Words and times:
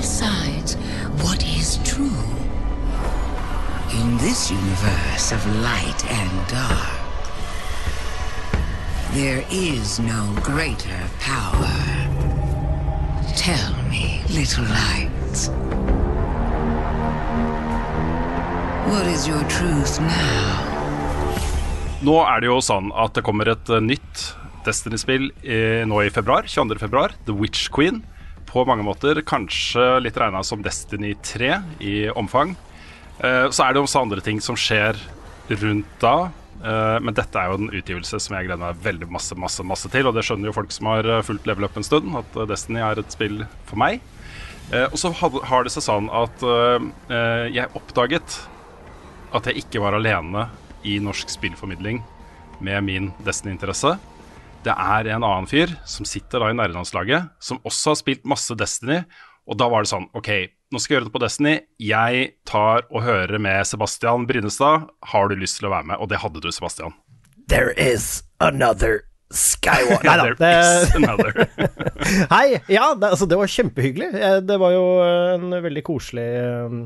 Decides 0.00 0.74
what 1.24 1.44
is 1.44 1.78
true? 1.84 2.24
In 4.00 4.16
this 4.18 4.50
universe 4.50 5.32
of 5.32 5.40
light 5.60 6.00
and 6.10 6.32
dark, 6.48 6.96
there 9.12 9.44
is 9.50 9.98
no 10.00 10.22
greater 10.42 11.00
power. 11.20 11.76
Tell 13.36 13.72
me, 13.90 14.22
little 14.30 14.64
light. 14.64 15.36
What 18.90 19.06
is 19.06 19.26
your 19.28 19.42
truth 19.48 20.00
now? 20.00 20.66
Nå 22.02 22.14
er 22.24 22.40
det 22.40 22.48
jo 22.48 22.60
sånn 22.64 22.88
at 22.96 23.12
det 23.18 23.22
kommer 23.26 23.50
et 23.52 23.68
eh, 23.68 23.80
nytt 23.84 24.30
Destiny-spill 24.64 25.30
i- 25.44 25.84
nå 25.88 26.00
i 26.04 26.10
februar, 26.12 26.44
22. 26.48 26.78
februar, 26.80 27.12
The 27.26 27.32
Witch 27.32 27.68
Queen. 27.72 28.02
På 28.50 28.64
mange 28.66 28.82
måter 28.86 29.20
kanskje 29.26 30.00
litt 30.02 30.16
regna 30.18 30.42
som 30.46 30.62
Destiny 30.64 31.12
3 31.22 31.52
i 31.86 31.94
omfang. 32.10 32.56
Eh, 33.22 33.46
Så 33.52 33.62
er 33.68 33.74
det 33.76 33.82
også 33.82 34.02
andre 34.02 34.20
ting 34.20 34.40
som 34.42 34.56
skjer 34.58 34.98
rundt 35.50 35.86
da. 36.00 36.30
eh, 36.64 36.98
Men 37.00 37.14
dette 37.14 37.38
er 37.38 37.50
jo 37.50 37.58
en 37.60 37.70
utgivelse 37.70 38.18
som 38.20 38.36
jeg 38.36 38.46
gleder 38.48 38.58
meg 38.64 38.82
veldig 38.82 39.08
masse 39.10 39.36
masse, 39.38 39.62
masse 39.62 39.88
til. 39.88 40.06
Og 40.08 40.14
det 40.14 40.24
skjønner 40.26 40.50
jo 40.50 40.56
folk 40.56 40.72
som 40.74 40.86
har 40.90 41.04
eh, 41.06 41.22
fulgt 41.22 41.46
Level 41.46 41.64
Up 41.64 41.76
en 41.76 41.86
stund, 41.86 42.10
at 42.16 42.48
Destiny 42.48 42.80
er 42.82 42.98
et 42.98 43.12
spill 43.12 43.44
for 43.66 43.76
meg. 43.76 44.00
Og 44.70 44.94
så 44.94 45.10
har 45.10 45.64
det 45.66 45.72
seg 45.74 45.82
sånn 45.82 46.06
at 46.14 46.42
jeg 47.50 47.72
oppdaget 47.74 48.36
at 49.34 49.48
jeg 49.48 49.64
ikke 49.64 49.80
var 49.82 49.96
alene 49.98 50.44
i 50.86 51.00
norsk 51.02 51.26
spillformidling 51.32 51.98
med 52.62 52.84
min 52.86 53.08
Destiny-interesse. 53.26 53.96
Det 54.60 54.72
er 54.76 55.08
en 55.14 55.24
annen 55.24 55.48
fyr 55.48 55.70
som 55.88 56.04
sitter 56.08 56.42
da 56.42 56.50
i 56.52 56.56
nærlandslaget, 56.58 57.30
som 57.40 57.60
også 57.64 57.94
har 57.94 58.00
spilt 58.02 58.26
masse 58.28 58.56
Destiny. 58.60 58.98
Og 59.48 59.56
da 59.58 59.70
var 59.72 59.82
det 59.86 59.90
sånn 59.90 60.08
OK, 60.14 60.28
nå 60.70 60.78
skal 60.78 60.92
jeg 60.92 60.98
gjøre 60.98 61.08
det 61.08 61.14
på 61.14 61.22
Destiny. 61.22 61.54
Jeg 61.80 62.26
tar 62.46 62.84
og 62.90 63.06
hører 63.06 63.40
med 63.42 63.64
Sebastian 63.66 64.26
Brynestad. 64.28 64.84
Har 65.14 65.30
du 65.32 65.38
lyst 65.40 65.58
til 65.58 65.70
å 65.70 65.72
være 65.72 65.88
med? 65.92 66.02
Og 66.04 66.10
det 66.12 66.20
hadde 66.22 66.42
du, 66.44 66.50
Sebastian. 66.52 66.92
There 67.50 67.72
is 67.80 68.20
another 68.44 69.00
Skywalker 69.30 70.10
Nei 70.10 70.30
da. 70.34 70.52
Another. 70.98 71.34
Hei! 72.34 72.60
Ja, 72.68 72.92
det, 72.98 73.12
altså, 73.14 73.26
det 73.30 73.38
var 73.40 73.50
kjempehyggelig. 73.50 74.12
Eh, 74.12 74.38
Det 74.44 74.56
var 74.60 74.74
jo 74.74 74.84
en 75.38 75.56
veldig 75.64 75.84
koselig 75.86 76.28
eh, 76.36 76.78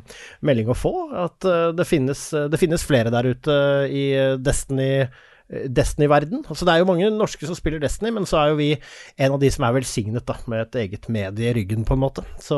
melding 0.45 0.71
å 0.71 0.77
få. 0.79 0.95
At 1.27 1.45
eh, 1.49 1.71
det 1.77 1.89
finnes, 1.91 2.27
det 2.53 2.61
finnes 2.61 2.85
flere 2.87 3.13
der 3.13 3.33
ute 3.35 3.55
i 3.91 4.05
Destiny. 4.45 5.07
Destiny-verden. 5.53 6.41
Altså, 6.49 6.65
det 6.65 6.73
er 6.73 6.81
jo 6.81 6.87
mange 6.89 7.11
norske 7.13 7.45
som 7.45 7.57
spiller 7.57 7.83
Destiny, 7.83 8.09
men 8.17 8.25
så 8.25 8.39
er 8.41 8.53
jo 8.53 8.57
vi 8.57 8.69
en 9.21 9.35
av 9.35 9.43
de 9.43 9.51
som 9.53 9.67
er 9.67 9.75
velsignet 9.77 10.25
da, 10.25 10.39
med 10.49 10.63
et 10.63 10.79
eget 10.87 11.09
medie 11.13 11.51
i 11.51 11.55
ryggen, 11.59 11.85
på 11.85 11.97
en 11.97 12.01
måte. 12.01 12.25
Så 12.41 12.57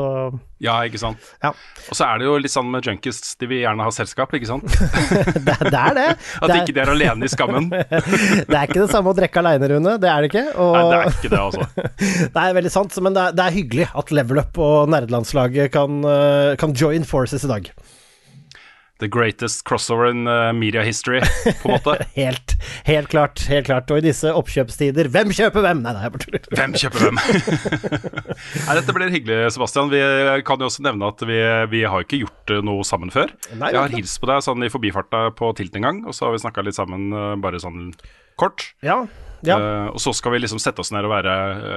Ja, 0.63 0.79
ikke 0.87 1.01
sant. 1.01 1.19
ja, 1.43 1.51
Og 1.91 1.97
så 1.99 2.07
er 2.07 2.21
det 2.21 2.29
jo 2.29 2.37
litt 2.39 2.53
sånn 2.53 2.69
med 2.71 2.87
junkies, 2.87 3.19
de 3.37 3.49
vil 3.51 3.59
gjerne 3.65 3.83
ha 3.83 3.91
selskap, 3.93 4.31
ikke 4.33 4.47
sant? 4.49 4.71
det, 4.71 5.57
det 5.73 5.81
er 5.81 5.97
det. 5.99 6.07
At 6.41 6.47
det, 6.47 6.55
er, 6.55 6.63
ikke 6.63 6.77
de 6.77 6.83
er 6.85 6.93
alene 6.95 7.27
i 7.27 7.33
skammen. 7.33 7.69
Det 8.47 8.55
er 8.55 8.63
ikke 8.63 8.79
det 8.79 8.89
samme 8.93 9.11
å 9.11 9.17
drikke 9.17 9.41
aleine, 9.41 9.67
Rune. 9.73 9.97
Det 10.01 10.09
er 10.09 10.23
det 10.23 10.31
ikke. 10.31 10.45
Og, 10.63 10.77
det 10.77 10.97
er 10.97 11.11
ikke 11.11 11.33
det, 11.33 11.41
altså. 11.43 11.67
Det 12.31 12.41
er 12.45 12.55
veldig 12.57 12.71
sant, 12.71 12.97
men 13.03 13.15
det 13.17 13.27
er, 13.27 13.35
det 13.37 13.45
er 13.45 13.55
hyggelig 13.57 13.87
at 13.99 14.15
Level 14.15 14.41
Up 14.41 14.57
og 14.63 14.89
nerdelandslaget 14.93 15.73
kan, 15.75 15.99
eh, 16.07 16.55
kan 16.59 16.75
join 16.77 17.05
forces 17.07 17.43
i 17.43 17.51
dag. 17.51 17.69
The 18.99 19.07
greatest 19.07 19.63
crossover 19.67 20.09
in 20.09 20.25
uh, 20.27 20.51
media 20.57 20.81
history, 20.81 21.19
på 21.61 21.69
en 21.69 21.75
måte. 21.75 21.93
Helt, 22.17 22.55
helt 22.87 23.11
klart. 23.11 23.43
helt 23.45 23.67
klart 23.67 23.91
Og 23.93 23.99
i 23.99 24.07
disse 24.07 24.31
oppkjøpstider, 24.33 25.09
hvem 25.13 25.29
kjøper 25.35 25.61
hvem? 25.65 25.83
Nei, 25.85 25.93
nei, 25.93 26.07
jeg 26.07 26.13
bare 26.15 26.23
tuller. 26.23 26.47
Hvem 26.57 26.73
kjøper 26.81 27.05
hvem? 27.05 27.19
Nei, 28.67 28.77
dette 28.79 28.95
blir 28.97 29.13
hyggelig, 29.13 29.37
Sebastian. 29.53 29.91
Vi 29.93 30.01
kan 30.47 30.63
jo 30.63 30.69
også 30.71 30.85
nevne 30.87 31.11
at 31.11 31.21
vi, 31.29 31.37
vi 31.73 31.83
har 31.85 32.05
ikke 32.05 32.23
gjort 32.23 32.55
eh, 32.55 32.63
noe 32.65 32.85
sammen 32.87 33.13
før. 33.13 33.33
Nei, 33.53 33.69
jeg 33.75 33.81
har 33.83 33.93
hilst 33.93 34.17
på 34.23 34.29
deg 34.31 34.41
sånn 34.45 34.65
i 34.65 34.71
forbifarta 34.73 35.27
på 35.37 35.51
Tilt 35.57 35.77
en 35.77 35.87
gang, 35.87 36.01
og 36.09 36.17
så 36.17 36.27
har 36.27 36.35
vi 36.35 36.41
snakka 36.45 36.65
litt 36.65 36.77
sammen 36.77 37.11
eh, 37.13 37.33
bare 37.43 37.61
sånn 37.61 37.91
kort. 38.41 38.71
Ja, 38.85 39.03
ja. 39.45 39.57
Uh, 39.59 39.87
og 39.93 39.99
så 40.01 40.13
skal 40.15 40.33
vi 40.33 40.39
liksom 40.41 40.59
sette 40.61 40.81
oss 40.81 40.89
ned 40.95 41.05
og 41.05 41.11
være, 41.11 41.33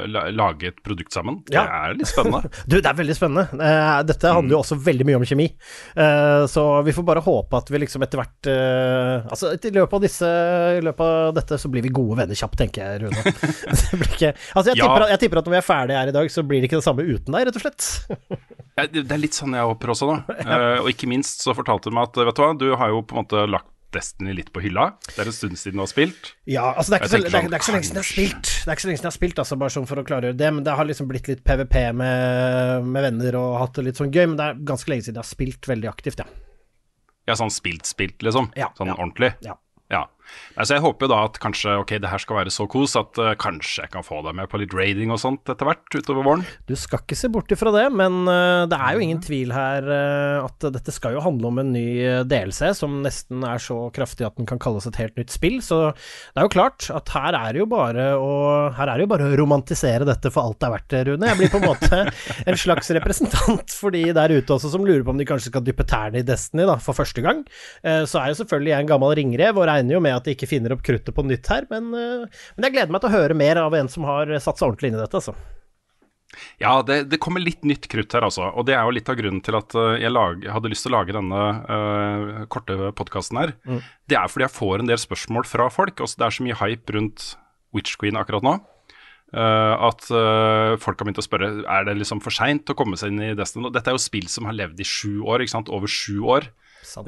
eh, 0.07 0.29
lage 0.33 0.71
et 0.71 0.79
produkt 0.85 1.13
sammen. 1.13 1.41
Ja. 1.53 1.65
Det 1.67 1.79
er 1.81 1.99
litt 1.99 2.11
spennende. 2.11 2.51
Du, 2.71 2.77
det 2.79 2.87
er 2.89 2.97
veldig 2.97 3.17
spennende. 3.17 3.45
Uh, 3.61 4.01
dette 4.07 4.33
handler 4.33 4.55
jo 4.57 4.61
også 4.63 4.79
veldig 4.81 5.07
mye 5.09 5.19
om 5.21 5.27
kjemi. 5.29 5.49
Uh, 5.97 6.47
så 6.51 6.65
vi 6.87 6.95
får 6.97 7.07
bare 7.11 7.25
håpe 7.25 7.59
at 7.61 7.73
vi 7.73 7.83
liksom 7.83 8.05
etter 8.07 8.23
hvert 8.23 8.51
Altså, 9.31 9.53
i 9.57 9.73
løpet 9.75 9.97
av 9.99 10.05
disse 10.05 10.29
I 10.79 10.83
løpet 10.85 11.03
av 11.05 11.35
dette 11.37 11.59
så 11.61 11.69
blir 11.73 11.85
vi 11.85 11.93
gode 11.95 12.17
venner 12.23 12.39
kjapt, 12.39 12.57
tenker 12.61 12.85
jeg, 12.87 13.03
Rune. 13.05 13.35
det 13.81 13.99
blir 14.01 14.15
ikke 14.15 14.33
Altså, 14.55 14.71
jeg, 14.71 14.79
Ja. 14.81 14.87
tipper, 14.87 15.05
at- 15.07 15.13
jeg 15.15 15.23
tipper 15.25 15.43
at 15.43 15.51
når 15.51 15.57
vi 15.57 15.61
er 15.61 15.67
ferdige 15.67 16.01
her 16.01 16.13
i 16.13 16.17
dag, 16.17 16.31
så 16.33 16.45
blir 16.47 16.63
det 16.63 16.71
ikke 16.71 16.81
det 16.81 16.87
samme 16.87 17.05
uten 17.07 17.37
deg, 17.37 17.49
rett 17.49 17.59
og 17.61 17.67
slett. 17.67 17.91
Det 18.95 19.05
er 19.13 19.21
litt 19.21 19.37
sånn 19.37 19.57
jeg 19.59 19.67
håper 19.73 19.93
også, 19.93 20.09
da. 20.09 20.39
Og 20.81 20.89
ikke 20.93 21.09
minst 21.11 21.45
så 21.45 21.55
fortalte 21.57 21.91
du 21.91 21.97
meg 21.97 22.09
at 22.09 22.23
vet 22.23 22.37
du 22.39 22.43
hva, 22.45 22.53
du 22.57 22.69
har 22.81 22.95
jo 22.95 23.03
på 23.05 23.17
en 23.17 23.25
måte 23.25 23.45
lagt 23.51 23.69
Destiny 23.95 24.35
litt 24.37 24.51
på 24.55 24.63
hylla. 24.65 24.87
Det 25.07 25.19
er 25.19 25.31
en 25.31 25.37
stund 25.37 25.59
siden 25.61 25.81
du 25.81 25.85
har 25.85 25.91
spilt. 25.91 26.33
Ja, 26.49 26.69
altså 26.73 26.95
det 26.95 27.01
er, 27.01 27.05
ikke 27.05 27.11
så, 27.11 27.19
det, 27.19 27.31
er, 27.31 27.49
det 27.49 27.57
er 27.57 27.61
ikke 27.61 27.69
så 27.69 27.75
lenge 27.75 27.89
siden 27.89 27.99
jeg 27.99 28.05
har 28.05 28.11
sånn, 28.11 28.19
spilt. 28.19 28.51
Det 28.51 28.71
er 28.71 28.79
ikke 28.79 28.85
så 28.85 28.91
lenge 28.91 29.01
siden 29.01 29.09
jeg 29.09 29.13
har 29.13 29.17
spilt, 29.19 29.43
altså, 29.43 29.59
bare 29.63 29.75
sånn 29.77 29.89
for 29.91 30.03
å 30.03 30.05
klargjøre 30.11 30.39
det. 30.41 30.53
Men 30.57 30.67
det 30.67 30.77
har 30.79 30.89
liksom 30.91 31.11
blitt 31.11 31.31
litt 31.31 31.43
PVP 31.47 31.77
med, 32.03 32.87
med 32.91 33.07
venner 33.09 33.41
og 33.41 33.57
hatt 33.63 33.81
det 33.81 33.89
litt 33.89 34.01
sånn 34.01 34.13
gøy. 34.15 34.23
Men 34.27 34.39
det 34.39 34.47
er 34.47 34.63
ganske 34.73 34.93
lenge 34.93 35.07
siden 35.09 35.19
jeg 35.19 35.25
har 35.25 35.33
spilt 35.33 35.71
veldig 35.73 35.91
aktivt, 35.91 36.23
ja. 36.23 36.29
Ja, 37.29 37.37
sånn 37.39 37.53
spilt-spilt, 37.55 38.23
liksom. 38.27 38.53
Ja, 38.59 38.71
sånn 38.79 38.91
ja. 38.91 38.97
ordentlig. 38.99 39.35
Ja. 39.47 39.59
Ja. 39.91 40.05
Nei, 40.57 40.67
så 40.67 40.77
jeg 40.77 40.83
håper 40.83 41.07
jo 41.07 41.11
da 41.13 41.19
at 41.29 41.39
kanskje 41.41 41.75
ok, 41.81 41.93
det 42.03 42.11
her 42.11 42.21
skal 42.23 42.41
være 42.41 42.53
så 42.53 42.67
kos 42.71 42.97
at 42.99 43.19
uh, 43.23 43.33
kanskje 43.39 43.85
jeg 43.85 43.93
kan 43.95 44.05
få 44.05 44.19
deg 44.27 44.35
med 44.37 44.51
på 44.51 44.59
litt 44.61 44.75
raiding 44.75 45.13
og 45.15 45.21
sånt 45.23 45.49
etter 45.49 45.69
hvert 45.69 45.95
utover 45.95 46.27
våren. 46.27 46.43
Du 46.67 46.75
skal 46.79 47.01
ikke 47.05 47.19
se 47.19 47.31
bort 47.33 47.53
ifra 47.55 47.73
det, 47.75 47.85
men 47.95 48.25
uh, 48.27 48.67
det 48.71 48.77
er 48.77 48.97
jo 48.97 49.05
ingen 49.05 49.23
tvil 49.23 49.55
her 49.55 49.87
uh, 49.87 50.49
at 50.49 50.67
dette 50.75 50.95
skal 50.95 51.15
jo 51.15 51.23
handle 51.25 51.53
om 51.53 51.61
en 51.63 51.71
ny 51.73 51.87
DLC 52.27 52.73
som 52.77 52.99
nesten 53.05 53.45
er 53.47 53.63
så 53.63 53.79
kraftig 53.95 54.27
at 54.27 54.37
den 54.41 54.49
kan 54.51 54.61
kalles 54.61 54.89
et 54.91 54.99
helt 55.01 55.17
nytt 55.21 55.33
spill. 55.33 55.61
Så 55.65 55.79
det 55.93 56.43
er 56.43 56.49
jo 56.49 56.53
klart 56.53 56.89
at 56.93 57.15
her 57.15 57.39
er 57.39 57.55
det 57.55 57.63
jo 57.63 57.69
bare 57.71 58.11
å, 58.19 58.33
her 58.77 58.91
er 58.91 58.99
det 58.99 59.07
jo 59.07 59.13
bare 59.15 59.31
å 59.31 59.39
romantisere 59.41 60.09
dette 60.09 60.35
for 60.35 60.51
alt 60.51 60.61
det 60.61 60.69
er 60.69 60.75
verdt, 60.75 60.99
Rune. 61.11 61.31
Jeg 61.31 61.41
blir 61.41 61.55
på 61.55 61.63
en 61.63 61.69
måte 61.71 62.03
en 62.51 62.59
slags 62.59 62.91
representant 62.99 63.77
for 63.77 63.95
de 63.95 64.03
der 64.17 64.35
ute 64.35 64.57
også 64.57 64.73
som 64.75 64.85
lurer 64.87 65.07
på 65.07 65.15
om 65.15 65.21
de 65.21 65.29
kanskje 65.29 65.55
skal 65.55 65.65
dyppe 65.65 65.87
tærne 65.89 66.21
i 66.21 66.27
Destiny 66.27 66.67
da, 66.69 66.77
for 66.83 66.99
første 66.99 67.23
gang. 67.25 67.47
Så 67.81 68.21
er 68.21 68.33
jo 68.33 68.41
selvfølgelig 68.43 68.75
jeg 68.75 68.85
en 68.85 68.91
gammel 68.91 69.15
ringrev 69.17 69.59
og 69.61 69.69
regner 69.71 69.97
jo 69.97 70.03
med 70.05 70.17
at 70.19 70.20
de 70.27 70.35
ikke 70.37 70.51
finner 70.51 70.75
opp 70.75 70.85
kruttet 70.87 71.15
på 71.17 71.25
nytt 71.27 71.49
her, 71.53 71.69
men, 71.71 71.89
øh, 71.95 72.45
men 72.57 72.69
jeg 72.69 72.77
gleder 72.77 72.95
meg 72.95 73.05
til 73.05 73.11
å 73.13 73.17
høre 73.19 73.39
mer 73.39 73.63
av 73.63 73.77
en 73.79 73.91
som 73.93 74.07
har 74.09 74.31
satt 74.39 74.61
seg 74.61 74.69
ordentlig 74.69 74.93
inn 74.93 75.01
i 75.01 75.03
dette, 75.03 75.23
altså. 75.23 75.37
Ja, 76.61 76.79
det, 76.87 77.03
det 77.11 77.19
kommer 77.23 77.43
litt 77.43 77.65
nytt 77.67 77.89
krutt 77.91 78.15
her, 78.15 78.25
altså. 78.27 78.47
Og 78.55 78.67
det 78.69 78.77
er 78.77 78.85
jo 78.87 78.95
litt 78.95 79.09
av 79.11 79.19
grunnen 79.19 79.43
til 79.45 79.57
at 79.59 79.75
eh, 79.75 80.01
jeg 80.05 80.15
lag, 80.15 80.45
hadde 80.55 80.71
lyst 80.71 80.87
til 80.87 80.93
å 80.93 80.99
lage 80.99 81.17
denne 81.17 81.41
uh, 81.67 82.43
korte 82.53 82.93
podkasten 82.97 83.41
her. 83.41 83.55
Det 84.11 84.19
er 84.19 84.31
fordi 84.31 84.47
jeg 84.47 84.57
får 84.57 84.83
en 84.83 84.91
del 84.91 85.01
spørsmål 85.01 85.49
fra 85.49 85.67
folk. 85.75 86.03
Også 86.05 86.21
det 86.21 86.29
er 86.29 86.37
så 86.37 86.47
mye 86.47 86.59
hype 86.61 86.97
rundt 86.97 87.33
Witch 87.75 87.99
Queen 88.01 88.19
akkurat 88.21 88.47
nå. 88.47 88.55
Uh, 89.31 89.75
at 89.91 90.07
uh, 90.11 90.77
folk 90.83 90.99
har 90.99 91.07
begynt 91.07 91.21
å 91.23 91.23
spørre 91.23 91.49
Er 91.63 91.85
det 91.87 91.93
liksom 92.01 92.19
for 92.19 92.35
seint 92.35 92.67
å 92.73 92.75
komme 92.75 92.99
seg 92.99 93.13
inn 93.13 93.23
i 93.29 93.37
Destiny. 93.39 93.71
Dette 93.71 93.93
er 93.93 93.95
jo 93.95 94.03
spill 94.03 94.27
som 94.31 94.49
har 94.49 94.57
levd 94.59 94.83
i 94.83 94.87
sju 94.87 95.21
år, 95.23 95.45
ikke 95.45 95.55
sant? 95.57 95.71
over 95.73 95.91
sju 95.91 96.19
år. 96.27 96.51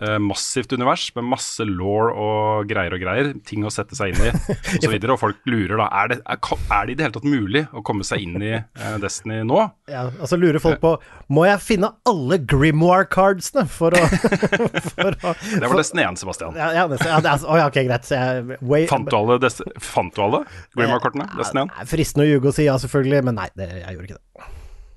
Eh, 0.03 0.19
massivt 0.23 0.73
univers 0.73 1.09
med 1.17 1.25
masse 1.27 1.65
law 1.67 2.11
og 2.13 2.69
greier 2.71 2.95
og 2.95 3.01
greier. 3.03 3.31
Ting 3.49 3.65
å 3.67 3.71
sette 3.73 3.97
seg 3.99 4.13
inn 4.13 4.27
i 4.27 4.31
osv. 4.31 4.93
Og, 5.03 5.07
og 5.15 5.19
folk 5.21 5.41
lurer 5.49 5.81
da 5.81 5.87
er 6.03 6.11
det, 6.13 6.19
er, 6.23 6.39
er 6.39 6.87
det 6.87 6.93
i 6.93 6.97
det 6.99 7.07
hele 7.07 7.15
tatt 7.17 7.27
mulig 7.29 7.63
å 7.75 7.83
komme 7.87 8.05
seg 8.07 8.23
inn 8.25 8.37
i 8.45 8.53
eh, 8.55 8.95
Destiny 9.03 9.41
nå. 9.49 9.59
Ja, 9.91 10.05
og 10.13 10.31
så 10.31 10.39
lurer 10.39 10.63
folk 10.63 10.79
på 10.83 10.93
Må 11.33 11.45
jeg 11.49 11.61
finne 11.65 11.91
alle 12.09 12.39
Grimoire-cardsene 12.49 13.65
for 13.71 13.97
for 14.93 15.19
å 15.19 15.35
Det 15.41 15.67
var 15.67 15.77
Destiny 15.81 16.07
1, 16.07 16.21
Sebastian. 16.23 16.57
ja, 16.59 16.71
ja, 16.77 16.87
det, 16.91 17.01
ja, 17.05 17.19
det 17.25 17.33
er, 17.35 17.45
oh, 17.49 17.59
ja, 17.61 17.67
ok, 17.73 17.81
greit. 17.89 18.09
Så 18.09 18.19
jeg, 18.21 18.59
way, 18.61 18.87
Fant 18.91 19.09
du 19.11 19.19
alle, 19.19 19.39
Des 19.43 19.61
fant 19.83 20.15
du 20.15 20.23
alle 20.25 20.45
Grimoire-kortene? 20.77 21.29
Destiny 21.39 21.67
1? 21.67 21.93
Fristende 21.93 22.29
å 22.29 22.31
ljuge 22.33 22.53
og 22.53 22.57
si 22.57 22.69
ja, 22.69 22.79
selvfølgelig, 22.83 23.23
men 23.29 23.41
nei, 23.41 23.51
det, 23.59 23.69
jeg 23.83 23.97
gjorde 23.99 24.11
ikke 24.11 24.21
det. 24.21 24.51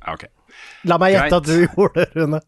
Ja, 0.05 0.15
ok. 0.17 0.27
La 0.91 0.99
meg 1.01 1.15
gjette 1.15 1.39
at 1.41 1.47
du 1.49 1.55
gjorde 1.65 2.03
det, 2.03 2.09
Rune. 2.19 2.41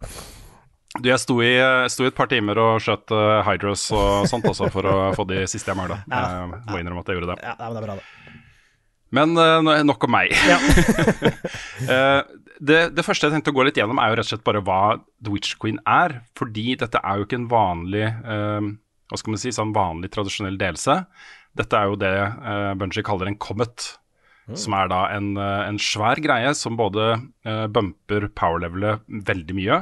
Du, 0.97 1.09
jeg 1.11 1.21
sto 1.21 1.37
i, 1.45 1.53
sto 1.93 2.05
i 2.05 2.11
et 2.11 2.17
par 2.17 2.29
timer 2.31 2.59
og 2.61 2.81
skjøt 2.83 3.13
uh, 3.13 3.41
Hydros 3.45 3.87
og 3.95 4.27
sånt 4.29 4.47
også 4.49 4.71
for 4.73 4.87
å 4.89 4.95
få 5.17 5.27
de 5.29 5.43
siste 5.49 5.71
jeg 5.71 5.77
mangla. 5.79 5.99
Jeg 6.11 6.47
må 6.71 6.79
innrømme 6.81 7.03
at 7.03 7.11
jeg 7.11 7.19
gjorde 7.19 7.35
det. 7.35 7.41
Ja, 7.45 7.55
men 7.59 7.75
det 7.75 7.81
er 7.81 7.87
bra, 7.87 7.97
det. 7.99 8.27
Men 9.15 9.37
uh, 9.39 9.83
nok 9.87 10.03
om 10.03 10.13
meg. 10.17 10.33
Ja. 10.47 10.57
uh, 11.87 12.21
det, 12.69 12.81
det, 12.95 13.05
første 13.05 13.27
jeg 13.27 13.37
tenkte 13.37 13.53
å 13.53 13.57
gå 13.57 13.67
litt 13.67 13.79
gjennom, 13.79 14.01
er 14.01 14.11
jo 14.11 14.19
rett 14.19 14.27
og 14.27 14.33
slett 14.33 14.47
bare 14.47 14.63
hva 14.65 14.81
The 15.23 15.33
Witch 15.33 15.55
Queen 15.61 15.79
er. 15.87 16.19
Fordi 16.39 16.75
dette 16.79 17.01
er 17.01 17.19
jo 17.19 17.27
ikke 17.27 17.39
en 17.39 17.49
vanlig 17.51 18.07
uh, 18.07 18.73
hva 19.07 19.21
skal 19.21 19.33
man 19.33 19.41
si, 19.41 19.53
sånn 19.55 19.75
vanlig 19.75 20.11
tradisjonell 20.15 20.59
delelse. 20.59 20.99
Dette 21.57 21.79
er 21.79 21.87
jo 21.89 22.01
det 22.01 22.15
uh, 22.19 22.73
Bungie 22.79 23.05
kaller 23.07 23.31
en 23.31 23.39
comet. 23.39 23.93
Mm. 24.47 24.55
Som 24.59 24.75
er 24.77 24.87
da 24.87 25.01
en, 25.11 25.33
en, 25.35 25.75
svær 25.75 26.21
greie 26.23 26.53
som 26.55 26.77
både 26.79 27.17
bumper 27.75 28.29
power-levelet 28.31 29.03
veldig 29.27 29.55
mye, 29.57 29.81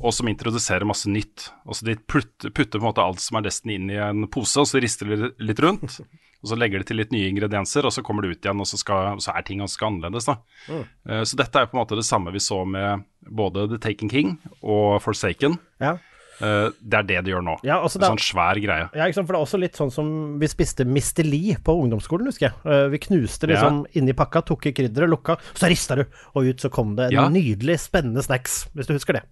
og 0.00 0.14
som 0.14 0.28
introduserer 0.28 0.86
masse 0.88 1.10
nytt. 1.10 1.50
Altså 1.64 1.88
De 1.88 1.96
putter, 1.96 2.50
putter, 2.50 2.78
på 2.78 2.84
en 2.84 2.90
måte 2.90 3.04
alt 3.04 3.22
som 3.22 3.38
er 3.38 3.46
Destiny 3.46 3.78
inn 3.78 3.92
i 3.92 4.00
en 4.00 4.26
pose, 4.32 4.58
og 4.60 4.68
så 4.68 4.80
rister 4.82 5.08
de 5.08 5.30
litt 5.42 5.62
rundt. 5.64 6.00
og 6.42 6.50
Så 6.50 6.58
legger 6.58 6.82
de 6.82 6.88
til 6.90 7.00
litt 7.00 7.14
nye 7.14 7.30
ingredienser, 7.30 7.86
og 7.86 7.94
så 7.94 8.04
kommer 8.06 8.26
det 8.26 8.36
ut 8.36 8.48
igjen, 8.48 8.60
og 8.60 8.68
så, 8.68 8.80
skal, 8.80 9.16
så 9.24 9.32
er 9.32 9.46
ting 9.46 9.62
ganske 9.64 9.88
annerledes. 9.88 10.28
da. 10.28 10.36
Mm. 10.68 10.82
Uh, 11.08 11.22
så 11.24 11.40
dette 11.40 11.62
er 11.62 11.70
på 11.70 11.78
en 11.78 11.84
måte 11.84 11.98
det 11.98 12.08
samme 12.08 12.34
vi 12.34 12.44
så 12.44 12.60
med 12.68 13.06
både 13.26 13.70
The 13.72 13.80
Taken 13.88 14.12
King 14.12 14.36
og 14.60 15.00
Forsaken. 15.04 15.58
Ja. 15.82 15.96
Uh, 16.36 16.68
det 16.84 16.98
er 16.98 17.06
det 17.08 17.20
de 17.24 17.32
gjør 17.32 17.44
nå. 17.46 17.54
Ja, 17.64 17.78
en 17.80 17.88
sånn 17.88 18.20
svær 18.20 18.58
greie. 18.60 18.90
Ja, 18.92 19.08
For 19.16 19.32
det 19.32 19.38
er 19.38 19.40
også 19.40 19.60
litt 19.60 19.78
sånn 19.80 19.92
som 19.94 20.08
vi 20.40 20.50
spiste. 20.52 20.84
Lee 21.24 21.56
på 21.64 21.72
ungdomsskolen, 21.80 22.28
husker 22.28 22.50
jeg. 22.50 22.56
Uh, 22.68 22.90
vi 22.92 23.00
knuste 23.08 23.48
liksom 23.48 23.86
ja. 23.86 23.94
inni 23.96 24.12
pakka, 24.16 24.44
tok 24.52 24.68
i 24.68 24.76
krydderet, 24.76 25.08
lukka, 25.08 25.38
så 25.56 25.72
rista 25.72 25.96
du, 25.96 26.04
og 26.36 26.50
ut 26.52 26.60
så 26.60 26.68
kom 26.72 26.92
det 26.98 27.08
en 27.08 27.16
ja. 27.16 27.28
nydelig, 27.32 27.80
spennende 27.88 28.24
snacks, 28.26 28.66
hvis 28.76 28.90
du 28.90 28.98
husker 28.98 29.22
det. 29.22 29.24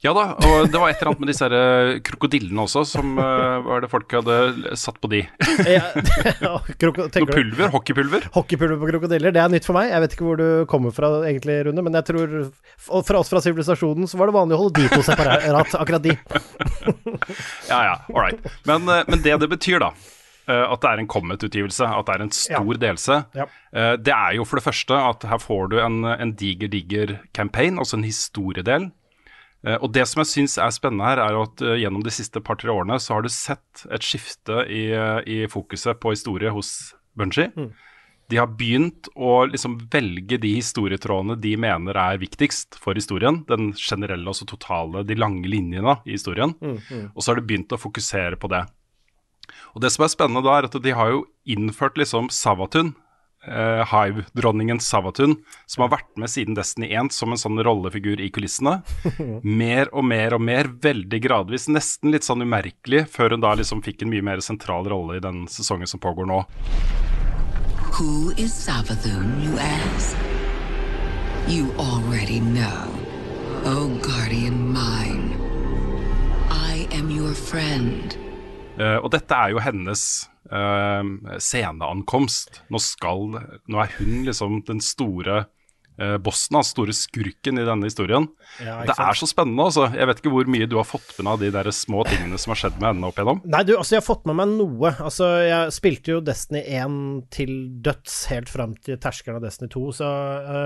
Ja 0.00 0.14
da, 0.16 0.22
og 0.32 0.70
det 0.72 0.80
var 0.80 0.88
et 0.88 0.96
eller 0.96 1.10
annet 1.10 1.20
med 1.20 1.28
disse 1.28 1.44
her 1.44 1.98
krokodillene 2.06 2.62
også, 2.62 2.86
som 2.88 3.18
uh, 3.20 3.58
var 3.66 3.82
det 3.84 3.90
folk 3.92 4.14
hadde 4.16 4.36
satt 4.80 4.96
på 4.96 5.10
de. 5.12 5.18
ja, 5.68 5.90
Noe 6.40 7.26
pulver? 7.28 7.66
Hockeypulver? 7.74 8.30
Hockeypulver 8.32 8.78
på 8.80 8.88
krokodiller, 8.94 9.34
det 9.36 9.42
er 9.42 9.50
nytt 9.52 9.66
for 9.68 9.76
meg. 9.76 9.90
Jeg 9.92 10.00
vet 10.00 10.14
ikke 10.16 10.24
hvor 10.24 10.38
du 10.40 10.46
kommer 10.70 10.94
fra 10.96 11.10
egentlig, 11.28 11.58
Rune, 11.66 11.84
men 11.84 11.98
jeg 11.98 12.06
tror 12.08 12.32
fra 12.80 13.20
oss 13.20 13.28
fra 13.28 13.42
sivilisasjonen 13.44 14.08
så 14.08 14.16
var 14.16 14.30
det 14.30 14.36
vanlig 14.38 14.56
å 14.56 14.60
holde 14.62 14.80
de 14.80 14.88
to 14.88 15.04
separat, 15.04 15.44
akkurat 15.76 16.06
de. 16.06 16.14
ja 17.72 17.82
ja, 17.90 17.98
all 18.14 18.22
right. 18.22 18.48
Men, 18.70 18.88
uh, 18.88 19.02
men 19.04 19.20
det 19.26 19.36
det 19.42 19.50
betyr, 19.52 19.82
da 19.84 19.90
eh, 20.48 20.64
at 20.64 20.80
det 20.80 20.94
er 20.94 21.02
en 21.02 21.10
Comet-utgivelse, 21.12 21.90
at 21.98 22.08
det 22.08 22.14
er 22.14 22.24
en 22.24 22.32
stor 22.34 22.72
ja. 22.72 22.78
delelse. 22.86 23.20
Ja. 23.36 23.46
Det 24.00 24.16
er 24.16 24.38
jo 24.38 24.48
for 24.48 24.58
det 24.58 24.64
første 24.64 24.96
at 25.10 25.28
her 25.28 25.44
får 25.44 25.70
du 25.74 25.76
en, 25.84 26.00
en 26.08 26.32
diger, 26.40 26.72
diger 26.72 27.18
campaign, 27.36 27.76
altså 27.76 28.00
en 28.00 28.08
historiedel. 28.08 28.88
Eh, 29.66 29.76
og 29.76 29.92
Det 29.92 30.06
som 30.08 30.22
jeg 30.22 30.30
syns 30.30 30.56
er 30.58 30.72
spennende 30.72 31.04
her, 31.08 31.20
er 31.20 31.36
at 31.42 31.62
uh, 31.64 31.76
gjennom 31.76 32.04
de 32.04 32.14
siste 32.14 32.40
par-tre 32.40 32.72
årene 32.72 32.96
så 33.02 33.16
har 33.16 33.26
du 33.26 33.30
sett 33.32 33.84
et 33.92 34.04
skifte 34.04 34.64
i, 34.72 34.88
uh, 34.96 35.20
i 35.28 35.44
fokuset 35.52 36.00
på 36.00 36.14
historie 36.14 36.52
hos 36.54 36.94
Bunji. 37.18 37.50
Mm. 37.52 37.70
De 38.30 38.38
har 38.38 38.50
begynt 38.54 39.10
å 39.18 39.44
liksom 39.50 39.74
velge 39.90 40.38
de 40.38 40.52
historietrådene 40.54 41.34
de 41.42 41.56
mener 41.58 41.98
er 41.98 42.20
viktigst 42.22 42.78
for 42.78 42.94
historien. 42.94 43.42
Den 43.48 43.72
generelle, 43.74 44.28
altså 44.30 44.46
totale, 44.46 45.02
de 45.02 45.18
lange 45.18 45.50
linjene 45.50 45.96
i 46.06 46.14
historien. 46.14 46.54
Mm, 46.62 46.76
mm. 46.78 47.06
Og 47.10 47.24
så 47.24 47.32
har 47.32 47.40
de 47.40 47.48
begynt 47.48 47.74
å 47.74 47.80
fokusere 47.80 48.38
på 48.38 48.52
det. 48.52 48.62
Og 49.74 49.82
Det 49.82 49.90
som 49.90 50.06
er 50.06 50.12
spennende 50.14 50.44
da, 50.46 50.60
er 50.60 50.70
at 50.70 50.78
de 50.78 50.94
har 50.94 51.10
jo 51.10 51.24
innført 51.42 51.98
liksom 51.98 52.30
Savatun 52.30 52.94
uh, 53.50 53.82
Hive-dronningen 53.90 54.80
Savatun, 54.80 55.36
som 55.66 55.84
har 55.84 55.92
vært 55.96 56.10
med 56.20 56.30
siden 56.30 56.56
Destiny 56.58 56.90
1 56.94 57.12
som 57.14 57.34
en 57.34 57.40
sånn 57.40 57.60
rollefigur 57.66 58.20
i 58.22 58.30
kulissene. 58.32 58.80
Mer 59.60 59.90
og 59.92 60.06
mer 60.06 60.34
og 60.36 60.42
mer, 60.44 60.70
veldig 60.82 61.20
gradvis, 61.22 61.68
nesten 61.68 62.14
litt 62.14 62.26
sånn 62.26 62.44
umerkelig, 62.46 63.06
før 63.12 63.34
hun 63.34 63.44
da 63.44 63.54
liksom 63.58 63.82
fikk 63.84 64.04
en 64.04 64.12
mye 64.12 64.24
mer 64.24 64.42
sentral 64.44 64.88
rolle 64.88 65.18
i 65.18 65.24
den 65.24 65.44
sesongen 65.50 65.90
som 65.90 66.02
pågår 66.02 66.28
nå. 66.30 66.42
Who 67.98 68.30
is 68.36 68.54
Savathun, 68.54 69.42
you 69.44 69.58
ask? 69.58 70.16
You 71.48 71.72
already 71.78 72.40
know. 72.40 72.88
Oh, 73.64 73.88
guardian 74.00 74.72
mine. 74.72 75.36
I 76.50 76.88
am 76.92 77.10
your 77.10 77.34
friend. 77.34 78.16
Uh, 78.78 78.96
og 79.02 79.10
dette 79.12 79.34
er 79.34 79.52
jo 79.52 79.60
hennes 79.60 80.04
uh, 80.52 81.38
sceneankomst. 81.38 82.62
Nå 82.70 82.82
skal 82.82 83.40
Nå 83.70 83.82
er 83.82 83.96
hun 83.98 84.24
liksom 84.28 84.60
den 84.68 84.82
store 84.84 85.44
bossen, 86.24 86.56
altså 86.58 86.76
store 86.76 86.94
skurken 86.96 87.60
i 87.60 87.66
denne 87.66 87.88
historien. 87.88 88.28
Ja, 88.62 88.80
det 88.86 88.94
er 88.96 89.18
så 89.18 89.28
spennende, 89.28 89.66
altså. 89.68 89.88
Jeg 89.94 90.08
vet 90.08 90.22
ikke 90.22 90.32
hvor 90.32 90.48
mye 90.50 90.68
du 90.70 90.76
har 90.80 90.88
fått 90.88 91.12
med 91.18 91.30
av 91.32 91.42
de 91.42 91.50
der 91.54 91.70
små 91.74 92.04
tingene 92.08 92.38
som 92.40 92.54
har 92.54 92.60
skjedd 92.62 92.78
med 92.80 92.88
henne 92.92 93.10
opp 93.10 93.18
igjennom? 93.18 93.42
Nei, 93.50 93.62
du, 93.66 93.74
altså, 93.76 93.96
jeg 93.96 94.02
har 94.02 94.06
fått 94.06 94.26
med 94.30 94.38
meg 94.40 94.54
noe. 94.54 94.92
Altså, 94.98 95.28
jeg 95.44 95.74
spilte 95.76 96.14
jo 96.14 96.20
Destiny 96.24 96.62
1 96.64 96.98
til 97.34 97.54
døds 97.84 98.16
helt 98.32 98.50
fram 98.52 98.74
til 98.84 98.98
terskelen 99.02 99.38
av 99.38 99.46
Destiny 99.46 99.70
2, 99.72 99.84
så, 100.00 100.10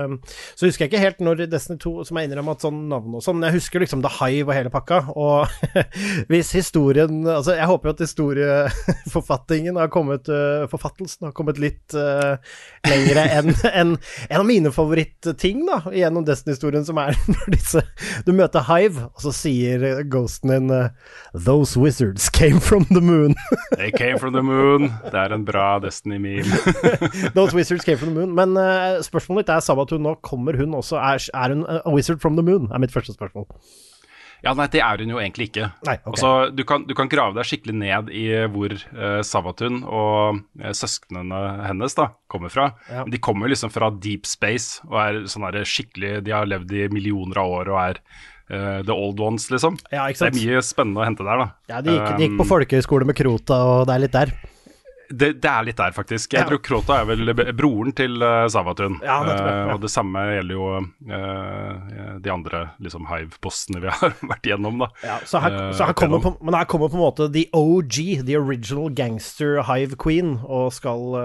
um, 0.05 0.17
så 0.55 0.69
husker 0.69 0.85
jeg 0.85 0.93
ikke 0.93 1.03
helt 1.03 1.23
når 1.25 1.45
Destiny 1.51 1.79
2, 1.83 1.95
som 2.09 2.19
jeg 2.19 2.29
innrømmer 2.29 2.57
at 2.57 2.65
sånn 2.65 2.81
navn 2.91 3.17
og 3.17 3.25
sånn, 3.25 3.39
men 3.39 3.49
jeg 3.49 3.59
husker 3.59 3.83
liksom 3.83 4.03
The 4.05 4.13
Hive 4.19 4.49
og 4.49 4.57
hele 4.57 4.73
pakka, 4.73 5.01
og 5.15 5.51
hvis 6.31 6.53
historien 6.55 7.23
Altså, 7.25 7.55
jeg 7.57 7.67
håper 7.67 7.89
jo 7.89 7.93
at 7.95 8.01
historieforfattingen 8.03 9.77
har 9.79 9.89
kommet 9.93 10.29
uh, 10.31 10.65
Forfattelsen 10.71 11.27
har 11.27 11.33
kommet 11.35 11.59
litt 11.61 11.95
uh, 11.97 12.37
lengre 12.87 13.25
enn 13.37 13.51
en, 13.71 13.93
en 14.29 14.39
av 14.39 14.45
mine 14.47 14.71
favorittting 15.25 15.65
da, 15.65 15.81
gjennom 15.91 16.25
Destiny-historien, 16.25 16.85
som 16.85 16.97
er 17.01 17.15
når 17.31 17.53
disse 17.55 17.81
Du 18.25 18.31
møter 18.33 18.63
Hive, 18.67 19.07
og 19.15 19.21
så 19.23 19.31
sier 19.33 20.03
ghosten 20.11 20.51
din 20.51 20.69
uh, 20.71 20.89
Those 21.33 21.77
wizards 21.79 22.29
came 22.29 22.59
from 22.59 22.85
the 22.91 23.01
moon. 23.01 23.35
They 23.77 23.91
came 23.91 24.17
from 24.19 24.33
the 24.33 24.43
moon. 24.43 24.91
Det 25.11 25.13
er 25.19 25.33
en 25.35 25.45
bra 25.45 25.79
Destiny-meme. 25.83 26.45
Those 27.37 27.55
wizards 27.55 27.83
came 27.85 27.97
from 27.97 28.13
the 28.13 28.19
moon. 28.21 28.35
Men 28.35 28.55
uh, 28.57 29.01
spørsmålet 29.05 29.45
ditt 29.47 29.55
er 29.55 29.65
Sabatun 29.65 30.03
nå. 30.05 30.15
Kommer 30.25 30.57
hun 30.57 30.73
også 30.77 30.97
Er, 31.01 31.19
er 31.33 31.53
hun 31.55 31.65
a 31.67 31.91
wizard 31.91 32.21
from 32.21 32.37
the 32.37 32.45
moon? 32.45 32.69
er 32.71 32.79
mitt 32.81 32.93
første 32.93 33.13
spørsmål. 33.13 33.45
Ja, 34.43 34.53
nei, 34.57 34.67
det 34.73 34.81
er 34.83 35.01
hun 35.01 35.13
jo 35.13 35.21
egentlig 35.21 35.49
ikke. 35.49 35.69
Nei, 35.87 35.95
okay. 36.01 36.11
altså, 36.11 36.31
du, 36.53 36.63
kan, 36.67 36.85
du, 36.89 36.93
kan, 36.97 37.09
grave 37.11 37.37
deg 37.37 37.47
skikkelig 37.47 37.75
ned 37.79 38.11
i 38.13 38.25
hvor 38.51 38.75
uh, 38.75 39.21
Savatun 39.25 39.81
og 39.83 40.41
uh, 40.61 40.71
søsknene 40.75 41.41
hennes 41.65 41.97
da, 41.97 42.11
kommer 42.31 42.53
fra. 42.53 42.69
Ja. 42.91 43.05
De 43.09 43.21
kommer 43.21 43.51
liksom 43.51 43.73
fra 43.73 43.91
deep 43.93 44.27
space 44.29 44.83
og 44.89 44.99
er 45.01 45.21
sånn 45.31 45.45
skikkelig 45.65 46.23
De 46.25 46.33
har 46.33 46.47
levd 46.49 46.73
i 46.73 46.87
millioner 46.93 47.39
av 47.41 47.53
år 47.59 47.71
og 47.73 47.81
er 47.83 48.01
uh, 48.51 48.81
the 48.85 48.93
old 48.93 49.21
ones, 49.21 49.47
liksom. 49.53 49.79
Ja, 49.91 50.07
det 50.09 50.29
er 50.29 50.35
mye 50.35 50.65
spennende 50.65 51.03
å 51.03 51.07
hente 51.07 51.25
der, 51.25 51.41
da. 51.41 51.47
Ja, 51.71 51.85
de 51.85 51.95
gikk, 51.95 52.11
de 52.17 52.27
gikk 52.27 52.37
på 52.39 52.45
um, 52.45 52.51
folkehøyskole 52.55 53.07
med 53.09 53.17
Krota, 53.17 53.61
og 53.69 53.87
det 53.89 53.97
er 53.97 54.05
litt 54.05 54.15
der. 54.15 54.35
Det, 55.09 55.31
det, 55.41 55.49
er 55.49 55.65
litt 55.67 55.77
der, 55.77 55.93
faktisk. 55.95 56.33
Jeg 56.33 56.43
ja. 56.43 56.49
tror 56.49 56.61
Krota 56.65 56.99
er 57.01 57.07
vel 57.09 57.31
broren 57.57 57.93
til 57.95 58.17
uh, 58.23 58.45
Savatun. 58.51 58.97
Ja, 59.05 59.19
det 59.27 59.35
uh, 59.37 59.45
ja. 59.45 59.63
Og 59.75 59.81
det 59.83 59.91
samme 59.93 60.23
gjelder 60.31 60.57
jo 60.57 60.67
uh, 60.81 62.17
de 62.23 62.33
andre 62.33 62.61
liksom, 62.83 63.07
Hive-postene 63.09 63.83
vi 63.83 63.91
har 63.93 64.15
vært 64.21 64.49
gjennom. 64.49 64.81
da. 64.85 64.89
Ja, 65.05 65.19
så 65.27 65.41
her, 65.43 65.57
så 65.77 65.89
her 65.89 65.97
kommer 65.97 66.23
på, 66.23 66.35
men 66.41 66.57
her 66.57 66.69
kommer 66.69 66.91
på 66.91 66.99
en 66.99 67.05
måte 67.05 67.29
the 67.35 67.45
OG, 67.55 68.25
the 68.25 68.37
original 68.39 68.89
gangster 68.89 69.61
Hive 69.69 69.99
Queen, 70.01 70.37
og 70.45 70.71
skal 70.75 71.17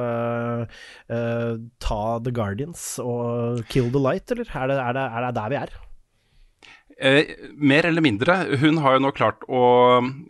ta 1.80 2.02
The 2.24 2.32
Guardians 2.34 2.82
og 3.02 3.64
kill 3.72 3.90
the 3.92 4.02
light, 4.02 4.30
eller? 4.30 4.48
Er 4.50 4.70
det, 4.70 4.80
er 4.80 4.96
det, 4.96 5.06
er 5.06 5.26
det 5.26 5.36
der 5.38 5.52
vi 5.52 5.62
er? 5.64 5.78
Eh, 7.02 7.24
mer 7.56 7.86
eller 7.86 8.02
mindre. 8.04 8.34
Hun 8.60 8.78
har 8.84 8.98
jo 8.98 9.00
nå 9.00 9.10
klart 9.16 9.44
å 9.48 9.60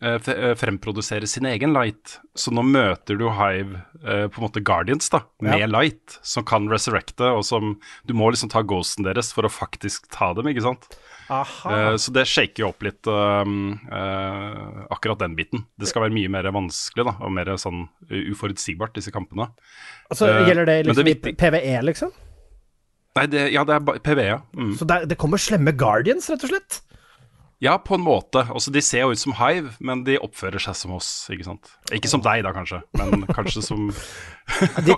eh, 0.06 0.28
eh, 0.30 0.52
fremprodusere 0.54 1.26
sin 1.26 1.48
egen 1.50 1.72
light. 1.74 2.20
Så 2.38 2.52
nå 2.54 2.62
møter 2.62 3.18
du 3.18 3.24
Hive, 3.34 3.80
eh, 4.04 4.28
på 4.30 4.38
en 4.38 4.46
måte 4.46 4.62
Guardians, 4.62 5.10
da, 5.10 5.24
med 5.42 5.64
ja. 5.64 5.66
light, 5.66 6.20
som 6.22 6.46
kan 6.46 6.70
resurrecte, 6.70 7.26
og 7.26 7.42
som 7.48 7.74
Du 8.06 8.14
må 8.14 8.30
liksom 8.30 8.52
ta 8.54 8.62
ghosten 8.62 9.02
deres 9.08 9.32
for 9.34 9.48
å 9.48 9.50
faktisk 9.50 10.06
ta 10.14 10.30
dem, 10.38 10.52
ikke 10.52 10.68
sant? 10.68 10.86
Eh, 11.30 11.96
så 11.98 12.14
det 12.14 12.28
shaker 12.30 12.62
jo 12.62 12.70
opp 12.70 12.86
litt 12.86 13.10
eh, 13.10 13.52
akkurat 14.94 15.26
den 15.26 15.34
biten. 15.38 15.66
Det 15.74 15.90
skal 15.90 16.06
være 16.06 16.14
mye 16.20 16.30
mer 16.38 16.52
vanskelig 16.54 17.08
da, 17.10 17.18
og 17.18 17.34
mer 17.34 17.50
sånn 17.58 17.88
uforutsigbart, 18.06 18.94
disse 18.94 19.10
kampene. 19.14 19.50
Altså, 20.06 20.30
Gjelder 20.46 20.70
det 20.70 20.82
liksom 20.86 21.10
det 21.10 21.18
i 21.18 21.34
PVE, 21.34 21.78
liksom? 21.90 22.14
Nei, 23.20 23.26
det, 23.28 23.50
ja, 23.52 23.66
det 23.68 23.76
er 23.76 23.98
PVA. 24.00 24.38
Mm. 24.56 24.70
Så 24.80 24.86
det, 24.88 25.02
det, 25.10 25.18
kommer 25.20 25.40
slemme 25.40 25.76
Guardians, 25.76 26.30
rett 26.32 26.46
og 26.46 26.54
slett? 26.54 26.80
Ja, 27.60 27.74
på 27.76 27.98
en 27.98 28.00
måte. 28.00 28.46
Også, 28.56 28.72
de 28.72 28.80
ser 28.80 29.02
jo 29.04 29.12
ut 29.12 29.20
som 29.20 29.34
Hive, 29.36 29.74
men 29.84 30.00
de 30.06 30.14
oppfører 30.24 30.62
seg 30.64 30.78
som 30.78 30.94
oss, 30.96 31.10
ikke 31.28 31.44
sant. 31.44 31.74
Ikke 31.92 32.08
som 32.08 32.22
deg, 32.24 32.40
da, 32.46 32.54
kanskje, 32.56 32.78
men 32.96 33.26
kanskje 33.36 33.60
som 33.66 33.90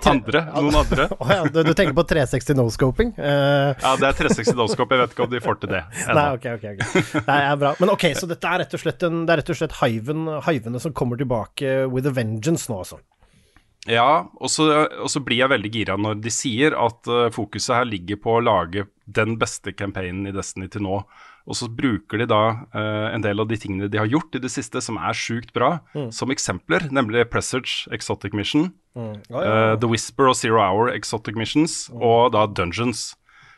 andre. 0.07 0.45
Noen 0.55 0.79
andre. 0.79 1.09
Oh, 1.19 1.27
ja, 1.27 1.43
du, 1.43 1.59
du, 1.67 1.73
tenker 1.75 1.91
på 1.97 2.05
360 2.07 2.55
no-scoping? 2.55 3.11
Uh... 3.19 3.75
Ja, 3.83 3.97
det 3.99 4.07
er 4.13 4.19
360 4.23 4.55
no-scope. 4.55 4.95
Jeg 4.95 5.03
vet 5.03 5.17
ikke 5.17 5.27
om 5.27 5.33
de 5.35 5.43
får 5.43 5.59
til 5.59 5.73
det. 5.75 5.83
Nei, 6.07 6.27
ok, 6.37 6.47
ok. 6.55 6.67
okay. 6.71 7.03
Det 7.19 7.35
er 7.35 7.59
bra. 7.59 7.73
Men 7.83 7.91
ok, 7.97 8.07
så 8.15 8.31
dette 8.31 8.55
er 8.55 8.63
rett 8.63 8.79
og 8.79 8.85
slett, 8.85 9.03
en, 9.09 9.25
det 9.27 9.35
er 9.35 9.43
rett 9.43 9.51
og 9.51 9.59
slett 9.59 9.75
hiven, 9.81 10.29
hivene 10.47 10.79
som 10.87 10.95
kommer 10.95 11.19
tilbake 11.19 11.81
with 11.91 12.07
a 12.07 12.15
vengeance 12.15 12.71
nå, 12.71 12.79
altså? 12.85 13.03
Ja, 13.89 14.31
og 14.39 14.47
så, 14.47 15.19
blir 15.25 15.41
jeg 15.41 15.51
veldig 15.51 15.71
gira 15.73 15.95
når 15.99 16.21
de 16.23 16.31
sier 16.31 16.75
at 16.79 17.09
uh, 17.11 17.27
fokuset 17.35 17.75
her 17.81 17.89
ligger 17.89 18.19
på 18.23 18.37
å 18.37 18.43
lage 18.43 18.85
den 19.03 19.35
beste 19.41 19.73
campaignen 19.75 20.29
i 20.29 20.35
Destiny 20.35 20.69
til 20.71 20.85
nå. 20.85 21.01
Og 21.43 21.57
så 21.59 21.67
bruker 21.67 22.21
de 22.21 22.27
da 22.31 22.43
uh, 22.71 23.09
en 23.11 23.25
del 23.25 23.43
av 23.43 23.49
de 23.49 23.57
tingene 23.59 23.89
de 23.91 23.99
har 23.99 24.07
gjort 24.07 24.37
i 24.37 24.43
det 24.45 24.53
siste 24.53 24.79
som 24.83 24.95
er 24.95 25.17
sjukt 25.17 25.51
bra, 25.55 25.75
som 26.15 26.31
eksempler, 26.31 26.87
nemlig 26.95 27.27
Presage 27.33 27.91
Exotic 27.91 28.31
Mission, 28.37 28.69
uh, 28.95 29.75
The 29.75 29.89
Whisper 29.91 30.31
og 30.31 30.39
Zero 30.39 30.63
Hour 30.63 30.93
Exotic 30.93 31.35
Missions, 31.35 31.89
og 31.91 32.31
da 32.37 32.47
Dungeons. 32.47 33.11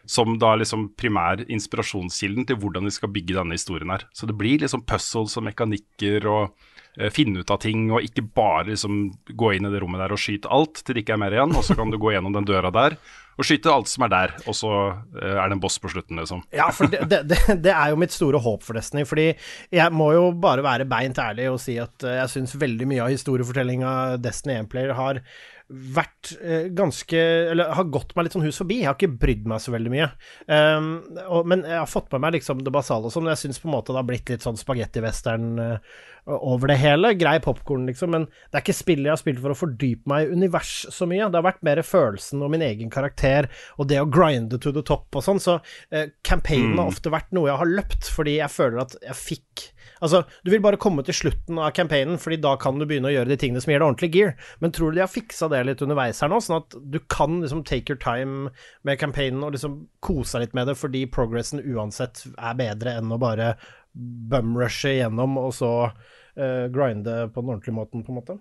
Som 0.08 0.38
da 0.42 0.54
liksom 0.60 0.90
primær 1.00 1.44
inspirasjonskilden 1.46 2.48
til 2.50 2.60
hvordan 2.62 2.88
vi 2.88 2.94
skal 2.94 3.12
bygge 3.14 3.38
denne 3.40 3.58
historien 3.58 3.92
her. 3.94 4.08
Så 4.14 4.30
det 4.30 4.38
blir 4.38 4.62
liksom 4.62 4.86
puzzles 4.88 5.38
og 5.40 5.48
mekanikker 5.48 6.28
og 6.30 6.56
eh, 7.00 7.12
finne 7.14 7.42
ut 7.42 7.54
av 7.54 7.62
ting, 7.64 7.90
og 7.92 8.06
ikke 8.06 8.28
bare 8.36 8.70
liksom 8.72 9.06
gå 9.34 9.54
inn 9.56 9.70
i 9.70 9.74
det 9.74 9.84
rommet 9.84 10.04
der 10.04 10.16
og 10.16 10.22
skyte 10.22 10.52
alt 10.54 10.84
til 10.84 10.98
det 10.98 11.06
ikke 11.06 11.18
er 11.18 11.24
mer 11.26 11.38
igjen, 11.38 11.56
og 11.58 11.66
så 11.66 11.78
kan 11.78 11.94
du 11.94 12.00
gå 12.02 12.16
gjennom 12.16 12.36
den 12.38 12.50
døra 12.50 12.74
der 12.76 13.00
og 13.36 13.44
skyte 13.44 13.72
alt 13.72 13.90
som 13.92 14.06
er 14.06 14.12
der, 14.14 14.34
og 14.48 14.56
så 14.56 14.72
eh, 15.20 15.36
er 15.36 15.50
det 15.50 15.58
en 15.58 15.64
boss 15.64 15.76
på 15.82 15.92
slutten, 15.92 16.20
liksom. 16.22 16.46
Ja, 16.56 16.70
for 16.76 16.88
det, 16.92 17.04
det, 17.12 17.22
det, 17.28 17.40
det 17.66 17.74
er 17.74 17.92
jo 17.92 18.00
mitt 18.00 18.16
store 18.16 18.40
håp 18.42 18.64
for 18.64 18.80
Destiny. 18.80 19.04
Fordi 19.08 19.28
jeg 19.76 19.96
må 19.96 20.12
jo 20.16 20.30
bare 20.40 20.64
være 20.64 20.88
beint 20.90 21.20
ærlig 21.20 21.50
og 21.52 21.60
si 21.64 21.76
at 21.82 22.06
eh, 22.08 22.22
jeg 22.22 22.32
syns 22.32 22.56
veldig 22.62 22.88
mye 22.92 23.04
av 23.04 23.12
historiefortellinga 23.12 23.92
Destiny 24.24 24.56
1-player 24.62 24.96
har 24.96 25.20
vært 25.68 26.36
eh, 26.46 26.68
ganske 26.78 27.18
Eller 27.52 27.72
har 27.74 27.88
gått 27.90 28.12
meg 28.16 28.28
litt 28.28 28.36
sånn 28.36 28.46
hus 28.46 28.60
forbi. 28.62 28.82
Jeg 28.84 28.90
har 28.90 28.98
ikke 28.98 29.18
brydd 29.22 29.48
meg 29.50 29.62
så 29.64 29.74
veldig 29.74 29.94
mye. 29.94 30.10
Um, 30.46 30.90
og, 31.26 31.48
men 31.50 31.64
jeg 31.66 31.80
har 31.80 31.90
fått 31.90 32.12
med 32.14 32.22
meg 32.26 32.36
liksom 32.38 32.62
det 32.66 32.74
basale 32.74 33.10
og 33.10 33.14
sånn. 33.14 33.30
Jeg 33.32 33.42
syns 33.42 33.62
på 33.62 33.70
en 33.70 33.76
måte 33.78 33.94
det 33.94 34.02
har 34.02 34.08
blitt 34.08 34.30
litt 34.30 34.46
sånn 34.46 34.60
spagetti-western 34.60 35.48
uh, 35.58 35.96
over 36.36 36.70
det 36.70 36.78
hele. 36.82 37.16
Grei 37.18 37.38
popkorn, 37.42 37.88
liksom. 37.90 38.14
Men 38.14 38.28
det 38.30 38.60
er 38.60 38.66
ikke 38.66 38.78
spillet 38.78 39.10
jeg 39.10 39.16
har 39.16 39.22
spilt 39.22 39.42
for 39.42 39.56
å 39.56 39.58
fordype 39.58 40.12
meg 40.12 40.28
i 40.28 40.38
univers 40.38 40.76
så 40.94 41.10
mye. 41.10 41.32
Det 41.32 41.42
har 41.42 41.50
vært 41.50 41.66
mer 41.66 41.82
følelsen 41.86 42.46
og 42.46 42.54
min 42.54 42.66
egen 42.66 42.94
karakter 42.94 43.50
og 43.80 43.90
det 43.90 44.02
å 44.04 44.10
grinde 44.10 44.62
to 44.62 44.74
the 44.76 44.86
top 44.86 45.18
og 45.18 45.26
sånn. 45.26 45.42
Så 45.42 45.58
uh, 45.58 46.06
campaignen 46.28 46.78
har 46.78 46.94
ofte 46.94 47.14
vært 47.14 47.34
noe 47.34 47.50
jeg 47.50 47.62
har 47.64 47.74
løpt, 47.82 48.12
fordi 48.14 48.38
jeg 48.38 48.54
føler 48.54 48.86
at 48.86 49.00
jeg 49.02 49.22
fikk 49.24 49.70
Altså, 50.04 50.24
du 50.44 50.52
vil 50.52 50.64
bare 50.64 50.80
komme 50.82 51.06
til 51.08 51.16
slutten 51.16 51.60
av 51.62 51.72
campaignen, 51.78 52.20
fordi 52.22 52.40
da 52.44 52.56
kan 52.62 52.80
du 52.80 52.88
begynne 52.88 53.12
å 53.12 53.14
gjøre 53.14 53.32
de 53.32 53.38
tingene 53.42 53.62
som 53.64 53.72
gir 53.72 53.80
deg 53.80 53.88
ordentlig 53.88 54.12
gear. 54.16 54.34
Men 54.64 54.74
tror 54.76 54.92
du 54.92 55.00
de 55.00 55.06
har 55.06 55.12
fiksa 55.12 55.50
det 55.52 55.64
litt 55.68 55.84
underveis 55.86 56.20
her 56.24 56.32
nå, 56.32 56.42
sånn 56.44 56.60
at 56.60 56.76
du 56.76 57.00
kan 57.12 57.40
liksom 57.44 57.64
take 57.68 57.92
your 57.92 58.02
time 58.02 58.52
med 58.88 59.00
campaignen 59.02 59.46
og 59.46 59.56
liksom 59.56 59.86
kose 60.06 60.38
deg 60.38 60.48
litt 60.48 60.58
med 60.60 60.72
det, 60.72 60.78
fordi 60.80 61.06
progressen 61.12 61.64
uansett 61.64 62.26
er 62.36 62.60
bedre 62.60 62.98
enn 63.00 63.14
å 63.16 63.22
bare 63.22 63.56
bumrushe 63.96 64.98
igjennom 64.98 65.38
og 65.40 65.54
så 65.56 65.72
uh, 65.88 66.66
grinde 66.74 67.26
på 67.32 67.42
den 67.42 67.56
ordentlige 67.56 67.78
måten, 67.78 68.04
på 68.04 68.12
en 68.12 68.20
måte? 68.20 68.38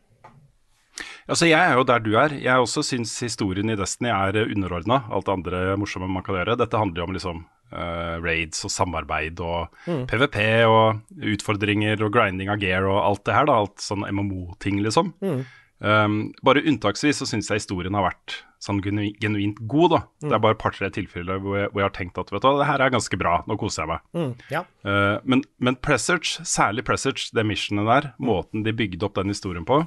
Altså, 1.26 1.46
Jeg 1.48 1.58
er 1.58 1.78
jo 1.78 1.86
der 1.88 2.02
du 2.04 2.12
er. 2.20 2.34
Jeg 2.36 2.60
også 2.60 2.84
syns 2.84 3.14
historien 3.22 3.70
i 3.70 3.78
Destiny 3.78 4.10
er 4.12 4.44
underordna 4.44 5.04
alt 5.10 5.26
det 5.26 5.36
andre 5.38 5.62
morsomme 5.80 6.10
man 6.10 6.24
kan 6.26 6.36
gjøre. 6.36 6.58
Dette 6.60 6.78
handler 6.78 7.02
jo 7.02 7.06
om 7.08 7.16
liksom 7.16 7.44
uh, 7.74 8.16
raids 8.22 8.64
og 8.66 8.72
samarbeid 8.72 9.42
og 9.44 9.74
mm. 9.84 10.06
PVP 10.10 10.38
og 10.68 11.26
utfordringer 11.34 12.00
og 12.04 12.14
grinding 12.14 12.52
av 12.52 12.62
gear 12.62 12.88
og 12.88 13.00
alt 13.02 13.24
det 13.26 13.36
her. 13.36 13.50
da, 13.50 13.60
Alt 13.64 13.84
sånn 13.84 14.06
MMO-ting, 14.08 14.80
liksom. 14.84 15.12
Mm. 15.24 15.44
Um, 15.84 16.18
bare 16.46 16.62
unntaksvis 16.64 17.18
så 17.20 17.26
syns 17.28 17.50
jeg 17.50 17.60
historien 17.60 17.96
har 17.98 18.06
vært 18.06 18.38
sånn 18.62 18.78
genu 18.84 19.10
genuint 19.20 19.58
god. 19.68 19.90
da. 19.92 20.00
Mm. 20.22 20.28
Det 20.28 20.36
er 20.36 20.44
bare 20.46 20.56
et 20.56 20.62
par-tre 20.62 20.90
tilfeller 20.94 21.42
hvor 21.42 21.58
jeg, 21.58 21.72
hvor 21.72 21.82
jeg, 21.82 21.88
har 21.90 21.96
tenkt 21.98 22.22
at 22.22 22.32
vet 22.32 22.46
du, 22.46 22.48
det 22.60 22.70
her 22.70 22.84
er 22.84 22.94
ganske 22.94 23.18
bra, 23.20 23.34
nå 23.50 23.58
koser 23.60 23.84
jeg 23.84 23.92
meg. 23.92 24.06
Mm. 24.16 24.30
Ja. 24.54 24.62
Uh, 24.86 25.18
men, 25.28 25.44
men 25.58 25.76
Presage, 25.84 26.46
særlig 26.48 26.86
Presage, 26.88 27.28
det 27.36 27.44
missionet 27.48 27.90
der, 27.90 28.10
måten 28.22 28.64
de 28.64 28.76
bygde 28.76 29.04
opp 29.04 29.18
den 29.18 29.34
historien 29.34 29.68
på, 29.68 29.82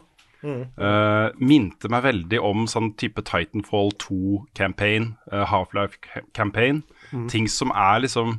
Mm. 0.46 0.67
Uh, 0.77 1.34
minte 1.41 1.89
meg 1.91 2.03
veldig 2.06 2.39
om 2.46 2.67
sånn 2.70 2.91
type 3.00 3.24
Titanfall 3.25 3.89
2-campaign, 4.03 5.12
uh, 5.32 5.46
Half-Life-campaign. 5.50 6.84
Mm. 7.12 7.28
Ting 7.32 7.50
som 7.52 7.72
er 7.76 8.04
liksom 8.04 8.38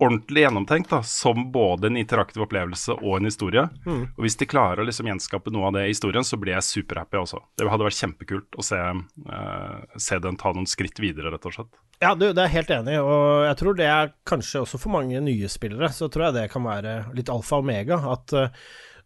ordentlig 0.00 0.42
gjennomtenkt, 0.42 0.90
da, 0.90 1.02
som 1.02 1.52
både 1.52 1.90
en 1.90 1.96
interaktiv 2.00 2.42
opplevelse 2.46 2.94
og 3.02 3.18
en 3.18 3.28
historie. 3.28 3.66
Mm. 3.84 4.06
Og 4.16 4.24
Hvis 4.24 4.38
de 4.40 4.48
klarer 4.48 4.80
å 4.80 4.86
liksom 4.88 5.10
gjenskape 5.10 5.52
noe 5.52 5.68
av 5.68 5.76
det 5.76 5.84
i 5.84 5.92
historien, 5.92 6.24
så 6.24 6.38
blir 6.40 6.54
jeg 6.56 6.68
superhappy 6.70 7.20
også. 7.20 7.42
Det 7.60 7.68
hadde 7.68 7.84
vært 7.84 7.98
kjempekult 7.98 8.56
å 8.56 8.64
se, 8.64 8.80
uh, 8.80 9.98
se 10.00 10.20
den 10.24 10.40
ta 10.40 10.54
noen 10.56 10.68
skritt 10.70 11.02
videre, 11.04 11.34
rett 11.34 11.44
og 11.50 11.56
slett. 11.58 11.80
Ja, 12.00 12.14
du, 12.16 12.30
det 12.32 12.46
er 12.46 12.54
helt 12.54 12.72
enig, 12.72 12.96
og 13.04 13.44
jeg 13.44 13.58
tror 13.60 13.76
det 13.76 13.90
er 13.92 14.14
kanskje 14.24 14.62
også 14.64 14.80
for 14.80 14.94
mange 14.96 15.20
nye 15.20 15.50
spillere, 15.52 15.92
så 15.92 16.08
tror 16.08 16.30
jeg 16.30 16.38
det 16.38 16.46
kan 16.54 16.64
være 16.64 16.94
litt 17.18 17.28
alfa 17.28 17.60
og 17.60 17.68
omega. 17.68 18.00
At 18.14 18.32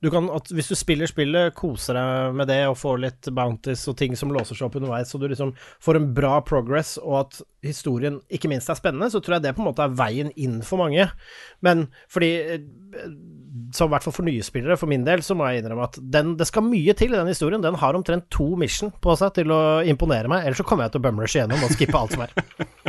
du 0.04 0.10
kan, 0.12 0.26
at 0.36 0.50
hvis 0.52 0.68
du 0.68 0.74
spiller 0.76 1.08
spillet, 1.08 1.54
koser 1.56 1.96
deg 1.96 2.36
med 2.36 2.50
det 2.50 2.60
og 2.68 2.76
får 2.76 2.98
litt 3.00 3.28
bounties 3.32 3.86
og 3.88 3.96
ting 3.96 4.12
som 4.18 4.32
låser 4.34 4.58
seg 4.58 4.66
opp 4.66 4.76
underveis, 4.76 5.14
og 5.16 5.22
du 5.22 5.30
liksom 5.30 5.54
får 5.82 5.98
en 5.98 6.08
bra 6.16 6.34
progress, 6.44 6.98
og 7.00 7.22
at 7.22 7.38
historien 7.64 8.18
ikke 8.28 8.50
minst 8.52 8.68
er 8.68 8.76
spennende, 8.76 9.08
så 9.08 9.22
tror 9.24 9.38
jeg 9.38 9.46
det 9.46 9.54
på 9.56 9.64
en 9.64 9.70
måte 9.70 9.86
er 9.86 9.94
veien 9.96 10.32
inn 10.36 10.58
for 10.66 10.82
mange. 10.84 11.08
Men 11.64 11.86
fordi 12.12 12.32
Som 13.74 13.88
i 13.88 13.92
hvert 13.94 14.04
fall 14.04 14.14
for 14.14 14.26
nye 14.26 14.42
spillere, 14.42 14.76
for 14.76 14.90
min 14.90 15.06
del, 15.06 15.22
så 15.22 15.34
må 15.38 15.46
jeg 15.48 15.62
innrømme 15.62 15.86
at 15.86 15.96
den, 15.98 16.34
det 16.38 16.46
skal 16.50 16.66
mye 16.66 16.92
til 16.98 17.14
i 17.14 17.16
den 17.16 17.30
historien. 17.30 17.62
Den 17.62 17.78
har 17.78 17.94
omtrent 17.94 18.26
to 18.30 18.48
mission 18.58 18.92
på 19.02 19.14
seg 19.18 19.32
til 19.38 19.54
å 19.54 19.62
imponere 19.86 20.30
meg, 20.30 20.44
ellers 20.44 20.60
så 20.60 20.66
kommer 20.68 20.86
jeg 20.86 20.94
til 20.94 21.02
å 21.02 21.06
bumrush 21.08 21.38
igjennom 21.38 21.64
og 21.64 21.72
skippe 21.74 21.98
alt 21.98 22.14
som 22.16 22.26
er. 22.26 22.34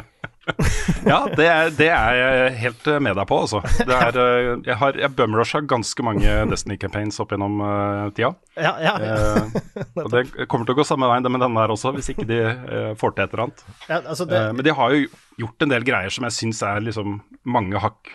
ja, 1.12 1.20
det 1.34 1.46
er, 1.50 1.70
det 1.74 1.88
er, 1.90 2.18
jeg 2.20 2.54
helt 2.62 2.88
med 3.02 3.18
deg 3.18 3.28
på, 3.30 3.40
altså. 3.46 3.62
Er, 3.82 4.18
eh, 4.24 4.50
jeg 4.68 4.78
har 4.82 5.00
jeg 5.00 5.12
bumrusha 5.18 5.62
ganske 5.66 6.06
mange 6.06 6.36
Destiny-campaigns 6.52 7.20
opp 7.24 7.34
gjennom 7.34 7.58
uh, 7.64 8.08
tida. 8.16 8.34
Ja, 8.54 8.76
ja, 8.84 8.96
uh, 9.04 10.04
og 10.04 10.10
det 10.14 10.26
kommer 10.52 10.68
til 10.68 10.76
å 10.76 10.80
gå 10.80 10.88
samme 10.88 11.10
veien 11.12 11.28
med 11.34 11.44
denne 11.44 11.64
her 11.64 11.74
også, 11.74 11.96
hvis 11.98 12.12
ikke 12.14 12.28
de 12.30 12.42
uh, 12.46 12.92
får 13.00 13.16
til 13.16 13.26
et 13.26 13.36
eller 13.36 13.48
annet. 13.48 13.66
Altså 13.98 14.30
det... 14.30 14.42
men 14.56 14.66
de 14.68 14.76
har 14.78 14.96
jo 14.96 15.06
gjort 15.42 15.66
en 15.66 15.74
del 15.74 15.88
greier 15.88 16.14
som 16.14 16.28
jeg 16.28 16.38
syns 16.38 16.62
er 16.64 16.84
liksom 16.86 17.20
mange 17.44 17.82
hakk 17.82 18.14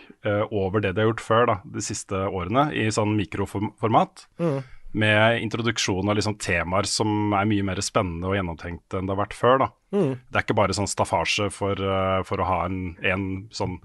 over 0.52 0.82
det 0.84 0.90
de 0.92 1.00
har 1.00 1.08
gjort 1.08 1.22
før 1.24 1.46
da, 1.48 1.54
de 1.64 1.80
siste 1.80 2.18
årene, 2.28 2.66
i 2.76 2.90
sånn 2.92 3.14
mikroformat. 3.16 4.26
Mm 4.40 4.60
med 4.92 5.42
introduksjon 5.44 6.08
av 6.10 6.16
liksom 6.18 6.34
temaer 6.42 6.88
som 6.90 7.34
er 7.36 7.46
mye 7.46 7.66
mer 7.66 7.78
spennende 7.84 8.26
og 8.26 8.34
gjennomtenkt 8.34 8.96
enn 8.96 9.06
det 9.06 9.14
har 9.14 9.20
vært 9.20 9.36
før. 9.38 9.68
Mm. 9.90 10.14
Det 10.30 10.38
er 10.38 10.44
ikke 10.44 10.58
bare 10.58 10.76
sånn 10.76 10.90
staffasje 10.90 11.50
for, 11.54 11.78
uh, 11.82 12.20
for 12.26 12.42
å 12.42 12.48
ha 12.48 12.58
en, 12.68 12.80
en, 13.06 13.28
sånn 13.54 13.78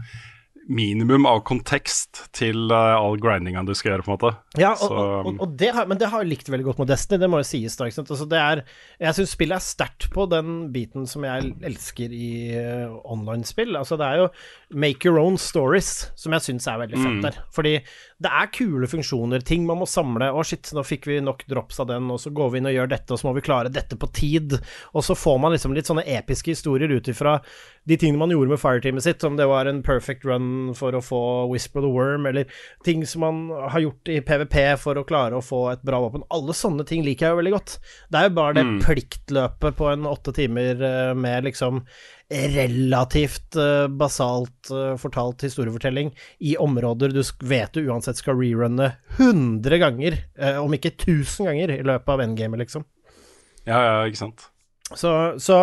minimum 0.65 1.27
av 1.29 1.41
kontekst 1.45 2.23
til 2.35 2.71
uh, 2.73 2.97
all 2.97 3.19
grindinga 3.21 3.61
du 3.67 3.73
skal 3.77 3.93
gjøre, 3.93 4.05
på 4.05 4.11
en 4.11 4.15
måte. 4.15 4.31
Ja, 4.57 4.71
og, 4.73 4.81
Så, 4.81 4.89
og, 4.93 5.29
og, 5.29 5.41
og 5.45 5.53
det 5.59 5.69
har, 5.75 5.87
men 5.89 5.99
det 6.01 6.09
har 6.11 6.23
jeg 6.23 6.31
likt 6.31 6.49
veldig 6.49 6.65
godt 6.69 6.81
med 6.81 6.89
Destiny, 6.89 7.21
det 7.21 7.29
må 7.31 7.41
jo 7.41 7.47
sies. 7.47 7.77
da, 7.77 7.87
altså, 7.89 8.27
det 8.29 8.41
er, 8.41 8.63
Jeg 9.01 9.17
syns 9.19 9.35
spillet 9.35 9.59
er 9.59 9.65
sterkt 9.65 10.09
på 10.13 10.25
den 10.31 10.55
biten 10.73 11.05
som 11.09 11.25
jeg 11.27 11.53
elsker 11.69 12.15
i 12.15 12.31
uh, 12.57 12.95
online-spill. 13.13 13.75
Altså, 13.77 13.99
det 14.01 14.09
er 14.09 14.23
jo 14.23 14.29
make 14.85 15.07
your 15.07 15.21
own 15.21 15.37
stories 15.41 16.09
som 16.17 16.33
jeg 16.35 16.47
syns 16.47 16.67
er 16.71 16.81
veldig 16.81 16.97
fett 16.97 17.19
mm. 17.19 17.21
der. 17.27 17.39
Fordi 17.53 17.75
det 18.25 18.31
er 18.31 18.51
kule 18.55 18.89
funksjoner, 18.89 19.45
ting 19.45 19.67
man 19.69 19.81
må 19.83 19.89
samle. 19.89 20.31
Å, 20.33 20.43
shit, 20.47 20.73
nå 20.73 20.85
fikk 20.87 21.09
vi 21.11 21.19
nok 21.23 21.45
drops 21.51 21.81
av 21.83 21.91
den, 21.91 22.09
og 22.13 22.21
så 22.23 22.33
går 22.33 22.53
vi 22.53 22.61
inn 22.61 22.71
og 22.71 22.75
gjør 22.77 22.91
dette, 22.95 23.13
og 23.13 23.21
så 23.21 23.29
må 23.29 23.35
vi 23.37 23.45
klare 23.45 23.73
dette 23.73 23.99
på 23.99 24.09
tid. 24.15 24.57
Og 24.95 25.05
så 25.05 25.17
får 25.19 25.39
man 25.43 25.53
liksom 25.53 25.77
litt 25.77 25.91
sånne 25.91 26.07
episke 26.17 26.55
historier 26.55 26.89
ut 26.95 27.11
ifra 27.11 27.37
de 27.85 27.97
tingene 28.01 28.23
man 28.23 28.33
gjorde 28.33 28.55
med 28.55 28.61
fireteamet 28.61 29.05
sitt, 29.05 29.23
om 29.27 29.37
det 29.37 29.45
var 29.51 29.69
en 29.69 29.83
perfect 29.85 30.25
run 30.25 30.54
for 30.77 30.95
å 30.95 31.03
få 31.03 31.21
Whisper 31.51 31.83
the 31.85 31.91
Worm, 31.91 32.25
eller 32.29 32.49
ting 32.85 33.05
som 33.07 33.25
man 33.25 33.69
har 33.73 33.83
gjort 33.83 34.11
i 34.11 34.19
PVP 34.25 34.57
for 34.81 34.99
å 34.99 35.05
klare 35.07 35.37
å 35.37 35.45
få 35.45 35.61
et 35.73 35.85
bra 35.85 36.01
våpen. 36.03 36.25
Alle 36.33 36.55
sånne 36.57 36.85
ting 36.87 37.05
liker 37.05 37.27
jeg 37.27 37.35
jo 37.35 37.41
veldig 37.41 37.55
godt. 37.55 37.77
Det 38.09 38.19
er 38.19 38.29
jo 38.29 38.35
bare 38.39 38.57
det 38.57 38.65
mm. 38.67 38.77
pliktløpet 38.85 39.79
på 39.79 39.89
en 39.91 40.09
åtte 40.09 40.35
timer 40.35 40.85
eh, 40.89 41.13
med 41.17 41.49
liksom 41.49 41.83
relativt 42.25 43.53
uh, 43.61 43.85
basalt 43.85 44.71
uh, 44.73 44.95
fortalt 44.97 45.43
historiefortelling 45.45 46.09
i 46.41 46.55
områder 46.57 47.13
du 47.13 47.21
vet 47.45 47.77
du 47.77 47.85
uansett 47.85 48.17
skal 48.17 48.39
rerunne 48.39 48.87
100 49.19 49.77
ganger, 49.83 50.17
om 50.57 50.73
ikke 50.73 50.95
1000 50.95 51.51
ganger, 51.51 51.75
i 51.77 51.85
løpet 51.85 52.09
av 52.15 52.25
endgamet, 52.25 52.65
liksom. 52.65 52.87
Ja, 53.65 53.77
ja, 53.77 53.95
ikke 54.09 54.23
sant. 54.25 54.49
Så, 54.93 55.11
så 55.41 55.55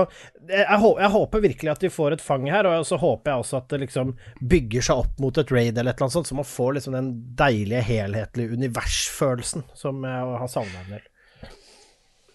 jeg, 0.49 0.65
jeg, 0.67 1.11
håper 1.15 1.45
virkelig 1.45 1.71
at 1.71 1.85
de 1.85 1.93
får 1.95 2.17
et 2.17 2.25
fang 2.25 2.49
her, 2.51 2.67
og 2.67 2.87
så 2.89 2.99
håper 2.99 3.31
jeg 3.31 3.45
også 3.45 3.61
at 3.61 3.69
det 3.71 3.85
liksom 3.85 4.17
bygger 4.51 4.83
seg 4.89 5.05
opp 5.05 5.23
mot 5.23 5.39
et 5.39 5.55
raid 5.55 5.79
eller 5.79 5.93
et 5.93 5.95
eller 5.95 6.09
annet 6.09 6.17
sånt, 6.17 6.31
så 6.33 6.39
man 6.41 6.49
får 6.49 6.75
liksom 6.79 6.97
den 6.99 7.13
deilige, 7.39 7.85
helhetlige 7.87 8.59
universfølelsen 8.59 9.63
som 9.79 10.03
jeg 10.09 10.37
har 10.43 10.51
savna 10.51 10.83
en 10.83 10.95
del. 10.97 11.09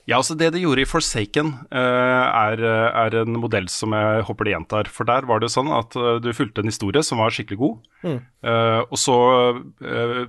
Ja, 0.08 0.22
altså 0.22 0.38
Det 0.40 0.54
de 0.56 0.62
gjorde 0.64 0.86
i 0.86 0.88
Forsaken, 0.88 1.50
uh, 1.68 2.26
er, 2.32 2.62
er, 2.64 3.16
en 3.26 3.36
modell 3.42 3.68
som 3.68 3.92
jeg 3.92 4.24
håper 4.30 4.48
de 4.48 4.54
gjentar. 4.54 4.88
For 4.88 5.04
der 5.04 5.28
var 5.28 5.44
det 5.44 5.52
sånn 5.52 5.68
at 5.76 5.98
uh, 6.00 6.14
du 6.24 6.30
fulgte 6.32 6.64
en 6.64 6.72
historie 6.72 7.04
som 7.04 7.20
var 7.20 7.36
skikkelig 7.36 7.60
god. 7.60 7.90
Mm. 8.08 8.22
Uh, 8.48 8.82
og 8.88 8.96
så 9.02 9.18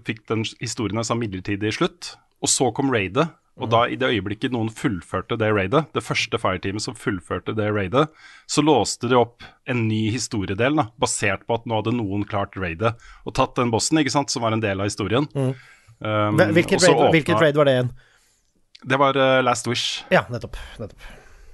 fikk 0.02 0.24
den 0.26 0.42
historien 0.58 0.98
en 0.98 1.06
sånn 1.06 1.22
midlertidig 1.22 1.76
slutt. 1.78 2.16
Og 2.42 2.50
så 2.50 2.72
kom 2.74 2.90
raidet. 2.90 3.28
Og 3.58 3.70
da, 3.72 3.84
i 3.90 3.96
det 3.98 4.10
øyeblikket 4.14 4.54
noen 4.54 4.70
fullførte 4.70 5.38
det 5.40 5.48
raidet, 5.50 5.84
det 5.94 6.04
første 6.06 6.38
fireteamet 6.38 6.84
som 6.84 6.96
fullførte 6.98 7.54
det 7.58 7.68
raidet, 7.74 8.06
så 8.46 8.62
låste 8.62 9.10
de 9.10 9.18
opp 9.18 9.46
en 9.68 9.86
ny 9.88 10.04
historiedel, 10.14 10.78
da, 10.78 10.88
basert 11.02 11.42
på 11.48 11.58
at 11.58 11.66
nå 11.66 11.80
hadde 11.80 11.96
noen 11.98 12.22
klart 12.28 12.54
raidet 12.58 12.94
og 13.24 13.34
tatt 13.38 13.58
den 13.58 13.72
bossen, 13.74 13.98
ikke 13.98 14.14
sant, 14.14 14.30
som 14.30 14.46
var 14.46 14.54
en 14.54 14.62
del 14.62 14.78
av 14.78 14.90
historien. 14.90 15.26
Mm. 15.34 15.54
Um, 15.98 16.42
hvilket, 16.54 16.78
raid, 16.84 17.08
hvilket 17.16 17.42
raid 17.42 17.58
var 17.58 17.66
det 17.66 17.78
igjen? 17.78 17.94
Det 18.86 18.98
var 19.00 19.18
uh, 19.18 19.40
Last 19.42 19.66
Wish. 19.66 20.04
Ja, 20.14 20.22
nettopp. 20.30 20.58
nettopp. 20.78 21.08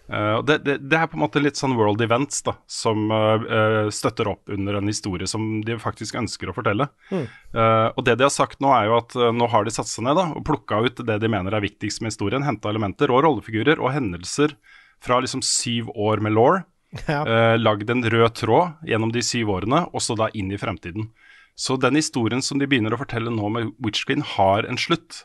Og 0.04 0.42
det, 0.44 0.58
det, 0.66 0.74
det 0.84 0.98
er 0.98 1.08
på 1.08 1.16
en 1.16 1.22
måte 1.22 1.40
litt 1.40 1.56
sånn 1.56 1.76
world 1.78 2.02
events 2.04 2.42
da, 2.44 2.52
som 2.68 3.06
eh, 3.08 3.86
støtter 3.94 4.28
opp 4.28 4.52
under 4.52 4.76
en 4.76 4.90
historie 4.90 5.24
som 5.30 5.62
de 5.64 5.78
faktisk 5.80 6.18
ønsker 6.20 6.50
å 6.50 6.56
fortelle. 6.56 6.90
Mm. 7.08 7.24
Uh, 7.56 7.88
og 7.94 8.04
det 8.04 8.18
de 8.20 8.26
har 8.26 8.34
sagt 8.34 8.60
nå, 8.60 8.68
er 8.76 8.90
jo 8.90 8.98
at 8.98 9.16
nå 9.32 9.48
har 9.48 9.64
de 9.64 9.72
satt 9.72 9.88
seg 9.88 10.04
ned 10.04 10.18
da, 10.20 10.26
og 10.36 10.44
plukka 10.44 10.82
ut 10.84 11.00
det 11.08 11.16
de 11.22 11.30
mener 11.32 11.56
er 11.56 11.64
viktigst 11.64 12.04
med 12.04 12.12
historien. 12.12 12.44
Henta 12.44 12.68
elementer 12.68 13.12
og 13.14 13.24
rollefigurer 13.24 13.80
og 13.80 13.94
hendelser 13.96 14.52
fra 15.04 15.22
liksom 15.24 15.44
syv 15.44 15.92
år 15.94 16.24
med 16.24 16.36
law. 16.36 16.62
Ja. 17.10 17.24
Uh, 17.26 17.56
lagd 17.58 17.88
en 17.90 18.04
rød 18.06 18.36
tråd 18.38 18.84
gjennom 18.86 19.10
de 19.10 19.18
syv 19.26 19.48
årene, 19.50 19.80
og 19.90 20.02
så 20.04 20.14
da 20.14 20.28
inn 20.38 20.52
i 20.54 20.58
fremtiden. 20.60 21.08
Så 21.58 21.74
den 21.78 21.98
historien 21.98 22.42
som 22.42 22.60
de 22.60 22.68
begynner 22.70 22.94
å 22.94 23.00
fortelle 23.00 23.32
nå 23.34 23.50
med 23.50 23.72
Witch 23.82 24.06
Queen, 24.06 24.22
har 24.22 24.66
en 24.66 24.78
slutt. 24.78 25.24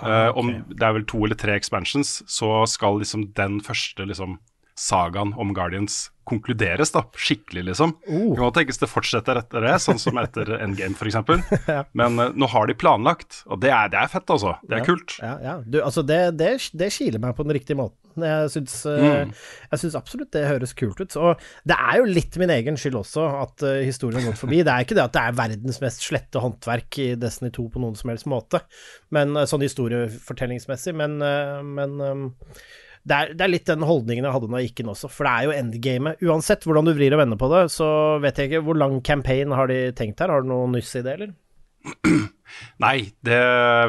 Ah, 0.00 0.28
Eh, 0.28 0.36
Om 0.38 0.52
det 0.68 0.84
er 0.84 0.92
vel 0.94 1.04
to 1.10 1.24
eller 1.24 1.38
tre 1.38 1.56
expansions, 1.58 2.22
så 2.30 2.66
skal 2.70 3.00
liksom 3.00 3.32
den 3.34 3.58
første 3.60 4.06
liksom 4.06 4.38
sagaen 4.78 5.32
om 5.34 5.50
Guardians 5.56 6.10
konkluderes, 6.28 6.92
da. 6.94 7.02
Skikkelig, 7.16 7.64
liksom. 7.70 7.94
Oh. 8.06 8.30
Det 8.30 8.38
kan 8.38 8.52
tenkes 8.58 8.78
det 8.78 8.88
fortsetter 8.90 9.40
etter 9.40 9.64
det, 9.64 9.74
sånn 9.82 9.98
som 9.98 10.18
etter 10.20 10.52
Endgame, 10.64 10.94
f.eks. 10.94 11.16
Men 11.98 12.20
uh, 12.20 12.28
nå 12.36 12.46
har 12.52 12.68
de 12.68 12.76
planlagt, 12.78 13.42
og 13.48 13.62
det 13.64 13.72
er, 13.74 13.88
det 13.92 14.02
er 14.04 14.12
fett, 14.12 14.28
altså. 14.30 14.54
Det 14.68 14.78
er 14.78 14.84
kult. 14.86 15.16
Ja, 15.24 15.34
ja. 15.42 15.56
Du, 15.64 15.80
altså 15.82 16.04
det, 16.06 16.20
det, 16.38 16.52
det 16.78 16.92
kiler 16.94 17.22
meg 17.22 17.34
på 17.38 17.48
den 17.48 17.56
riktige 17.58 17.80
måten. 17.80 17.98
Jeg 18.26 18.50
syns, 18.54 18.74
eh, 18.86 19.04
Mm. 19.28 19.32
jeg 19.70 19.80
syns 19.82 19.94
absolutt 19.98 20.30
det 20.32 20.46
høres 20.48 20.74
kult 20.74 21.00
ut. 21.00 21.16
Og 21.16 21.38
det 21.66 21.76
er 21.78 21.98
jo 21.98 22.04
litt 22.08 22.36
min 22.38 22.50
egen 22.50 22.76
skyld 22.76 22.98
også 23.00 23.26
at 23.42 23.62
eh, 23.62 23.84
historien 23.86 24.20
har 24.22 24.30
gått 24.32 24.40
forbi. 24.42 24.62
Det 24.64 24.72
er 24.74 24.84
ikke 24.84 24.96
det 24.98 25.04
at 25.04 25.12
det 25.12 25.22
er 25.22 25.38
verdens 25.38 25.80
mest 25.84 26.02
slette 26.06 26.40
håndverk 26.42 26.98
i 27.04 27.08
Destiny 27.14 27.50
2 27.54 27.68
på 27.74 27.80
noen 27.84 27.96
som 27.96 28.10
helst 28.10 28.26
måte, 28.26 28.60
men 29.10 29.36
eh, 29.36 29.44
sånn 29.48 29.62
historiefortellingsmessig. 29.66 30.94
Men, 30.98 31.18
men 31.74 32.00
eh, 32.00 32.22
det 33.08 33.14
er, 33.16 33.30
det 33.34 33.44
er 33.46 33.52
litt 33.52 33.68
den 33.70 33.84
holdningen 33.88 34.26
jeg 34.26 34.34
hadde 34.34 34.48
når 34.50 34.60
jeg 34.60 34.70
gikk 34.72 34.80
inn 34.84 34.90
også, 34.92 35.08
for 35.08 35.24
det 35.24 35.32
er 35.32 35.44
jo 35.46 35.54
endgamet. 35.56 36.24
Uansett 36.28 36.66
hvordan 36.66 36.84
du 36.90 36.92
vrir 36.98 37.14
og 37.16 37.22
vender 37.22 37.38
på 37.40 37.48
det, 37.54 37.62
så 37.72 37.86
vet 38.20 38.36
jeg 38.42 38.50
ikke 38.50 38.64
hvor 38.66 38.76
lang 38.76 38.98
campaign 39.06 39.54
har 39.56 39.70
de 39.70 39.78
tenkt 39.96 40.20
her. 40.20 40.28
Har 40.34 40.42
du 40.44 40.50
noe 40.50 40.66
nyss 40.74 40.96
i 40.98 41.04
det, 41.06 41.14
eller? 41.20 42.28
Nei, 42.82 43.10
det 43.26 43.40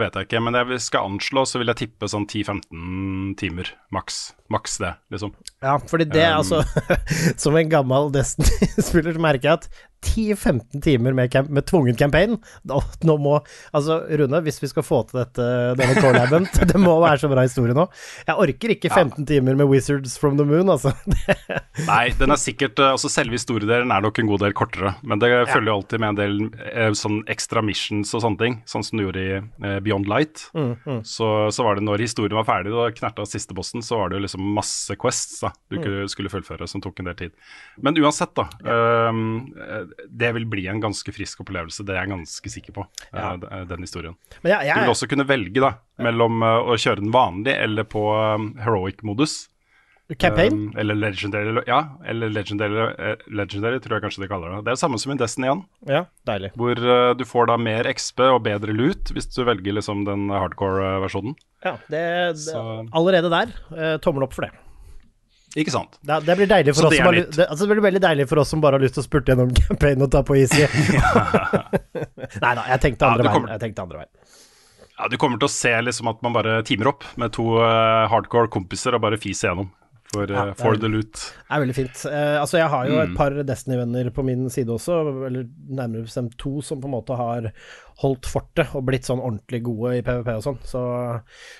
vet 0.02 0.18
jeg 0.18 0.30
ikke, 0.30 0.42
men 0.44 0.58
jeg 0.60 0.82
skal 0.84 1.10
anslå, 1.12 1.46
så 1.48 1.62
vil 1.62 1.72
jeg 1.72 1.84
tippe 1.86 2.10
sånn 2.12 2.28
10-15 2.28 3.36
timer, 3.40 3.74
maks. 3.96 4.22
Maks 4.50 4.78
det, 4.82 4.94
liksom. 5.14 5.34
Ja, 5.62 5.78
fordi 5.90 6.08
det, 6.10 6.26
Um, 6.30 6.40
altså 6.40 6.64
Som 7.44 7.58
en 7.60 7.70
gammel 7.72 8.12
Destiny-spiller 8.16 9.16
så 9.16 9.22
merker 9.24 9.50
jeg 9.50 9.60
at 9.60 9.70
10-15 10.00 10.80
timer 10.82 11.12
med, 11.12 11.28
camp 11.32 11.50
med 11.52 11.66
tvungen 11.68 11.98
campaign 12.00 12.38
da, 12.64 12.78
Nå 13.04 13.18
må 13.20 13.34
Altså, 13.76 13.98
Rune, 14.08 14.40
hvis 14.46 14.62
vi 14.64 14.70
skal 14.72 14.86
få 14.88 15.02
til 15.10 15.20
dette, 15.20 15.48
denne 15.80 16.00
collaben 16.00 16.48
Det 16.72 16.80
må 16.80 16.94
være 17.04 17.20
så 17.24 17.30
bra 17.32 17.44
historie 17.44 17.76
nå. 17.76 17.86
Jeg 18.28 18.38
orker 18.46 18.74
ikke 18.76 18.92
15 18.94 19.28
timer 19.28 19.58
med 19.60 19.68
Wizards 19.68 20.16
from 20.22 20.38
the 20.40 20.46
Moon, 20.48 20.72
altså. 20.72 20.94
Nei, 21.90 22.14
den 22.20 22.32
er 22.32 22.40
sikkert 22.40 22.80
eh, 22.80 22.94
Altså 22.94 23.12
selve 23.12 23.36
historiedelen 23.36 23.92
er 23.92 24.06
nok 24.06 24.22
en 24.22 24.30
god 24.32 24.46
del 24.46 24.56
kortere, 24.56 24.94
men 25.04 25.20
det 25.22 25.30
følger 25.52 25.72
jo 25.72 25.78
alltid 25.82 26.04
med 26.04 26.14
en 26.14 26.20
del 26.20 26.38
eh, 26.72 26.92
sånn 26.98 27.20
ekstra 27.32 27.64
missions 27.66 28.14
og 28.16 28.24
sånne 28.24 28.40
ting, 28.40 28.58
sånn 28.70 28.86
som 28.86 29.00
du 29.00 29.06
gjorde 29.06 29.24
i 29.26 29.36
eh, 29.40 29.78
Beyond 29.84 30.08
Light. 30.10 30.48
Mm, 30.56 31.02
Så, 31.08 31.28
så 31.54 31.66
var 31.66 31.78
det 31.78 31.86
når 31.88 32.04
historien 32.04 32.38
var 32.40 32.48
ferdig 32.48 32.74
og 32.74 32.96
knerta 32.98 33.26
siste 33.28 33.56
bossen, 33.58 33.84
så 33.86 34.00
var 34.00 34.12
det 34.12 34.20
jo 34.20 34.26
liksom 34.26 34.39
masse 34.40 34.96
quests 35.00 35.42
da 35.44 35.52
du 35.70 35.78
Mm. 35.80 36.08
skulle 36.08 36.30
fullføre, 36.32 36.68
som 36.68 36.82
tok 36.82 37.00
en 37.00 37.06
del 37.12 37.16
tid. 37.16 37.32
Men 37.78 37.96
uansett, 37.98 38.34
da. 38.36 38.48
Ja. 38.64 39.10
Um, 39.10 39.52
det 40.10 40.34
vil 40.34 40.46
bli 40.46 40.68
en 40.68 40.80
ganske 40.82 41.12
frisk 41.14 41.42
opplevelse, 41.44 41.84
det 41.86 41.96
er 41.96 42.06
jeg 42.06 42.14
ganske 42.16 42.50
sikker 42.50 42.74
på, 42.74 42.88
eh, 43.14 43.20
Ja. 43.20 43.34
Uh, 43.36 43.66
den 43.66 43.82
historien. 43.84 44.16
Men 44.44 44.54
jeg, 44.64 44.74
Du 44.76 44.82
vil 44.82 44.90
også 44.96 45.10
kunne 45.10 45.28
velge 45.28 45.60
da, 45.60 45.74
mellom 46.00 46.42
uh, 46.42 46.64
å 46.64 46.78
kjøre 46.80 47.02
den 47.04 47.12
vanlig 47.12 47.58
eller 47.60 47.84
på 47.84 48.36
um, 48.36 48.54
heroic-modus. 48.58 49.49
Campaign? 50.18 50.54
Um, 50.54 50.78
eller 50.82 50.96
legendary, 50.98 51.64
ja. 51.68 51.80
Eller 52.06 52.32
legendary, 52.34 52.86
eh, 52.98 53.26
legendary, 53.28 53.80
tror 53.84 53.98
jeg 53.98 54.06
kanskje 54.08 54.24
de 54.24 54.30
kaller 54.32 54.56
det. 54.56 54.62
Det 54.64 54.72
er 54.72 54.80
det 54.80 54.82
samme 54.82 55.00
som 55.02 55.14
i 55.14 55.18
Destiny 55.20 55.52
1, 55.52 55.62
ja, 55.90 56.06
deilig. 56.26 56.50
hvor 56.58 56.82
uh, 56.82 57.12
du 57.18 57.26
får 57.30 57.52
da 57.52 57.58
mer 57.62 57.90
XP 57.94 58.24
og 58.30 58.42
bedre 58.48 58.74
loot 58.74 59.14
hvis 59.14 59.30
du 59.36 59.44
velger 59.46 59.78
liksom 59.78 60.06
den 60.08 60.30
hardcore-versjonen. 60.34 61.38
Ja, 61.66 61.76
det, 61.92 62.08
det, 62.40 62.66
allerede 62.96 63.30
der, 63.30 63.54
Uh, 63.70 63.98
tommel 64.02 64.26
opp 64.26 64.34
for 64.34 64.48
det. 64.48 64.54
Ikke 65.58 65.72
sant? 65.74 65.98
Det, 66.06 66.20
det 66.28 66.36
blir 66.38 66.50
deilig 66.50 66.74
for 66.76 66.86
Så 66.86 66.90
oss 66.90 66.94
det 66.94 67.00
som 67.00 67.08
har, 67.10 67.18
det, 67.18 67.46
altså 67.46 67.66
det 67.66 67.74
blir 67.74 67.86
veldig 67.86 68.02
deilig 68.04 68.26
for 68.30 68.42
oss 68.42 68.52
som 68.54 68.62
bare 68.62 68.78
har 68.78 68.84
lyst 68.84 68.98
til 68.98 69.02
å 69.02 69.08
spurte 69.08 69.34
gjennom 69.34 69.54
campaign 69.68 70.06
og 70.06 70.12
ta 70.14 70.22
på 70.26 70.38
easy. 70.38 70.66
Nei 72.44 72.54
da, 72.54 72.66
jeg 72.70 72.82
tenkte 72.86 73.06
Ja, 73.06 73.16
andre 73.16 73.26
du 73.26 73.30
veien. 73.30 73.50
Jeg 73.56 73.64
tenkte 73.64 73.86
andre 73.86 74.04
veien. 74.04 74.14
Ja, 75.00 75.08
Du 75.08 75.18
kommer 75.18 75.40
til 75.42 75.48
å 75.48 75.54
se 75.54 75.72
liksom 75.86 76.12
at 76.12 76.22
man 76.26 76.36
bare 76.36 76.60
teamer 76.68 76.92
opp 76.92 77.06
med 77.22 77.34
to 77.38 77.56
uh, 77.58 78.06
hardcore 78.12 78.52
kompiser 78.52 78.98
og 78.98 79.06
bare 79.06 79.20
fiser 79.22 79.50
gjennom 79.50 79.72
for, 80.14 80.24
eh, 80.24 80.34
Ja, 80.36 80.46
er 80.50 80.54
for 80.58 80.76
the 80.76 80.88
loot. 80.90 81.14
Det 81.14 81.52
er 81.56 81.62
veldig 81.66 81.76
fint. 81.76 82.06
Eh, 82.10 82.38
altså, 82.42 82.58
jeg 82.58 82.70
har 82.70 82.86
jo 82.88 82.96
Mm. 82.96 83.12
et 83.12 83.18
par 83.18 83.30
Destiny-venner 83.44 84.10
på 84.12 84.24
min 84.26 84.50
side 84.50 84.68
også, 84.68 85.26
eller 85.28 85.46
nærmere 85.70 86.04
bestemt 86.08 86.38
to, 86.38 86.62
som 86.62 86.82
på 86.82 86.86
en 86.86 86.96
måte 86.98 87.16
har 87.16 87.52
holdt 88.00 88.30
fortet 88.32 88.76
og 88.78 88.86
blitt 88.88 89.08
sånn 89.08 89.20
ordentlig 89.20 89.60
gode 89.66 89.98
i 89.98 90.04
PVP 90.06 90.30
og 90.38 90.44
sånn. 90.46 90.60
Så 90.68 90.84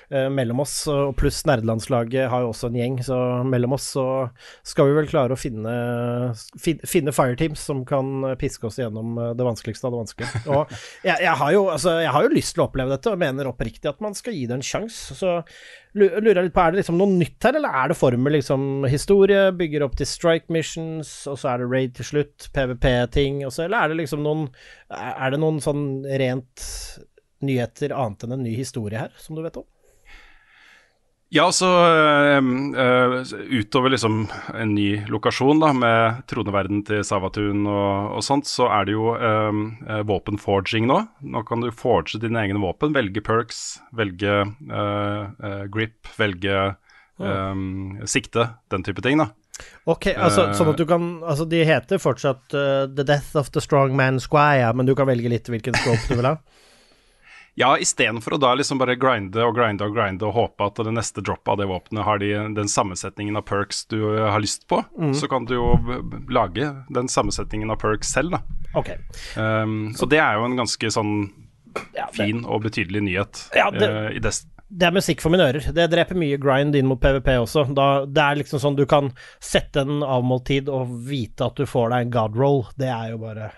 eh, 0.08 0.30
mellom 0.32 0.64
oss, 0.64 0.76
og 0.92 1.16
pluss 1.20 1.42
nerdelandslaget 1.50 2.30
har 2.32 2.46
jo 2.46 2.54
også 2.54 2.70
en 2.70 2.80
gjeng, 2.80 3.00
så 3.04 3.18
mellom 3.48 3.76
oss 3.76 3.90
så 3.98 4.06
skal 4.68 4.90
vi 4.90 4.98
vel 5.02 5.10
klare 5.12 5.36
å 5.36 5.40
finne, 5.40 5.74
fin, 6.62 6.80
finne 6.88 7.16
fireteams 7.16 7.66
som 7.72 7.84
kan 7.88 8.32
piske 8.40 8.70
oss 8.70 8.80
gjennom 8.80 9.18
eh, 9.20 9.34
det 9.40 9.50
vanskeligste 9.50 9.90
av 9.90 9.96
det 9.96 10.04
vanskelige. 10.06 10.46
Og 10.56 10.72
jeg, 11.04 11.18
jeg, 11.26 11.36
har 11.44 11.54
jo, 11.56 11.68
altså, 11.76 11.98
jeg 12.06 12.16
har 12.16 12.26
jo 12.26 12.34
lyst 12.38 12.56
til 12.56 12.64
å 12.64 12.70
oppleve 12.70 12.96
dette, 12.96 13.12
og 13.12 13.22
mener 13.22 13.52
oppriktig 13.52 13.92
at 13.92 14.02
man 14.04 14.16
skal 14.18 14.38
gi 14.38 14.48
det 14.50 14.60
en 14.60 14.66
sjanse. 14.66 15.20
Så 15.20 15.40
lurer 15.98 16.38
jeg 16.38 16.46
litt 16.46 16.54
på, 16.54 16.62
er 16.62 16.74
det 16.74 16.84
liksom 16.84 17.00
noe 17.00 17.10
nytt 17.10 17.46
her, 17.46 17.56
eller 17.58 17.78
er 17.82 17.90
det 17.90 17.98
formel 17.98 18.36
liksom 18.38 18.86
historie, 18.90 19.48
bygger 19.58 19.86
opp 19.86 19.96
til 19.98 20.10
strike 20.10 20.54
missions, 20.54 21.10
og 21.30 21.40
så 21.42 21.54
er 21.54 21.64
det 21.64 21.70
raid 21.72 21.96
til 21.98 22.08
slutt, 22.12 22.50
PVP-ting, 22.54 23.42
eller 23.48 23.78
er 23.80 23.92
det 23.92 24.00
liksom 24.04 24.24
noen 24.26 24.50
Er 24.90 25.30
det 25.34 25.38
noen 25.42 25.60
sånn 25.62 26.06
rent 26.30 26.70
nyheter 27.44 27.96
annet 27.96 28.24
enn 28.24 28.38
en 28.38 28.48
ny 28.48 28.56
historie 28.56 29.02
her, 29.02 29.14
som 29.20 29.36
du 29.36 29.44
vet 29.44 29.60
om? 29.60 29.68
Ja, 31.32 31.52
så 31.54 31.68
eh, 31.86 32.38
eh, 32.84 33.16
utover 33.54 33.94
liksom 33.94 34.24
en 34.56 34.72
ny 34.74 35.06
lokasjon 35.14 35.60
da, 35.62 35.70
med 35.78 36.24
troneverden 36.30 36.82
til 36.88 37.04
Savatun 37.06 37.68
og, 37.70 38.16
og 38.18 38.26
sånt, 38.26 38.50
så 38.50 38.66
er 38.74 38.88
det 38.90 38.96
jo 38.96 39.12
eh, 39.14 40.00
våpenforging 40.10 40.90
nå. 40.90 40.98
Nå 41.30 41.44
kan 41.46 41.62
du 41.62 41.70
forge 41.70 42.18
dine 42.24 42.42
egne 42.42 42.64
våpen, 42.64 42.96
velge 42.98 43.22
perks, 43.22 43.78
velge 43.94 44.42
eh, 44.42 45.66
grip, 45.70 46.00
velge 46.18 46.70
sikte, 48.08 48.46
den 48.72 48.86
type 48.88 49.04
ting, 49.04 49.20
da. 49.20 49.26
Ok, 49.90 50.10
altså 50.16 50.50
uh, 50.50 50.54
sånn 50.58 50.72
at 50.74 50.80
du 50.80 50.86
kan 50.90 51.08
Altså, 51.24 51.46
de 51.50 51.64
heter 51.68 52.02
fortsatt 52.02 52.56
uh, 52.56 52.86
The 52.88 53.06
Death 53.08 53.36
of 53.40 53.52
the 53.56 53.62
Strong 53.64 53.96
Man 53.98 54.20
Squire, 54.24 54.72
men 54.74 54.90
du 54.90 54.96
kan 54.96 55.10
velge 55.10 55.32
litt 55.32 55.50
hvilken 55.52 55.76
scope 55.80 56.08
du 56.10 56.20
vil 56.20 56.30
ha? 56.32 56.38
Ja, 57.60 57.74
istedenfor 57.82 58.38
å 58.38 58.40
da 58.40 58.54
liksom 58.56 58.80
bare 58.80 58.94
grinde 58.96 59.42
og 59.44 59.58
grinde 59.58 59.84
og 59.84 59.96
grinde 59.98 60.24
og 60.30 60.36
håpe 60.38 60.68
at 60.70 60.78
det 60.86 60.94
neste 60.96 61.20
droppet 61.26 61.50
av 61.52 61.58
det 61.60 61.66
våpenet 61.68 62.06
har 62.08 62.22
de, 62.22 62.30
den 62.56 62.70
sammensetningen 62.72 63.36
av 63.36 63.44
perks 63.50 63.82
du 63.92 63.98
eh, 64.14 64.30
har 64.32 64.40
lyst 64.40 64.64
på, 64.70 64.80
så 65.18 65.28
kan 65.28 65.44
du 65.50 65.58
jo 65.58 65.66
lage 66.32 66.70
den 66.88 67.12
sammensetningen 67.12 67.74
av 67.74 67.82
perks 67.82 68.14
selv, 68.16 68.38
da. 68.38 68.40
Ok. 68.80 68.94
Um, 69.36 69.90
så 69.98 70.08
det 70.08 70.22
er 70.24 70.40
jo 70.40 70.46
en 70.48 70.56
ganske 70.62 70.94
sånn 70.94 71.14
fin 72.16 72.46
og 72.46 72.64
betydelig 72.70 73.04
nyhet 73.10 73.44
Ja, 73.58 73.68
det- 73.76 73.92
uh, 73.92 74.08
i 74.16 74.24
Dest 74.24 74.48
det 74.70 74.86
er 74.86 74.94
musikk 74.94 75.22
for 75.24 75.34
mine 75.34 75.48
ører. 75.50 75.66
Det 75.74 75.88
dreper 75.90 76.18
mye 76.20 76.38
grind 76.42 76.76
inn 76.78 76.86
mot 76.90 77.00
PVP 77.02 77.32
også. 77.42 77.66
Da, 77.74 77.88
det 78.06 78.22
er 78.22 78.38
liksom 78.44 78.62
sånn 78.62 78.78
du 78.78 78.86
kan 78.90 79.10
sette 79.42 79.82
en 79.82 80.04
avmålt 80.06 80.46
tid 80.52 80.70
og 80.70 80.92
vite 81.10 81.48
at 81.48 81.58
du 81.58 81.66
får 81.70 81.90
deg 81.96 82.06
en 82.06 82.14
god 82.14 82.38
roll. 82.38 82.62
Det 82.78 82.92
er 82.94 83.16
jo 83.16 83.24
bare 83.24 83.50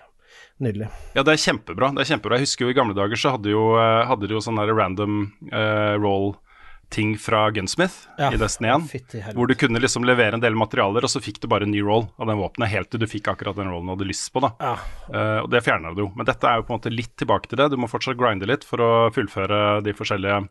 nydelig. 0.62 0.88
Ja, 1.16 1.24
det 1.26 1.34
er 1.34 1.42
kjempebra. 1.42 1.90
det 1.96 2.04
er 2.04 2.10
kjempebra. 2.14 2.38
Jeg 2.40 2.46
husker 2.48 2.64
jo 2.64 2.72
i 2.72 2.78
gamle 2.78 2.96
dager 2.96 3.18
så 3.20 3.34
hadde, 3.36 3.50
jo, 3.52 3.74
eh, 3.76 4.04
hadde 4.08 4.30
jo 4.30 4.40
sånn 4.40 4.60
der 4.60 4.72
random 4.78 5.18
uh, 5.52 5.98
roll-ting 6.00 7.16
fra 7.20 7.48
Gunsmith 7.50 8.06
Ja. 8.20 8.30
i 8.32 8.38
Destiny 8.40 8.70
1. 8.70 8.86
Fytti 8.92 9.20
helvete. 9.20 9.36
Hvor 9.36 9.50
du 9.50 9.54
kunne 9.58 9.82
liksom 9.82 10.06
levere 10.08 10.38
en 10.38 10.44
del 10.44 10.56
materialer, 10.56 11.04
og 11.04 11.12
så 11.12 11.20
fikk 11.24 11.42
du 11.42 11.48
bare 11.50 11.66
en 11.68 11.74
ny 11.74 11.82
roll 11.84 12.06
av 12.16 12.30
den 12.30 12.40
våpenet 12.40 12.72
helt 12.72 12.92
til 12.94 13.02
du 13.02 13.08
fikk 13.10 13.28
akkurat 13.34 13.58
den 13.58 13.68
rollen 13.72 13.90
du 13.90 13.96
hadde 13.96 14.08
lyst 14.08 14.30
på. 14.32 14.40
da. 14.44 14.54
Ja. 14.62 14.74
Uh, 15.10 15.38
og 15.42 15.50
det 15.52 15.64
fjerna 15.66 15.92
du 15.96 16.06
jo. 16.06 16.10
Men 16.16 16.30
dette 16.30 16.48
er 16.48 16.60
jo 16.62 16.68
på 16.68 16.72
en 16.72 16.80
måte 16.80 16.94
litt 16.94 17.16
tilbake 17.20 17.50
til 17.50 17.60
det. 17.60 17.68
Du 17.74 17.80
må 17.80 17.90
fortsatt 17.90 18.16
grinde 18.20 18.48
litt 18.48 18.64
for 18.64 18.80
å 18.80 18.92
fullføre 19.12 19.82
de 19.84 19.96
forskjellige 19.98 20.44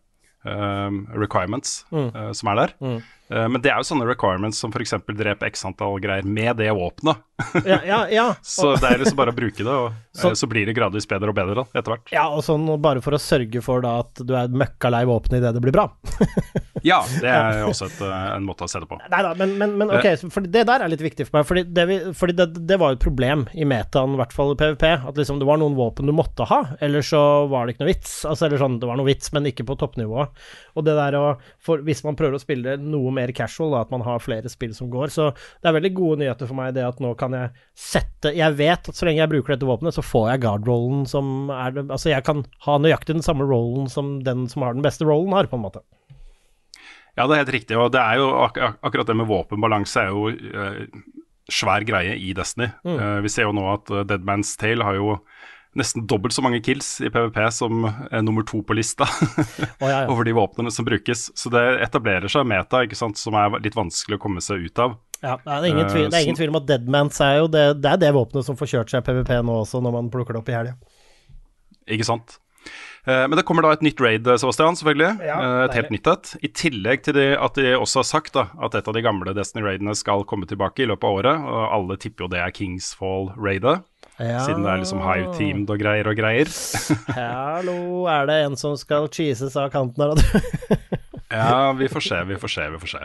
requirements 1.22 1.86
Mm. 1.92 1.98
eh, 2.16 2.34
som 2.34 2.48
er 2.48 2.56
der. 2.56 2.68
Eh, 3.32 3.48
men 3.48 3.62
det 3.64 3.72
er 3.72 3.80
jo 3.80 3.88
sånne 3.88 4.08
requirements 4.10 4.60
som 4.60 4.74
f.eks. 4.76 4.94
drepe 5.16 5.48
x 5.48 5.64
antall 5.70 6.00
greier 6.04 6.28
med 6.28 6.58
det 6.60 6.70
våpenet. 6.76 7.22
Ja, 7.66 7.80
ja, 7.88 8.00
ja. 8.12 8.26
så 8.46 8.76
det 8.78 8.90
er 8.92 9.00
liksom 9.02 9.18
bare 9.18 9.32
å 9.34 9.38
bruke 9.38 9.64
det, 9.64 9.72
og 9.72 9.94
Så- 10.14 10.30
så, 10.34 10.44
så 10.44 10.48
blir 10.52 10.68
det 10.68 10.76
gradvis 10.78 11.08
bedre 11.10 11.32
og 11.32 11.36
bedre 11.40 11.64
etter 11.74 11.96
hvert. 11.96 12.12
ja, 12.14 12.28
og 12.30 12.44
sånn 12.46 12.68
bare 12.84 13.02
for 13.02 13.16
å 13.16 13.22
sørge 13.22 13.64
for 13.66 13.82
da 13.82 13.96
at 14.04 14.20
du 14.28 14.36
er 14.38 14.52
møkka 14.52 14.92
lei 14.92 15.06
våpenet 15.10 15.40
idet 15.42 15.54
det 15.56 15.64
blir 15.64 15.74
bra. 15.80 15.88
Ja, 16.82 17.04
det 17.22 17.30
er 17.30 17.60
også 17.68 17.86
et, 17.92 18.00
eh, 18.02 18.28
en 18.34 18.46
måte 18.48 18.66
å 18.66 18.70
se 18.72 18.80
det 18.82 18.88
på. 18.90 18.98
Nei 19.12 19.20
da, 19.22 19.36
men, 19.38 19.52
men, 19.60 19.76
men 19.78 19.92
ok, 19.94 20.08
for 20.34 20.42
det 20.50 20.64
der 20.66 20.82
er 20.82 20.90
litt 20.90 21.04
viktig 21.04 21.28
for 21.28 21.38
meg. 21.38 21.46
Fordi 21.46 21.62
det, 21.78 21.84
vi, 21.86 21.98
fordi 22.18 22.34
det, 22.40 22.48
det 22.66 22.78
var 22.82 22.90
jo 22.90 22.98
et 22.98 23.04
problem 23.04 23.44
i 23.54 23.68
metaen, 23.70 24.16
i 24.16 24.18
hvert 24.18 24.34
fall 24.34 24.56
i 24.56 24.58
PVP. 24.58 24.88
At 25.12 25.20
liksom 25.20 25.38
det 25.38 25.46
var 25.46 25.60
noen 25.62 25.76
våpen 25.78 26.10
du 26.10 26.14
måtte 26.18 26.48
ha, 26.50 26.58
ellers 26.82 27.12
så 27.14 27.22
var 27.52 27.68
det 27.70 27.76
ikke 27.76 27.84
noe 27.86 27.92
vits. 27.92 28.16
Altså, 28.26 28.48
eller 28.48 28.64
sånn, 28.64 28.80
det 28.82 28.90
var 28.90 28.98
noe 28.98 29.06
vits, 29.12 29.30
men 29.36 29.46
ikke 29.52 29.68
på 29.70 29.78
toppnivå. 29.78 30.26
Og 30.74 30.88
det 30.88 30.98
der 30.98 31.20
å 31.22 31.24
for, 31.62 31.86
Hvis 31.86 32.02
man 32.08 32.18
prøver 32.18 32.40
å 32.40 32.42
spille 32.42 32.74
noe 32.82 33.14
mer 33.22 33.34
casual, 33.38 33.76
da, 33.76 33.86
at 33.86 33.94
man 33.94 34.04
har 34.06 34.20
flere 34.24 34.52
spill 34.52 34.74
som 34.78 34.90
går, 34.92 35.14
så 35.14 35.30
det 35.32 35.70
er 35.70 35.78
veldig 35.78 35.94
gode 35.98 36.22
nyheter 36.24 36.50
for 36.50 36.58
meg 36.58 36.76
det 36.76 36.84
at 36.88 37.00
nå 37.04 37.14
kan 37.20 37.36
jeg 37.38 37.54
sette 37.78 38.34
Jeg 38.36 38.58
vet 38.58 38.90
at 38.90 38.98
så 38.98 39.08
lenge 39.08 39.22
jeg 39.22 39.32
bruker 39.32 39.56
dette 39.56 39.68
våpenet, 39.70 39.96
så 39.96 40.04
får 40.06 40.28
jeg 40.34 40.44
guard-rollen 40.44 41.08
som 41.10 41.50
er 41.54 41.78
det 41.78 41.88
Altså, 41.92 42.12
jeg 42.12 42.26
kan 42.28 42.44
ha 42.66 42.78
nøyaktig 42.82 43.18
den 43.18 43.26
samme 43.26 43.48
rollen 43.48 43.90
som 43.92 44.20
den 44.26 44.48
som 44.52 44.66
har 44.66 44.78
den 44.78 44.86
beste 44.86 45.08
rollen, 45.08 45.34
har, 45.36 45.50
på 45.50 45.58
en 45.58 45.66
måte. 45.66 45.82
Ja, 47.18 47.26
det 47.28 47.36
er 47.36 47.44
helt 47.44 47.56
riktig. 47.58 47.78
Og 47.80 47.92
det 47.94 48.02
er 48.02 48.22
jo 48.22 48.30
ak 48.46 48.58
ak 48.58 48.78
akkurat 48.88 49.10
det 49.10 49.18
med 49.20 49.30
våpenbalanse 49.30 50.06
er 50.06 50.14
jo 50.14 50.30
uh, 50.32 51.02
svær 51.52 51.84
greie 51.88 52.16
i 52.16 52.32
Destiny. 52.38 52.70
Eh, 52.88 53.18
vi 53.26 53.32
ser 53.32 53.50
jo 53.50 53.56
nå 53.56 53.66
at 53.74 53.92
uh, 53.92 54.04
Dead 54.08 54.24
Man's 54.28 54.54
Tale 54.60 54.86
har 54.88 54.96
jo 54.96 55.18
nesten 55.78 56.04
dobbelt 56.08 56.36
så 56.36 56.44
mange 56.44 56.60
kills 56.64 56.98
i 57.02 57.10
PVP 57.12 57.38
som 57.56 57.86
er 57.88 58.26
nummer 58.26 58.44
to 58.48 58.60
på 58.66 58.76
lista 58.76 59.08
oh, 59.08 59.88
ja, 59.88 60.02
ja. 60.04 60.08
over 60.12 60.28
de 60.28 60.34
våpnene 60.36 60.72
som 60.74 60.88
brukes. 60.88 61.30
Så 61.38 61.52
det 61.54 61.64
etablerer 61.86 62.32
seg 62.32 62.48
meta 62.50 62.84
ikke 62.86 63.00
sant, 63.00 63.20
som 63.22 63.38
er 63.40 63.56
litt 63.64 63.78
vanskelig 63.78 64.20
å 64.20 64.24
komme 64.26 64.44
seg 64.44 64.68
ut 64.68 64.84
av. 64.84 64.98
Ja, 65.22 65.38
det 65.46 65.54
er 65.54 65.70
ingen 65.70 65.90
tvil, 65.90 66.08
det 66.10 66.18
er 66.18 66.26
ingen 66.26 66.38
tvil 66.40 66.50
om 66.50 66.58
at 66.64 66.70
Deadmans 66.70 67.20
er 67.22 67.36
jo 67.44 67.50
det, 67.54 67.66
det 67.84 67.92
er 67.92 68.00
det 68.02 68.14
våpenet 68.16 68.48
som 68.48 68.58
får 68.58 68.72
kjørt 68.74 68.94
seg 68.94 69.04
PVP 69.06 69.36
nå 69.46 69.60
også, 69.64 69.84
når 69.86 70.00
man 70.00 70.10
plukker 70.14 70.34
det 70.34 70.42
opp 70.42 70.50
i 70.50 70.56
helga. 70.58 70.78
Ikke 71.92 72.08
sant? 72.08 72.40
Eh, 73.06 73.28
Men 73.28 73.38
det 73.38 73.46
kommer 73.46 73.66
da 73.66 73.74
et 73.74 73.86
nytt 73.86 74.02
raid, 74.02 74.26
Sebastian, 74.26 74.78
selvfølgelig. 74.78 75.12
Ja, 75.26 75.38
Eh, 75.42 75.66
et 75.66 75.78
helt 75.78 75.94
nytt 75.94 76.08
et. 76.08 76.34
I 76.42 76.50
tillegg 76.50 77.04
til 77.06 77.18
at 77.18 77.56
de 77.56 77.74
også 77.78 78.02
har 78.02 78.10
sagt 78.10 78.34
da, 78.34 78.48
at 78.62 78.76
et 78.76 78.88
av 78.88 78.94
de 78.94 79.02
gamle 79.02 79.34
Destiny-raidene 79.34 79.96
skal 79.98 80.26
komme 80.26 80.46
tilbake 80.50 80.84
i 80.84 80.90
løpet 80.90 81.06
av 81.06 81.22
året. 81.22 81.46
Og 81.46 81.64
alle 81.78 81.98
tipper 81.98 82.26
jo 82.26 82.32
det 82.34 82.42
er 82.42 82.54
Kingsfall-raidet, 82.54 83.82
Ja. 84.22 84.42
siden 84.46 84.62
det 84.66 84.70
er 84.70 84.82
liksom 84.84 85.02
high-teamed 85.02 85.72
og 85.74 85.82
greier 85.82 86.10
og 86.12 86.18
greier. 86.20 86.50
Hallo, 87.18 88.06
er 88.12 88.28
det 88.30 88.40
en 88.46 88.58
som 88.60 88.76
skal 88.78 89.10
cheeses 89.14 89.58
av 89.58 89.72
kanten 89.74 90.04
her? 90.06 91.00
Ja, 91.32 91.72
vi 91.78 91.88
får 91.92 92.06
se, 92.06 92.20
vi 92.28 92.38
får 92.42 92.54
se, 92.56 92.68
vi 92.74 92.82
får 92.82 92.92
se. 92.94 93.02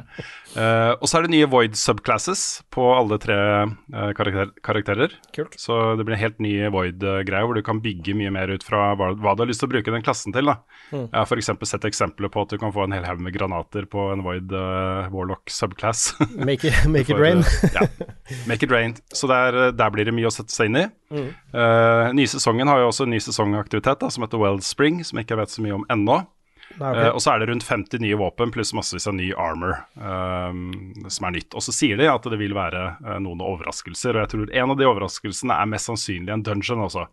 Uh, 0.56 0.92
og 0.98 1.06
så 1.08 1.18
er 1.18 1.26
det 1.26 1.32
nye 1.34 1.48
Void 1.50 1.76
subclasses 1.78 2.44
på 2.74 2.84
alle 2.94 3.18
tre 3.22 3.36
uh, 3.36 4.10
karakter 4.16 4.52
karakterer. 4.66 5.14
Kult. 5.36 5.54
Så 5.60 5.94
det 5.98 6.06
blir 6.06 6.16
en 6.16 6.22
helt 6.22 6.40
ny 6.42 6.54
Void-greie, 6.72 7.44
hvor 7.46 7.56
du 7.56 7.62
kan 7.66 7.80
bygge 7.84 8.16
mye 8.18 8.32
mer 8.34 8.52
ut 8.52 8.64
fra 8.66 8.92
hva, 8.98 9.12
hva 9.14 9.36
du 9.36 9.44
har 9.44 9.50
lyst 9.50 9.62
til 9.62 9.70
å 9.70 9.74
bruke 9.76 9.94
den 9.94 10.04
klassen 10.04 10.34
til. 10.34 10.50
da. 10.50 10.58
Mm. 10.90 11.06
Jeg 11.06 11.16
har 11.16 11.26
f.eks. 11.26 11.50
sett 11.70 11.88
eksempler 11.88 12.32
på 12.32 12.44
at 12.46 12.54
du 12.54 12.58
kan 12.60 12.74
få 12.74 12.86
en 12.86 12.94
hel 12.96 13.06
haug 13.08 13.22
med 13.22 13.34
granater 13.36 13.88
på 13.90 14.10
en 14.12 14.24
Void 14.26 14.52
uh, 14.54 15.08
Warlock 15.12 15.50
subclass. 15.52 16.12
Make 16.46 16.68
it, 16.68 16.86
make 16.94 17.12
it 17.12 17.18
rain. 17.18 17.38
eh, 17.38 17.70
ja, 17.74 17.86
make 18.46 18.64
it 18.66 18.72
rain. 18.72 18.96
Så 19.12 19.26
der, 19.26 19.72
der 19.72 19.90
blir 19.90 20.06
det 20.06 20.14
mye 20.14 20.28
å 20.28 20.34
sette 20.34 20.54
seg 20.54 20.70
inn 20.70 20.80
i. 20.80 20.86
Mm. 21.10 21.28
Eh, 21.30 22.12
nye 22.18 22.30
sesongen 22.30 22.70
har 22.70 22.82
jo 22.82 22.90
også 22.90 23.06
en 23.06 23.14
ny 23.14 23.20
sesongaktivitet 23.22 24.02
da, 24.02 24.10
som 24.12 24.26
heter 24.26 24.40
Wellspring, 24.42 25.02
som 25.06 25.18
jeg 25.18 25.28
ikke 25.28 25.40
vet 25.40 25.54
så 25.54 25.64
mye 25.64 25.78
om 25.78 25.86
ennå. 25.92 26.20
Nei, 26.76 26.90
ok. 26.90 26.98
Eh, 27.00 27.10
og 27.10 27.22
så 27.24 27.32
er 27.32 27.40
det 27.40 27.48
rundt 27.50 27.66
50 27.66 28.02
nye 28.04 28.18
våpen 28.20 28.52
pluss 28.54 28.74
massevis 28.76 29.08
av 29.08 29.16
ny 29.16 29.30
armor 29.32 29.78
eh, 29.96 30.58
som 31.12 31.28
er 31.28 31.36
nytt. 31.38 31.56
Og 31.56 31.64
så 31.64 31.74
sier 31.74 32.00
de 32.00 32.08
at 32.10 32.26
det 32.28 32.40
vil 32.40 32.56
være 32.56 32.82
eh, 33.00 33.20
noen 33.24 33.44
overraskelser, 33.44 34.16
og 34.16 34.24
jeg 34.24 34.32
tror 34.34 34.56
en 34.62 34.74
av 34.74 34.80
de 34.80 34.88
overraskelsene 34.88 35.56
er 35.56 35.70
mest 35.72 35.90
sannsynlig 35.90 36.34
en 36.34 36.44
dungeon 36.46 36.84
også. 36.88 37.06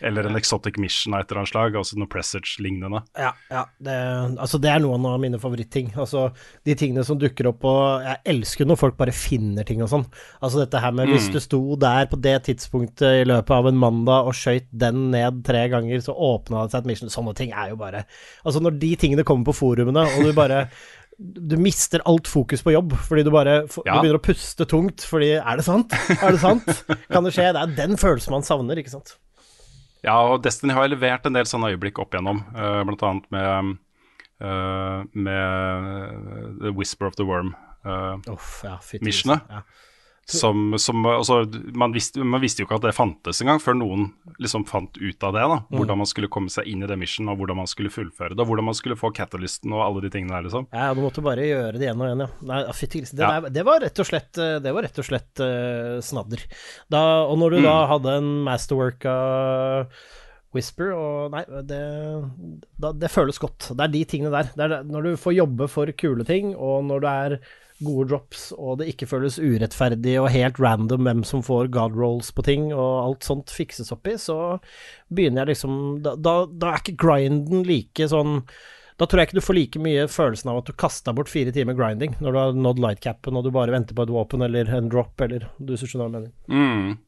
Eller 0.00 0.28
en 0.28 0.36
exotic 0.38 0.76
mission 0.78 1.14
av 1.14 1.20
et 1.24 1.30
eller 1.30 1.40
annet 1.42 1.52
slag, 1.52 1.76
altså 1.80 1.98
noe 2.00 2.08
presage-lignende. 2.12 3.02
Ja, 3.18 3.32
ja 3.50 3.64
det, 3.82 3.96
altså 4.40 4.60
det 4.62 4.70
er 4.72 4.82
noen 4.84 5.04
av 5.10 5.18
mine 5.22 5.40
favoritting. 5.42 5.90
Altså 6.00 6.28
de 6.66 6.74
tingene 6.78 7.04
som 7.06 7.18
dukker 7.20 7.50
opp 7.50 7.64
og 7.68 8.04
Jeg 8.06 8.20
elsker 8.34 8.68
når 8.70 8.80
folk 8.80 8.96
bare 9.00 9.14
finner 9.16 9.66
ting 9.68 9.82
og 9.82 9.90
sånn. 9.92 10.06
Altså 10.40 10.62
dette 10.62 10.80
her 10.82 10.92
med 10.96 11.10
hvis 11.10 11.30
du 11.32 11.40
sto 11.42 11.60
der 11.80 12.06
på 12.10 12.20
det 12.20 12.36
tidspunktet 12.48 13.22
i 13.22 13.26
løpet 13.28 13.50
av 13.56 13.66
en 13.70 13.80
mandag 13.80 14.30
og 14.30 14.36
skøyt 14.36 14.68
den 14.70 15.10
ned 15.14 15.42
tre 15.46 15.66
ganger, 15.72 16.00
så 16.04 16.14
åpna 16.14 16.64
det 16.66 16.72
seg 16.74 16.84
et 16.84 16.90
mission. 16.92 17.10
Sånne 17.12 17.34
ting 17.38 17.52
er 17.52 17.72
jo 17.74 17.76
bare 17.80 18.04
Altså 18.44 18.60
når 18.62 18.78
de 18.80 18.94
tingene 19.00 19.24
kommer 19.26 19.50
på 19.50 19.56
forumene, 19.60 20.06
og 20.16 20.24
du 20.26 20.32
bare 20.36 20.66
du 21.20 21.56
mister 21.60 22.00
alt 22.08 22.28
fokus 22.32 22.62
på 22.64 22.72
jobb, 22.72 22.94
fordi 23.04 23.26
du 23.26 23.30
bare 23.30 23.66
du 23.66 23.82
Ja. 23.84 23.98
begynner 24.00 24.16
å 24.16 24.22
puste 24.24 24.64
tungt. 24.64 25.02
Fordi 25.04 25.34
Er 25.36 25.56
det 25.56 25.64
sant? 25.66 25.92
Er 25.92 26.30
det 26.32 26.40
sant? 26.40 26.64
Kan 27.12 27.24
det 27.24 27.34
skje? 27.34 27.52
Det 27.52 27.60
er 27.60 27.74
den 27.76 27.96
følelsen 28.00 28.30
man 28.32 28.42
savner, 28.46 28.78
ikke 28.80 28.88
sant? 28.94 29.18
Ja, 30.06 30.16
og 30.32 30.42
Destiny 30.44 30.72
har 30.76 30.88
levert 30.88 31.26
en 31.28 31.36
del 31.36 31.48
sånne 31.48 31.72
øyeblikk 31.74 31.98
opp 32.00 32.14
igjennom, 32.14 32.42
uh, 32.56 32.80
blant 32.88 33.02
annet 33.04 33.26
med, 33.34 33.74
uh, 34.40 35.04
med 35.12 36.60
The 36.62 36.72
Whisper 36.72 37.10
of 37.10 37.18
the 37.20 37.26
Worm. 37.28 37.54
eh, 37.84 38.32
Uff, 38.32 38.60
ja, 38.64 38.74
fytti 38.84 39.04
Missionet? 39.04 39.40
Ja. 39.48 39.62
Som, 40.30 40.78
som 40.78 41.06
altså, 41.06 41.40
man, 41.74 41.92
visste, 41.92 42.22
man 42.22 42.42
visste 42.42 42.62
jo 42.62 42.66
ikke 42.68 42.76
at 42.78 42.84
det 42.86 42.92
fantes 42.94 43.40
engang, 43.42 43.58
før 43.62 43.74
noen 43.80 44.04
liksom 44.38 44.62
fant 44.68 44.94
ut 45.00 45.24
av 45.26 45.34
det. 45.34 45.42
da, 45.52 45.56
Hvordan 45.74 46.00
man 46.02 46.10
skulle 46.10 46.30
komme 46.30 46.52
seg 46.52 46.68
inn 46.70 46.84
i 46.84 46.90
det 46.90 46.98
mission, 47.00 47.28
og 47.32 47.40
hvordan 47.40 47.58
man 47.58 47.70
skulle 47.70 47.90
fullføre 47.90 48.36
det. 48.36 48.44
Og 48.44 48.52
hvordan 48.52 48.68
man 48.68 48.78
skulle 48.78 48.98
få 49.00 49.10
catalysten 49.16 49.74
og 49.74 49.82
alle 49.86 50.04
de 50.04 50.12
tingene 50.14 50.36
der, 50.36 50.46
liksom. 50.46 50.68
Ja, 50.70 50.92
du 50.94 51.02
måtte 51.02 51.24
bare 51.24 51.48
gjøre 51.48 51.74
det 51.78 51.88
igjen 51.88 52.04
og 52.04 52.06
igjen, 52.10 52.24
ja. 52.26 52.30
Nei, 52.52 52.60
fytti 52.78 53.02
grisen. 53.02 53.18
Det, 53.18 53.26
Ja. 53.26 53.52
det 53.58 53.66
var 53.66 53.82
rett 53.82 53.98
og 54.04 54.06
slett, 54.06 54.38
eh, 54.38 54.56
det 54.62 54.76
var 54.76 54.86
rett 54.86 55.02
og 55.02 55.08
slett 55.10 55.42
uh, 55.42 55.98
snadder. 56.04 56.46
Da, 56.92 57.04
og 57.26 57.38
når 57.42 57.56
du 57.56 57.62
da 57.66 57.76
hadde 57.90 58.16
en 58.20 58.32
masterwork 58.46 59.04
av 59.10 59.90
Whisper 60.54 60.90
og 60.96 61.30
Nei, 61.34 61.44
det, 61.66 61.80
da, 62.82 62.90
det 62.92 63.10
føles 63.12 63.38
godt. 63.38 63.70
Det 63.74 63.84
er 63.84 63.92
de 63.92 64.04
tingene 64.14 64.32
der. 64.34 64.50
Det 64.54 64.66
er 64.66 64.86
når 64.86 65.10
du 65.10 65.20
får 65.20 65.36
jobbe 65.36 65.68
for 65.70 65.90
kule 65.98 66.26
ting, 66.26 66.54
og 66.58 66.86
når 66.88 67.04
du 67.04 67.10
er 67.10 67.36
gode 67.84 68.08
drops, 68.12 68.50
og 68.56 68.80
det 68.80 68.90
ikke 68.92 69.08
føles 69.10 69.38
urettferdig 69.40 70.16
og 70.20 70.30
helt 70.34 70.60
random 70.60 71.06
hvem 71.08 71.22
som 71.26 71.44
får 71.44 71.70
god 71.74 71.96
rolls 71.98 72.32
på 72.36 72.44
ting, 72.46 72.68
og 72.74 72.90
alt 73.04 73.26
sånt 73.26 73.52
fikses 73.54 73.92
opp 73.94 74.10
i, 74.10 74.18
så 74.20 74.58
begynner 75.08 75.44
jeg 75.44 75.54
liksom 75.54 75.78
Da, 76.04 76.14
da, 76.16 76.44
da 76.50 76.74
er 76.74 76.82
ikke 76.82 77.00
grinden 77.00 77.64
like 77.68 78.08
sånn 78.10 78.40
da 79.00 79.06
tror 79.08 79.22
jeg 79.22 79.30
ikke 79.30 79.38
du 79.38 79.46
får 79.46 79.56
like 79.56 79.80
mye 79.80 80.08
følelsen 80.12 80.50
av 80.52 80.58
at 80.60 80.66
du 80.68 80.74
kasta 80.76 81.14
bort 81.16 81.30
fire 81.32 81.52
timer 81.56 81.72
grinding 81.72 82.18
når 82.20 82.34
du 82.34 82.38
har 82.38 82.58
nådd 82.66 82.82
lightcapen 82.84 83.38
og 83.38 83.46
du 83.46 83.54
bare 83.54 83.72
venter 83.72 83.96
på 83.96 84.04
et 84.04 84.12
våpen 84.12 84.44
eller 84.44 84.68
en 84.76 84.90
drop 84.92 85.24
eller 85.24 85.46
du 85.56 85.72
skjønner 85.72 86.02
hva 86.02 86.08
jeg 86.10 86.16
mener. 86.18 86.34
Mm. 86.52 86.98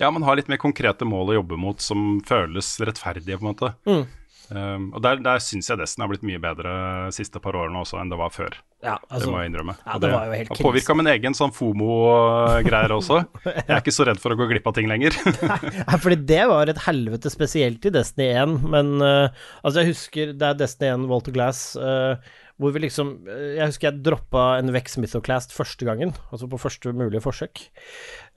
Ja, 0.00 0.08
man 0.14 0.22
har 0.22 0.38
litt 0.38 0.48
mer 0.48 0.60
konkrete 0.62 1.04
mål 1.04 1.32
å 1.32 1.36
jobbe 1.40 1.58
mot 1.60 1.82
som 1.84 2.22
føles 2.24 2.70
rettferdige, 2.80 3.36
på 3.36 3.44
en 3.44 3.50
måte. 3.50 3.70
Mm. 3.84 4.04
Um, 4.48 4.88
og 4.96 5.02
der, 5.04 5.20
der 5.20 5.42
syns 5.44 5.68
jeg 5.68 5.76
Destiny 5.80 6.06
har 6.06 6.10
blitt 6.12 6.24
mye 6.24 6.40
bedre 6.40 6.72
de 7.08 7.14
siste 7.16 7.40
par 7.44 7.56
årene 7.58 7.82
også 7.82 7.98
enn 8.00 8.12
det 8.12 8.18
var 8.20 8.32
før. 8.32 8.56
Ja, 8.84 8.94
det 9.10 9.26
må 9.26 9.40
jeg 9.42 9.50
innrømme. 9.50 9.74
ja, 9.80 9.96
Og 9.96 10.02
det 10.04 10.10
var 10.12 10.28
jo 10.28 10.36
helt 10.38 10.52
har 10.54 10.60
påvirka 10.62 10.94
min 10.94 11.10
egen 11.10 11.34
sånn 11.34 11.52
FOMO-greier 11.56 12.94
også. 12.94 13.20
Jeg 13.44 13.66
er 13.66 13.80
ikke 13.80 13.94
så 13.96 14.06
redd 14.06 14.22
for 14.22 14.32
å 14.32 14.38
gå 14.38 14.46
glipp 14.52 14.68
av 14.70 14.76
ting 14.78 14.88
lenger. 14.90 15.16
Nei, 15.50 15.98
fordi 15.98 16.20
det 16.30 16.44
var 16.50 16.70
et 16.70 16.84
helvete 16.86 17.32
spesielt 17.34 17.84
i 17.90 17.94
Destiny 17.94 18.30
1, 18.30 18.58
men 18.70 18.94
uh, 19.02 19.48
altså 19.64 19.82
jeg 19.82 19.92
husker 19.94 20.36
det 20.38 20.52
er 20.52 20.60
Destiny 20.62 20.92
1 20.94 21.08
Walter 21.10 21.34
Glass 21.34 21.62
eh, 21.76 22.30
hvor 22.58 22.72
vi 22.74 22.80
liksom 22.82 23.10
eh, 23.30 23.54
Jeg 23.58 23.70
husker 23.70 23.88
jeg 23.88 24.02
droppa 24.02 24.44
en 24.58 24.72
Vex 24.74 24.96
Mythoclast 24.98 25.52
første 25.54 25.86
gangen, 25.86 26.10
altså 26.32 26.48
på 26.50 26.58
første 26.58 26.90
mulige 26.96 27.22
forsøk. 27.22 27.62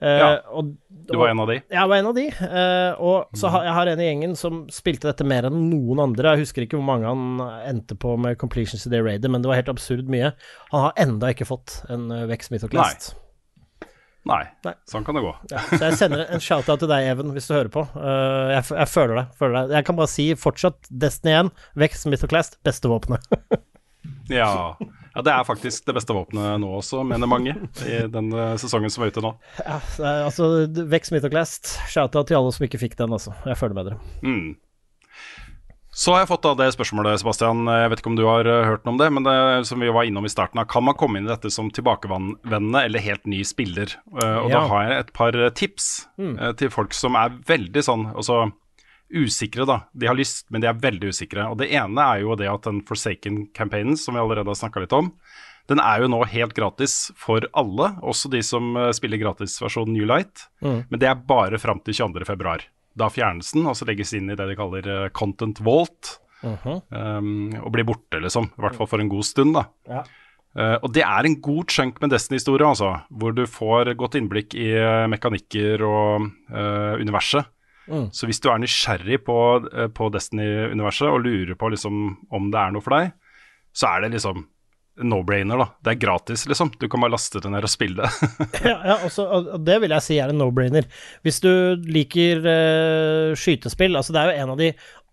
Eh, 0.00 0.18
Ja, 0.22 0.28
og, 0.50 0.74
Du 1.10 1.16
var 1.18 1.32
en 1.32 1.42
av 1.42 1.50
de. 1.50 1.56
Jeg 1.72 1.88
var 1.90 1.96
en 1.98 2.10
av 2.12 2.14
de. 2.18 2.28
eh, 2.30 3.00
og 3.02 3.34
så 3.38 3.50
har 3.50 3.66
jeg 3.66 3.74
har 3.78 3.92
en 3.92 4.02
i 4.04 4.06
gjengen 4.10 4.36
som 4.38 4.62
spilte 4.70 5.10
dette 5.10 5.26
mer 5.26 5.48
enn 5.50 5.58
noen 5.72 6.04
andre. 6.06 6.36
Jeg 6.36 6.46
husker 6.46 6.66
ikke 6.66 6.78
hvor 6.78 6.86
mange 6.86 7.10
han 7.10 7.42
endte 7.68 7.98
på 7.98 8.14
med 8.20 8.38
completions 8.38 8.86
i 8.86 8.94
det 8.94 9.02
raidet, 9.02 9.30
men 9.30 9.42
det 9.42 9.50
var 9.50 9.58
helt 9.58 9.72
absurd 9.74 10.06
mye. 10.12 10.30
Han 10.70 10.86
har 10.88 11.02
enda 11.02 11.32
ikke 11.34 11.48
fått 11.50 11.80
en 11.90 12.06
Vex 12.30 12.52
Mythoclast. 12.54 13.16
Nei, 14.22 14.44
Nei. 14.62 14.70
sånn 14.86 15.02
kan 15.02 15.16
det 15.18 15.24
gå. 15.24 15.32
Ja, 15.50 15.58
så 15.66 15.80
jeg 15.82 15.96
sender 15.98 16.20
en 16.30 16.38
shout-out 16.38 16.78
til 16.78 16.86
deg, 16.92 17.08
Even, 17.10 17.32
hvis 17.34 17.48
du 17.50 17.56
hører 17.56 17.72
på. 17.74 17.82
Uh, 17.96 18.52
jeg, 18.54 18.68
jeg 18.70 18.86
føler 18.92 19.18
deg, 19.18 19.32
føler 19.40 19.56
deg. 19.56 19.72
Jeg 19.80 19.86
kan 19.88 19.98
bare 19.98 20.12
si 20.12 20.26
fortsatt 20.38 20.86
Destiny 20.94 21.32
1, 21.40 21.50
Vex 21.82 22.06
Mythoclast, 22.06 22.54
beste 22.62 22.86
våpenet. 22.92 23.26
Ja. 24.30 24.76
ja, 24.78 25.22
det 25.24 25.32
er 25.32 25.46
faktisk 25.48 25.86
det 25.88 25.96
beste 25.96 26.16
våpenet 26.16 26.60
nå 26.62 26.72
også, 26.78 27.02
mener 27.06 27.30
mange, 27.30 27.54
i 27.86 28.02
den 28.12 28.32
eh, 28.32 28.56
sesongen 28.60 28.92
som 28.92 29.04
er 29.04 29.12
ute 29.12 29.24
nå. 29.24 29.34
ja, 29.58 29.78
altså, 30.24 30.50
eh, 30.64 30.82
Vex 30.92 31.14
Mythoclast, 31.14 31.76
shout-out 31.92 32.30
til 32.30 32.38
alle 32.40 32.52
som 32.54 32.66
ikke 32.68 32.82
fikk 32.82 32.98
den, 33.00 33.14
altså. 33.14 33.34
Jeg 33.48 33.58
føler 33.60 33.78
med 33.78 33.90
dere. 33.90 34.02
Mm. 34.22 34.52
Så 35.92 36.14
har 36.14 36.22
jeg 36.22 36.30
fått 36.30 36.46
da 36.46 36.54
det 36.56 36.70
spørsmålet, 36.72 37.20
Sebastian. 37.20 37.66
Jeg 37.68 37.90
vet 37.92 38.00
ikke 38.00 38.08
om 38.14 38.16
du 38.16 38.24
har 38.24 38.48
eh, 38.48 38.64
hørt 38.64 38.86
noe 38.86 38.94
om 38.94 39.00
det, 39.02 39.10
men 39.12 39.26
det 39.26 39.34
som 39.68 39.82
vi 39.82 39.90
var 39.92 40.08
innom 40.08 40.24
i 40.24 40.32
starten 40.32 40.62
av, 40.62 40.64
kan 40.72 40.86
man 40.86 40.96
komme 40.96 41.20
inn 41.20 41.28
i 41.28 41.32
dette 41.32 41.52
som 41.52 41.68
tilbakevendende 41.68 42.84
eller 42.86 43.04
helt 43.04 43.28
ny 43.28 43.42
spiller? 43.44 43.98
Og 44.14 44.22
og 44.22 44.48
da 44.54 44.62
har 44.70 44.86
jeg 44.88 45.02
et 45.02 45.12
par 45.18 45.36
eh, 45.36 45.52
tips 45.52 45.90
mm. 46.16 46.34
til 46.62 46.72
folk 46.72 46.96
som 46.96 47.18
er 47.20 47.36
veldig 47.48 47.84
sånn 47.84 48.08
altså, 48.14 48.46
usikre, 49.12 49.66
da. 49.68 49.78
De 49.92 50.08
har 50.08 50.16
lyst, 50.18 50.46
men 50.50 50.62
de 50.62 50.68
er 50.70 50.80
veldig 50.80 51.12
usikre. 51.12 51.46
Og 51.52 51.58
det 51.60 51.70
ene 51.74 52.04
er 52.04 52.22
jo 52.24 52.36
det 52.38 52.50
at 52.50 52.66
den 52.68 52.82
Forsaken-campaignen, 52.88 53.98
som 54.00 54.16
vi 54.16 54.22
allerede 54.22 54.50
har 54.50 54.58
snakka 54.58 54.84
litt 54.84 54.96
om, 54.96 55.12
Den 55.70 55.78
er 55.78 56.02
jo 56.02 56.08
nå 56.10 56.18
helt 56.26 56.56
gratis 56.56 57.12
for 57.14 57.44
alle, 57.54 57.92
også 58.02 58.26
de 58.32 58.40
som 58.42 58.74
eh, 58.76 58.88
spiller 58.90 59.20
gratisversjonen 59.20 59.94
New 59.94 60.08
Light. 60.10 60.48
Mm. 60.58 60.80
Men 60.90 60.98
det 60.98 61.06
er 61.06 61.20
bare 61.22 61.60
fram 61.62 61.78
til 61.86 61.94
22.2. 61.94 62.64
Da 62.98 63.06
fjernes 63.08 63.52
den, 63.54 63.68
og 63.70 63.76
så 63.78 63.86
legges 63.86 64.10
inn 64.18 64.26
i 64.26 64.34
det 64.34 64.48
de 64.50 64.56
kaller 64.58 64.88
eh, 64.90 65.12
Content 65.14 65.62
Vault. 65.62 66.18
Mhm. 66.42 66.80
um, 66.90 67.52
og 67.62 67.70
blir 67.70 67.86
borte, 67.86 68.18
liksom. 68.18 68.48
I 68.58 68.64
hvert 68.64 68.74
fall 68.74 68.88
for 68.90 68.98
en 68.98 69.12
god 69.12 69.22
stund, 69.22 69.54
da. 69.54 69.62
Ja. 69.86 70.02
Uh, 70.58 70.76
og 70.82 70.90
det 70.92 71.04
er 71.06 71.28
en 71.28 71.38
god 71.40 71.70
chunk 71.70 72.02
med 72.02 72.10
Destiny-historie, 72.10 72.66
altså. 72.66 72.90
Hvor 73.14 73.30
du 73.30 73.44
får 73.46 73.94
godt 73.94 74.18
innblikk 74.18 74.58
i 74.58 74.72
mekanikker 75.14 75.86
og 75.86 76.26
uh, 76.50 76.98
universet. 76.98 77.46
Mm. 77.88 78.08
Så 78.14 78.28
hvis 78.28 78.40
du 78.42 78.48
er 78.52 78.62
nysgjerrig 78.62 79.22
på, 79.26 79.36
eh, 79.72 79.90
på 79.94 80.08
Destiny-universet 80.14 81.08
og 81.10 81.24
lurer 81.26 81.58
på 81.58 81.72
liksom 81.74 82.02
om 82.30 82.50
det 82.52 82.60
er 82.60 82.74
noe 82.74 82.84
for 82.84 82.96
deg, 82.98 83.14
så 83.72 83.94
er 83.94 84.04
det 84.04 84.14
liksom 84.16 84.44
no-brainer, 85.00 85.56
da. 85.56 85.66
Det 85.80 85.94
er 85.94 86.00
gratis, 86.02 86.44
liksom. 86.48 86.72
Du 86.78 86.88
kan 86.90 87.00
bare 87.00 87.14
laste 87.14 87.40
det 87.40 87.50
ned 87.52 87.64
og 87.64 87.72
spille 87.72 88.04
det. 88.04 88.32
ja, 88.70 88.76
ja 88.90 88.96
også, 89.06 89.24
og 89.24 89.52
det 89.64 89.78
vil 89.82 89.94
jeg 89.96 90.04
si 90.04 90.18
er 90.20 90.32
en 90.32 90.40
no-brainer. 90.42 90.88
Hvis 91.24 91.40
du 91.44 91.52
liker 91.88 92.42
uh, 92.44 93.38
skytespill, 93.38 93.96
altså 93.96 94.14
det 94.14 94.20
er 94.20 94.30
jo 94.30 94.42
en 94.42 94.52
av 94.52 94.60
de 94.60 94.68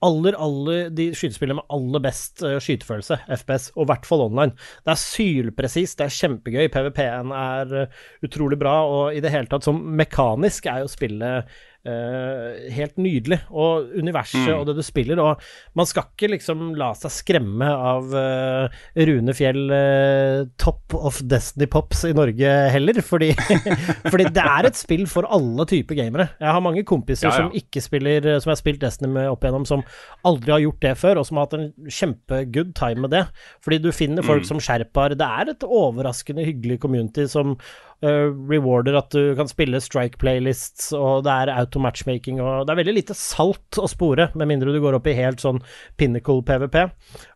aller, 0.06 0.36
aller 0.40 0.92
de 0.96 1.10
skytespillene 1.16 1.60
med 1.60 1.76
aller 1.76 2.04
best 2.04 2.44
uh, 2.44 2.58
skytefølelse, 2.64 3.22
FPS, 3.40 3.70
og 3.78 3.86
i 3.86 3.90
hvert 3.94 4.08
fall 4.10 4.26
online. 4.28 4.70
Det 4.84 4.94
er 4.94 5.02
sylpresist, 5.06 6.00
det 6.00 6.10
er 6.10 6.18
kjempegøy, 6.20 6.68
PVP-en 6.76 7.34
er 7.36 7.76
uh, 7.86 8.06
utrolig 8.28 8.60
bra, 8.60 8.78
og 8.84 9.16
i 9.16 9.24
det 9.24 9.32
hele 9.34 9.52
tatt, 9.52 9.68
som 9.68 9.80
mekanisk 10.00 10.68
er 10.72 10.84
jo 10.84 10.92
spillet 10.92 11.60
helt 11.86 12.98
nydelig. 13.00 13.40
Og 13.52 13.90
universet 13.98 14.40
Mm. 14.50 14.60
og 14.60 14.66
det 14.68 14.76
du 14.76 14.82
spiller, 14.84 15.20
og 15.20 15.42
man 15.76 15.86
skal 15.86 16.04
ikke 16.12 16.30
liksom 16.34 16.76
la 16.78 16.92
seg 16.94 17.12
skremme 17.12 17.66
av 17.66 18.14
eh, 18.14 18.70
Rune 19.08 19.34
Fjell, 19.34 19.72
eh, 19.72 20.44
top 20.58 20.94
of 20.96 21.22
Destiny 21.26 21.68
Pops 21.72 22.04
i 22.06 22.14
Norge 22.14 22.52
heller, 22.72 23.00
fordi, 23.02 23.32
fordi 24.12 24.28
det 24.36 24.44
er 24.44 24.68
et 24.70 24.76
spill 24.80 25.06
for 25.08 25.24
alle 25.30 25.66
typer 25.66 25.96
gamere. 25.96 26.30
Jeg 26.40 26.52
har 26.52 26.62
mange 26.62 26.84
kompiser 26.84 27.30
Ja, 27.30 27.32
ja. 27.34 27.38
som 27.38 27.52
ikke 27.56 27.82
spiller 27.82 28.40
Som 28.40 28.52
har 28.52 28.60
spilt 28.60 28.80
Destiny 28.82 29.10
med 29.14 29.30
opp 29.32 29.44
igjennom, 29.44 29.66
som 29.68 29.84
aldri 30.26 30.52
har 30.52 30.60
gjort 30.64 30.80
det 30.82 30.96
før, 30.98 31.20
og 31.20 31.26
som 31.28 31.38
har 31.40 31.48
hatt 31.48 31.58
en 31.60 31.74
kjempegood 31.90 32.74
time 32.76 33.02
med 33.08 33.12
det. 33.16 33.26
Fordi 33.66 33.82
du 33.82 33.92
finner 33.92 34.22
folk 34.24 34.44
Mm. 34.44 34.48
som 34.48 34.60
sherpaer. 34.60 35.16
Det 35.18 35.26
er 35.26 35.50
et 35.52 35.60
overraskende 35.68 36.46
hyggelig 36.46 36.80
community 36.80 37.26
som 37.28 37.58
eh, 38.06 38.30
rewarder 38.50 38.98
at 39.00 39.14
du 39.14 39.34
kan 39.38 39.50
spille 39.50 39.82
strike 39.84 40.20
playlists, 40.22 40.92
og 40.96 41.26
det 41.28 41.34
er 41.34 41.54
auto-matchmaking, 41.56 42.40
og 42.44 42.68
det 42.68 42.74
er 42.74 42.80
veldig 42.82 42.96
lite 42.96 43.18
salt 43.18 43.80
å 43.80 43.90
spore, 43.90 44.30
med 44.40 44.50
mindre 44.52 44.74
du 44.74 44.80
går 44.84 44.98
opp 44.98 45.10
i 45.10 45.18
helt 45.18 45.44
sånn 45.44 45.62
pinnacle 46.00 46.44
PVP. 46.48 46.78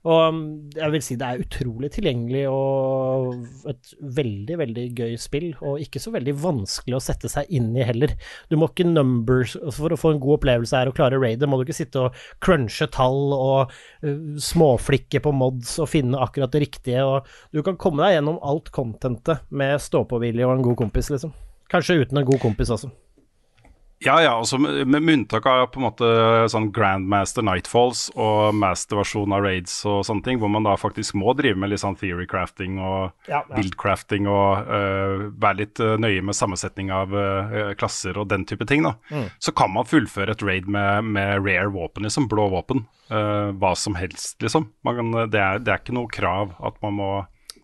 Og 0.04 0.22
um, 0.34 0.42
jeg 0.76 0.94
vil 0.96 1.06
si 1.06 1.18
det 1.20 1.30
er 1.30 1.44
utrolig 1.44 1.92
tilgjengelig 1.96 2.46
og 2.52 3.70
et 3.72 3.94
veldig, 4.20 4.60
veldig 4.64 4.88
gøy 4.98 5.18
spill, 5.22 5.50
og 5.62 5.84
ikke 5.84 6.02
så 6.04 6.14
veldig 6.16 6.36
vanskelig 6.44 6.98
å 6.98 7.04
sette 7.04 7.32
seg 7.32 7.52
inn 7.54 7.72
i 7.78 7.86
heller. 7.88 8.16
Du 8.52 8.58
må 8.60 8.70
ikke 8.72 8.88
numbers 8.88 9.56
For 9.74 9.94
å 9.94 10.00
få 10.00 10.14
en 10.14 10.22
god 10.22 10.40
opplevelse 10.40 10.78
her 10.78 10.90
og 10.90 10.98
klare 10.98 11.20
raidet, 11.22 11.48
må 11.50 11.60
du 11.60 11.66
ikke 11.66 11.78
sitte 11.78 12.08
og 12.08 12.24
crunche 12.44 12.88
tall 12.94 13.36
og 13.36 13.72
uh, 13.72 14.40
småflikke 14.42 15.24
på 15.24 15.34
mods 15.36 15.78
og 15.84 15.90
finne 15.92 16.20
akkurat 16.22 16.52
det 16.54 16.64
riktige, 16.66 17.04
og 17.06 17.28
du 17.54 17.64
kan 17.66 17.78
komme 17.80 18.04
deg 18.04 18.18
gjennom 18.18 18.40
alt 18.46 18.72
contentet 18.74 19.44
med 19.54 19.80
stå-på-vilje 19.82 20.48
og 20.48 20.53
en 20.60 20.66
god 20.66 20.78
kompis, 20.86 21.10
liksom. 21.14 21.34
Kanskje 21.72 22.04
uten 22.04 22.20
en 22.20 22.28
god 22.28 22.42
kompis 22.44 22.72
også. 22.74 22.92
Ja, 24.04 24.18
ja, 24.22 24.34
også 24.36 24.58
med, 24.60 24.88
med 24.88 25.14
unntak 25.14 25.46
av 25.48 25.70
på 25.72 25.80
en 25.80 25.86
måte 25.86 26.08
sånn 26.52 26.70
Grandmaster 26.76 27.46
Nightfalls 27.46 28.10
og 28.20 28.56
masterversjon 28.60 29.32
av 29.36 29.46
raids 29.46 29.78
og 29.88 30.02
sånne 30.08 30.26
ting, 30.26 30.42
hvor 30.42 30.52
man 30.52 30.68
da 30.68 30.74
faktisk 30.80 31.16
må 31.20 31.32
drive 31.40 31.56
med 31.60 31.72
litt 31.72 31.84
sånn 31.84 31.96
theorycrafting 32.00 32.82
og 32.84 33.14
Ja, 33.30 33.40
ja. 33.40 33.44
build-crafting 33.54 34.28
og 34.28 34.68
uh, 34.68 35.30
være 35.40 35.60
litt 35.62 35.80
øh, 35.84 35.96
nøye 36.02 36.24
med 36.26 36.36
sammensetning 36.36 36.92
av 36.92 37.16
uh, 37.16 37.72
klasser 37.80 38.20
og 38.20 38.28
den 38.34 38.44
type 38.50 38.68
ting, 38.68 38.84
da. 38.84 38.98
Mm. 39.14 39.30
Så 39.40 39.56
kan 39.56 39.72
man 39.72 39.88
fullføre 39.88 40.36
et 40.36 40.44
raid 40.44 40.68
med, 40.68 41.08
med 41.16 41.40
rare 41.46 41.72
våpen, 41.72 42.04
liksom. 42.08 42.28
Blå 42.32 42.50
våpen. 42.52 42.84
Uh, 43.08 43.56
hva 43.60 43.72
som 43.80 43.96
helst, 44.00 44.36
liksom. 44.44 44.68
Man 44.84 45.00
kan, 45.00 45.16
det, 45.32 45.40
er, 45.40 45.64
det 45.64 45.72
er 45.72 45.84
ikke 45.84 45.96
noe 45.96 46.12
krav 46.12 46.58
at 46.60 46.80
man 46.84 47.00
må 47.00 47.12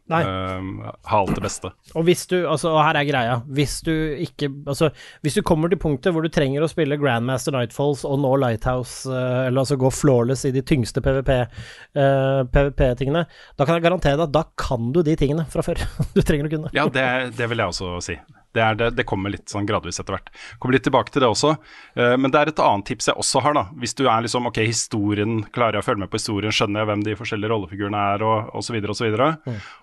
Nei. 0.09 0.23
Uh, 0.25 0.89
ha 1.05 1.19
alt 1.21 1.35
det 1.37 1.43
beste. 1.43 1.69
Og 1.93 2.05
hvis 2.07 2.25
du, 2.31 2.37
altså, 2.49 2.71
og 2.73 2.81
her 2.81 2.97
er 2.97 3.07
greia, 3.07 3.35
hvis 3.45 3.79
du 3.85 3.93
ikke 3.93 4.49
Altså, 4.69 4.89
hvis 5.25 5.37
du 5.37 5.43
kommer 5.45 5.69
til 5.69 5.79
punktet 5.81 6.13
hvor 6.15 6.25
du 6.25 6.31
trenger 6.33 6.65
å 6.65 6.69
spille 6.71 6.97
Grandmaster 6.99 7.53
Nightfalls 7.53 8.01
og 8.07 8.17
nå 8.23 8.33
Lighthouse, 8.41 9.05
uh, 9.09 9.45
eller 9.47 9.61
altså 9.61 9.77
gå 9.79 9.91
flawless 9.93 10.47
i 10.49 10.53
de 10.55 10.63
tyngste 10.65 11.03
PVP, 11.05 11.31
eh, 11.39 12.41
PVP-tingene, 12.53 13.23
da 13.57 13.67
kan 13.67 13.77
jeg 13.77 13.85
garantere 13.85 14.17
deg 14.17 14.27
at 14.27 14.35
da 14.35 14.43
kan 14.59 14.91
du 14.95 15.01
de 15.05 15.15
tingene 15.19 15.45
fra 15.51 15.65
før. 15.65 15.81
du 16.15 16.21
trenger 16.25 16.49
å 16.49 16.53
kunne. 16.53 16.73
Ja, 16.75 16.87
det, 16.93 17.05
det 17.37 17.49
vil 17.51 17.61
jeg 17.61 17.73
også 17.73 17.97
si. 18.05 18.17
Det, 18.55 18.61
er 18.63 18.77
det, 18.79 18.89
det 18.97 19.05
kommer 19.09 19.33
litt 19.33 19.51
sånn 19.51 19.67
gradvis 19.69 20.01
etter 20.01 20.15
hvert. 20.15 20.31
Kommer 20.59 20.77
litt 20.77 20.85
tilbake 20.87 21.13
til 21.13 21.23
det 21.23 21.29
også. 21.29 21.55
Uh, 21.97 22.15
men 22.17 22.33
det 22.33 22.41
er 22.41 22.51
et 22.51 22.63
annet 22.65 22.87
tips 22.89 23.11
jeg 23.11 23.19
også 23.21 23.43
har, 23.45 23.57
da. 23.57 23.65
Hvis 23.81 23.97
du 23.99 24.05
er 24.07 24.25
liksom 24.25 24.49
ok, 24.49 24.61
historien, 24.69 25.43
klarer 25.55 25.79
jeg 25.79 25.85
å 25.85 25.89
følge 25.89 26.05
med 26.05 26.13
på 26.13 26.21
historien, 26.21 26.55
skjønner 26.55 26.83
jeg 26.83 26.91
hvem 26.91 27.05
de 27.07 27.17
forskjellige 27.19 27.53
rollefigurene 27.53 28.05
er, 28.15 28.25
og 28.25 28.55
osv., 28.59 28.79
osv. 28.79 28.89
Og, 28.89 28.97
så 28.97 29.07
videre. 29.07 29.29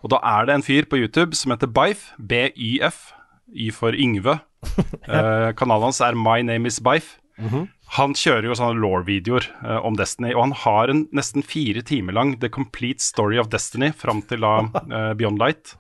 og 0.02 0.12
da 0.12 0.22
er 0.35 0.48
det 0.48 0.57
en 0.57 0.66
fyr 0.66 0.90
på 0.90 0.98
YouTube 1.00 1.38
som 1.38 1.55
heter 1.55 1.70
Bife, 1.70 2.16
B-Y-F, 2.18 3.07
Y 3.55 3.70
for 3.74 3.96
Yngve. 3.96 4.40
Uh, 5.07 5.52
kanalen 5.55 5.87
hans 5.87 6.00
er 6.02 6.16
My 6.18 6.40
Name 6.42 6.66
Is 6.66 6.81
Bife. 6.83 7.20
Han 7.94 8.16
kjører 8.18 8.48
jo 8.48 8.57
sånne 8.59 8.81
law-videoer 8.83 9.46
uh, 9.62 9.79
om 9.87 9.96
Destiny, 9.98 10.33
og 10.35 10.48
han 10.48 10.55
har 10.64 10.90
en 10.90 11.05
nesten 11.14 11.44
fire 11.46 11.85
timer 11.87 12.16
lang 12.16 12.35
The 12.42 12.50
Complete 12.52 13.05
Story 13.05 13.38
of 13.38 13.50
Destiny 13.52 13.92
fram 13.94 14.24
til 14.26 14.42
da 14.42 14.57
uh, 14.66 15.12
Beyond 15.18 15.38
Light. 15.42 15.76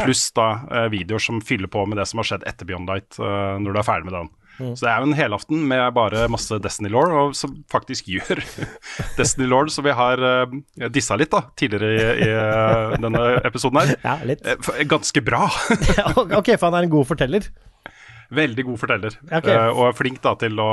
Pluss 0.00 0.28
da 0.36 0.48
eh, 0.70 0.86
videoer 0.92 1.22
som 1.22 1.40
fyller 1.44 1.70
på 1.72 1.84
med 1.88 2.00
det 2.00 2.06
som 2.08 2.22
har 2.22 2.28
skjedd 2.30 2.46
etter 2.48 2.68
Beyond 2.68 2.88
Light, 2.88 3.18
eh, 3.20 3.58
når 3.60 3.74
du 3.74 3.80
er 3.82 3.88
ferdig 3.88 4.08
med 4.08 4.16
den. 4.20 4.32
Så 4.60 4.84
det 4.84 4.90
er 4.90 5.00
jo 5.00 5.08
en 5.08 5.16
helaften 5.16 5.62
med 5.68 5.82
bare 5.96 6.26
masse 6.30 6.58
Destiny 6.62 6.90
Law, 6.92 7.08
og 7.18 7.36
som 7.36 7.54
faktisk 7.72 8.10
gjør 8.12 8.42
Destiny 9.18 9.48
Law, 9.48 9.66
som 9.72 9.86
vi 9.86 9.94
har 9.96 10.20
uh, 10.20 10.52
dissa 10.92 11.16
litt 11.18 11.32
da, 11.32 11.40
tidligere 11.58 12.12
i, 12.20 12.28
i 12.28 13.00
denne 13.02 13.24
episoden 13.40 13.80
her. 13.80 13.94
Ja, 14.04 14.18
litt. 14.28 14.44
Ganske 14.90 15.24
bra. 15.24 15.46
ok, 16.38 16.52
for 16.52 16.68
han 16.68 16.78
er 16.78 16.86
en 16.86 16.92
god 16.92 17.08
forteller. 17.08 17.48
Veldig 18.32 18.68
god 18.68 18.80
forteller, 18.84 19.16
okay. 19.30 19.56
uh, 19.56 19.72
og 19.72 19.88
er 19.88 19.98
flink 19.98 20.22
da 20.24 20.36
til 20.40 20.60
å 20.60 20.70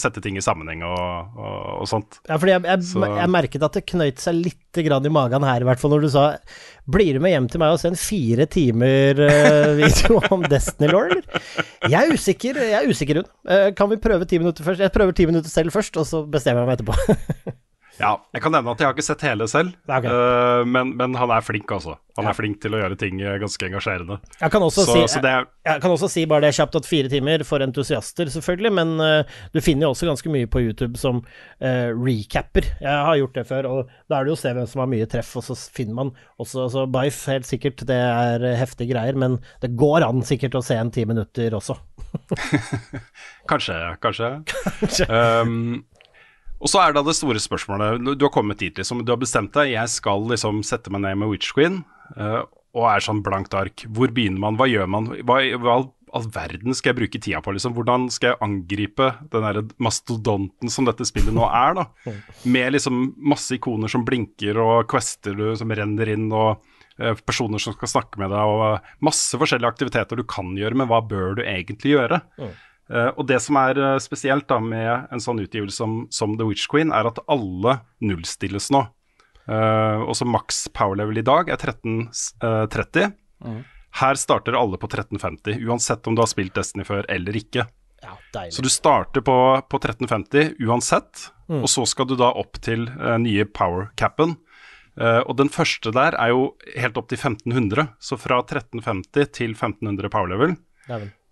sette 0.00 0.22
ting 0.24 0.38
i 0.40 0.42
sammenheng 0.44 0.80
og, 0.88 1.34
og, 1.36 1.56
og 1.82 1.88
sånt. 1.90 2.16
Ja, 2.28 2.38
fordi 2.40 2.54
jeg, 2.54 2.62
jeg, 2.70 2.84
Så- 2.88 3.02
jeg 3.04 3.30
merket 3.34 3.66
at 3.66 3.74
det 3.76 3.82
knøyt 3.90 4.22
seg 4.22 4.38
litt 4.38 4.80
grann 4.86 5.04
i 5.06 5.12
magen 5.12 5.44
her, 5.44 5.60
i 5.60 5.68
hvert 5.68 5.78
fall 5.82 5.92
når 5.94 6.06
du 6.06 6.08
sa 6.14 6.22
Blir 6.90 7.14
du 7.16 7.20
med 7.24 7.32
hjem 7.32 7.46
til 7.48 7.60
meg 7.62 7.72
og 7.72 7.78
se 7.80 7.88
en 7.92 7.96
fire 7.96 8.44
timer 8.52 9.20
eh, 9.24 9.70
video 9.82 10.18
om 10.34 10.42
Destiny 10.48 10.90
Law, 10.92 11.06
eller? 11.08 11.44
Jeg 11.88 11.96
er 12.00 12.12
usikker, 12.16 12.58
jeg 12.60 12.76
er 12.82 12.90
usikker, 12.92 13.20
Rune. 13.22 13.30
Eh, 13.48 13.68
kan 13.76 13.88
vi 13.92 13.96
prøve 14.04 14.26
ti 14.28 14.40
minutter 14.40 14.66
først? 14.66 14.82
Jeg 14.84 14.92
prøver 14.92 15.16
ti 15.16 15.24
minutter 15.30 15.48
selv 15.52 15.72
først, 15.72 15.96
og 16.00 16.04
så 16.08 16.24
bestemmer 16.28 16.64
jeg 16.64 16.72
meg 16.72 16.80
etterpå. 16.80 17.54
Ja, 18.00 18.16
jeg 18.34 18.42
kan 18.42 18.54
nevne 18.54 18.72
at 18.74 18.80
jeg 18.82 18.88
har 18.88 18.96
ikke 18.96 19.06
sett 19.06 19.22
hele 19.26 19.46
selv, 19.50 19.74
okay. 19.86 20.02
ok. 20.02 20.08
eh, 20.10 20.62
men, 20.66 20.94
men 20.98 21.14
han 21.18 21.30
er 21.30 21.44
flink, 21.46 21.70
altså. 21.70 21.96
Han 22.18 22.28
er 22.30 22.36
flink 22.36 22.60
til 22.62 22.74
å 22.74 22.80
gjøre 22.80 22.98
ting 22.98 23.20
eh, 23.22 23.36
ganske 23.42 23.68
engasjerende. 23.68 24.18
Jeg 24.40 24.54
kan 24.54 24.64
også, 24.66 24.86
Så, 24.88 24.96
si, 24.96 25.04
så 25.14 25.22
det 25.22 25.32
er 25.34 25.46
jeg 25.64 25.80
kan 25.80 25.94
også 25.94 26.10
si 26.12 26.26
bare 26.28 26.44
det 26.44 26.56
kjapt 26.58 26.74
at 26.76 26.84
fire 26.84 27.08
timer 27.08 27.40
for 27.48 27.64
entusiaster, 27.64 28.28
selvfølgelig, 28.34 28.72
men 28.76 28.90
uh, 29.00 29.38
du 29.54 29.62
finner 29.64 29.86
jo 29.86 29.94
også 29.94 30.10
ganske 30.10 30.32
mye 30.34 30.48
på 30.50 30.60
YouTube 30.60 31.00
som 31.00 31.22
uh, 31.24 31.88
recapper. 31.96 32.68
Jeg 32.82 33.06
har 33.08 33.16
gjort 33.16 33.38
det 33.38 33.46
før, 33.48 33.68
og 33.70 33.94
da 34.12 34.18
er 34.18 34.26
det 34.26 34.34
jo 34.34 34.36
å 34.36 34.42
se 34.42 34.52
hvem 34.58 34.68
som 34.68 34.82
har 34.84 34.90
mye 34.92 35.08
treff, 35.08 35.30
og 35.40 35.46
så 35.46 35.56
finner 35.56 35.96
man 36.02 36.12
også 36.36 36.66
altså 36.66 36.84
Bife, 36.92 37.24
helt 37.32 37.48
sikkert, 37.48 37.86
det 37.88 37.96
er 37.96 38.44
heftige 38.60 38.92
greier, 38.92 39.16
men 39.16 39.38
det 39.64 39.72
går 39.80 40.04
an 40.04 40.20
sikkert 40.26 40.58
å 40.60 40.64
se 40.64 40.76
en 40.76 40.92
ti 40.92 41.06
minutter 41.08 41.56
også. 41.56 41.78
Kanskje, 43.50 43.80
kanskje. 44.04 44.30
Um, 45.14 45.84
og 46.64 46.70
så 46.72 46.80
er 46.80 46.94
da 46.96 47.04
det 47.04 47.12
store 47.18 47.40
spørsmålet 47.42 48.06
Du 48.16 48.24
har 48.24 48.32
kommet 48.32 48.62
dit, 48.62 48.72
liksom. 48.72 49.04
Du 49.04 49.12
har 49.12 49.20
bestemt 49.20 49.52
deg. 49.52 49.74
Jeg 49.74 49.90
skal 49.92 50.24
liksom 50.30 50.62
sette 50.64 50.92
meg 50.92 51.04
ned 51.04 51.20
med 51.20 51.34
Witch 51.34 51.52
Queen, 51.52 51.82
uh, 52.16 52.46
og 52.74 52.88
er 52.88 53.04
sånn 53.04 53.20
blankt 53.24 53.54
ark. 53.54 53.84
Hvor 53.92 54.08
begynner 54.14 54.40
man? 54.46 54.56
Hva 54.58 54.70
gjør 54.70 54.88
man? 54.90 55.10
Hva, 55.28 55.42
hva 55.60 55.76
all, 56.14 56.28
verden 56.34 56.76
skal 56.76 56.92
jeg 56.92 56.98
bruke 57.02 57.20
tida 57.20 57.42
på? 57.44 57.52
liksom? 57.54 57.74
Hvordan 57.76 58.08
skal 58.12 58.32
jeg 58.32 58.42
angripe 58.46 59.10
den 59.32 59.46
der 59.46 59.60
mastodonten 59.82 60.72
som 60.72 60.88
dette 60.88 61.06
spillet 61.08 61.34
nå 61.34 61.44
er? 61.48 61.76
da? 61.80 62.14
Med 62.48 62.74
liksom 62.76 63.08
masse 63.18 63.58
ikoner 63.58 63.90
som 63.90 64.06
blinker, 64.06 64.58
og 64.62 64.88
quester 64.90 65.36
du 65.36 65.50
som 65.58 65.74
renner 65.74 66.14
inn, 66.14 66.30
og 66.32 66.62
eh, 66.98 67.18
personer 67.26 67.62
som 67.62 67.76
skal 67.76 67.92
snakke 67.96 68.22
med 68.22 68.32
deg, 68.32 68.54
og 68.56 69.04
masse 69.04 69.40
forskjellige 69.40 69.74
aktiviteter 69.74 70.20
du 70.20 70.26
kan 70.28 70.54
gjøre, 70.58 70.78
men 70.80 70.90
hva 70.90 71.02
bør 71.04 71.40
du 71.40 71.44
egentlig 71.44 71.96
gjøre? 71.96 72.22
Eh, 72.40 72.62
og 73.16 73.24
det 73.28 73.40
som 73.40 73.56
er 73.56 73.78
eh, 73.80 74.00
spesielt 74.02 74.48
da 74.50 74.58
med 74.60 75.08
en 75.12 75.22
sånn 75.22 75.40
utgivelse 75.40 75.80
som, 75.80 76.02
som 76.12 76.36
The 76.36 76.48
Witch 76.48 76.68
Queen, 76.70 76.92
er 76.92 77.08
at 77.08 77.22
alle 77.32 77.78
nullstilles 78.04 78.70
nå. 78.74 78.84
Uh, 79.44 80.00
og 80.08 80.14
så 80.16 80.24
maks 80.24 80.62
power 80.72 80.96
level 80.96 81.20
i 81.20 81.24
dag 81.24 81.50
er 81.52 81.60
1330. 81.60 83.10
Her 84.00 84.16
starter 84.16 84.56
alle 84.56 84.78
på 84.80 84.88
1350, 84.88 85.60
uansett 85.68 86.08
om 86.08 86.16
du 86.16 86.22
har 86.24 86.30
spilt 86.30 86.54
Destiny 86.56 86.86
før 86.88 87.04
eller 87.12 87.36
ikke. 87.36 87.66
Ja. 88.04 88.16
Så 88.52 88.64
du 88.64 88.70
starter 88.72 89.24
på, 89.24 89.36
på 89.68 89.80
1350 89.80 90.64
uansett, 90.64 91.28
og 91.48 91.68
så 91.68 91.84
skal 91.88 92.08
du 92.08 92.16
da 92.20 92.32
opp 92.40 92.56
til 92.64 92.88
uh, 92.96 93.16
nye 93.20 93.44
power 93.44 93.90
capen. 94.00 94.36
Uh, 94.96 95.20
og 95.26 95.36
den 95.40 95.52
første 95.52 95.92
der 95.92 96.16
er 96.20 96.32
jo 96.32 96.48
helt 96.72 96.98
opp 97.00 97.12
til 97.12 97.20
1500, 97.20 97.92
så 98.00 98.18
fra 98.20 98.40
1350 98.44 99.32
til 99.36 99.52
1500 99.52 100.12
power 100.12 100.32
level, 100.32 100.56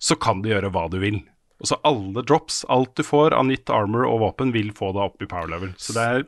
så 0.02 0.16
kan 0.20 0.40
du 0.44 0.50
gjøre 0.52 0.72
hva 0.74 0.88
du 0.92 1.00
vil. 1.00 1.22
Og 1.62 1.70
så 1.70 1.78
alle 1.86 2.24
drops, 2.26 2.64
alt 2.68 2.96
du 2.98 3.04
får 3.06 3.36
av 3.38 3.46
nytt 3.46 3.70
armor 3.70 4.08
og 4.08 4.22
våpen, 4.24 4.54
vil 4.54 4.72
få 4.74 4.90
deg 4.96 5.04
opp 5.06 5.22
i 5.22 5.30
power 5.30 5.50
level. 5.50 5.76
Så 5.78 5.94
det 5.96 6.06
er 6.14 6.24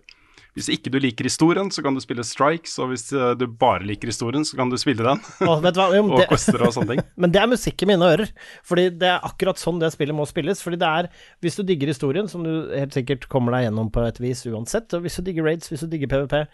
Hvis 0.54 0.68
ikke 0.70 0.86
du 0.94 1.00
liker 1.02 1.26
historien, 1.26 1.66
så 1.74 1.82
kan 1.82 1.96
du 1.96 1.98
spille 1.98 2.22
strikes, 2.22 2.76
og 2.78 2.92
hvis 2.92 3.08
eh, 3.10 3.32
du 3.34 3.48
bare 3.58 3.82
liker 3.82 4.06
historien, 4.06 4.44
så 4.46 4.54
kan 4.54 4.70
du 4.70 4.76
spille 4.78 5.02
den. 5.02 5.18
Å, 5.42 5.56
vet 5.64 5.74
du 5.74 5.80
hva? 5.80 5.88
Jo, 5.90 6.04
og 6.12 6.20
det, 6.20 6.28
quester 6.30 6.62
og 6.62 6.70
sånne 6.76 6.92
ting. 6.92 7.02
men 7.24 7.32
det 7.34 7.40
er 7.42 7.50
musikk 7.50 7.82
i 7.82 7.88
mine 7.90 8.06
ører. 8.06 8.30
Fordi 8.62 8.84
det 8.94 9.08
er 9.16 9.26
akkurat 9.26 9.58
sånn 9.58 9.82
det 9.82 9.90
spillet 9.96 10.14
må 10.14 10.28
spilles. 10.30 10.62
Fordi 10.62 10.78
det 10.78 10.92
er 11.00 11.10
Hvis 11.42 11.58
du 11.58 11.64
digger 11.66 11.90
historien, 11.90 12.30
som 12.30 12.46
du 12.46 12.70
helt 12.70 12.94
sikkert 12.94 13.26
kommer 13.32 13.58
deg 13.58 13.66
gjennom 13.66 13.90
på 13.90 14.06
et 14.06 14.22
vis 14.22 14.46
uansett, 14.46 14.94
og 14.94 15.02
hvis 15.02 15.18
du 15.18 15.26
digger 15.26 15.50
raids, 15.50 15.74
hvis 15.74 15.82
du 15.82 15.90
digger 15.90 16.14
PVP, 16.14 16.46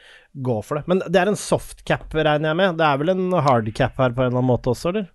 gå 0.48 0.58
for 0.64 0.80
det. 0.80 0.88
Men 0.88 1.04
det 1.04 1.20
er 1.20 1.34
en 1.34 1.42
softcap, 1.44 2.08
regner 2.16 2.54
jeg 2.54 2.62
med. 2.62 2.80
Det 2.80 2.88
er 2.88 3.04
vel 3.04 3.18
en 3.18 3.40
hardcap 3.44 4.00
her 4.00 4.16
på 4.16 4.24
en 4.24 4.32
eller 4.32 4.40
annen 4.40 4.52
måte 4.54 4.72
også, 4.72 4.94
eller? 4.94 5.12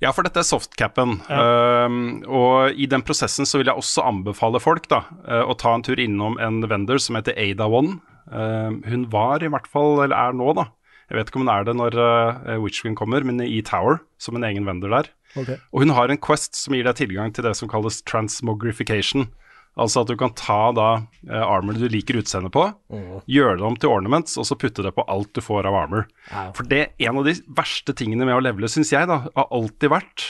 Ja, 0.00 0.14
for 0.16 0.24
dette 0.24 0.40
er 0.40 0.48
softcapen. 0.48 1.18
Um, 1.28 1.98
og 2.24 2.72
i 2.72 2.88
den 2.88 3.04
prosessen 3.04 3.48
så 3.48 3.60
vil 3.60 3.68
jeg 3.68 3.76
også 3.76 4.06
anbefale 4.08 4.60
folk 4.62 4.88
da, 4.88 5.02
uh, 5.28 5.44
å 5.44 5.56
ta 5.60 5.74
en 5.76 5.84
tur 5.84 6.00
innom 6.00 6.38
en 6.40 6.62
vendor 6.70 7.02
som 7.04 7.18
heter 7.18 7.36
Ada 7.36 7.68
One. 7.68 7.98
Um, 8.32 8.80
hun 8.88 9.04
var 9.12 9.44
i 9.44 9.50
hvert 9.52 9.68
fall, 9.68 9.98
eller 10.06 10.16
er 10.16 10.36
nå, 10.38 10.54
da. 10.56 10.70
Jeg 11.10 11.18
vet 11.18 11.30
ikke 11.30 11.40
om 11.40 11.44
hun 11.44 11.52
er 11.52 11.66
det 11.68 11.76
når 11.76 11.98
uh, 12.00 12.56
Witchwing 12.62 12.96
kommer, 12.96 13.26
men 13.28 13.42
i 13.44 13.60
Tower, 13.66 14.00
som 14.22 14.38
en 14.38 14.46
egen 14.48 14.68
vendor 14.68 14.94
der. 14.94 15.12
Og 15.68 15.84
hun 15.84 15.92
har 15.94 16.10
en 16.10 16.18
quest 16.22 16.56
som 16.58 16.74
gir 16.74 16.88
deg 16.88 16.96
tilgang 16.98 17.34
til 17.36 17.44
det 17.46 17.52
som 17.58 17.68
kalles 17.70 18.00
transmogrification. 18.08 19.28
Altså 19.78 20.02
at 20.02 20.10
du 20.10 20.16
kan 20.18 20.32
ta 20.34 20.72
da 20.74 20.88
uh, 21.30 21.44
armor 21.46 21.78
du 21.78 21.86
liker 21.88 22.18
utseendet 22.18 22.52
på, 22.54 22.64
gjøre 23.30 23.60
det 23.60 23.66
om 23.68 23.76
til 23.78 23.92
ornaments, 23.92 24.34
og 24.40 24.48
så 24.48 24.58
putte 24.58 24.82
det 24.84 24.92
på 24.96 25.04
alt 25.06 25.30
du 25.36 25.40
får 25.44 25.68
av 25.70 25.78
armor. 25.84 26.08
For 26.56 26.66
det 26.68 26.90
en 26.98 27.20
av 27.22 27.28
de 27.28 27.36
verste 27.56 27.94
tingene 27.96 28.26
med 28.26 28.36
å 28.36 28.42
levele, 28.42 28.68
syns 28.70 28.90
jeg, 28.92 29.06
da, 29.08 29.22
har 29.30 29.52
alltid 29.54 29.92
vært 29.94 30.26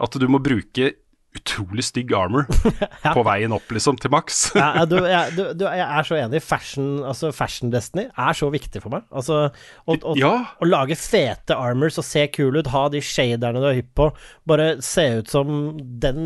at 0.00 0.18
du 0.18 0.26
må 0.32 0.40
bruke 0.42 0.92
utrolig 1.36 1.84
stygg 1.86 2.10
armor 2.16 2.46
på 3.14 3.22
veien 3.26 3.52
opp, 3.54 3.68
liksom, 3.70 3.98
til 4.02 4.10
maks. 4.10 4.40
Ja, 4.58 4.82
du, 4.88 4.96
jeg, 5.06 5.34
du, 5.36 5.42
du, 5.54 5.64
jeg 5.68 5.84
er 5.86 6.06
så 6.08 6.16
enig. 6.18 6.40
Fashion, 6.42 6.88
altså 7.06 7.30
fashion 7.34 7.70
Destiny 7.70 8.08
er 8.10 8.34
så 8.36 8.48
viktig 8.50 8.82
for 8.82 8.90
meg. 8.96 9.04
Altså, 9.14 9.38
å, 9.86 9.94
å, 9.94 10.14
Ja. 10.18 10.32
å 10.58 10.66
lage 10.68 10.96
fete 10.98 11.54
armors 11.54 12.00
og 12.02 12.06
se 12.08 12.24
kul 12.34 12.58
ut, 12.58 12.70
ha 12.74 12.82
de 12.90 13.02
shaderne 13.04 13.62
du 13.62 13.68
er 13.70 13.78
hypp 13.78 13.92
på, 14.00 14.08
bare 14.50 14.72
se 14.82 15.06
ut 15.20 15.30
som 15.30 15.52
den 16.02 16.20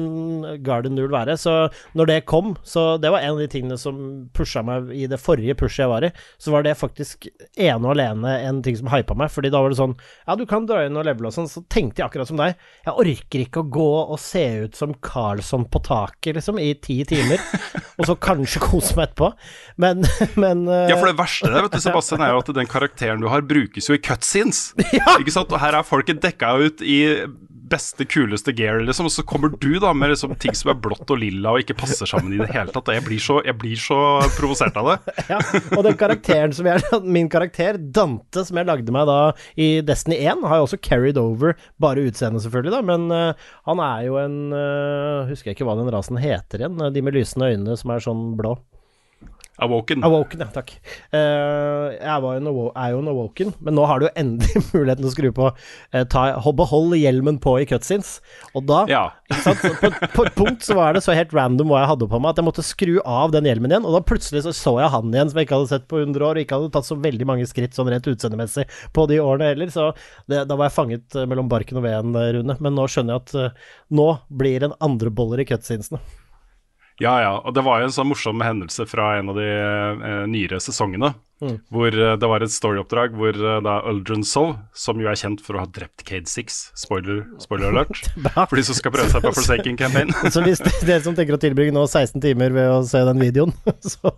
Garden 0.65 0.97
du 0.97 1.05
vil 1.05 1.13
være. 1.13 1.37
Så 1.41 1.53
når 1.99 2.11
det 2.11 2.19
kom, 2.31 2.55
så 2.65 2.95
det 3.03 3.13
var 3.13 3.25
en 3.27 3.37
av 3.37 3.43
de 3.45 3.51
tingene 3.53 3.77
som 3.81 4.01
pusha 4.37 4.65
meg 4.65 4.89
i 4.97 5.05
det 5.11 5.21
forrige 5.21 5.57
pushet 5.61 5.85
jeg 5.85 5.91
var 5.93 6.07
i, 6.09 6.13
så 6.41 6.55
var 6.55 6.65
det 6.65 6.77
faktisk 6.81 7.29
ene 7.61 7.83
og 7.85 7.93
alene 7.93 8.39
en 8.49 8.63
ting 8.65 8.77
som 8.79 8.89
hypa 8.93 9.17
meg, 9.19 9.29
fordi 9.35 9.51
da 9.53 9.61
var 9.61 9.73
det 9.75 9.79
sånn 9.81 9.97
Ja, 10.25 10.37
du 10.39 10.47
kan 10.49 10.65
dra 10.69 10.85
inn 10.87 10.97
og 10.97 11.05
levele 11.05 11.29
og 11.29 11.35
sånn, 11.37 11.51
så 11.51 11.61
tenkte 11.69 12.01
jeg 12.01 12.09
akkurat 12.09 12.31
som 12.31 12.41
deg. 12.41 12.57
Jeg 12.87 12.97
orker 13.05 13.45
ikke 13.45 13.65
å 13.65 13.69
gå 13.75 13.89
og 14.15 14.17
se 14.23 14.45
ut 14.65 14.79
som 14.79 14.94
Carlsson 15.05 15.67
på 15.71 15.81
taket, 15.85 16.37
liksom, 16.39 16.59
i 16.63 16.73
ti 16.83 17.01
timer, 17.09 17.43
og 17.99 18.09
så 18.09 18.17
kanskje 18.19 18.63
kose 18.65 18.97
meg 18.99 19.11
etterpå, 19.11 19.31
men, 19.83 20.05
men 20.41 20.67
uh... 20.69 20.85
Ja, 20.91 20.99
for 20.99 21.11
det 21.11 21.19
verste 21.19 21.51
der, 21.51 21.67
vet 21.67 21.77
du, 21.77 21.83
Sebastian, 21.85 22.25
er 22.27 22.35
jo 22.35 22.43
at 22.45 22.53
den 22.57 22.71
karakteren 22.71 23.25
du 23.25 23.31
har, 23.33 23.45
brukes 23.45 23.91
jo 23.91 23.99
i 23.99 24.03
cutscenes. 24.03 24.71
Ja. 24.95 25.17
Ikke 25.19 25.33
sant? 25.35 25.51
Og 25.51 25.59
her 25.59 25.75
er 25.75 25.87
folket 25.87 26.21
dekka 26.23 26.53
ut 26.61 26.83
i 26.85 26.99
beste, 27.71 28.05
kuleste 28.09 28.53
gear, 28.57 28.81
liksom, 28.85 29.09
og 29.09 29.15
så 29.15 29.25
kommer 29.27 29.53
du 29.61 29.79
da 29.81 29.93
med 29.97 30.13
liksom 30.13 30.35
ting 30.41 30.55
som 30.57 30.73
er 30.73 30.81
blått 30.85 31.11
og 31.11 31.21
lilla 31.21 31.55
og 31.55 31.63
ikke 31.63 31.77
passer 31.81 32.09
sammen 32.09 32.35
i 32.35 32.41
det 32.41 32.51
hele 32.53 32.73
tatt. 32.75 32.91
Jeg 32.93 33.05
blir 33.07 33.23
så, 33.23 33.39
jeg 33.47 33.57
blir 33.61 33.81
så 33.81 33.99
provosert 34.37 34.77
av 34.81 34.93
det. 34.93 34.99
Ja, 35.35 35.39
og 35.73 35.87
den 35.87 35.97
karakteren 35.99 36.53
som 36.55 36.67
jeg 36.69 36.83
Min 37.17 37.31
karakter, 37.33 37.79
Dante, 37.79 38.45
som 38.45 38.59
jeg 38.61 38.69
lagde 38.69 38.93
meg 38.95 39.09
da 39.09 39.19
i 39.61 39.69
Destiny 39.87 40.19
1, 40.21 40.45
har 40.51 40.61
jo 40.61 40.67
også 40.69 40.81
carried 40.85 41.19
over, 41.21 41.57
bare 41.81 42.05
utseendet 42.05 42.45
selvfølgelig, 42.45 42.75
da, 42.75 42.83
men 42.85 43.09
uh, 43.15 43.49
han 43.69 43.83
er 43.83 44.05
jo 44.09 44.21
en 44.21 44.39
uh, 44.53 45.31
Husker 45.31 45.51
jeg 45.51 45.59
ikke 45.59 45.69
hva 45.69 45.79
den 45.79 45.91
rasen 45.95 46.21
heter 46.21 46.63
igjen, 46.63 46.81
de 46.93 47.05
med 47.05 47.17
lysende 47.17 47.51
øyne 47.55 47.79
som 47.81 47.95
er 47.95 48.05
sånn 48.05 48.27
blå. 48.39 48.57
Awoken. 49.63 50.03
Awoken, 50.03 50.41
ja, 50.43 50.49
takk. 50.51 50.73
Uh, 51.15 51.95
jeg 51.95 52.23
var 52.25 52.35
jo 52.35 52.41
en, 52.41 52.49
awo- 52.51 52.73
er 52.75 52.95
jo 52.95 53.03
en 53.05 53.11
Awoken, 53.13 53.53
men 53.63 53.77
nå 53.79 53.85
har 53.87 54.01
du 54.03 54.09
jo 54.09 54.13
endelig 54.19 54.63
muligheten 54.75 55.05
til 55.05 55.11
å 55.11 55.13
skru 55.15 55.29
på 55.37 55.51
uh, 55.53 56.05
ta, 56.11 56.25
Behold 56.59 56.97
hjelmen 56.99 57.39
på 57.43 57.57
i 57.63 57.69
cutscenes, 57.71 58.17
og 58.55 58.67
da 58.71 58.81
Ja. 58.91 59.05
På, 59.31 59.89
på 60.15 60.25
et 60.27 60.35
punkt 60.37 60.67
så 60.67 60.77
var 60.79 60.95
det 60.95 61.05
så 61.05 61.15
helt 61.17 61.33
random 61.35 61.71
hva 61.71 61.85
jeg 61.85 61.91
hadde 61.93 62.09
på 62.11 62.19
meg, 62.21 62.35
at 62.35 62.43
jeg 62.43 62.49
måtte 62.49 62.65
skru 62.67 62.97
av 63.07 63.33
den 63.35 63.47
hjelmen 63.49 63.73
igjen, 63.73 63.87
og 63.87 63.95
da 63.97 64.03
plutselig 64.07 64.45
så, 64.47 64.53
så 64.55 64.75
jeg 64.83 64.91
han 64.95 65.15
igjen 65.15 65.31
som 65.31 65.41
jeg 65.41 65.49
ikke 65.49 65.59
hadde 65.61 65.73
sett 65.73 65.87
på 65.91 66.03
100 66.03 66.27
år, 66.27 66.35
og 66.41 66.45
ikke 66.45 66.59
hadde 66.59 66.73
tatt 66.75 66.91
så 66.91 66.99
veldig 67.07 67.31
mange 67.31 67.47
skritt 67.51 67.79
sånn 67.79 67.91
rent 67.95 68.11
utseendemessig 68.11 68.67
på 68.95 69.07
de 69.11 69.21
årene 69.23 69.53
heller, 69.53 69.71
så 69.75 69.91
det, 70.31 70.45
da 70.51 70.59
var 70.59 70.69
jeg 70.71 70.77
fanget 70.77 71.19
eh, 71.19 71.29
mellom 71.31 71.49
barken 71.51 71.79
og 71.81 71.87
veden, 71.87 72.15
Rune. 72.39 72.59
Men 72.59 72.77
nå 72.79 72.87
skjønner 72.91 73.17
jeg 73.17 73.25
at 73.25 73.35
uh, 73.55 73.73
nå 73.95 74.11
blir 74.35 74.61
det 74.63 74.71
en 74.71 74.79
andre 74.91 75.15
boller 75.15 75.43
i 75.43 75.49
cutscenesene. 75.49 76.03
Ja, 77.03 77.15
ja. 77.23 77.33
Og 77.43 77.55
det 77.57 77.65
var 77.67 77.81
jo 77.81 77.89
en 77.89 77.95
sånn 77.95 78.11
morsom 78.11 78.43
hendelse 78.45 78.87
fra 78.87 79.17
en 79.19 79.33
av 79.33 79.39
de 79.39 79.49
eh, 79.51 80.25
nyere 80.31 80.61
sesongene. 80.63 81.15
Hvor 81.73 81.95
eh, 81.95 82.15
det 82.21 82.29
var 82.31 82.45
et 82.45 82.53
storyoppdrag 82.53 83.15
hvor 83.19 83.37
eh, 83.37 83.61
da 83.65 83.77
Uldren 83.91 84.25
Sov, 84.27 84.55
som 84.77 85.01
jo 85.01 85.09
er 85.11 85.19
kjent 85.19 85.43
for 85.45 85.59
å 85.59 85.65
ha 85.65 85.69
drept 85.71 86.05
Cade 86.09 86.31
Six, 86.31 86.61
spoiler, 86.79 87.25
spoiler 87.43 87.73
alert, 87.73 88.09
for 88.35 88.59
de 88.59 88.67
som 88.67 88.79
skal 88.79 88.95
prøve 88.95 89.11
seg 89.13 89.25
på 89.25 89.35
Forsaken 89.39 89.79
Campaign. 89.81 90.13
Så 90.35 90.45
hvis 90.45 90.63
dere 90.65 91.01
som 91.05 91.17
tenker 91.17 91.37
å 91.37 91.41
tilbringe 91.43 91.75
nå 91.77 91.87
16 91.87 92.23
timer 92.25 92.55
ved 92.55 92.71
å 92.73 92.83
se 92.89 93.03
den 93.09 93.23
videoen, 93.23 93.55
så, 93.95 94.15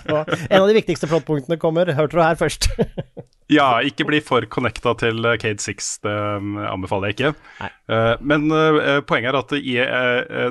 så 0.00 0.22
En 0.48 0.62
av 0.62 0.68
de 0.68 0.76
viktigste 0.78 1.08
plottpunktene 1.10 1.58
kommer, 1.60 1.90
hørte 1.96 2.18
du 2.18 2.22
her 2.22 2.38
først. 2.38 2.70
Ja, 3.52 3.78
ikke 3.86 4.08
bli 4.08 4.18
for 4.26 4.42
connecta 4.50 4.96
til 4.98 5.22
eh, 5.22 5.38
Cade 5.42 5.62
Six, 5.62 5.96
det 6.06 6.12
um, 6.12 6.56
anbefaler 6.66 7.12
jeg 7.12 7.18
ikke. 7.18 7.32
Eh, 7.62 8.12
men 8.26 8.48
poenget 9.06 9.32
er 9.32 9.40
at 9.40 9.56
i, 9.58 9.76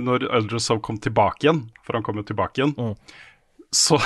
når 0.04 0.28
Uldren 0.30 0.64
Sov 0.64 0.82
kom 0.86 1.00
tilbake 1.04 1.48
igjen, 1.48 1.66
for 1.86 1.98
han 1.98 2.06
kom 2.06 2.22
jo 2.22 2.28
tilbake 2.28 2.62
igjen, 2.62 2.76
så, 3.76 4.00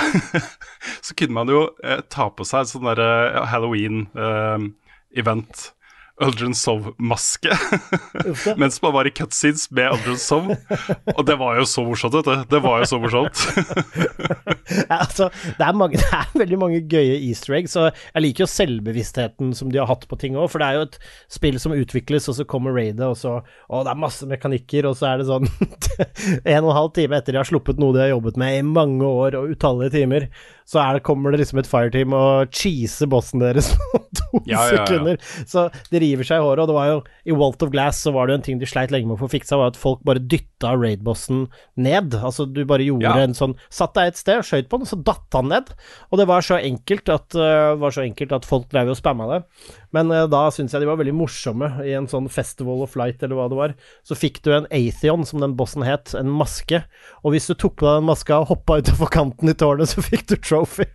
så 1.06 1.14
kunne 1.16 1.36
man 1.36 1.48
jo 1.52 1.60
eh, 1.84 2.00
ta 2.10 2.24
på 2.34 2.44
seg 2.48 2.60
en 2.64 2.70
sånn 2.72 2.88
derre 2.90 3.10
Halloween-event. 3.52 5.54
Uldren 6.20 6.54
Sov-maske 6.56 7.54
mens 8.60 8.80
man 8.82 8.94
var 8.94 9.08
i 9.08 9.12
cutscenes 9.14 9.68
med 9.74 9.94
Uldren 9.94 10.18
Sov. 10.20 10.50
Og 11.16 11.22
det 11.26 11.36
var 11.40 11.58
jo 11.60 11.66
så 11.68 11.84
morsomt, 11.86 12.18
vet 12.18 12.28
du. 12.28 12.44
Det 12.50 12.62
var 12.64 12.82
jo 12.82 12.90
så 12.90 13.00
morsomt. 13.02 13.44
Ja, 14.70 15.00
altså, 15.00 15.28
det, 15.58 15.64
er 15.66 15.74
mange, 15.74 15.98
det 16.00 16.06
er 16.14 16.38
veldig 16.38 16.58
mange 16.60 16.80
gøye 16.90 17.16
easter 17.26 17.56
eggs, 17.58 17.74
og 17.78 17.88
jeg 17.90 18.22
liker 18.22 18.44
jo 18.44 18.50
selvbevisstheten 18.52 19.50
som 19.56 19.72
de 19.72 19.80
har 19.80 19.88
hatt 19.90 20.06
på 20.10 20.18
ting 20.20 20.36
òg, 20.38 20.46
for 20.52 20.62
det 20.62 20.68
er 20.68 20.78
jo 20.78 20.84
et 20.86 20.98
spill 21.32 21.58
som 21.62 21.74
utvikles, 21.74 22.28
og 22.30 22.36
så 22.38 22.46
kommer 22.48 22.76
raidet, 22.76 23.02
og 23.02 23.18
så 23.18 23.40
Å, 23.40 23.82
det 23.86 23.90
er 23.92 23.98
masse 24.02 24.26
mekanikker, 24.30 24.86
og 24.86 24.96
så 24.98 25.10
er 25.10 25.20
det 25.20 25.28
sånn 25.28 25.48
En 26.52 26.64
og 26.64 26.70
en 26.70 26.76
halv 26.76 26.92
time 26.96 27.18
etter 27.18 27.34
de 27.34 27.40
har 27.40 27.48
sluppet 27.48 27.80
noe 27.80 27.94
de 27.96 28.04
har 28.04 28.12
jobbet 28.12 28.38
med 28.40 28.58
i 28.58 28.64
mange 28.66 29.06
år 29.06 29.36
og 29.38 29.54
utallige 29.54 29.94
timer, 29.98 30.28
så 30.70 30.84
det, 30.94 31.00
kommer 31.02 31.32
det 31.34 31.40
liksom 31.40 31.58
et 31.58 31.66
fireteam 31.66 32.12
og 32.14 32.52
cheeser 32.54 33.08
bossen 33.10 33.42
deres 33.42 33.72
på 33.90 33.98
to 34.14 34.42
Ja, 34.46 34.60
ja, 34.68 34.76
ja. 34.76 34.84
sekunder. 34.86 35.18
Så 35.50 35.64
de 35.90 35.98
river 36.04 36.26
seg 36.28 36.38
i 36.38 36.44
håret, 36.46 36.62
og 36.62 36.70
det 36.70 36.76
var 36.76 36.86
jo 36.92 37.00
I 37.26 37.34
Walt 37.34 37.64
of 37.66 37.72
Glass 37.74 38.04
så 38.06 38.12
var 38.14 38.28
det 38.30 38.36
jo 38.36 38.38
en 38.38 38.44
ting 38.46 38.60
de 38.62 38.68
sleit 38.70 38.92
lenge 38.94 39.08
med 39.10 39.16
å 39.18 39.22
få 39.24 39.30
fiksa, 39.32 39.58
var 39.58 39.72
at 39.72 39.80
folk 39.80 40.04
bare 40.06 40.22
dytta 40.22 40.76
raid-bossen 40.78 41.48
ned. 41.82 42.14
Altså 42.14 42.46
du 42.46 42.62
bare 42.70 42.86
gjorde 42.86 43.08
Ja. 43.10 43.16
en 43.26 43.34
sånn 43.34 43.56
Satt 43.66 43.96
deg 43.98 44.12
et 44.12 44.20
sted, 44.22 44.44
skøyt 44.46 44.68
på 44.70 44.78
den, 44.78 44.86
og 44.86 44.92
så 44.92 45.00
datt 45.10 45.34
han 45.34 45.50
ned. 45.50 45.74
Og 46.12 46.22
det 46.22 46.28
var 46.30 46.46
så 46.46 46.60
enkelt 46.62 47.10
at, 47.10 47.34
uh, 47.34 47.74
var 47.82 47.90
så 47.98 48.06
enkelt 48.06 48.32
at 48.38 48.46
folk 48.46 48.68
drev 48.70 48.94
og 48.94 48.98
spamma 49.00 49.26
det. 49.34 49.40
Men 49.96 50.12
uh, 50.14 50.26
da 50.30 50.44
syns 50.54 50.74
jeg 50.74 50.84
de 50.84 50.90
var 50.90 51.00
veldig 51.00 51.16
morsomme 51.18 51.70
i 51.86 51.94
en 51.98 52.08
sånn 52.10 52.28
Festival 52.30 52.84
of 52.84 52.94
Light, 52.98 53.22
eller 53.22 53.38
hva 53.38 53.48
det 53.50 53.58
var. 53.58 53.74
Så 54.06 54.18
fikk 54.18 54.42
du 54.46 54.52
en 54.54 54.68
Atheon, 54.70 55.26
som 55.26 55.42
den 55.42 55.56
bossen 55.58 55.86
het, 55.86 56.14
en 56.18 56.30
maske. 56.30 56.84
Og 57.24 57.34
hvis 57.34 57.50
du 57.50 57.56
tok 57.56 57.80
på 57.80 57.88
deg 57.88 58.00
den 58.00 58.08
maska 58.10 58.42
og 58.42 58.50
hoppa 58.54 58.80
utenfor 58.80 59.12
kanten 59.12 59.50
i 59.50 59.56
tårnet, 59.58 59.92
så 59.92 60.04
fikk 60.04 60.28
du 60.30 60.36
trophy. 60.38 60.86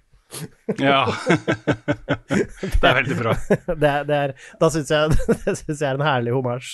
Ja. 0.81 1.05
det 2.27 2.87
er 2.87 2.97
veldig 3.01 3.17
bra. 3.19 3.35
Det 3.83 3.93
det 4.09 4.17
er, 4.17 4.33
da 4.59 4.71
syns 4.73 4.91
jeg 4.91 5.13
det 5.45 5.57
synes 5.61 5.77
jeg 5.79 5.87
er 5.89 5.99
en 5.99 6.05
herlig 6.05 6.33
homasj. 6.35 6.73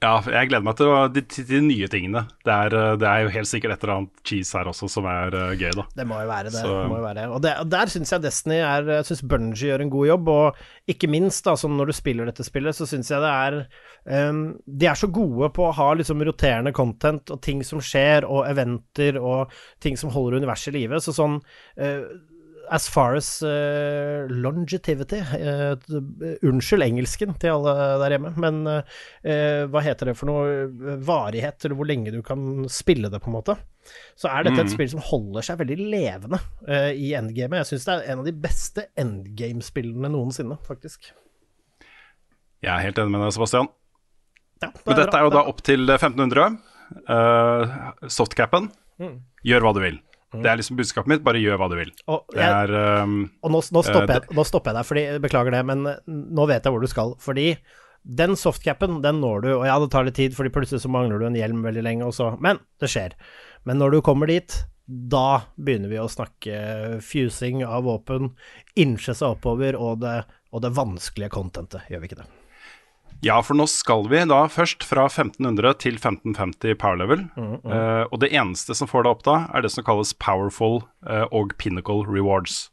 Ja, 0.00 0.14
jeg 0.24 0.48
gleder 0.48 0.64
meg 0.64 0.78
til, 0.78 0.90
de, 1.12 1.22
til 1.28 1.44
de 1.44 1.58
nye 1.60 1.88
tingene. 1.92 2.22
Det 2.46 2.52
er, 2.54 2.72
eh, 2.72 2.94
det 2.96 3.04
er 3.04 3.24
jo 3.26 3.32
helt 3.34 3.48
sikkert 3.50 3.74
et 3.74 3.82
eller 3.84 3.98
annet 3.98 4.22
cheese 4.24 4.56
her 4.56 4.70
også 4.70 4.88
som 4.88 5.04
er 5.10 5.34
eh, 5.36 5.50
gøy, 5.60 5.74
da. 5.76 5.84
Det 5.98 6.06
må 6.08 6.22
jo 6.22 6.30
være 6.30 6.48
det. 6.48 6.62
Det 6.64 6.86
må 6.88 6.96
jo 6.96 7.04
være 7.04 7.18
det. 7.18 7.26
Og 7.28 7.42
det, 7.44 7.52
og 7.60 7.68
der 7.68 7.92
syns 7.92 8.14
jeg 8.14 8.24
Destiny 8.24 8.62
er 8.64 8.88
Jeg 8.94 9.08
syns 9.10 9.20
Bungie 9.28 9.68
gjør 9.68 9.84
en 9.84 9.92
god 9.92 10.08
jobb, 10.08 10.30
og 10.32 10.94
ikke 10.94 11.10
minst 11.12 11.44
da, 11.44 11.52
sånn 11.60 11.76
når 11.76 11.92
du 11.92 11.96
spiller 11.98 12.30
dette 12.30 12.46
spillet, 12.48 12.78
så 12.78 12.88
syns 12.88 13.12
jeg 13.12 13.20
det 13.20 13.34
er 13.34 13.58
um, 14.30 14.40
De 14.64 14.88
er 14.88 14.96
så 14.96 15.10
gode 15.12 15.52
på 15.52 15.68
å 15.68 15.76
ha 15.76 15.90
liksom 16.00 16.24
roterende 16.24 16.72
content 16.72 17.36
og 17.36 17.44
ting 17.44 17.60
som 17.66 17.84
skjer, 17.84 18.24
og 18.24 18.48
eventer 18.48 19.20
og 19.20 19.52
ting 19.84 20.00
som 20.00 20.14
holder 20.16 20.40
universet 20.40 20.72
i 20.72 20.78
live. 20.78 21.02
Så 21.04 21.12
sånn 21.12 21.42
eh, 21.76 22.08
as 22.70 22.86
far 22.88 23.16
as 23.18 23.28
uh, 23.42 24.28
longevity 24.30 25.18
uh, 25.20 25.74
Unnskyld 26.46 26.84
engelsken 26.86 27.34
til 27.42 27.50
alle 27.56 27.72
der 28.02 28.14
hjemme, 28.14 28.30
men 28.40 28.60
uh, 28.70 29.66
hva 29.72 29.82
heter 29.82 30.10
det 30.10 30.14
for 30.18 30.30
noe? 30.30 30.68
Varighet, 31.06 31.64
eller 31.66 31.76
hvor 31.80 31.88
lenge 31.90 32.12
du 32.14 32.20
kan 32.26 32.68
spille 32.70 33.10
det, 33.10 33.20
på 33.24 33.30
en 33.32 33.36
måte. 33.40 33.56
Så 34.20 34.28
er 34.30 34.44
dette 34.46 34.60
et 34.62 34.68
Mm. 34.70 34.74
spill 34.76 34.90
som 34.92 35.00
holder 35.02 35.42
seg 35.48 35.58
veldig 35.62 35.78
levende 35.90 36.38
i 36.94 37.10
endgamet. 37.18 37.62
Jeg 37.64 37.70
syns 37.72 37.86
det 37.88 37.94
er 37.96 38.12
en 38.12 38.20
av 38.22 38.26
de 38.28 38.34
beste 38.44 38.84
endgame-spillene 39.00 40.10
noensinne, 40.12 40.58
faktisk. 40.68 41.08
Jeg 42.62 42.70
er 42.74 42.84
helt 42.84 42.98
enig 43.00 43.10
med 43.16 43.24
deg, 43.24 43.32
Sebastian. 43.34 43.70
Ja, 44.62 44.68
det 44.68 44.84
Men 44.86 44.98
dette 45.00 45.10
bra. 45.10 45.18
er 45.18 45.24
jo 45.26 45.32
da 45.34 45.42
opp 45.48 45.62
til 45.64 45.86
1500. 45.88 46.58
Uh, 47.08 48.06
softcapen. 48.12 48.68
Mm. 49.00 49.16
Gjør 49.46 49.64
hva 49.64 49.72
du 49.74 49.80
vil. 49.82 49.98
Det 50.30 50.46
er 50.46 50.58
liksom 50.60 50.78
budskapet 50.78 51.10
mitt. 51.10 51.22
Bare 51.26 51.42
gjør 51.42 51.58
hva 51.58 51.68
du 51.72 51.76
vil. 51.78 51.92
Og 52.06 52.24
Det 52.30 52.42
jeg, 52.42 52.54
er 52.70 53.02
um, 53.02 53.20
Og 53.42 53.54
nå, 53.54 53.60
nå, 53.74 53.82
stopper 53.82 54.14
Eh, 54.14 54.16
jeg, 54.20 54.36
nå 54.38 54.46
stopper 54.46 54.70
jeg 54.70 54.78
deg, 54.78 54.88
fordi, 54.88 55.04
beklager 55.26 55.56
det, 55.56 55.62
men 55.66 55.86
nå 56.06 56.48
vet 56.50 56.66
jeg 56.66 56.74
hvor 56.74 56.84
du 56.84 56.90
skal. 56.90 57.14
Fordi 57.22 57.46
den 58.20 58.36
softcapen, 58.38 59.00
den 59.04 59.20
når 59.20 59.44
du, 59.44 59.48
og 59.58 59.64
ja, 59.68 59.76
det 59.82 59.90
tar 59.92 60.06
litt 60.06 60.16
tid, 60.16 60.36
fordi 60.36 60.52
plutselig 60.54 60.84
så 60.84 60.90
mangler 60.92 61.20
du 61.20 61.26
en 61.28 61.38
hjelm 61.38 61.64
veldig 61.66 61.84
lenge, 61.84 62.06
og 62.06 62.14
så 62.16 62.32
Men 62.40 62.62
det 62.80 62.88
skjer. 62.92 63.16
Men 63.68 63.82
når 63.82 63.96
du 63.96 64.00
kommer 64.06 64.30
dit, 64.30 64.54
da 64.86 65.42
begynner 65.60 65.90
vi 65.92 66.00
å 66.00 66.08
snakke 66.10 67.00
fusing 67.04 67.64
av 67.66 67.84
våpen, 67.86 68.32
innsje 68.80 69.14
seg 69.18 69.36
oppover, 69.36 69.76
og 69.78 70.00
det, 70.04 70.22
og 70.50 70.64
det 70.64 70.72
vanskelige 70.78 71.34
contentet, 71.34 71.84
gjør 71.90 72.02
vi 72.02 72.10
ikke 72.10 72.22
det? 72.22 72.30
Ja, 73.24 73.36
for 73.44 73.58
nå 73.58 73.66
skal 73.68 74.06
vi 74.08 74.22
da 74.28 74.40
først 74.48 74.84
fra 74.88 75.04
1500 75.10 75.74
til 75.82 75.98
1550 75.98 76.76
power 76.80 77.00
level. 77.02 77.26
Eh, 77.36 78.04
og 78.08 78.20
det 78.22 78.32
eneste 78.32 78.76
som 78.76 78.88
får 78.88 79.04
deg 79.04 79.12
opp 79.12 79.24
da, 79.26 79.38
er 79.52 79.64
det 79.64 79.72
som 79.74 79.84
kalles 79.84 80.14
powerful 80.16 80.80
uh, 81.08 81.26
og 81.28 81.52
pinnacle 81.60 82.06
rewards. 82.08 82.70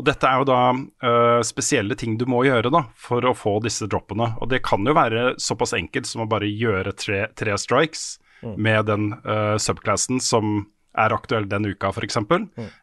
Og 0.00 0.06
dette 0.08 0.28
er 0.28 0.40
jo 0.40 0.48
da 0.48 0.60
uh, 0.72 1.40
spesielle 1.44 1.96
ting 1.96 2.18
du 2.20 2.26
må 2.28 2.42
gjøre 2.46 2.72
da, 2.72 2.86
for 2.96 3.24
å 3.24 3.36
få 3.36 3.58
disse 3.64 3.88
droppene. 3.88 4.34
Og 4.40 4.52
det 4.52 4.62
kan 4.68 4.84
jo 4.84 4.96
være 4.96 5.34
såpass 5.40 5.74
enkelt 5.76 6.08
som 6.08 6.24
å 6.24 6.28
bare 6.28 6.48
gjøre 6.48 6.94
tre, 6.96 7.26
tre 7.36 7.56
strikes 7.60 8.18
med 8.40 8.86
den 8.88 9.10
uh, 9.24 9.56
subclassen 9.60 10.20
som 10.24 10.62
er 10.98 11.12
aktuell 11.14 11.46
den 11.48 11.68
uka, 11.70 11.92
f.eks. 11.92 12.18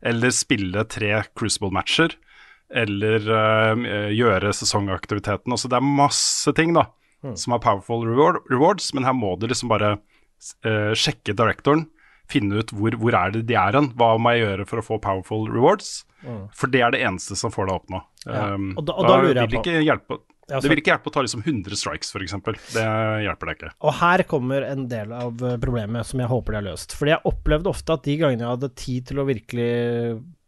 Eller 0.05 0.33
spille 0.33 0.85
tre 0.89 1.23
crucible-matcher. 1.37 2.13
Eller 2.69 3.23
uh, 3.31 4.11
gjøre 4.11 4.51
sesongaktiviteten. 4.55 5.51
Altså 5.55 5.69
det 5.71 5.77
er 5.79 5.85
masse 5.87 6.51
ting 6.57 6.73
da 6.75 6.87
som 7.33 7.55
har 7.55 7.59
powerful 7.63 8.03
reward, 8.05 8.37
rewards, 8.51 8.91
men 8.93 9.03
her 9.07 9.13
må 9.17 9.31
du 9.41 9.47
liksom 9.49 9.71
bare 9.71 9.95
uh, 9.97 10.91
sjekke 10.95 11.33
directoren, 11.33 11.87
finne 12.29 12.59
ut 12.61 12.69
hvor, 12.75 12.93
hvor 13.01 13.15
er 13.17 13.31
det 13.33 13.41
de 13.49 13.55
er 13.57 13.73
hen. 13.73 13.87
Hva 13.97 14.11
må 14.21 14.35
jeg 14.35 14.43
gjøre 14.45 14.67
for 14.69 14.81
å 14.81 14.85
få 14.85 14.99
powerful 15.01 15.47
rewards? 15.49 16.03
For 16.53 16.69
det 16.69 16.81
er 16.85 16.93
det 16.93 17.01
eneste 17.07 17.37
som 17.39 17.51
får 17.53 17.69
deg 17.69 17.79
opp 17.79 17.91
nå. 17.93 18.01
Ja, 18.27 18.45
Um, 18.53 18.73
og 18.77 18.85
da- 18.85 18.93
og 18.99 19.07
da 19.07 19.17
jeg 19.23 19.35
vil 19.47 19.59
Ikke 19.61 19.75
hjelpe, 19.85 20.17
Ja, 20.49 20.59
det 20.59 20.69
vil 20.69 20.79
ikke 20.81 20.91
hjelpe 20.93 21.09
å 21.09 21.13
ta 21.13 21.21
liksom 21.25 21.41
100 21.43 21.75
strikes, 21.75 22.09
f.eks. 22.15 22.33
Det 22.75 22.85
hjelper 23.25 23.49
deg 23.49 23.57
ikke. 23.57 23.71
Og 23.81 23.93
her 23.97 24.23
kommer 24.23 24.63
en 24.69 24.85
del 24.87 25.11
av 25.11 25.41
eh, 25.43 25.57
problemet 25.59 26.05
som 26.07 26.19
jeg 26.21 26.29
håper 26.31 26.53
de 26.53 26.59
har 26.61 26.65
løst. 26.69 26.95
Fordi 26.95 27.11
jeg 27.15 27.23
opplevde 27.27 27.67
ofte 27.71 27.93
at 27.97 28.03
de 28.07 28.15
gangene 28.21 28.45
jeg 28.45 28.53
hadde 28.53 28.69
tid 28.79 29.07
til 29.09 29.19
å 29.19 29.27
virkelig 29.27 29.71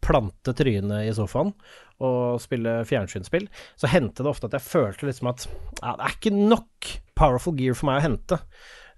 plante 0.00 0.54
trynet 0.56 1.08
i 1.08 1.12
sofaen 1.16 1.52
og 2.00 2.40
spille 2.42 2.78
fjernsynsspill, 2.88 3.48
så 3.76 3.90
hendte 3.92 4.24
det 4.24 4.30
ofte 4.32 4.48
at 4.48 4.56
jeg 4.56 4.66
følte 4.66 5.08
liksom 5.08 5.28
at 5.32 5.44
ja, 5.50 5.96
det 5.98 6.06
er 6.06 6.16
ikke 6.16 6.32
nok 6.36 6.92
powerful 7.20 7.56
gear 7.58 7.76
for 7.76 7.90
meg 7.90 8.00
å 8.00 8.06
hente. 8.08 8.40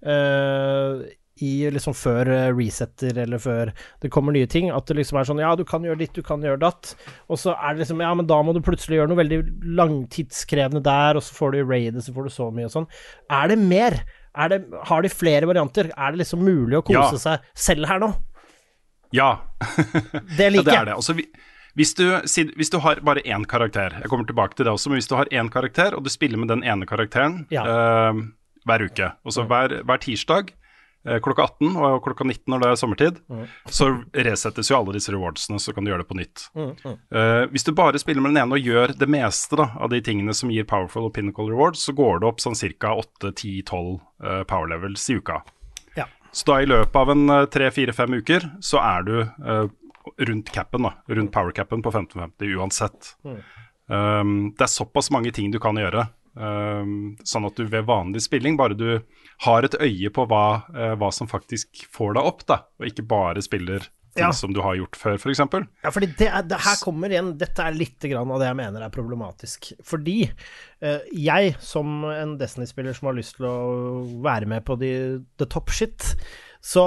Uh, 0.03 1.03
i 1.41 1.65
liksom 1.73 1.95
før 1.97 2.29
eh, 2.29 2.49
resetter 2.53 3.17
eller 3.23 3.41
før 3.41 3.71
det 4.03 4.11
kommer 4.13 4.35
nye 4.35 4.47
ting, 4.49 4.67
at 4.69 4.85
det 4.85 4.99
liksom 4.99 5.17
er 5.17 5.25
sånn 5.27 5.41
ja, 5.41 5.49
du 5.57 5.63
kan 5.67 5.83
gjøre 5.85 5.97
ditt, 6.03 6.13
du 6.13 6.21
kan 6.25 6.43
gjøre 6.45 6.61
datt, 6.61 6.91
og 7.25 7.39
så 7.41 7.55
er 7.55 7.73
det 7.73 7.81
liksom 7.83 8.03
ja, 8.05 8.11
men 8.19 8.27
da 8.29 8.37
må 8.45 8.53
du 8.53 8.61
plutselig 8.63 8.99
gjøre 8.99 9.09
noe 9.09 9.17
veldig 9.17 9.39
langtidskrevende 9.79 10.83
der, 10.85 11.17
og 11.17 11.25
så 11.25 11.33
får 11.39 11.55
du 11.55 11.63
raidet, 11.65 12.05
så 12.05 12.13
får 12.15 12.29
du 12.29 12.35
så 12.35 12.51
mye 12.53 12.67
og 12.69 12.75
sånn. 12.75 12.85
Er 13.33 13.49
det 13.49 13.57
mer? 13.63 13.97
Er 14.33 14.53
det, 14.53 14.59
har 14.89 15.05
de 15.05 15.11
flere 15.13 15.49
varianter? 15.49 15.89
Er 15.97 16.13
det 16.13 16.21
liksom 16.23 16.45
mulig 16.45 16.79
å 16.79 16.85
kose 16.85 17.17
Ja. 17.17 17.23
seg 17.25 17.49
selv 17.65 17.89
her 17.89 18.01
nå? 18.05 18.13
Ja, 19.13 19.31
Det 20.37 20.51
ja 20.53 20.61
det 20.61 20.77
er 20.77 20.85
det. 20.89 20.95
Altså, 20.95 21.17
vi, 21.17 21.27
hvis, 21.75 21.93
du, 21.97 22.05
hvis 22.55 22.69
du 22.69 22.77
har 22.83 22.99
bare 23.01 23.23
én 23.25 23.45
karakter, 23.49 23.95
jeg 24.01 24.09
kommer 24.11 24.27
tilbake 24.29 24.55
til 24.55 24.67
det 24.67 24.73
også, 24.73 24.89
men 24.91 24.99
hvis 25.01 25.09
du 25.09 25.15
har 25.17 25.31
én 25.33 25.49
karakter, 25.49 25.95
og 25.97 26.03
du 26.05 26.09
spiller 26.13 26.37
med 26.37 26.51
den 26.53 26.63
ene 26.63 26.85
karakteren 26.85 27.45
Ja. 27.53 27.63
uh, 27.65 28.19
hver 28.65 28.85
uke, 28.85 29.09
og 29.25 29.33
så 29.33 29.43
hver, 29.49 29.79
hver 29.83 29.97
tirsdag 30.03 30.53
uh, 31.09 31.17
klokka 31.19 31.47
18 31.49 31.73
og 31.75 31.97
klokka 32.05 32.23
19 32.29 32.45
når 32.53 32.61
det 32.61 32.69
er 32.69 32.77
sommertid, 32.79 33.17
så 33.67 33.89
resettes 34.15 34.69
jo 34.71 34.77
alle 34.77 34.93
disse 34.95 35.11
rewardsene, 35.11 35.59
så 35.59 35.73
kan 35.73 35.83
du 35.83 35.91
gjøre 35.91 36.05
det 36.05 36.09
på 36.13 36.19
nytt. 36.21 36.45
Eh, 36.55 37.43
hvis 37.51 37.65
du 37.67 37.73
bare 37.75 37.99
spiller 37.99 38.21
med 38.23 38.31
den 38.35 38.43
ene 38.45 38.55
og 38.55 38.63
gjør 38.69 38.93
det 38.95 39.09
meste 39.11 39.57
da, 39.59 39.71
av 39.81 39.89
de 39.91 39.99
tingene 40.05 40.31
som 40.37 40.53
gir 40.53 40.63
powerful 40.69 41.09
og 41.09 41.13
pinnacle 41.17 41.49
rewards, 41.49 41.83
så 41.83 41.91
går 41.97 42.21
det 42.21 42.29
opp 42.29 42.39
sånn 42.39 42.55
ca. 42.55 42.93
8-10-12 43.01 43.99
uh, 44.23 44.43
power 44.47 44.69
levels 44.71 45.09
i 45.09 45.17
uka. 45.19 45.41
Ja. 45.99 46.07
Så 46.31 46.47
da 46.53 46.61
i 46.61 46.69
løpet 46.69 46.95
av 46.95 47.11
en 47.11 47.27
tre-fire-fem 47.51 48.21
uker, 48.21 48.47
så 48.63 48.79
er 48.79 49.09
du 49.09 49.15
rundt 50.27 50.51
capen, 50.53 50.83
da. 50.87 50.93
Rundt 51.07 51.31
powercapen 51.33 51.83
på 51.85 51.93
1550 51.93 52.57
uansett. 52.59 53.13
Um, 53.91 54.53
det 54.57 54.67
er 54.67 54.71
såpass 54.71 55.11
mange 55.11 55.33
ting 55.35 55.51
du 55.53 55.59
kan 55.63 55.77
gjøre. 55.79 56.07
Um, 56.33 57.15
sånn 57.29 57.45
at 57.45 57.59
du 57.59 57.67
ved 57.69 57.85
vanlig 57.85 58.23
spilling, 58.25 58.55
bare 58.57 58.77
du 58.77 58.87
har 59.45 59.65
et 59.67 59.75
øye 59.77 60.09
på 60.13 60.25
hva, 60.29 60.45
uh, 60.73 60.93
hva 60.97 61.11
som 61.13 61.29
faktisk 61.29 61.83
får 61.93 62.15
deg 62.17 62.29
opp, 62.31 62.45
da, 62.49 62.63
og 62.79 62.89
ikke 62.89 63.05
bare 63.05 63.43
spiller 63.45 63.85
ting 64.13 64.27
Ja. 64.27 64.31
som 64.33 64.53
du 64.53 64.61
har 64.61 64.75
gjort 64.77 64.97
før, 64.97 65.15
f.eks. 65.17 65.41
Ja, 65.83 65.89
fordi 65.91 66.11
det, 66.17 66.27
er, 66.29 66.43
det 66.45 66.59
her 66.61 66.77
kommer 66.83 67.09
igjen 67.09 67.31
Dette 67.41 67.63
er 67.65 67.73
litt 67.73 67.97
grann 68.05 68.29
av 68.29 68.41
det 68.41 68.45
jeg 68.51 68.59
mener 68.59 68.85
er 68.85 68.93
problematisk. 68.93 69.71
Fordi 69.83 70.19
eh, 70.29 70.99
jeg, 71.17 71.55
som 71.57 72.03
en 72.05 72.35
Destiny-spiller 72.37 72.93
som 72.93 73.09
har 73.09 73.17
lyst 73.17 73.39
til 73.39 73.47
å 73.49 74.03
være 74.21 74.49
med 74.53 74.65
på 74.67 74.77
de, 74.77 74.91
the 75.41 75.49
top 75.49 75.73
shit, 75.73 76.13
så 76.63 76.83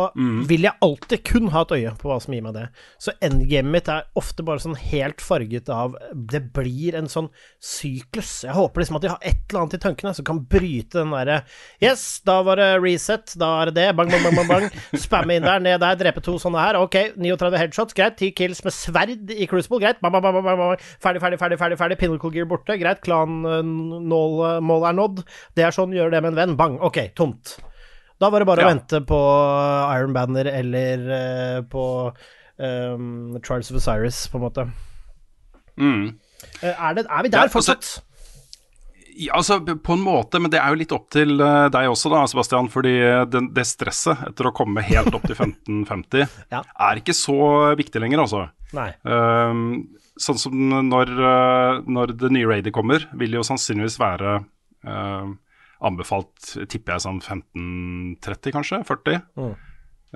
vil 0.49 0.65
jeg 0.65 0.81
alltid 0.81 1.21
kun 1.29 1.51
ha 1.53 1.61
et 1.67 1.75
øye 1.77 1.91
på 2.01 2.09
hva 2.09 2.17
som 2.23 2.33
gir 2.33 2.45
meg 2.47 2.55
det. 2.57 2.65
Så 3.03 3.13
endgamet 3.25 3.75
mitt 3.75 3.91
er 3.93 4.07
ofte 4.17 4.45
bare 4.47 4.63
sånn 4.63 4.79
helt 4.81 5.21
farget 5.21 5.69
av 5.73 5.99
Det 6.17 6.41
blir 6.57 6.97
en 6.97 7.11
sånn 7.13 7.29
syklus. 7.61 8.39
Jeg 8.47 8.57
håper 8.57 8.81
liksom 8.81 8.97
at 8.97 9.05
de 9.05 9.13
har 9.13 9.21
et 9.21 9.43
eller 9.51 9.67
annet 9.67 9.77
i 9.77 9.83
tankene 9.85 10.15
som 10.17 10.27
kan 10.27 10.41
bryte 10.49 11.03
den 11.03 11.13
derre 11.13 11.43
Yes, 11.83 12.23
da 12.25 12.39
var 12.47 12.57
det 12.61 12.71
reset, 12.81 13.35
da 13.37 13.51
er 13.61 13.71
det 13.71 13.77
det. 13.83 13.87
Bang, 13.99 14.09
bang, 14.11 14.25
bang, 14.25 14.39
bang. 14.39 14.49
bang. 14.49 14.99
Spamme 15.05 15.37
inn 15.37 15.45
der, 15.45 15.61
ned 15.61 15.85
der, 15.85 16.01
drepe 16.01 16.25
to 16.25 16.39
sånne 16.41 16.63
her. 16.63 16.81
Ok, 16.81 16.97
39 17.19 17.61
headshots, 17.61 17.97
greit. 17.97 18.17
10 18.17 18.33
kills 18.39 18.65
med 18.65 18.75
sverd 18.75 19.37
i 19.37 19.49
Crucible, 19.51 19.83
greit. 19.85 20.01
Bang, 20.01 20.17
bang, 20.17 20.25
bang, 20.25 20.41
bang, 20.41 20.61
bang. 20.63 20.89
Ferdig, 21.05 21.21
ferdig, 21.21 21.43
ferdig, 21.43 21.61
ferdig. 21.61 21.81
ferdig. 21.83 22.01
Pinnacle 22.01 22.33
gear 22.33 22.49
borte, 22.49 22.81
greit. 22.81 23.05
Klan-mål 23.05 24.89
er 24.89 25.01
nådd. 25.05 25.25
Det 25.53 25.69
er 25.69 25.77
sånn, 25.77 25.93
gjør 25.97 26.17
det 26.17 26.25
med 26.25 26.33
en 26.33 26.43
venn. 26.43 26.61
Bang. 26.61 26.81
Ok, 26.81 27.03
tomt. 27.19 27.59
Da 28.21 28.31
var 28.33 28.41
det 28.41 28.49
bare 28.49 28.65
å 28.65 28.71
vente 28.71 29.01
på 29.05 29.17
Iron 29.93 30.15
Banner 30.17 30.49
eller 30.49 31.03
uh, 31.11 31.59
på 31.69 31.83
um, 32.57 33.37
Trials 33.45 33.69
of 33.71 33.77
Osiris, 33.83 34.23
på 34.33 34.39
en 34.41 34.45
måte. 34.47 34.65
Mm. 35.77 36.07
Uh, 36.63 36.71
er, 36.73 36.95
det, 36.97 37.05
er 37.11 37.23
vi 37.27 37.33
der 37.35 37.43
Ja, 37.43 37.49
altså- 37.49 37.59
fortsatt? 37.59 38.03
Ja, 39.17 39.33
altså 39.39 39.61
på 39.65 39.95
en 39.97 40.03
måte, 40.05 40.37
men 40.45 40.51
det 40.53 40.59
er 40.61 40.69
jo 40.75 40.77
litt 40.77 40.91
opp 40.93 41.07
til 41.09 41.39
eh, 41.41 41.69
deg 41.73 41.87
også 41.89 42.11
da, 42.13 42.19
Sebastian. 42.29 42.67
Fordi 42.69 42.91
det, 43.33 43.41
det 43.57 43.63
stresset 43.65 44.27
etter 44.29 44.51
å 44.51 44.53
komme 44.53 44.83
helt 44.85 45.09
opp 45.17 45.25
til 45.25 45.33
1550 45.39 46.27
Ja. 46.53 46.61
er 46.61 47.01
ikke 47.01 47.15
så 47.17 47.39
viktig 47.81 48.03
lenger, 48.03 48.21
altså. 48.27 48.43
Nei. 48.77 48.91
Um, 49.09 49.63
sånn 50.21 50.37
som 50.43 50.53
når, 50.91 51.15
eh, 51.17 51.81
når 51.97 52.13
det 52.21 52.29
nye 52.37 52.51
raidet 52.51 52.75
kommer, 52.77 53.09
vil 53.17 53.39
jo 53.39 53.47
sannsynligvis 53.49 53.97
være 54.03 54.35
eh, 54.85 55.33
anbefalt, 55.85 56.55
tipper 56.71 56.97
jeg 56.97 57.05
sånn 57.05 57.23
15-30 57.23 58.55
kanskje, 58.55 58.83
40. 58.89 59.19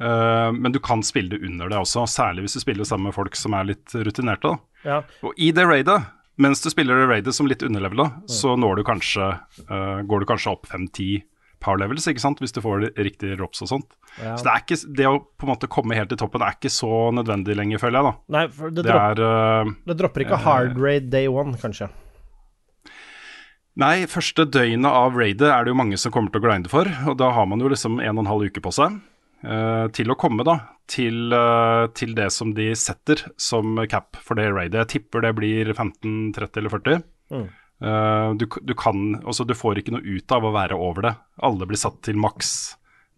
Eh, 0.01 0.53
men 0.53 0.73
du 0.73 0.79
kan 0.81 1.03
spille 1.03 1.35
det 1.35 1.47
under 1.47 1.69
det 1.69 1.81
også, 1.81 2.07
særlig 2.09 2.47
hvis 2.47 2.57
du 2.57 2.63
spiller 2.63 2.89
sammen 2.89 3.11
med 3.11 3.17
folk 3.17 3.37
som 3.39 3.57
er 3.59 3.69
litt 3.73 3.95
rutinerte. 3.95 4.55
Ja. 4.87 5.03
Og 5.27 5.37
i 5.37 5.51
det 5.57 5.67
raidet, 5.69 5.99
mens 6.41 6.63
du 6.65 6.71
spiller 6.73 7.03
det 7.03 7.11
raidet 7.11 7.37
som 7.37 7.51
litt 7.51 7.65
underlevela, 7.67 8.11
så 8.31 8.57
når 8.57 8.81
du 8.81 8.87
kanskje, 8.89 9.35
uh, 9.69 10.01
går 10.09 10.23
du 10.23 10.31
kanskje 10.31 10.55
opp 10.55 10.71
5-10 10.71 11.27
power 11.61 11.77
levels, 11.83 12.07
ikke 12.09 12.23
sant, 12.23 12.39
hvis 12.41 12.55
du 12.57 12.63
får 12.65 12.87
riktige 12.97 13.37
drops 13.37 13.61
og 13.67 13.69
sånt. 13.69 13.91
Ja. 14.17 14.33
Så 14.39 14.47
det 14.47 14.53
er 14.55 14.63
ikke, 14.63 14.79
det 14.97 15.09
å 15.11 15.19
på 15.21 15.45
en 15.45 15.53
måte 15.53 15.69
komme 15.69 15.99
helt 15.99 16.09
til 16.09 16.21
toppen 16.23 16.41
er 16.41 16.57
ikke 16.57 16.73
så 16.73 17.11
nødvendig 17.13 17.59
lenger, 17.59 17.83
føler 17.83 18.01
jeg 18.01 18.09
da. 18.09 18.15
Nei, 18.39 18.45
for 18.57 18.73
det, 18.73 18.87
Det 18.87 18.89
dropp, 18.89 19.21
er 19.21 19.67
uh, 19.69 19.75
det 19.91 19.99
dropper 20.01 20.25
ikke 20.25 20.41
hard 20.47 20.81
raid 20.81 21.11
day 21.13 21.29
one, 21.29 21.61
kanskje. 21.61 21.91
Nei, 23.79 24.03
første 24.11 24.45
døgnet 24.51 24.91
av 24.91 25.15
raidet 25.15 25.47
er 25.47 25.65
det 25.65 25.71
jo 25.71 25.79
mange 25.79 25.99
som 26.01 26.13
kommer 26.13 26.33
til 26.33 26.43
å 26.43 26.47
grinde 26.49 26.73
for, 26.73 26.91
og 27.07 27.15
da 27.21 27.31
har 27.37 27.47
man 27.47 27.63
jo 27.63 27.71
liksom 27.71 28.01
en 28.03 28.19
og 28.19 28.25
en 28.25 28.31
halv 28.33 28.51
uke 28.51 28.63
på 28.65 28.73
seg 28.75 28.99
uh, 29.47 29.87
til 29.95 30.11
å 30.11 30.19
komme 30.19 30.45
da 30.47 30.57
til, 30.91 31.31
uh, 31.31 31.87
til 31.95 32.17
det 32.19 32.27
som 32.35 32.51
de 32.57 32.73
setter 32.75 33.23
som 33.39 33.79
cap 33.93 34.19
for 34.27 34.41
det 34.41 34.49
raidet. 34.51 34.83
Jeg 34.83 34.93
tipper 34.97 35.23
det 35.23 35.33
blir 35.39 35.71
15, 35.71 36.33
30 36.35 36.63
eller 36.63 36.75
40. 36.75 37.07
Eh, 37.81 38.33
du, 38.37 38.45
du 38.45 38.75
kan, 38.77 39.15
altså 39.23 39.47
du 39.49 39.55
får 39.57 39.79
ikke 39.81 39.95
noe 39.95 40.05
ut 40.05 40.33
av 40.37 40.45
å 40.45 40.51
være 40.53 40.77
over 40.77 41.07
det. 41.07 41.15
Alle 41.47 41.69
blir 41.71 41.81
satt 41.81 42.03
til 42.05 42.19
maks 42.21 42.51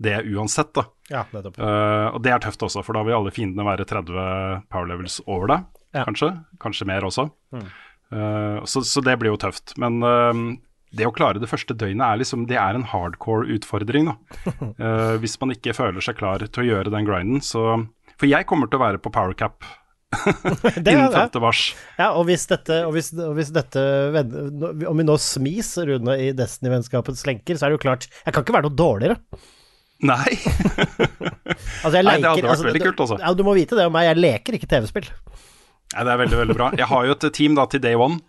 det 0.02 0.20
uansett, 0.30 0.70
da. 0.76 0.84
Ja, 1.10 1.24
nettopp. 1.34 1.58
Og 1.58 2.20
det 2.22 2.30
er 2.30 2.44
tøft 2.44 2.62
også, 2.62 2.84
for 2.86 2.94
da 2.94 3.02
vil 3.06 3.16
alle 3.16 3.32
fiendene 3.34 3.66
være 3.66 3.86
30 3.90 4.62
power 4.70 4.86
levels 4.90 5.18
over 5.26 5.50
det. 5.50 5.58
Ja. 5.92 6.06
kanskje. 6.06 6.30
Kanskje 6.62 6.86
mer 6.88 7.04
også. 7.04 7.26
Eh, 7.54 7.66
så, 8.12 8.82
så 8.84 9.02
det 9.04 9.16
blir 9.20 9.32
jo 9.32 9.40
tøft. 9.40 9.74
Men 9.80 10.02
eh, 10.04 10.42
det 10.92 11.08
å 11.08 11.14
klare 11.14 11.40
det 11.40 11.50
første 11.50 11.74
døgnet 11.76 12.04
er 12.04 12.18
liksom 12.20 12.46
Det 12.50 12.58
er 12.60 12.76
en 12.76 12.88
hardcore 12.92 13.48
utfordring, 13.56 14.10
da. 14.10 14.16
Uh, 14.76 15.14
hvis 15.22 15.38
man 15.40 15.54
ikke 15.54 15.76
føler 15.76 16.04
seg 16.04 16.18
klar 16.18 16.44
til 16.44 16.64
å 16.64 16.68
gjøre 16.68 16.92
den 16.92 17.08
grinden, 17.08 17.44
så 17.44 17.84
For 18.18 18.28
jeg 18.28 18.48
kommer 18.50 18.68
til 18.68 18.80
å 18.80 18.84
være 18.84 19.00
på 19.02 19.12
powercap 19.14 19.64
innen 20.76 21.08
femte 21.08 21.40
5. 21.40 21.40
mars. 21.40 21.62
Ja, 21.96 22.10
og 22.12 22.26
hvis 22.28 22.44
dette, 22.50 22.82
og 22.84 22.92
hvis, 22.92 23.06
og 23.16 23.32
hvis 23.38 23.48
dette 23.48 23.80
Om 24.20 24.98
vi 25.00 25.06
nå 25.08 25.14
smis 25.16 25.70
Rune 25.88 26.18
i 26.20 26.26
Destiny-vennskapets 26.36 27.24
lenker, 27.24 27.56
så 27.56 27.64
er 27.64 27.72
det 27.72 27.78
jo 27.78 27.84
klart 27.86 28.10
Jeg 28.10 28.34
kan 28.34 28.44
ikke 28.44 28.58
være 28.58 28.68
noe 28.68 28.76
dårligere. 28.76 29.16
Nei. 30.02 30.36
Altså, 31.82 31.96
jeg 31.98 32.06
Nei, 32.06 32.14
det 32.22 32.28
hadde 32.28 32.46
vært 32.46 32.60
vært 32.60 32.68
veldig 32.68 32.80
kult, 32.84 33.00
altså. 33.02 33.16
Ja, 33.22 33.30
du 33.36 33.42
må 33.46 33.52
vite 33.56 33.76
det 33.78 33.84
om 33.88 33.92
meg, 33.94 34.06
jeg 34.06 34.20
leker 34.20 34.56
ikke 34.56 34.68
TV-spill. 34.70 35.08
Nei, 35.92 36.04
det 36.08 36.12
er 36.14 36.20
veldig, 36.22 36.38
veldig 36.42 36.56
bra. 36.56 36.70
Jeg 36.78 36.88
har 36.88 37.06
jo 37.08 37.14
et 37.16 37.26
team 37.36 37.54
da 37.58 37.66
til 37.70 37.82
day 37.84 37.94
one. 37.98 38.20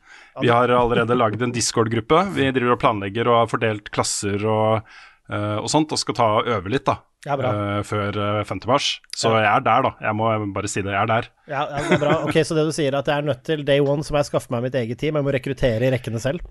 Vi 0.41 0.49
har 0.49 0.71
allerede 0.73 1.13
laget 1.15 1.41
en 1.45 1.51
Discord-gruppe. 1.53 2.23
Vi 2.33 2.47
driver 2.55 2.73
og 2.75 2.79
planlegger 2.81 3.27
og 3.29 3.35
har 3.43 3.49
fordelt 3.51 3.91
klasser 3.93 4.41
og, 4.49 4.87
eh, 5.29 5.57
og 5.61 5.69
sånt, 5.69 5.91
og 5.93 6.01
skal 6.01 6.17
ta 6.17 6.29
og 6.39 6.47
øve 6.49 6.71
litt 6.73 6.85
da, 6.89 6.95
Ja, 7.27 7.37
bra. 7.37 7.51
eh, 7.77 7.83
før 7.85 8.17
eh, 8.17 8.43
5. 8.49 8.63
mars. 8.67 8.87
Så 9.15 9.29
jeg 9.37 9.45
er 9.45 9.61
der, 9.63 9.85
da. 9.85 9.91
Jeg 10.01 10.17
må 10.17 10.31
bare 10.57 10.67
si 10.73 10.81
det. 10.81 10.91
Jeg 10.91 11.01
er 11.05 11.11
der. 11.13 11.29
Ja, 11.47 11.61
ja, 11.69 11.83
det 11.85 11.99
er 11.99 12.03
bra. 12.07 12.17
Ok, 12.25 12.41
Så 12.43 12.57
det 12.57 12.65
du 12.65 12.73
sier 12.75 12.91
er 12.91 12.99
at 13.03 13.07
jeg 13.13 13.21
er 13.21 13.29
nødt 13.29 13.43
til 13.45 13.63
day 13.63 13.79
one, 13.79 14.01
så 14.03 14.11
må 14.15 14.23
jeg 14.23 14.31
skaffe 14.33 14.49
meg 14.51 14.65
mitt 14.65 14.75
eget 14.81 14.97
team. 14.99 15.15
Jeg 15.21 15.23
må 15.29 15.31
rekruttere 15.37 15.85
i 15.87 15.93
rekkene 15.93 16.19
selv. 16.19 16.41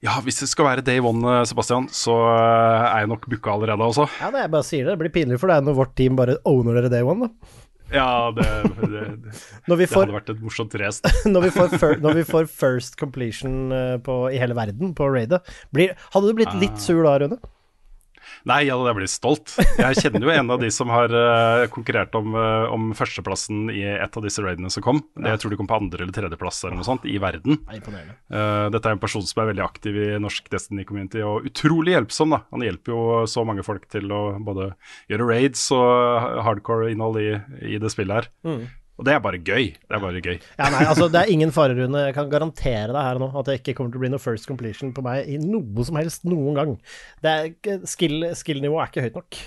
Ja, 0.00 0.14
hvis 0.24 0.40
det 0.40 0.48
skal 0.48 0.64
være 0.64 0.82
day 0.82 0.98
one, 1.04 1.20
eh, 1.28 1.44
Sebastian, 1.44 1.90
så 1.92 2.16
eh, 2.32 2.86
er 2.88 3.02
jeg 3.04 3.12
nok 3.12 3.28
booka 3.28 3.52
allerede 3.52 3.84
også. 3.84 4.08
Ja, 4.22 4.30
det 4.32 4.46
jeg 4.46 4.50
bare 4.56 4.64
sier 4.64 4.86
det. 4.88 4.94
Det 4.96 5.02
blir 5.04 5.12
pinlig 5.20 5.38
for 5.42 5.52
deg 5.52 5.60
når 5.68 5.76
vårt 5.76 5.92
team 6.00 6.16
bare 6.16 6.38
owner 6.48 6.80
dere 6.80 6.88
day 6.96 7.04
one, 7.04 7.28
da. 7.28 7.56
Ja, 7.90 8.30
det, 8.36 8.46
det, 8.80 9.04
det, 9.66 9.86
får, 9.90 10.04
hadde 10.04 10.14
vært 10.14 10.32
et 10.34 10.42
morsomt 10.44 10.74
race. 10.78 11.14
når 11.32 11.48
vi 11.48 11.54
får, 11.56 11.96
når 12.02 12.20
vi 12.20 12.26
får 12.28 12.50
first 12.50 12.98
completion 13.00 13.72
eh, 13.74 13.96
på, 14.04 14.22
i 14.30 14.38
hele 14.40 14.56
verden 14.58 14.94
på 14.96 15.08
raidet, 15.10 15.42
blir, 15.74 15.96
hadde 16.14 16.30
du 16.30 16.38
blitt 16.38 16.54
litt 16.62 16.78
sur 16.82 17.02
da, 17.06 17.18
Rune? 17.22 17.40
Nei, 18.48 18.62
ja, 18.68 18.76
jeg 18.86 18.96
blir 18.96 19.10
stolt. 19.10 19.52
Jeg 19.80 19.98
kjenner 20.00 20.24
jo 20.24 20.32
en 20.32 20.52
av 20.54 20.60
de 20.62 20.70
som 20.72 20.88
har 20.92 21.12
uh, 21.12 21.66
konkurrert 21.72 22.14
om, 22.16 22.32
uh, 22.36 22.70
om 22.72 22.90
førsteplassen 22.96 23.68
i 23.72 23.82
et 23.90 24.16
av 24.16 24.24
disse 24.24 24.42
raidene 24.44 24.70
som 24.72 24.84
kom. 24.84 25.02
Det, 25.16 25.28
jeg 25.34 25.42
tror 25.42 25.52
de 25.52 25.58
kom 25.60 25.68
på 25.70 25.78
andre- 25.80 26.04
eller 26.04 26.14
tredjeplass 26.16 26.62
eller 26.64 26.78
noe 26.80 26.86
sånt 26.86 27.04
i 27.08 27.18
verden. 27.20 27.58
Er. 27.68 28.12
Eh, 28.32 28.66
dette 28.72 28.88
er 28.88 28.96
en 28.96 29.02
person 29.02 29.24
som 29.26 29.42
er 29.42 29.50
veldig 29.52 29.64
aktiv 29.64 29.96
i 30.00 30.08
norsk 30.22 30.48
Destiny-community, 30.52 31.22
og 31.26 31.46
utrolig 31.50 31.94
hjelpsom. 31.96 32.32
da. 32.34 32.42
Han 32.54 32.64
hjelper 32.64 32.94
jo 32.94 33.00
så 33.30 33.44
mange 33.48 33.64
folk 33.66 33.88
til 33.92 34.10
å 34.14 34.22
både 34.44 34.72
gjøre 35.10 35.28
raids 35.28 35.66
og 35.76 36.44
hardcore 36.46 36.90
innhold 36.94 37.20
i, 37.20 37.30
i 37.74 37.80
det 37.82 37.92
spillet 37.92 38.22
her. 38.22 38.30
Og 39.00 39.06
det 39.08 39.14
er 39.14 39.22
bare 39.24 39.38
gøy. 39.40 39.70
Det 39.80 39.96
er 39.96 40.02
bare 40.02 40.20
gøy. 40.20 40.34
Ja, 40.58 40.66
nei, 40.74 40.82
altså 40.84 41.06
Det 41.08 41.22
er 41.22 41.30
ingen 41.32 41.52
fare, 41.56 41.72
Rune. 41.78 42.02
Jeg 42.10 42.14
kan 42.18 42.28
garantere 42.28 42.92
deg 42.92 43.00
her 43.00 43.20
nå 43.22 43.30
at 43.32 43.48
det 43.48 43.54
ikke 43.62 43.78
kommer 43.78 43.94
til 43.94 44.02
å 44.02 44.04
bli 44.04 44.10
noe 44.12 44.20
first 44.20 44.48
completion 44.50 44.92
på 44.92 45.04
meg 45.06 45.30
i 45.32 45.38
noe 45.40 45.86
som 45.88 45.96
helst 45.96 46.28
noen 46.28 46.58
gang. 46.58 46.74
Skill-nivået 47.88 48.82
er 48.84 48.92
ikke 48.92 49.06
høyt 49.06 49.16
nok. 49.16 49.40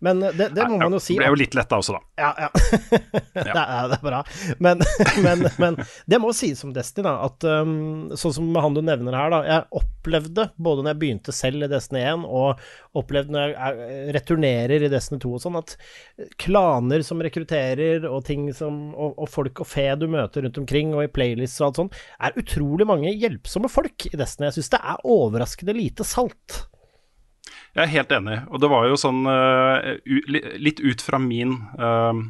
Men 0.00 0.20
det, 0.24 0.50
det 0.56 0.64
må 0.68 0.78
man 0.80 0.94
jo 0.96 1.00
si. 1.02 1.12
Det 1.14 1.20
ble 1.20 1.28
jo 1.34 1.38
litt 1.42 1.54
letta 1.56 1.76
også, 1.80 1.98
da. 1.98 2.00
Ja, 2.22 2.30
ja. 2.46 2.48
det, 3.36 3.52
er, 3.52 3.90
det 3.92 3.98
er 3.98 4.04
bra. 4.04 4.20
Men, 4.64 4.80
men, 5.26 5.44
men 5.60 5.76
det 6.08 6.20
må 6.22 6.32
sies 6.36 6.62
om 6.64 6.72
Destiny, 6.76 7.04
da, 7.04 7.12
at 7.28 7.44
um, 7.44 8.08
sånn 8.16 8.34
som 8.38 8.48
han 8.56 8.76
du 8.76 8.80
nevner 8.86 9.16
her, 9.18 9.32
da. 9.34 9.40
Jeg 9.44 9.82
opplevde, 9.82 10.46
både 10.56 10.84
når 10.86 10.94
jeg 10.94 11.00
begynte 11.02 11.34
selv 11.36 11.66
i 11.66 11.70
Destiny 11.70 12.00
1, 12.14 12.24
og 12.24 12.96
opplevde 12.96 13.36
når 13.36 13.52
jeg 13.52 13.56
er- 13.68 14.10
returnerer 14.16 14.86
i 14.86 14.90
Destiny 14.92 15.20
2 15.22 15.34
og 15.36 15.44
sånn, 15.44 15.60
at 15.60 15.76
klaner 16.40 17.04
som 17.06 17.20
rekrutterer, 17.22 18.08
og 18.08 18.24
ting 18.26 18.48
som 18.56 18.80
og, 18.94 19.14
og 19.20 19.28
folk 19.30 19.60
og 19.62 19.68
fe 19.68 19.84
du 20.00 20.08
møter 20.10 20.46
rundt 20.46 20.58
omkring, 20.64 20.94
og 20.96 21.04
i 21.04 21.12
playlists 21.12 21.60
og 21.60 21.68
alt 21.68 21.82
sånn, 21.84 21.92
er 22.24 22.40
utrolig 22.40 22.88
mange 22.88 23.12
hjelpsomme 23.12 23.68
folk 23.70 24.08
i 24.08 24.16
Destiny. 24.16 24.48
Jeg 24.48 24.58
syns 24.62 24.72
det 24.78 24.80
er 24.80 25.04
overraskende 25.12 25.76
lite 25.76 26.08
salt. 26.08 26.62
Jeg 27.76 27.84
er 27.84 27.92
helt 27.92 28.12
enig. 28.14 28.36
Og 28.50 28.62
det 28.62 28.70
var 28.72 28.86
jo 28.90 28.98
sånn 28.98 29.22
eh, 29.30 29.90
litt 30.58 30.82
ut 30.82 31.02
fra 31.04 31.20
min 31.22 31.54
eh, 31.78 32.22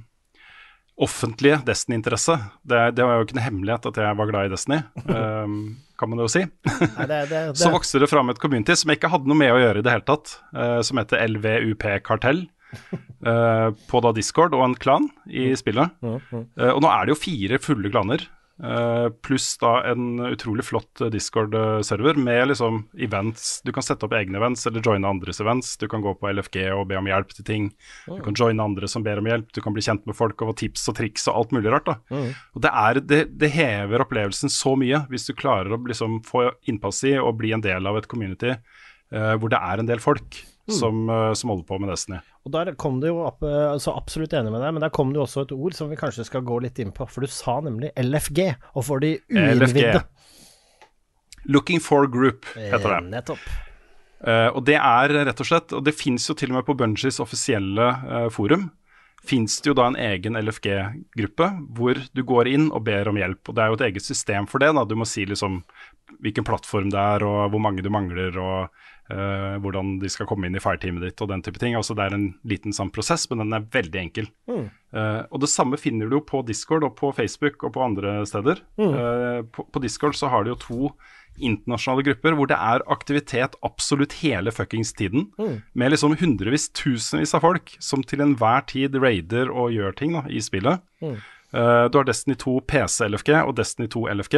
offentlige 1.01 1.62
Destiny-interesse. 1.64 2.36
Det, 2.61 2.82
det 2.97 3.07
var 3.07 3.18
jo 3.18 3.28
ikke 3.28 3.38
noe 3.38 3.47
hemmelighet 3.47 3.88
at 3.88 4.01
jeg 4.05 4.18
var 4.20 4.30
glad 4.30 4.51
i 4.51 4.53
Destiny, 4.53 4.80
eh, 5.07 5.57
kan 6.01 6.12
man 6.12 6.22
jo 6.24 6.28
si. 6.32 6.45
Nei, 6.99 7.09
det, 7.09 7.20
det, 7.32 7.43
Så 7.61 7.72
vokste 7.72 8.03
det 8.03 8.11
fram 8.12 8.32
et 8.32 8.41
community 8.43 8.76
som 8.76 8.93
jeg 8.93 9.01
ikke 9.01 9.12
hadde 9.12 9.32
noe 9.32 9.41
med 9.41 9.55
å 9.55 9.61
gjøre 9.61 9.80
i 9.80 9.86
det 9.86 9.95
hele 9.97 10.09
tatt, 10.09 10.36
som 10.86 11.01
heter 11.01 11.24
LVUP 11.34 11.84
Kartell. 12.07 12.47
på 13.91 14.01
da 14.05 14.12
Discord 14.14 14.55
og 14.55 14.62
en 14.62 14.74
klan 14.78 15.09
i 15.26 15.51
spillet. 15.59 15.97
Eh, 16.07 16.70
og 16.70 16.78
nå 16.84 16.93
er 16.93 17.09
det 17.09 17.16
jo 17.16 17.18
fire 17.18 17.59
fulle 17.61 17.91
klaner. 17.93 18.22
Eh, 18.64 19.06
pluss 19.24 19.52
da 19.61 19.72
en 19.90 20.20
utrolig 20.30 20.64
flott 20.64 21.00
eh, 21.00 21.11
Discord-server 21.12 22.18
med 22.20 22.48
liksom 22.50 22.82
events. 22.98 23.61
Du 23.64 23.72
kan 23.72 23.84
sette 23.86 24.06
opp 24.06 24.14
egne 24.16 24.40
events 24.40 24.66
eller 24.68 24.84
joine 24.84 25.08
andres 25.08 25.40
events. 25.40 25.76
Du 25.80 25.88
kan 25.90 26.04
gå 26.04 26.14
på 26.18 26.32
LFG 26.32 26.62
og 26.74 26.86
be 26.90 26.98
om 27.00 27.08
hjelp 27.11 27.34
til 27.36 27.46
ting. 27.46 27.70
Du 28.06 28.20
kan 28.24 28.36
joine 28.36 28.64
andre 28.64 28.90
som 28.90 29.06
ber 29.06 29.22
om 29.22 29.30
hjelp. 29.30 29.50
Du 29.56 29.62
kan 29.64 29.76
bli 29.76 29.84
kjent 29.84 30.06
med 30.08 30.18
folk 30.18 30.40
og 30.42 30.52
få 30.52 30.58
tips 30.64 30.86
og 30.92 30.98
triks 31.00 31.28
og 31.30 31.40
alt 31.40 31.56
mulig 31.56 31.72
rart. 31.72 31.90
da. 31.90 32.22
Og 32.54 32.64
det, 32.66 32.74
er, 32.84 33.02
det, 33.14 33.20
det 33.40 33.52
hever 33.56 34.06
opplevelsen 34.06 34.52
så 34.52 34.76
mye 34.78 35.04
hvis 35.11 35.28
du 35.28 35.34
klarer 35.38 35.74
å 35.74 35.82
liksom 35.86 36.20
få 36.26 36.50
innpass 36.70 37.04
i 37.08 37.16
og 37.20 37.36
bli 37.40 37.54
en 37.56 37.64
del 37.64 37.86
av 37.88 37.98
et 37.98 38.08
community 38.11 38.54
uh, 38.54 39.34
hvor 39.40 39.52
det 39.52 39.61
er 39.61 39.82
en 39.82 39.88
del 39.88 40.02
folk 40.02 40.42
som, 40.74 41.02
eh, 41.10 41.32
som 41.38 41.52
holder 41.52 41.66
på 41.68 41.78
med 41.82 41.92
Destiny. 41.92 42.20
Og 42.46 42.54
der 42.54 42.72
kom 42.80 43.00
det 43.02 43.10
jo 43.10 43.20
opp, 43.26 43.42
eh, 43.44 43.76
så 43.82 43.94
absolutt 43.96 44.34
enig 44.36 44.52
med 44.52 44.62
deg, 44.64 44.74
men 44.76 44.84
der 44.84 44.92
kom 44.94 45.12
det 45.12 45.20
jo 45.20 45.26
også 45.26 45.44
et 45.46 45.54
ord 45.56 45.76
som 45.76 45.90
vi 45.90 45.98
kanskje 46.00 46.26
skal 46.28 46.44
gå 46.46 46.60
litt 46.64 46.78
inn 46.82 46.92
på. 46.96 47.08
For 47.10 47.26
du 47.26 47.32
sa 47.32 47.58
nemlig 47.64 47.92
LFG, 48.00 48.54
og 48.74 48.86
for 48.86 49.02
de 49.04 49.16
uinnvidde. 49.30 50.04
Looking 51.50 51.80
for 51.80 52.06
group 52.06 52.44
heter 52.56 52.86
det. 52.86 52.98
Eh, 52.98 53.10
Nettopp. 53.16 53.50
Uh, 54.20 54.52
og 54.52 54.66
det 54.68 54.76
er 54.76 55.14
rett 55.24 55.38
og 55.40 55.48
slett, 55.48 55.72
og 55.72 55.80
det 55.86 55.96
fins 55.96 56.26
jo 56.28 56.34
til 56.36 56.50
og 56.52 56.58
med 56.58 56.66
på 56.66 56.74
Bungies 56.76 57.22
offisielle 57.24 57.86
uh, 58.04 58.26
forum, 58.28 58.66
fins 59.24 59.54
det 59.60 59.70
jo 59.70 59.76
da 59.78 59.86
en 59.88 59.96
egen 59.96 60.36
LFG-gruppe 60.36 61.48
hvor 61.76 61.96
du 62.12 62.20
går 62.28 62.50
inn 62.52 62.68
og 62.68 62.84
ber 62.84 63.08
om 63.08 63.16
hjelp. 63.20 63.40
Og 63.48 63.56
det 63.56 63.62
er 63.62 63.72
jo 63.72 63.78
et 63.78 63.86
eget 63.88 64.04
system 64.04 64.48
for 64.48 64.60
det. 64.60 64.74
da, 64.76 64.84
Du 64.84 64.96
må 64.96 65.08
si 65.08 65.24
liksom 65.28 65.62
hvilken 66.20 66.44
plattform 66.44 66.90
det 66.92 67.00
er, 67.00 67.24
og 67.24 67.52
hvor 67.52 67.62
mange 67.64 67.84
du 67.84 67.90
mangler, 67.92 68.36
og 68.40 68.84
eh, 69.11 69.56
hvordan 69.62 69.98
de 70.00 70.08
skal 70.12 70.28
komme 70.30 70.46
inn 70.48 70.56
i 70.56 70.62
fireteamet 70.62 71.02
ditt, 71.02 71.20
og 71.20 71.28
den 71.32 71.42
type 71.42 71.58
ting. 71.58 71.74
Altså 71.78 71.94
Det 71.98 72.06
er 72.06 72.16
en 72.16 72.28
liten 72.46 72.72
sånn 72.76 72.92
prosess, 72.94 73.28
men 73.30 73.42
den 73.44 73.52
er 73.58 73.66
veldig 73.74 74.00
enkel. 74.06 74.28
Eh, 74.94 75.22
og 75.30 75.40
det 75.42 75.50
samme 75.52 75.78
finner 75.78 76.08
du 76.11 76.16
jo 76.18 76.24
på 76.26 76.44
Discord 76.46 76.84
og 76.86 76.96
på 76.98 77.12
Facebook 77.14 77.62
og 77.64 77.74
på 77.76 77.82
andre 77.84 78.20
steder. 78.26 78.62
Eh, 78.78 79.42
på, 79.50 79.66
på 79.70 79.82
Discord 79.82 80.14
så 80.18 80.30
har 80.32 80.44
de 80.44 80.54
jo 80.54 80.61
to 80.62 80.92
internasjonale 81.40 82.02
grupper 82.04 82.34
hvor 82.36 82.48
det 82.50 82.56
er 82.58 82.82
aktivitet 82.90 83.54
absolutt 83.64 84.16
hele 84.20 84.50
fuckings 84.52 84.92
tiden. 84.98 85.28
Med 85.72 85.92
liksom 85.94 86.16
hundrevis, 86.20 86.68
tusenvis 86.76 87.34
av 87.38 87.40
folk 87.46 87.76
som 87.80 88.02
til 88.02 88.20
enhver 88.20 88.66
tid 88.68 88.98
raider 89.00 89.48
og 89.50 89.70
gjør 89.72 89.94
ting 89.96 90.12
da, 90.18 90.24
i 90.28 90.42
spillet. 90.42 90.82
Eh, 91.52 91.84
du 91.90 91.96
har 91.98 92.04
Destiny 92.06 92.36
2 92.38 92.61
PC-LFG 92.68 93.30
og 93.46 93.56
Destiny 93.56 93.88
2 93.90 94.04
LFG. 94.20 94.36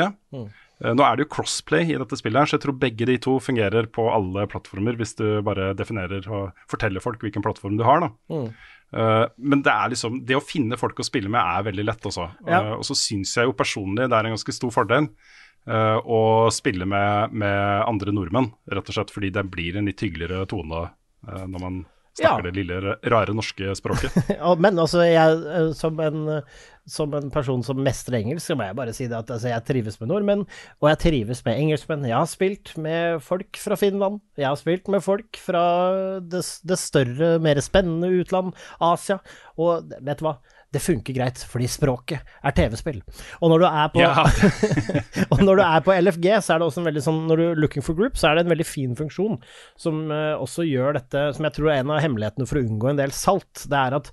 Eh, 0.82 0.94
nå 0.98 1.04
er 1.06 1.16
det 1.16 1.26
jo 1.26 1.32
crossplay 1.36 1.92
i 1.92 1.98
dette 2.00 2.18
spillet, 2.18 2.42
her, 2.42 2.50
så 2.50 2.58
jeg 2.58 2.64
tror 2.66 2.78
begge 2.82 3.06
de 3.08 3.16
to 3.22 3.36
fungerer 3.42 3.88
på 3.94 4.06
alle 4.10 4.46
plattformer, 4.50 4.98
hvis 4.98 5.14
du 5.18 5.26
bare 5.46 5.72
definerer 5.78 6.26
og 6.26 6.64
forteller 6.70 7.04
folk 7.04 7.22
hvilken 7.22 7.44
plattform 7.44 7.78
du 7.78 7.84
har. 7.86 8.02
da. 8.02 8.40
Eh, 8.92 9.26
men 9.38 9.62
det 9.64 9.72
er 9.72 9.88
liksom 9.88 10.18
Det 10.28 10.36
å 10.36 10.44
finne 10.44 10.76
folk 10.76 10.98
å 11.00 11.06
spille 11.06 11.30
med 11.32 11.40
er 11.40 11.68
veldig 11.70 11.86
lett, 11.86 12.08
også. 12.10 12.26
Ja. 12.48 12.60
Uh, 12.60 12.74
og 12.80 12.84
så 12.84 12.98
syns 12.98 13.36
jeg 13.38 13.48
jo 13.48 13.56
personlig 13.56 14.08
det 14.08 14.18
er 14.18 14.28
en 14.28 14.36
ganske 14.36 14.56
stor 14.56 14.74
fordel 14.74 15.08
uh, 15.70 15.98
å 16.02 16.50
spille 16.52 16.88
med, 16.88 17.32
med 17.32 17.86
andre 17.86 18.14
nordmenn, 18.14 18.50
rett 18.68 18.90
og 18.90 18.98
slett 18.98 19.14
fordi 19.14 19.32
det 19.32 19.46
blir 19.52 19.78
en 19.78 19.88
litt 19.88 20.02
hyggeligere 20.02 20.48
tone 20.50 20.90
når 21.22 21.60
man 21.62 21.74
snakker 22.18 22.44
Ja. 22.44 22.50
det 22.50 22.56
lille, 22.56 22.96
rare 23.12 23.34
norske 23.34 23.72
språket. 23.78 24.14
Men 24.64 24.78
altså, 24.78 25.02
jeg, 25.06 25.38
eh, 25.56 25.72
som 25.78 25.98
en, 26.04 26.42
som 26.86 27.14
en 27.14 27.30
person 27.32 27.62
som 27.64 27.78
mestrer 27.82 28.18
engelsk, 28.20 28.44
så 28.46 28.56
må 28.58 28.66
jeg 28.68 28.76
bare 28.78 28.92
si 28.96 29.06
det 29.08 29.16
at 29.18 29.30
altså, 29.30 29.48
jeg 29.52 29.64
trives 29.68 30.00
med 30.02 30.10
nordmenn, 30.12 30.46
og 30.82 30.88
jeg 30.90 31.00
trives 31.06 31.44
med 31.46 31.60
engelskmenn. 31.62 32.08
Jeg 32.10 32.18
har 32.18 32.30
spilt 32.30 32.74
med 32.76 33.22
folk 33.24 33.56
fra 33.62 33.78
Finland, 33.80 34.20
jeg 34.36 34.48
har 34.50 34.58
spilt 34.60 34.88
med 34.92 35.04
folk 35.04 35.38
fra 35.40 35.64
det, 36.20 36.42
det 36.68 36.78
større, 36.80 37.36
mer 37.42 37.60
spennende 37.64 38.10
utland, 38.20 38.52
Asia, 38.80 39.20
og 39.56 39.92
vet 40.00 40.20
du 40.20 40.28
hva? 40.28 40.36
Det 40.72 40.80
funker 40.82 41.16
greit, 41.16 41.42
fordi 41.48 41.68
språket 41.70 42.34
er 42.42 42.54
TV-spill. 42.56 43.00
Og 43.40 43.52
når 43.52 43.62
du 43.62 43.66
på 43.92 44.02
Ja. 44.02 44.24
og 45.32 45.42
når 45.44 45.60
du 45.60 45.64
er 45.64 45.82
på 45.84 45.96
LFG, 45.96 46.28
så 46.40 46.54
er 46.54 46.62
det 46.62 46.68
også 46.68 46.82
en 46.82 46.88
veldig 46.88 47.04
sånn 47.04 47.20
Når 47.28 47.40
du 47.40 47.44
er 47.50 47.60
looking 47.60 47.84
for 47.84 47.98
group, 47.98 48.16
så 48.16 48.30
er 48.30 48.38
det 48.38 48.46
en 48.46 48.54
veldig 48.54 48.68
fin 48.68 48.94
funksjon 48.98 49.36
som 49.80 50.04
eh, 50.10 50.32
også 50.36 50.64
gjør 50.68 50.96
dette 50.98 51.26
Som 51.36 51.48
jeg 51.48 51.56
tror 51.58 51.72
er 51.72 51.82
en 51.82 51.92
av 51.92 52.00
hemmelighetene 52.04 52.48
for 52.48 52.60
å 52.60 52.64
unngå 52.64 52.92
en 52.92 53.02
del 53.02 53.12
salt. 53.16 53.66
Det 53.68 53.78
er 53.78 53.98
at 54.00 54.12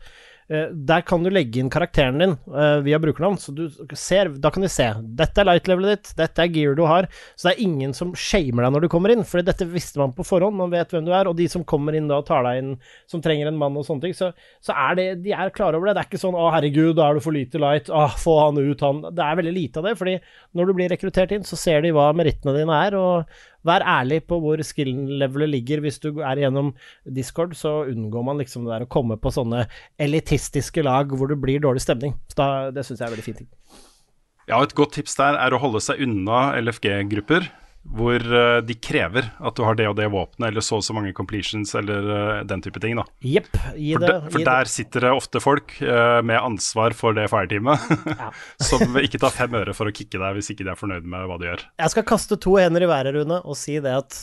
der 0.49 1.03
kan 1.05 1.21
du 1.21 1.29
legge 1.29 1.61
inn 1.61 1.69
karakteren 1.69 2.17
din 2.17 2.31
eh, 2.33 2.79
via 2.81 2.97
brukernavn, 3.01 3.37
så 3.37 3.53
du 3.53 3.67
ser 3.93 4.31
Da 4.41 4.49
kan 4.49 4.65
de 4.65 4.69
se. 4.71 4.87
Dette 5.19 5.43
er 5.43 5.45
light-levelet 5.45 5.91
ditt, 5.93 6.13
dette 6.17 6.41
er 6.41 6.49
gear 6.53 6.77
du 6.77 6.81
har. 6.89 7.05
Så 7.37 7.49
det 7.49 7.53
er 7.53 7.67
ingen 7.67 7.93
som 7.93 8.15
shamer 8.17 8.65
deg 8.65 8.73
når 8.73 8.85
du 8.85 8.89
kommer 8.89 9.13
inn, 9.13 9.21
for 9.27 9.45
dette 9.45 9.67
visste 9.69 10.01
man 10.01 10.15
på 10.17 10.25
forhånd, 10.25 10.57
man 10.57 10.73
vet 10.73 10.89
hvem 10.95 11.05
du 11.05 11.13
er. 11.13 11.29
Og 11.29 11.37
de 11.37 11.45
som 11.51 11.65
kommer 11.69 11.97
inn 11.97 12.09
da 12.09 12.17
og 12.23 12.25
tar 12.29 12.47
deg 12.47 12.63
inn, 12.63 12.71
som 13.09 13.21
trenger 13.21 13.51
en 13.51 13.59
mann 13.61 13.77
og 13.77 13.85
sånne 13.85 14.07
ting, 14.07 14.17
så, 14.17 14.31
så 14.65 14.73
er 14.73 14.97
det 14.97 15.07
De 15.27 15.35
er 15.35 15.53
klare 15.53 15.77
over 15.77 15.91
det. 15.91 15.97
Det 15.99 16.05
er 16.05 16.09
ikke 16.09 16.23
sånn 16.25 16.39
'Å, 16.39 16.49
herregud, 16.55 16.95
da 16.97 17.09
er 17.09 17.19
du 17.19 17.25
for 17.27 17.35
lite 17.35 17.61
light', 17.61 17.93
'Å, 17.93 18.07
få 18.17 18.39
han 18.47 18.57
ut', 18.57 18.85
han 18.85 19.05
Det 19.13 19.25
er 19.25 19.39
veldig 19.43 19.55
lite 19.55 19.83
av 19.83 19.89
det, 19.89 19.95
fordi 20.01 20.17
når 20.57 20.65
du 20.65 20.73
blir 20.73 20.89
rekruttert 20.89 21.31
inn, 21.35 21.45
så 21.45 21.59
ser 21.59 21.85
de 21.85 21.93
hva 21.93 22.09
merittene 22.17 22.57
dine 22.57 22.81
er, 22.87 22.97
og 22.97 23.29
vær 23.67 23.83
ærlig 23.83 24.21
på 24.29 24.39
hvor 24.43 24.61
skill-levelet 24.63 25.53
ligger. 25.55 25.83
Hvis 25.83 25.99
du 26.03 26.21
er 26.23 26.43
gjennom 26.43 26.73
Discord, 27.03 27.55
så 27.59 27.83
unngår 27.89 28.25
man 28.25 28.41
liksom 28.41 28.65
det 28.65 28.75
der 28.75 28.87
å 28.87 28.91
komme 28.91 29.19
på 29.19 29.33
sånne 29.35 29.65
elitistiske 30.01 30.83
lag 30.85 31.11
hvor 31.15 31.31
det 31.31 31.39
blir 31.41 31.63
dårlig 31.63 31.83
stemning. 31.83 32.15
Da, 32.37 32.69
det 32.73 32.85
syns 32.87 33.01
jeg 33.01 33.09
er 33.09 33.15
veldig 33.15 33.27
fint. 33.27 33.47
Ja, 34.49 34.61
et 34.63 34.73
godt 34.77 34.95
tips 34.97 35.17
der 35.19 35.37
er 35.37 35.53
å 35.53 35.61
holde 35.61 35.81
seg 35.83 36.01
unna 36.01 36.49
LFG-grupper 36.57 37.51
hvor 37.87 38.21
uh, 38.21 38.59
de 38.61 38.75
krever 38.75 39.29
at 39.39 39.55
du 39.55 39.63
har 39.63 39.77
det 39.79 39.87
og 39.89 39.95
det 39.97 40.09
våpenet, 40.11 40.49
eller 40.51 40.63
så 40.63 40.77
og 40.79 40.83
så 40.85 40.93
mange 40.95 41.13
completions, 41.15 41.71
eller 41.79 42.09
uh, 42.09 42.41
den 42.47 42.61
type 42.61 42.81
ting. 42.83 42.99
da. 42.99 43.05
Jepp. 43.23 43.49
For, 43.55 44.03
de, 44.03 44.15
for 44.33 44.45
der 44.45 44.69
sitter 44.69 45.07
det 45.07 45.13
ofte 45.15 45.41
folk 45.43 45.77
uh, 45.81 46.19
med 46.25 46.37
ansvar 46.37 46.93
for 46.97 47.15
det 47.17 47.29
fireteamet, 47.31 47.87
ja. 48.11 48.29
som 48.69 48.99
ikke 48.99 49.21
tar 49.21 49.33
fem 49.33 49.55
øre 49.61 49.75
for 49.77 49.89
å 49.89 49.95
kicke 49.95 50.19
deg 50.21 50.37
hvis 50.37 50.51
ikke 50.53 50.67
de 50.67 50.73
er 50.73 50.79
fornøyd 50.79 51.07
med 51.09 51.25
hva 51.29 51.39
du 51.39 51.47
gjør. 51.47 51.65
Jeg 51.81 51.95
skal 51.95 52.07
kaste 52.11 52.37
to 52.43 52.57
hender 52.59 52.85
i 52.85 52.91
været, 52.91 53.15
Rune, 53.15 53.39
og 53.41 53.57
si 53.57 53.79
det 53.81 53.95
at 53.95 54.19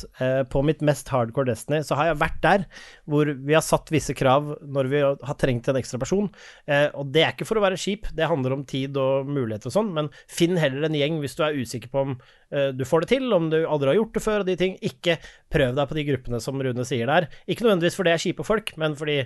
på 0.52 0.60
mitt 0.66 0.82
mest 0.84 1.08
hardcore 1.10 1.48
Destiny 1.48 1.80
så 1.86 1.96
har 1.98 2.10
jeg 2.10 2.20
vært 2.20 2.38
der 2.44 2.64
hvor 3.08 3.28
vi 3.28 3.56
har 3.56 3.64
satt 3.64 3.90
visse 3.92 4.14
krav 4.16 4.52
når 4.62 4.90
vi 4.92 5.02
har 5.02 5.38
trengt 5.40 5.68
en 5.70 5.78
ekstra 5.80 5.98
person. 6.02 6.28
og 6.68 7.12
det 7.14 7.22
er 7.24 7.34
ikke 7.34 7.48
for 7.48 7.58
å 7.58 7.64
være 7.64 7.80
kjip, 7.80 8.10
det 8.16 8.28
handler 8.28 8.56
om 8.56 8.64
tid 8.68 8.96
og 9.00 9.28
muligheter 9.30 9.70
og 9.70 9.76
sånn, 9.76 9.92
men 9.96 10.10
finn 10.30 10.58
heller 10.60 10.86
en 10.88 10.98
gjeng 10.98 11.20
hvis 11.22 11.36
du 11.38 11.44
er 11.46 11.58
usikker 11.58 11.92
på 11.92 12.04
om 12.06 12.16
du 12.48 12.84
får 12.86 13.02
det 13.02 13.08
til, 13.10 13.26
om 13.34 13.48
du 13.50 13.56
aldri 13.64 13.90
har 13.90 13.96
gjort 13.98 14.14
det 14.14 14.22
før, 14.22 14.44
og 14.44 14.46
de 14.46 14.54
ting. 14.60 14.76
Ikke 14.86 15.16
prøv 15.52 15.74
deg 15.74 15.90
på 15.90 15.98
de 15.98 16.04
gruppene 16.12 16.40
som 16.42 16.60
Rune 16.62 16.86
sier 16.86 17.10
der. 17.10 17.26
Ikke 17.50 17.66
nødvendigvis 17.66 17.98
fordi 17.98 18.12
jeg 18.12 18.20
er 18.20 18.24
kjipe 18.28 18.46
folk, 18.46 18.70
men 18.80 18.94
fordi 18.98 19.18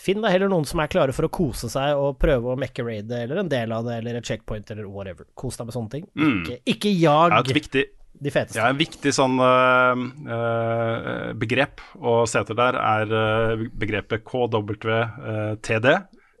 Finn 0.00 0.22
deg 0.22 0.32
heller 0.32 0.48
noen 0.48 0.64
som 0.64 0.80
er 0.80 0.88
klare 0.88 1.12
for 1.12 1.26
å 1.26 1.32
kose 1.32 1.68
seg 1.68 1.98
og 2.00 2.14
prøve 2.22 2.52
å 2.52 2.58
mekke 2.60 2.84
raidet 2.86 3.26
eller 3.26 3.42
en 3.42 3.50
del 3.50 3.74
av 3.76 3.84
det, 3.84 3.98
eller 4.00 4.16
et 4.18 4.28
checkpoint 4.28 4.70
eller 4.72 4.86
whatever. 4.88 5.26
Kos 5.36 5.58
deg 5.58 5.68
med 5.68 5.76
sånne 5.76 5.92
ting. 5.92 6.06
Mm. 6.16 6.38
Ikke, 6.38 6.56
ikke 6.72 6.92
jag 6.94 7.34
ja, 7.34 7.42
viktig, 7.58 7.82
de 8.22 8.32
feteste. 8.32 8.60
Ja, 8.60 8.70
en 8.72 8.80
viktig 8.80 9.12
sånn 9.12 9.36
uh, 9.42 11.32
begrep 11.36 11.84
å 12.00 12.22
se 12.30 12.40
etter 12.40 12.56
der 12.56 12.78
er 12.80 13.66
begrepet 13.68 14.24
KWTD, 14.28 15.88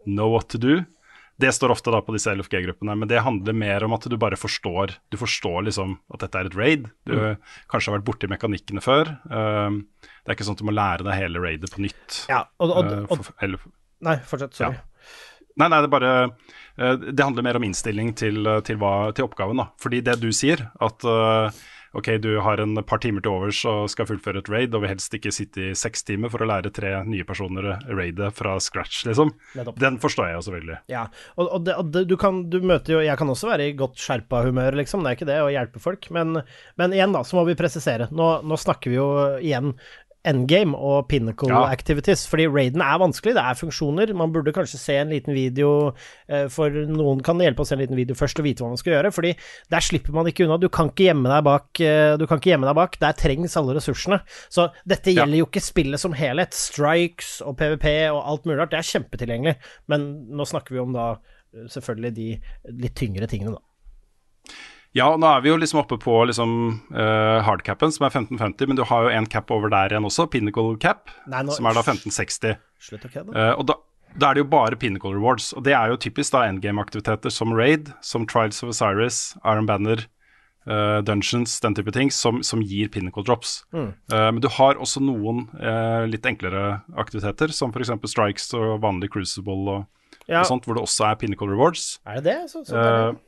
know 0.08 0.32
what 0.32 0.48
to 0.52 0.62
do. 0.62 0.80
Det 1.40 1.52
står 1.52 1.72
ofte 1.74 1.90
da 1.90 2.00
på 2.04 2.12
disse 2.14 2.32
LFG-gruppene, 2.34 2.94
men 2.98 3.08
det 3.10 3.22
handler 3.24 3.56
mer 3.56 3.84
om 3.86 3.94
at 3.96 4.04
du 4.08 4.16
bare 4.20 4.36
forstår 4.38 4.94
Du 5.10 5.16
forstår 5.20 5.64
liksom 5.68 5.96
at 6.12 6.22
dette 6.24 6.38
er 6.38 6.50
et 6.50 6.56
raid. 6.58 6.88
Du 7.08 7.14
mm. 7.18 7.40
kanskje 7.72 7.90
har 7.90 7.98
vært 7.98 8.08
borti 8.08 8.30
mekanikkene 8.30 8.84
før. 8.84 9.14
Uh, 9.26 9.80
det 10.02 10.30
er 10.30 10.36
ikke 10.36 10.46
sånn 10.48 10.58
at 10.58 10.62
du 10.62 10.68
må 10.68 10.76
lære 10.76 11.06
deg 11.08 11.18
hele 11.18 11.42
raidet 11.42 11.72
på 11.72 11.82
nytt. 11.84 12.22
Ja, 12.30 12.44
og, 12.62 12.76
og, 12.76 12.92
uh, 12.92 13.14
for, 13.16 13.34
eller, 13.42 13.64
nei, 14.04 14.18
fortsett. 14.28 14.58
Sorry. 14.58 14.78
Ja. 14.78 15.18
Nei, 15.60 15.68
nei, 15.68 15.82
det 15.84 15.90
bare 15.92 16.12
uh, 16.24 16.94
Det 17.02 17.20
handler 17.20 17.44
mer 17.44 17.58
om 17.58 17.66
innstilling 17.66 18.14
til, 18.16 18.46
til, 18.68 18.80
hva, 18.80 18.94
til 19.16 19.28
oppgaven, 19.28 19.64
da. 19.64 19.70
Fordi 19.82 20.02
det 20.04 20.20
du 20.22 20.30
sier, 20.36 20.68
at 20.84 21.08
ok, 21.92 22.08
du 22.22 22.30
har 22.40 22.60
en 22.62 22.78
par 22.88 23.00
timer 23.02 23.24
til 23.24 23.34
overs 23.34 23.60
og 23.68 23.90
skal 23.92 24.08
fullføre 24.08 24.42
et 24.42 24.50
raid, 24.52 24.74
og 24.74 24.84
vil 24.84 24.92
helst 24.94 25.14
ikke 25.16 25.32
sitte 25.34 25.68
i 25.70 25.74
seks 25.78 26.06
timer 26.08 26.32
for 26.32 26.44
å 26.44 26.48
lære 26.48 26.72
tre 26.74 26.94
nye 27.08 27.26
personer 27.28 27.74
raidet 27.90 28.32
fra 28.36 28.56
scratch, 28.62 29.04
liksom. 29.08 29.32
Den 29.80 29.98
forstår 30.02 30.30
jeg 30.30 30.38
jo 30.38 30.44
selvfølgelig. 30.48 30.78
Ja, 30.92 31.06
og, 31.36 31.46
og, 31.46 31.60
det, 31.66 31.76
og 31.80 31.92
det, 31.94 32.04
du, 32.10 32.16
kan, 32.20 32.44
du 32.52 32.58
møter 32.64 32.96
jo 32.96 33.02
Jeg 33.04 33.18
kan 33.20 33.30
også 33.30 33.50
være 33.50 33.68
i 33.68 33.76
godt 33.78 34.00
skjerpa 34.00 34.42
humør, 34.46 34.78
liksom, 34.80 35.04
det 35.04 35.12
er 35.12 35.18
ikke 35.18 35.30
det, 35.30 35.38
å 35.44 35.52
hjelpe 35.52 35.82
folk. 35.82 36.08
Men, 36.14 36.42
men 36.80 36.96
igjen, 36.96 37.14
da, 37.14 37.24
så 37.26 37.38
må 37.38 37.46
vi 37.48 37.58
presisere. 37.58 38.08
Nå, 38.14 38.28
nå 38.46 38.58
snakker 38.60 38.92
vi 38.92 38.98
jo 38.98 39.08
igjen 39.42 39.74
endgame 40.28 40.78
og 40.78 41.08
pinnacle 41.10 41.50
ja. 41.50 41.62
activities. 41.72 42.24
Fordi 42.30 42.46
raiden 42.50 42.82
er 42.84 43.00
vanskelig, 43.02 43.34
det 43.36 43.42
er 43.42 43.58
funksjoner. 43.58 44.12
Man 44.18 44.32
burde 44.34 44.54
kanskje 44.54 44.80
se 44.80 44.96
en 45.00 45.12
liten 45.12 45.34
video, 45.34 45.92
eh, 46.28 46.46
for 46.52 46.70
noen 46.70 47.22
kan 47.24 47.40
hjelpe 47.42 47.64
å 47.64 47.68
se 47.68 47.76
en 47.76 47.82
liten 47.82 47.98
video 47.98 48.16
først 48.18 48.38
og 48.40 48.46
vite 48.46 48.64
hva 48.64 48.70
man 48.72 48.80
skal 48.80 48.96
gjøre. 48.96 49.12
Fordi 49.14 49.34
der 49.72 49.84
slipper 49.84 50.14
man 50.16 50.30
ikke 50.30 50.46
unna. 50.46 50.60
Du 50.62 50.68
kan 50.72 50.92
ikke 50.92 51.08
gjemme 51.08 51.32
deg 51.32 51.46
bak. 51.48 51.68
Eh, 51.82 52.14
du 52.20 52.26
kan 52.30 52.40
ikke 52.40 52.54
gjemme 52.54 52.70
deg 52.70 52.78
bak. 52.78 52.98
Der 53.02 53.18
trengs 53.18 53.58
alle 53.60 53.76
ressursene. 53.78 54.22
Så 54.52 54.68
dette 54.88 55.14
gjelder 55.14 55.38
ja. 55.38 55.42
jo 55.42 55.50
ikke 55.50 55.64
spillet 55.64 56.02
som 56.02 56.16
helhet. 56.16 56.56
Strikes 56.56 57.40
og 57.46 57.58
PVP 57.60 57.88
og 58.12 58.22
alt 58.22 58.48
mulig 58.48 58.60
rart, 58.60 58.74
det 58.74 58.82
er 58.82 58.90
kjempetilgjengelig. 58.92 59.58
Men 59.90 60.08
nå 60.30 60.46
snakker 60.48 60.76
vi 60.76 60.84
om 60.84 60.94
da 60.96 61.12
eh, 61.16 61.66
selvfølgelig 61.72 62.14
de 62.18 62.30
litt 62.86 62.98
tyngre 62.98 63.30
tingene, 63.30 63.58
da. 63.58 63.66
Ja, 64.96 65.06
nå 65.16 65.28
er 65.28 65.40
vi 65.40 65.48
jo 65.48 65.56
liksom 65.56 65.80
oppe 65.80 65.96
på 66.00 66.18
liksom, 66.28 66.50
uh, 66.92 67.40
hardcapen, 67.46 67.92
som 67.94 68.04
er 68.04 68.12
1550, 68.12 68.68
men 68.68 68.76
du 68.76 68.84
har 68.88 69.06
jo 69.06 69.14
en 69.16 69.28
cap 69.30 69.48
over 69.54 69.72
der 69.72 69.94
igjen 69.94 70.08
også, 70.08 70.26
pinnacle 70.32 70.76
cap, 70.80 71.08
Nei, 71.32 71.40
nå, 71.48 71.54
som 71.56 71.68
er 71.68 71.78
da 71.78 71.84
1560. 71.86 72.58
Slutt, 72.82 73.06
okay, 73.08 73.24
da. 73.24 73.32
Uh, 73.32 73.52
og 73.62 73.70
da, 73.70 73.78
da, 74.12 74.28
er 74.28 74.36
det 74.36 74.44
jo 74.44 74.50
bare 74.52 74.80
pinnacle 74.80 75.14
rewards, 75.16 75.54
og 75.56 75.64
det 75.64 75.72
er 75.78 75.94
jo 75.94 76.00
typisk 76.04 76.36
da 76.36 76.44
endgame-aktiviteter 76.50 77.32
som 77.32 77.56
Raid, 77.56 77.88
som 78.04 78.28
Trials 78.28 78.60
of 78.60 78.74
Osiris, 78.74 79.22
Iron 79.46 79.70
Banner, 79.70 80.04
uh, 80.68 81.00
Dungeons, 81.08 81.56
den 81.64 81.78
type 81.80 81.96
ting, 81.96 82.12
som, 82.12 82.44
som 82.44 82.60
gir 82.60 82.92
pinnacle 82.92 83.24
drops. 83.24 83.62
Mm. 83.72 83.90
men 84.12 84.44
du 84.44 84.52
har 84.60 84.76
også 84.76 85.00
noen 85.00 85.46
litt 86.12 86.28
enklere 86.28 86.82
aktiviteter, 87.00 87.48
som 87.48 87.72
f.eks. 87.72 87.96
Strikes 88.12 88.52
og 88.60 88.82
vanlig 88.84 89.08
Crucible 89.16 89.78
og, 89.78 89.90
ja. 90.28 90.42
og, 90.42 90.48
sånt, 90.52 90.68
hvor 90.68 90.76
det 90.76 90.84
også 90.84 91.08
er 91.08 91.20
pinnacle 91.24 91.48
rewards. 91.48 91.94
Er 92.04 92.20
det 92.20 92.28
det? 92.28 92.40
Så, 92.52 92.66
så 92.68 92.76
er 92.76 92.90
det. 92.92 93.20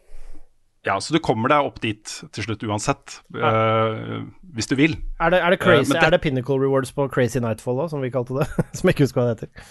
Ja, 0.84 0.98
så 1.00 1.14
du 1.16 1.20
kommer 1.24 1.48
deg 1.48 1.64
opp 1.64 1.80
dit 1.80 2.10
til 2.36 2.44
slutt 2.44 2.62
uansett, 2.68 3.18
ja. 3.32 3.48
uh, 3.48 4.18
hvis 4.56 4.68
du 4.68 4.76
vil. 4.76 4.98
Er 5.16 5.32
det, 5.32 5.40
er 5.40 5.54
det 5.54 5.60
crazy, 5.62 5.88
uh, 5.88 5.96
det, 5.96 6.02
er 6.04 6.12
det 6.12 6.20
Pinnacle 6.26 6.58
Rewards 6.60 6.92
på 6.92 7.06
Crazy 7.12 7.40
Nightfall 7.40 7.80
òg, 7.80 7.88
som 7.94 8.04
vi 8.04 8.12
kalte 8.12 8.36
det? 8.36 8.46
som 8.76 8.90
jeg 8.90 8.96
ikke 8.96 9.06
husker 9.06 9.22
hva 9.22 9.30
det 9.30 9.36
heter. 9.38 9.70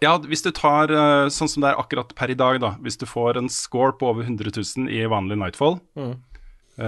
Ja, 0.00 0.14
hvis 0.30 0.44
du 0.46 0.48
tar 0.56 0.92
uh, 0.94 1.28
sånn 1.32 1.50
som 1.52 1.64
det 1.64 1.72
er 1.72 1.82
akkurat 1.82 2.14
per 2.16 2.32
i 2.32 2.38
dag, 2.38 2.62
da. 2.64 2.72
Hvis 2.80 2.96
du 2.96 3.04
får 3.08 3.40
en 3.40 3.52
score 3.52 3.92
på 4.00 4.08
over 4.08 4.24
100 4.24 4.54
000 4.56 4.88
i 4.94 5.04
vanlig 5.10 5.36
Nightfall, 5.42 5.80
mm. 5.98 6.14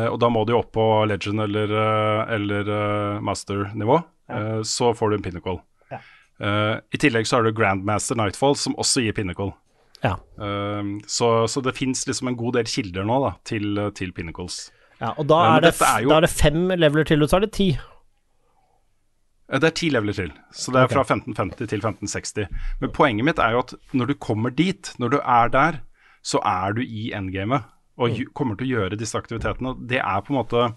og 0.08 0.16
da 0.22 0.30
må 0.32 0.46
du 0.46 0.54
opp 0.56 0.70
på 0.76 0.86
legend 1.10 1.42
eller, 1.42 1.72
eller 2.30 2.68
master-nivå, 3.26 3.96
ja. 4.30 4.42
så 4.62 4.94
får 4.94 5.10
du 5.10 5.16
en 5.16 5.24
Pinnacle. 5.24 5.58
Ja. 5.90 5.98
I 6.78 7.00
tillegg 7.02 7.26
så 7.26 7.40
har 7.40 7.44
du 7.44 7.50
Grandmaster 7.52 8.16
Nightfall, 8.16 8.54
som 8.54 8.78
også 8.78 9.02
gir 9.02 9.16
Pinnacle. 9.18 9.50
Ja. 10.04 10.16
Uh, 10.40 10.98
så, 11.10 11.30
så, 11.50 11.62
det 11.64 11.76
fins 11.76 12.06
liksom 12.08 12.30
en 12.30 12.38
god 12.40 12.58
del 12.58 12.68
kilder 12.70 13.06
nå 13.08 13.20
da, 13.26 13.32
til, 13.48 13.80
til 13.96 14.14
Pinnacles. 14.16 14.68
Ja, 15.00 15.14
og 15.16 15.26
da 15.30 15.40
er, 15.54 15.64
det, 15.64 15.74
er 15.80 16.04
jo, 16.04 16.12
da 16.12 16.20
er, 16.20 16.26
det, 16.26 16.34
fem 16.34 16.68
leveler 16.76 17.08
til, 17.08 17.24
og 17.24 17.30
så 17.30 17.38
er 17.38 17.46
det 17.46 17.54
ti? 17.56 17.70
Det 19.50 19.66
er 19.66 19.74
ti 19.74 19.88
leveler 19.90 20.14
til, 20.14 20.28
så 20.54 20.70
det 20.74 20.82
er 20.82 20.86
okay. 20.86 20.98
fra 20.98 21.04
1550 21.16 21.70
til 21.72 21.80
1560. 21.80 22.66
Men 22.82 22.92
poenget 22.94 23.26
mitt 23.26 23.40
er 23.42 23.56
jo 23.56 23.62
at 23.64 23.72
når 23.96 24.12
du 24.12 24.18
kommer 24.22 24.52
dit, 24.54 24.92
når 25.02 25.16
du 25.16 25.18
er 25.20 25.52
der, 25.52 25.80
så 26.22 26.42
er 26.44 26.76
du 26.76 26.84
i 26.84 27.10
endgamet 27.16 27.64
og 28.00 28.12
mm. 28.12 28.30
kommer 28.36 28.56
til 28.56 28.68
å 28.68 28.76
gjøre 28.76 28.98
disse 29.00 29.18
aktivitetene. 29.18 29.74
Det 29.88 30.00
er 30.00 30.22
på 30.24 30.32
en 30.34 30.40
måte 30.40 30.68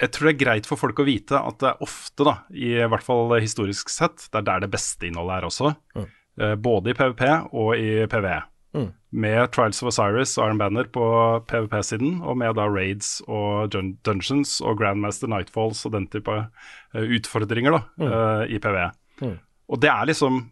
Jeg 0.00 0.10
tror 0.10 0.28
det 0.28 0.34
er 0.34 0.42
greit 0.42 0.66
for 0.66 0.80
folk 0.80 0.98
å 0.98 1.06
vite 1.06 1.38
at 1.38 1.60
det 1.62 1.70
er 1.70 1.86
ofte, 1.86 2.26
da, 2.26 2.34
i 2.50 2.74
hvert 2.82 3.06
fall 3.06 3.36
historisk 3.38 3.92
sett, 3.94 4.26
det 4.26 4.42
er 4.42 4.48
der 4.50 4.64
det 4.66 4.72
beste 4.74 5.06
innholdet 5.06 5.38
er 5.38 5.48
også. 5.48 5.70
Mm. 5.94 6.08
Eh, 6.40 6.54
både 6.54 6.90
i 6.90 6.94
PVP 6.94 7.22
og 7.52 7.76
i 7.78 8.06
PVE. 8.10 8.40
Mm. 8.74 8.90
Med 9.14 9.52
Trials 9.54 9.82
of 9.82 9.92
Osiris 9.92 10.34
og 10.38 10.48
Iron 10.48 10.58
Banner 10.58 10.88
på 10.90 11.04
PVP-siden, 11.46 12.16
og 12.26 12.38
med 12.40 12.56
da 12.58 12.66
raids 12.66 13.20
og 13.30 13.70
dungeons 14.06 14.58
og 14.60 14.80
Grandmaster 14.80 15.30
Nightfalls 15.30 15.84
og 15.86 15.94
den 15.94 16.08
type 16.10 16.34
uh, 16.34 17.04
utfordringer 17.04 17.76
da, 17.76 17.82
mm. 17.94 18.08
uh, 18.08 18.42
i 18.50 18.58
PVE. 18.58 18.88
Mm. 19.22 19.36
Og 19.70 19.80
det 19.82 19.92
er 19.92 20.10
liksom 20.10 20.42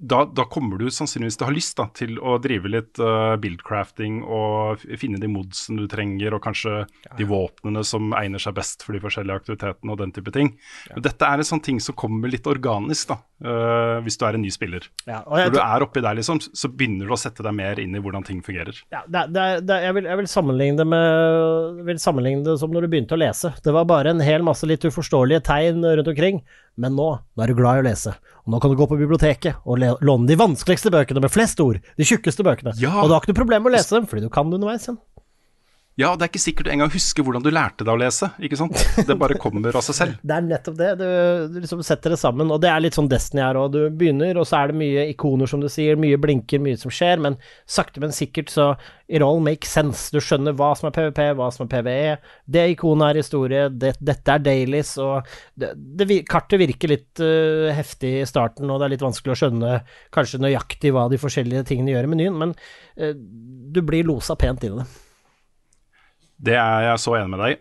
da, 0.00 0.24
da, 0.24 0.46
kommer 0.48 0.80
du 0.80 0.86
sannsynligvis 0.88 1.36
til 1.36 1.44
å 1.44 1.48
ha 1.50 1.52
lyst 1.52 1.76
da, 1.76 1.84
til 1.96 2.16
å 2.24 2.38
drive 2.40 2.70
litt 2.72 3.00
uh, 3.02 3.36
buildcrafting 3.40 4.22
og 4.24 4.80
finne 5.00 5.20
de 5.20 5.28
modsene 5.28 5.84
du 5.84 5.90
trenger, 5.92 6.32
og 6.36 6.40
kanskje 6.46 6.72
ja. 6.86 7.12
de 7.18 7.26
våpnene 7.28 7.82
som 7.84 8.14
egner 8.16 8.40
seg 8.40 8.56
best 8.56 8.86
for 8.86 8.96
de 8.96 9.02
forskjellige 9.04 9.42
aktivitetene 9.42 9.92
og 9.92 10.00
den 10.00 10.14
type 10.16 10.32
ting. 10.32 10.54
Ja. 10.88 10.96
Men 10.96 11.04
dette 11.04 11.28
er 11.28 11.42
en 11.42 11.50
sånn 11.50 11.60
ting 11.64 11.82
som 11.84 11.98
kommer 12.00 12.32
litt 12.32 12.48
organisk, 12.48 13.12
da, 13.12 13.18
uh, 13.44 13.98
hvis 14.06 14.16
du 14.16 14.24
er 14.24 14.38
en 14.38 14.44
ny 14.46 14.52
spiller. 14.54 14.88
Ja, 15.04 15.20
Når 15.28 15.52
du 15.52 15.60
er 15.60 15.84
oppi 15.84 16.04
der, 16.04 16.16
liksom, 16.16 16.40
så 16.40 16.72
begynner 16.72 17.10
du 17.10 17.14
å 17.16 17.20
sette 17.20 17.44
deg 17.44 17.58
mer 17.60 17.82
inn 17.84 17.92
i 17.92 18.00
hvordan 18.00 18.24
ting 18.24 18.40
fungerer. 18.46 18.80
Ja, 18.94 19.04
det, 19.04 19.26
det, 19.36 19.46
det, 19.68 19.82
jeg, 19.84 19.98
vil, 19.98 20.08
jeg, 20.08 20.22
vil, 20.22 20.32
sammenligne 20.32 20.80
det 20.80 20.88
med 20.88 21.84
vil 21.90 22.00
sammenligne 22.00 22.46
det 22.46 22.56
som 22.62 22.72
når 22.72 22.86
du 22.86 22.94
begynte 22.94 23.18
å 23.18 23.20
lese. 23.20 23.52
Det 23.60 23.76
var 23.76 23.88
bare 23.90 24.14
en 24.14 24.24
hel 24.24 24.46
masse 24.46 24.64
litt 24.64 24.88
uforståelige 24.88 25.44
tegn 25.50 25.84
rundt 25.84 26.08
omkring. 26.14 26.40
Men 26.78 26.94
nå, 26.96 27.08
nå 27.34 27.42
er 27.42 27.50
du 27.50 27.58
glad 27.58 27.80
i 27.80 27.82
å 27.82 27.86
lese, 27.88 28.12
og 28.44 28.52
nå 28.54 28.60
kan 28.62 28.72
du 28.72 28.78
gå 28.78 28.86
på 28.88 28.98
biblioteket 29.00 29.58
og 29.66 29.82
låne 29.82 30.28
de 30.28 30.36
vanskeligste 30.38 30.92
bøkene 30.94 31.22
med 31.24 31.32
flest 31.32 31.60
ord, 31.60 31.80
de 31.98 32.06
tjukkeste 32.06 32.46
bøkene. 32.46 32.76
Ja. 32.80 32.94
Og 33.02 33.10
du 33.10 33.16
har 33.16 33.20
ikke 33.20 33.34
noe 33.34 33.40
problem 33.42 33.66
med 33.66 33.72
å 33.72 33.76
lese 33.76 33.96
dem, 33.96 34.06
fordi 34.08 34.24
du 34.24 34.30
kan 34.32 34.48
det 34.48 34.60
underveis 34.60 34.86
igjen. 34.86 35.00
Ja, 36.00 36.14
det 36.16 36.24
er 36.24 36.30
ikke 36.30 36.40
sikkert 36.40 36.68
du 36.68 36.72
engang 36.72 36.92
husker 36.94 37.24
hvordan 37.26 37.42
du 37.44 37.50
lærte 37.52 37.84
deg 37.84 37.92
å 37.92 38.00
lese, 38.00 38.30
ikke 38.40 38.56
sant. 38.56 38.78
Det 39.04 39.16
bare 39.20 39.36
kommer 39.40 39.76
av 39.76 39.84
seg 39.84 39.96
selv. 39.98 40.20
Det 40.30 40.36
er 40.36 40.46
nettopp 40.46 40.76
det. 40.78 40.90
Du, 41.00 41.06
du 41.52 41.58
liksom 41.60 41.82
setter 41.84 42.14
det 42.14 42.20
sammen, 42.20 42.48
og 42.52 42.60
det 42.62 42.70
er 42.70 42.80
litt 42.82 42.96
sånn 42.96 43.08
Destiny 43.10 43.42
her 43.42 43.58
òg. 43.58 43.74
Du 43.74 43.80
begynner, 44.00 44.38
og 44.40 44.46
så 44.48 44.60
er 44.60 44.70
det 44.70 44.78
mye 44.80 45.04
ikoner, 45.10 45.50
som 45.50 45.60
du 45.60 45.68
sier, 45.72 45.98
mye 46.00 46.18
blinker, 46.20 46.62
mye 46.62 46.78
som 46.80 46.92
skjer, 46.94 47.20
men 47.20 47.36
sakte, 47.68 48.00
men 48.02 48.14
sikkert 48.16 48.52
så 48.52 48.70
it 49.10 49.24
all 49.26 49.42
makes 49.42 49.72
sense. 49.74 50.08
Du 50.14 50.22
skjønner 50.22 50.54
hva 50.56 50.70
som 50.78 50.88
er 50.88 50.94
PVP, 50.96 51.20
hva 51.36 51.50
som 51.52 51.66
er 51.66 51.72
PVE. 51.74 52.14
Det 52.46 52.64
ikonet 52.76 53.10
er 53.10 53.20
historie, 53.20 53.66
det, 53.82 53.92
dette 53.98 54.36
er 54.36 54.46
dailies, 54.46 54.94
og 55.02 55.28
det, 55.58 55.74
det, 55.98 56.22
kartet 56.30 56.62
virker 56.62 56.94
litt 56.94 57.24
uh, 57.24 57.68
heftig 57.76 58.20
i 58.22 58.24
starten, 58.28 58.70
og 58.70 58.80
det 58.80 58.88
er 58.88 58.94
litt 58.94 59.04
vanskelig 59.04 59.34
å 59.34 59.40
skjønne 59.42 59.76
kanskje 60.14 60.42
nøyaktig 60.46 60.94
hva 60.96 61.08
de 61.10 61.20
forskjellige 61.20 61.66
tingene 61.72 61.96
gjør 61.96 62.08
i 62.08 62.14
menyen, 62.14 62.40
men 62.40 62.56
uh, 62.56 63.14
du 63.16 63.84
blir 63.84 64.08
losa 64.08 64.38
pent 64.38 64.64
inn 64.64 64.78
i 64.78 64.82
det. 64.84 64.90
Det 66.40 66.56
er 66.56 66.86
jeg 66.88 67.02
så 67.02 67.18
enig 67.18 67.34
med 67.34 67.44
deg 67.44 67.56
i. 67.56 67.60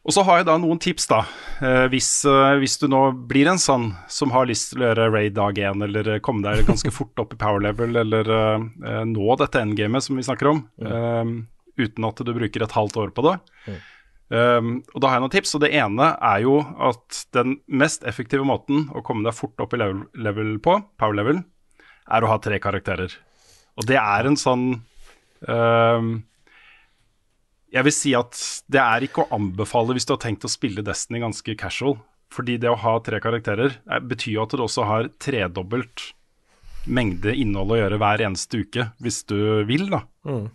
Og 0.00 0.14
så 0.16 0.22
har 0.24 0.40
jeg 0.40 0.46
da 0.48 0.56
noen 0.56 0.78
tips, 0.80 1.04
da. 1.10 1.20
Eh, 1.60 1.84
hvis, 1.92 2.08
eh, 2.24 2.54
hvis, 2.62 2.78
du 2.80 2.86
nå 2.88 3.02
blir 3.28 3.50
en 3.50 3.60
sånn 3.60 3.90
som 4.08 4.32
har 4.32 4.48
lyst 4.48 4.72
til 4.72 4.80
å 4.80 4.88
gjøre 4.88 5.10
raid 5.12 5.36
dag 5.36 5.58
én, 5.60 5.84
eller 5.84 6.22
komme 6.24 6.42
deg 6.46 6.64
ganske 6.70 6.92
fort 6.94 7.20
opp 7.20 7.34
i 7.36 7.40
power 7.40 7.60
level, 7.66 7.98
eller 8.00 8.32
eh, 8.36 9.04
nå 9.10 9.36
dette 9.42 9.60
endgamet 9.60 10.06
som 10.06 10.16
vi 10.16 10.24
snakker 10.24 10.50
om, 10.54 10.62
mm. 10.80 11.34
uten 11.80 12.08
at 12.08 12.24
du 12.24 12.32
bruker 12.32 12.64
et 12.64 12.76
halvt 12.76 12.96
år 13.04 13.12
på 13.16 13.26
det. 13.28 13.36
Mm. 13.66 13.80
Um, 14.30 14.74
og 14.94 15.02
da 15.02 15.08
har 15.10 15.18
jeg 15.18 15.22
noen 15.24 15.32
tips, 15.34 15.52
og 15.58 15.62
det 15.64 15.72
ene 15.74 16.12
er 16.22 16.42
jo 16.44 16.60
at 16.86 17.22
den 17.34 17.56
mest 17.66 18.04
effektive 18.06 18.46
måten 18.46 18.84
å 18.94 19.02
komme 19.02 19.26
deg 19.26 19.34
fort 19.34 19.58
opp 19.62 19.74
i 19.74 19.80
level, 19.80 20.04
level 20.14 20.52
på, 20.62 20.76
power 21.02 21.16
level, 21.18 21.40
er 22.06 22.24
å 22.24 22.30
ha 22.30 22.36
tre 22.42 22.60
karakterer. 22.62 23.16
Og 23.74 23.88
det 23.90 23.98
er 23.98 24.28
en 24.30 24.38
sånn 24.38 24.68
um, 25.50 26.12
jeg 27.70 27.86
vil 27.86 27.94
si 27.94 28.14
at 28.18 28.38
det 28.70 28.80
er 28.82 29.06
ikke 29.06 29.24
å 29.24 29.36
anbefale 29.36 29.94
hvis 29.96 30.08
du 30.08 30.14
har 30.14 30.22
tenkt 30.22 30.46
å 30.46 30.50
spille 30.50 30.84
Destiny 30.86 31.22
ganske 31.22 31.56
casual. 31.58 31.98
Fordi 32.30 32.60
det 32.62 32.70
å 32.70 32.78
ha 32.78 32.94
tre 33.02 33.18
karakterer 33.22 33.74
er, 33.90 34.02
betyr 34.06 34.36
jo 34.36 34.44
at 34.44 34.54
du 34.54 34.62
også 34.62 34.86
har 34.86 35.10
tredobbelt 35.22 36.12
mengde 36.90 37.34
innhold 37.34 37.74
å 37.74 37.78
gjøre 37.80 37.98
hver 38.00 38.22
eneste 38.28 38.62
uke, 38.62 38.86
hvis 39.02 39.24
du 39.28 39.36
vil, 39.68 39.88
da. 39.90 40.04
Mm. 40.24 40.46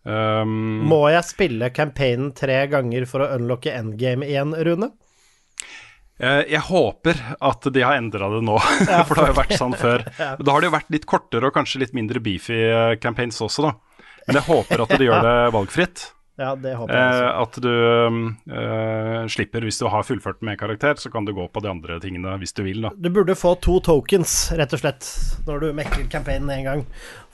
Um, 0.00 0.52
Må 0.88 1.02
jeg 1.12 1.26
spille 1.28 1.68
campaignen 1.76 2.30
tre 2.32 2.62
ganger 2.72 3.04
for 3.10 3.24
å 3.24 3.32
unlocke 3.34 3.74
endgame 3.74 4.28
igjen, 4.30 4.54
Rune? 4.54 4.92
Eh, 6.20 6.44
jeg 6.52 6.60
håper 6.68 7.16
at 7.40 7.68
de 7.72 7.82
har 7.84 7.96
endra 7.96 8.28
det 8.34 8.42
nå, 8.44 8.56
ja. 8.88 9.02
for 9.08 9.16
det 9.16 9.24
har 9.24 9.32
jo 9.32 9.38
vært 9.40 9.58
sånn 9.58 9.76
før. 9.80 10.04
Men 10.38 10.46
da 10.46 10.54
har 10.54 10.62
det 10.62 10.70
jo 10.70 10.76
vært 10.76 10.94
litt 10.94 11.06
kortere 11.08 11.48
og 11.48 11.56
kanskje 11.56 11.82
litt 11.84 11.94
mindre 11.96 12.22
beefy 12.22 12.58
eh, 12.68 12.94
campaigns 13.00 13.40
også, 13.44 13.70
da. 13.70 14.08
Men 14.28 14.38
jeg 14.38 14.46
håper 14.50 14.84
at 14.84 14.96
de 15.00 15.06
gjør 15.08 15.24
det 15.28 15.36
valgfritt. 15.56 16.06
Ja, 16.40 16.54
det 16.56 16.72
håper 16.78 16.96
jeg 16.96 17.08
også. 17.10 17.24
Eh, 17.24 17.40
at 17.42 17.58
du 17.60 17.72
eh, 18.56 19.26
slipper, 19.28 19.66
hvis 19.68 19.80
du 19.80 19.86
har 19.92 20.06
fullført 20.08 20.40
med 20.46 20.56
karakter, 20.60 20.96
så 20.96 21.12
kan 21.12 21.26
du 21.28 21.34
gå 21.36 21.44
på 21.52 21.60
de 21.60 21.68
andre 21.68 21.98
tingene 22.00 22.32
hvis 22.40 22.56
du 22.56 22.62
vil. 22.64 22.80
da. 22.86 22.94
Du 22.96 23.10
burde 23.12 23.36
få 23.36 23.54
to 23.60 23.76
tokens, 23.84 24.36
rett 24.56 24.72
og 24.72 24.80
slett, 24.80 25.10
når 25.48 25.66
du 25.66 25.68
mekker 25.76 26.08
campaignen 26.12 26.54
en 26.54 26.68
gang. 26.70 26.86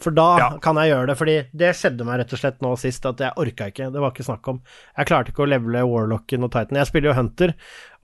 For 0.03 0.15
da 0.15 0.29
ja. 0.41 0.49
kan 0.63 0.79
jeg 0.81 0.93
gjøre 0.93 1.11
det. 1.11 1.19
Fordi 1.19 1.37
det 1.57 1.73
skjedde 1.79 2.07
meg 2.07 2.21
rett 2.21 2.37
og 2.37 2.43
slett 2.43 2.63
nå 2.65 2.73
sist, 2.81 3.09
at 3.09 3.23
jeg 3.23 3.37
orka 3.43 3.71
ikke. 3.73 3.91
Det 3.95 4.03
var 4.03 4.15
ikke 4.15 4.29
snakk 4.29 4.49
om. 4.53 4.63
Jeg 4.97 5.09
klarte 5.09 5.33
ikke 5.33 5.47
å 5.47 5.51
levele 5.51 5.85
Warlocken 5.89 6.47
og 6.47 6.53
Titan. 6.53 6.81
Jeg 6.81 6.91
spiller 6.91 7.13
jo 7.13 7.19
Hunter, 7.21 7.55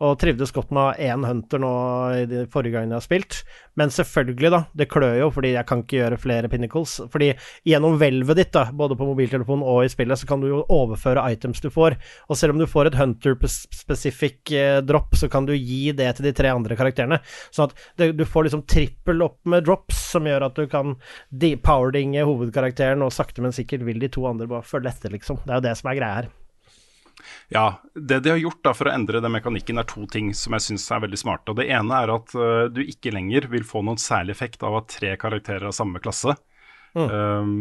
og 0.02 0.16
trivdes 0.18 0.50
godt 0.54 0.72
med 0.74 0.98
én 1.02 1.22
Hunter 1.26 1.60
nå 1.62 1.72
i 2.16 2.22
de 2.26 2.40
forrige 2.50 2.74
gangene 2.74 2.96
jeg 2.96 3.02
har 3.02 3.04
spilt. 3.04 3.36
Men 3.78 3.92
selvfølgelig, 3.94 4.50
da. 4.52 4.60
Det 4.76 4.88
klør 4.90 5.14
jo, 5.20 5.28
fordi 5.34 5.52
jeg 5.54 5.68
kan 5.68 5.84
ikke 5.84 6.00
gjøre 6.00 6.18
flere 6.20 6.50
pinnacles. 6.50 6.96
Fordi 7.12 7.30
gjennom 7.68 7.98
hvelvet 8.00 8.40
ditt, 8.40 8.52
da, 8.56 8.66
både 8.74 8.96
på 8.98 9.06
mobiltelefonen 9.12 9.64
og 9.68 9.84
i 9.86 9.92
spillet, 9.92 10.18
så 10.18 10.28
kan 10.28 10.42
du 10.42 10.48
jo 10.50 10.64
overføre 10.74 11.22
items 11.30 11.62
du 11.62 11.70
får. 11.72 11.96
Og 12.28 12.40
selv 12.40 12.56
om 12.56 12.62
du 12.62 12.66
får 12.70 12.90
et 12.90 12.98
Hunter-specific 12.98 14.54
eh, 14.58 14.80
drop, 14.84 15.14
så 15.18 15.30
kan 15.32 15.46
du 15.46 15.54
gi 15.54 15.94
det 15.96 16.10
til 16.16 16.28
de 16.28 16.34
tre 16.36 16.50
andre 16.52 16.78
karakterene. 16.78 17.20
Sånn 17.54 17.70
at 17.70 18.10
du 18.18 18.26
får 18.26 18.48
liksom 18.48 18.66
trippel 18.66 19.22
opp 19.28 19.38
med 19.46 19.68
drops, 19.68 20.01
som 20.12 20.28
gjør 20.28 20.46
at 20.48 20.58
du 20.58 20.66
kan 20.70 20.94
power 20.94 21.58
powerdinge 21.64 22.26
hovedkarakteren, 22.28 23.02
og 23.02 23.14
sakte, 23.14 23.42
men 23.44 23.56
sikkert 23.56 23.86
vil 23.88 24.00
de 24.02 24.12
to 24.12 24.26
andre 24.28 24.48
bare 24.50 24.66
følge 24.66 24.92
etter, 24.92 25.14
liksom. 25.16 25.40
Det 25.42 25.50
er 25.50 25.60
jo 25.60 25.66
det 25.68 25.74
som 25.80 25.90
er 25.90 25.98
greia 25.98 26.20
her. 26.20 26.30
Ja, 27.52 27.80
det 27.94 28.22
de 28.24 28.32
har 28.32 28.40
gjort 28.40 28.62
da 28.64 28.72
for 28.74 28.88
å 28.88 28.94
endre 28.94 29.20
den 29.22 29.34
mekanikken, 29.34 29.78
er 29.78 29.88
to 29.88 30.06
ting 30.10 30.32
som 30.36 30.56
jeg 30.56 30.66
syns 30.66 30.88
er 30.94 31.02
veldig 31.04 31.20
smarte. 31.20 31.52
Og 31.52 31.60
Det 31.60 31.68
ene 31.68 31.98
er 32.04 32.14
at 32.14 32.34
uh, 32.38 32.64
du 32.72 32.80
ikke 32.84 33.12
lenger 33.14 33.48
vil 33.52 33.66
få 33.68 33.84
noen 33.84 34.00
særlig 34.00 34.36
effekt 34.36 34.64
av 34.66 34.78
at 34.80 34.90
tre 34.94 35.14
karakterer 35.20 35.68
av 35.68 35.76
samme 35.76 36.02
klasse. 36.02 36.34
Mm. 36.96 37.08
Um, 37.12 37.52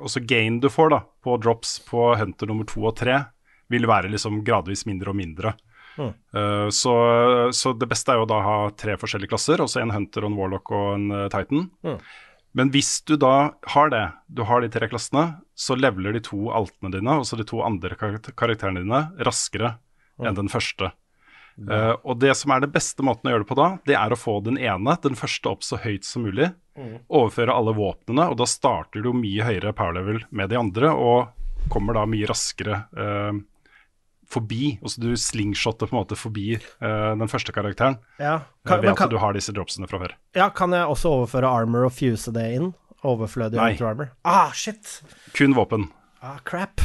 også 0.00 0.22
gain 0.24 0.60
du 0.62 0.68
får 0.72 0.92
da 0.94 1.00
på 1.24 1.36
drops 1.42 1.78
på 1.86 2.08
Hunter 2.16 2.50
nummer 2.50 2.68
to 2.68 2.84
og 2.88 2.96
tre, 2.98 3.20
vil 3.72 3.88
være 3.88 4.10
liksom 4.12 4.42
gradvis 4.46 4.86
mindre 4.88 5.12
og 5.12 5.18
mindre. 5.18 5.56
Mm. 5.96 6.12
Uh, 6.36 6.68
så, 6.74 6.94
så, 7.56 7.72
det 7.76 7.88
beste 7.90 8.12
er 8.12 8.20
jo 8.20 8.28
da 8.28 8.40
å 8.40 8.46
ha 8.46 8.58
tre 8.76 8.96
forskjellige 9.00 9.32
klasser, 9.32 9.62
også 9.62 9.82
en 9.82 9.94
Hunter 9.94 10.28
en 10.28 10.36
Warlock 10.38 10.72
og 10.74 10.88
en 10.94 11.08
uh, 11.14 11.24
Titan. 11.32 11.68
Mm. 11.86 11.98
Men 12.56 12.70
hvis 12.72 13.02
du 13.04 13.18
da 13.20 13.52
har 13.74 13.90
det, 13.92 14.04
du 14.32 14.44
har 14.48 14.62
de 14.64 14.70
tre 14.72 14.88
klassene, 14.88 15.26
så 15.56 15.76
leveler 15.76 16.16
de 16.16 16.22
to 16.24 16.46
altene 16.56 16.92
dine, 16.94 17.18
altså 17.20 17.36
de 17.36 17.44
to 17.48 17.60
andre 17.64 17.98
karakterene 17.98 18.80
dine, 18.80 19.02
raskere 19.28 19.74
mm. 20.16 20.28
enn 20.28 20.38
den 20.38 20.52
første. 20.52 20.92
Uh, 21.56 21.94
og 22.04 22.18
det 22.20 22.34
som 22.36 22.52
er 22.52 22.60
det 22.64 22.72
beste 22.72 23.04
måten 23.04 23.28
å 23.28 23.32
gjøre 23.32 23.44
det 23.44 23.48
på 23.48 23.56
da, 23.56 23.68
det 23.88 23.96
er 23.96 24.12
å 24.12 24.18
få 24.20 24.38
den 24.44 24.58
ene, 24.60 24.96
den 25.04 25.16
første, 25.16 25.52
opp 25.52 25.64
så 25.64 25.80
høyt 25.80 26.04
som 26.04 26.26
mulig. 26.28 26.50
Mm. 26.76 26.98
Overføre 27.08 27.56
alle 27.56 27.72
våpnene, 27.76 28.28
og 28.32 28.40
da 28.40 28.48
starter 28.48 29.04
du 29.04 29.12
mye 29.16 29.44
høyere 29.44 29.72
power 29.76 29.96
level 29.96 30.22
med 30.28 30.52
de 30.52 30.60
andre, 30.60 30.92
og 30.92 31.68
kommer 31.72 31.96
da 31.96 32.04
mye 32.08 32.28
raskere 32.28 32.82
uh, 32.96 33.36
forbi. 34.30 34.76
Altså 34.82 35.02
du 35.02 35.10
slingshotter 35.20 35.88
på 35.88 35.96
en 35.96 36.00
måte 36.00 36.18
forbi 36.18 36.56
uh, 36.56 37.14
den 37.18 37.30
første 37.30 37.54
karakteren 37.54 37.98
ja, 38.18 38.40
kan, 38.66 38.82
ved 38.82 38.94
at 38.94 39.12
du 39.12 39.18
har 39.22 39.36
disse 39.36 39.54
dropsene 39.54 39.88
fra 39.90 40.00
før. 40.02 40.16
Ja, 40.36 40.50
Kan 40.54 40.74
jeg 40.76 40.88
også 40.90 41.12
overføre 41.20 41.50
armor 41.50 41.88
og 41.88 41.94
fuse 41.96 42.34
det 42.34 42.46
inn? 42.58 42.72
Overflødig 43.06 43.60
armor? 43.60 44.10
Ah, 44.26 44.50
shit! 44.56 45.00
Kun 45.36 45.54
våpen. 45.54 45.90
Ah, 46.24 46.40
crap. 46.44 46.82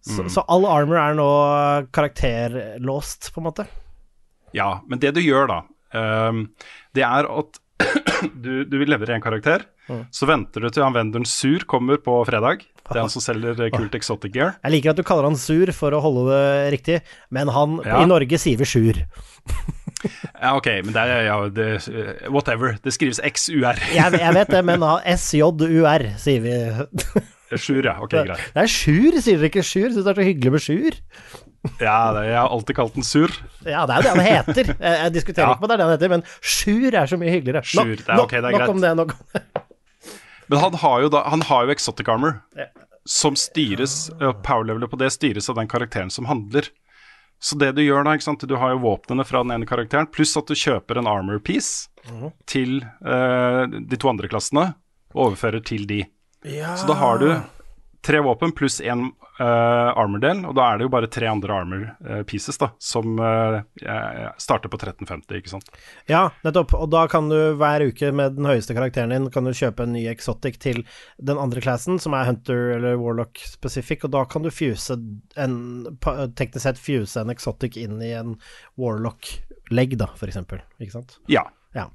Så, 0.00 0.24
mm. 0.24 0.30
så 0.32 0.44
all 0.48 0.66
armor 0.68 0.98
er 1.00 1.16
nå 1.16 1.30
karakterlåst, 1.94 3.30
på 3.34 3.40
en 3.40 3.48
måte? 3.48 3.66
Ja, 4.56 4.80
men 4.88 5.00
det 5.00 5.14
du 5.16 5.20
gjør 5.22 5.48
da, 5.50 5.58
um, 5.94 6.46
det 6.96 7.04
er 7.06 7.28
at 7.30 7.60
du, 8.44 8.64
du 8.64 8.74
leverer 8.76 8.96
levere 8.96 9.16
en 9.16 9.24
karakter. 9.24 9.64
Mm. 9.90 10.04
Så 10.14 10.28
venter 10.28 10.62
du 10.62 10.70
til 10.70 10.84
han 10.84 10.96
venderen 10.96 11.26
Sur 11.28 11.64
kommer 11.70 12.00
på 12.02 12.18
fredag. 12.28 12.66
Det 12.90 12.98
er 12.98 13.04
han 13.04 13.12
som 13.12 13.22
selger 13.22 13.60
kult 13.70 13.94
exotic 13.94 14.32
gear. 14.34 14.56
Jeg 14.64 14.74
liker 14.74 14.92
at 14.92 14.98
du 14.98 15.04
kaller 15.06 15.28
han 15.28 15.38
Sur 15.38 15.70
for 15.76 15.94
å 15.94 16.00
holde 16.02 16.24
det 16.30 16.70
riktig, 16.74 16.96
men 17.30 17.50
han 17.54 17.78
ja. 17.86 18.00
i 18.02 18.08
Norge 18.10 18.40
sier 18.42 18.58
vi 18.58 18.66
Sjur. 18.66 18.98
ja, 20.42 20.54
ok, 20.56 20.68
men 20.86 20.94
det 20.96 21.04
er 21.04 21.28
ja, 21.28 21.36
det, 21.54 21.68
whatever. 22.28 22.74
Det 22.82 22.94
skrives 22.96 23.22
XUR. 23.22 23.78
jeg, 23.98 24.22
jeg 24.24 24.38
vet 24.40 24.50
det, 24.56 24.64
men 24.66 24.86
SJUR 25.14 26.08
sier 26.18 26.42
vi. 26.46 26.56
Sjur, 27.62 27.84
ja. 27.86 27.96
Ok, 28.02 28.14
greit. 28.14 28.50
Det 28.54 28.64
er 28.64 28.70
Sjur, 28.70 29.20
sier 29.22 29.38
dere 29.38 29.50
ikke 29.50 29.64
Sjur? 29.66 29.88
Syns 29.90 30.04
det 30.04 30.12
er 30.12 30.20
så 30.20 30.26
hyggelig 30.26 30.54
med 30.56 30.66
Sjur. 30.66 31.00
Ja, 31.76 32.12
det, 32.16 32.22
jeg 32.30 32.38
har 32.38 32.48
alltid 32.48 32.76
kalt 32.78 32.94
den 32.96 33.04
Sur. 33.04 33.32
Ja, 33.68 33.84
det 33.86 33.94
er 33.94 34.00
jo 34.00 34.04
det 34.06 34.12
han 34.14 34.22
heter. 34.24 34.70
Jeg, 34.72 34.98
jeg 35.04 35.14
diskuterer 35.18 35.50
ja. 35.50 35.56
ikke 35.56 35.66
på 35.66 35.70
det, 35.70 35.76
det 35.76 35.86
han 35.86 35.94
heter, 35.96 36.12
men 36.14 36.22
Sjur 36.40 36.94
er 36.94 37.10
så 37.10 37.18
mye 37.20 37.34
hyggeligere. 37.34 37.62
Sjur, 37.68 37.96
det 37.98 38.06
er 38.06 38.22
ok, 38.22 38.36
det 38.38 38.40
er 38.40 38.54
greit. 38.54 38.62
Nok 38.64 38.74
om 38.76 38.84
det, 38.84 38.92
nok 39.02 39.16
om 39.16 39.26
det. 39.34 39.42
Men 40.50 40.64
han 40.64 40.76
har 40.82 41.04
jo, 41.04 41.10
da, 41.14 41.22
han 41.30 41.44
har 41.46 41.66
jo 41.66 41.74
exotic 41.74 42.08
armor, 42.10 42.40
ja. 42.58 42.66
som 43.06 43.36
styres 43.38 44.08
Power-levelet 44.18 44.90
på 44.90 44.98
det 44.98 45.12
styres 45.14 45.46
av 45.52 45.60
den 45.60 45.70
karakteren 45.70 46.10
som 46.10 46.26
handler. 46.26 46.66
Så 47.40 47.56
det 47.56 47.70
du 47.72 47.84
gjør 47.84 48.04
da, 48.04 48.16
ikke 48.18 48.26
sant? 48.26 48.42
du 48.44 48.56
har 48.60 48.74
jo 48.74 48.82
våpnene 48.82 49.24
fra 49.24 49.40
den 49.44 49.54
ene 49.54 49.68
karakteren, 49.68 50.10
pluss 50.12 50.36
at 50.36 50.50
du 50.50 50.58
kjøper 50.58 51.00
en 51.00 51.08
armor 51.08 51.38
piece 51.40 51.88
mm. 52.10 52.26
til 52.50 52.82
uh, 53.06 53.64
de 53.64 53.96
to 53.96 54.10
andre 54.10 54.28
klassene, 54.28 54.66
og 55.14 55.30
overfører 55.30 55.64
til 55.64 55.86
de. 55.88 56.02
Ja. 56.44 56.74
Så 56.76 56.90
da 56.90 56.98
har 57.00 57.22
du 57.22 57.30
tre 58.00 58.20
våpen 58.24 58.52
pluss 58.52 58.80
én 58.80 59.02
uh, 59.40 59.90
armor-del, 59.98 60.42
og 60.48 60.54
da 60.56 60.66
er 60.66 60.78
det 60.78 60.86
jo 60.86 60.92
bare 60.92 61.10
tre 61.12 61.28
andre 61.30 61.56
armor 61.62 61.84
uh, 62.06 62.22
pieces 62.28 62.56
da, 62.60 62.70
som 62.80 63.20
uh, 63.20 63.60
starter 64.40 64.72
på 64.72 64.80
1350, 64.80 65.40
ikke 65.40 65.52
sant. 65.52 65.68
Ja, 66.10 66.26
nettopp, 66.44 66.74
og 66.78 66.88
da 66.92 67.04
kan 67.12 67.28
du 67.32 67.38
hver 67.60 67.84
uke 67.90 68.12
med 68.16 68.38
den 68.38 68.48
høyeste 68.48 68.76
karakteren 68.76 69.14
din 69.14 69.28
kan 69.34 69.48
du 69.48 69.52
kjøpe 69.56 69.84
en 69.86 69.94
ny 69.96 70.06
exotic 70.12 70.60
til 70.62 70.82
den 71.18 71.40
andre 71.40 71.62
klassen, 71.64 72.00
som 72.02 72.16
er 72.16 72.28
Hunter 72.30 72.74
eller 72.78 73.00
Warlock 73.00 73.42
specific, 73.44 74.04
og 74.08 74.14
da 74.16 74.24
kan 74.28 74.46
du 74.46 74.52
fuse 74.54 74.96
en 75.40 75.56
teknisk 76.36 76.64
sett 76.64 76.80
fuse 76.80 77.20
en 77.20 77.32
exotic 77.32 77.78
inn 77.80 78.00
i 78.04 78.12
en 78.16 78.36
Warlock-legg, 78.80 79.96
da, 80.00 80.10
for 80.16 80.32
eksempel, 80.32 80.64
ikke 80.80 80.98
sant? 80.98 81.18
Ja. 81.32 81.46
ja. 81.76 81.90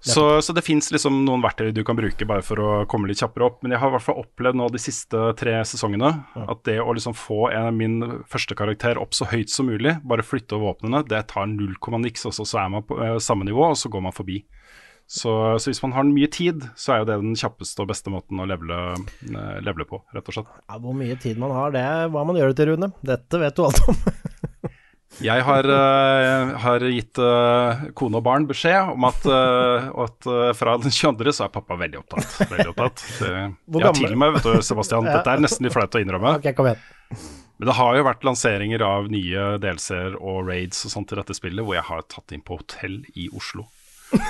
Så, 0.00 0.40
så, 0.40 0.54
det 0.56 0.64
fins 0.64 0.88
liksom 0.94 1.18
noen 1.26 1.42
verktøy 1.44 1.74
du 1.76 1.82
kan 1.84 1.98
bruke 1.98 2.26
bare 2.28 2.44
for 2.44 2.60
å 2.62 2.68
komme 2.88 3.10
litt 3.10 3.20
kjappere 3.20 3.50
opp. 3.50 3.58
Men 3.60 3.74
jeg 3.74 3.82
har 3.82 3.92
i 3.92 3.94
hvert 3.96 4.06
fall 4.06 4.22
opplevd 4.22 4.56
nå 4.56 4.68
de 4.72 4.80
siste 4.80 5.24
tre 5.40 5.58
sesongene 5.68 6.12
at 6.40 6.62
det 6.68 6.78
å 6.80 6.94
liksom 6.96 7.16
få 7.16 7.50
en, 7.52 7.76
min 7.76 7.98
første 8.30 8.56
karakter 8.56 9.00
opp 9.00 9.12
så 9.16 9.28
høyt 9.28 9.52
som 9.52 9.68
mulig, 9.68 9.98
bare 10.08 10.24
flytte 10.24 10.56
over 10.56 10.72
våpnene, 10.72 11.04
det 11.08 11.26
tar 11.32 11.50
null 11.50 11.76
komma 11.82 12.00
niks, 12.00 12.24
og 12.28 12.36
så 12.38 12.48
er 12.62 12.72
man 12.72 12.86
på 12.86 12.96
eh, 13.04 13.18
samme 13.22 13.44
nivå, 13.48 13.70
og 13.72 13.78
så 13.78 13.92
går 13.92 14.08
man 14.08 14.16
forbi. 14.16 14.40
Så, 15.10 15.32
så 15.58 15.72
hvis 15.72 15.80
man 15.82 15.92
har 15.96 16.06
mye 16.06 16.28
tid, 16.30 16.64
så 16.78 16.94
er 16.94 17.00
jo 17.00 17.06
det 17.08 17.16
den 17.18 17.38
kjappeste 17.38 17.82
og 17.82 17.90
beste 17.90 18.12
måten 18.14 18.38
å 18.38 18.46
levele, 18.46 18.78
eh, 19.26 19.56
levele 19.66 19.88
på, 19.90 20.00
rett 20.14 20.30
og 20.30 20.36
slett. 20.36 20.52
Ja, 20.70 20.78
hvor 20.78 20.94
mye 20.96 21.16
tid 21.20 21.40
man 21.42 21.54
har, 21.56 21.74
det 21.74 21.82
er 21.82 22.12
hva 22.14 22.22
man 22.28 22.38
gjør 22.38 22.52
det 22.52 22.60
til, 22.60 22.72
Rune. 22.72 22.92
Dette 23.02 23.42
vet 23.42 23.58
du 23.58 23.66
alt 23.66 23.82
om. 23.90 23.98
Jeg 25.20 25.44
har, 25.44 25.66
uh, 25.68 26.52
har 26.62 26.84
gitt 26.88 27.20
uh, 27.20 27.82
kone 27.98 28.20
og 28.20 28.24
barn 28.24 28.46
beskjed 28.48 28.94
om 28.94 29.04
at, 29.08 29.26
eh, 29.28 29.88
at 30.04 30.28
fra 30.56 30.76
den 30.80 30.94
22. 30.94 31.34
så 31.36 31.44
er 31.46 31.52
pappa 31.52 31.76
veldig 31.80 32.00
opptatt. 32.00 32.38
Veldig 32.50 32.70
opptatt. 32.72 33.04
Det, 33.20 33.82
ja, 33.82 33.92
til 33.96 34.16
med, 34.16 34.38
vet 34.38 34.48
du, 34.48 34.64
Sebastian. 34.64 35.08
Dette 35.08 35.34
er 35.34 35.44
nesten 35.44 35.66
litt 35.66 35.76
flaut 35.76 35.94
å 35.94 36.02
innrømme. 36.02 36.36
ok, 36.40 36.50
kom 36.56 36.70
igjen. 36.70 36.80
Men 37.60 37.68
det 37.68 37.76
har 37.76 37.98
jo 37.98 38.06
vært 38.06 38.24
lanseringer 38.24 38.80
av 38.86 39.10
nye 39.12 39.42
DLC-er 39.60 40.16
og 40.16 40.48
raids 40.48 40.80
og 40.88 40.94
sånt 40.94 41.12
i 41.12 41.18
dette 41.18 41.36
spillet, 41.36 41.60
hvor 41.60 41.76
jeg 41.76 41.84
har 41.90 42.06
tatt 42.08 42.32
inn 42.32 42.44
på 42.44 42.56
hotell 42.62 43.02
i 43.12 43.28
Oslo. 43.36 43.68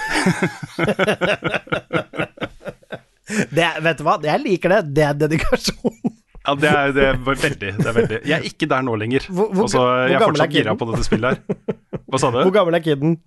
Det, 3.30 3.66
vet 3.78 4.01
du 4.01 4.03
hva, 4.03 4.16
jeg 4.24 4.43
liker 4.43 4.72
det. 4.74 4.80
Det 4.97 5.05
er 5.07 5.18
dedikasjon. 5.20 6.16
Ja, 6.51 6.55
det 6.59 6.70
er, 6.74 6.92
det 6.96 7.05
er 7.09 7.18
veldig, 7.30 7.59
det 7.80 7.86
er 7.86 7.94
veldig 7.96 8.20
Jeg 8.26 8.36
er 8.40 8.46
ikke 8.51 8.68
der 8.74 8.82
nå 8.86 8.94
lenger. 9.01 9.26
Hvor- 9.30 9.51
hvor- 9.55 9.68
Altså, 9.68 9.82
jeg 10.11 10.18
er 10.18 10.24
fortsatt 10.26 10.55
gira 10.59 10.74
på 10.80 10.90
dette 10.90 11.07
spillet 11.07 11.38
her. 11.38 11.76
Hva 12.11 12.18
sa 12.20 12.30
du? 12.34 12.40
Hvor 12.42 12.53
gammel 12.59 12.76
er 12.80 12.84
kiden? 12.84 13.18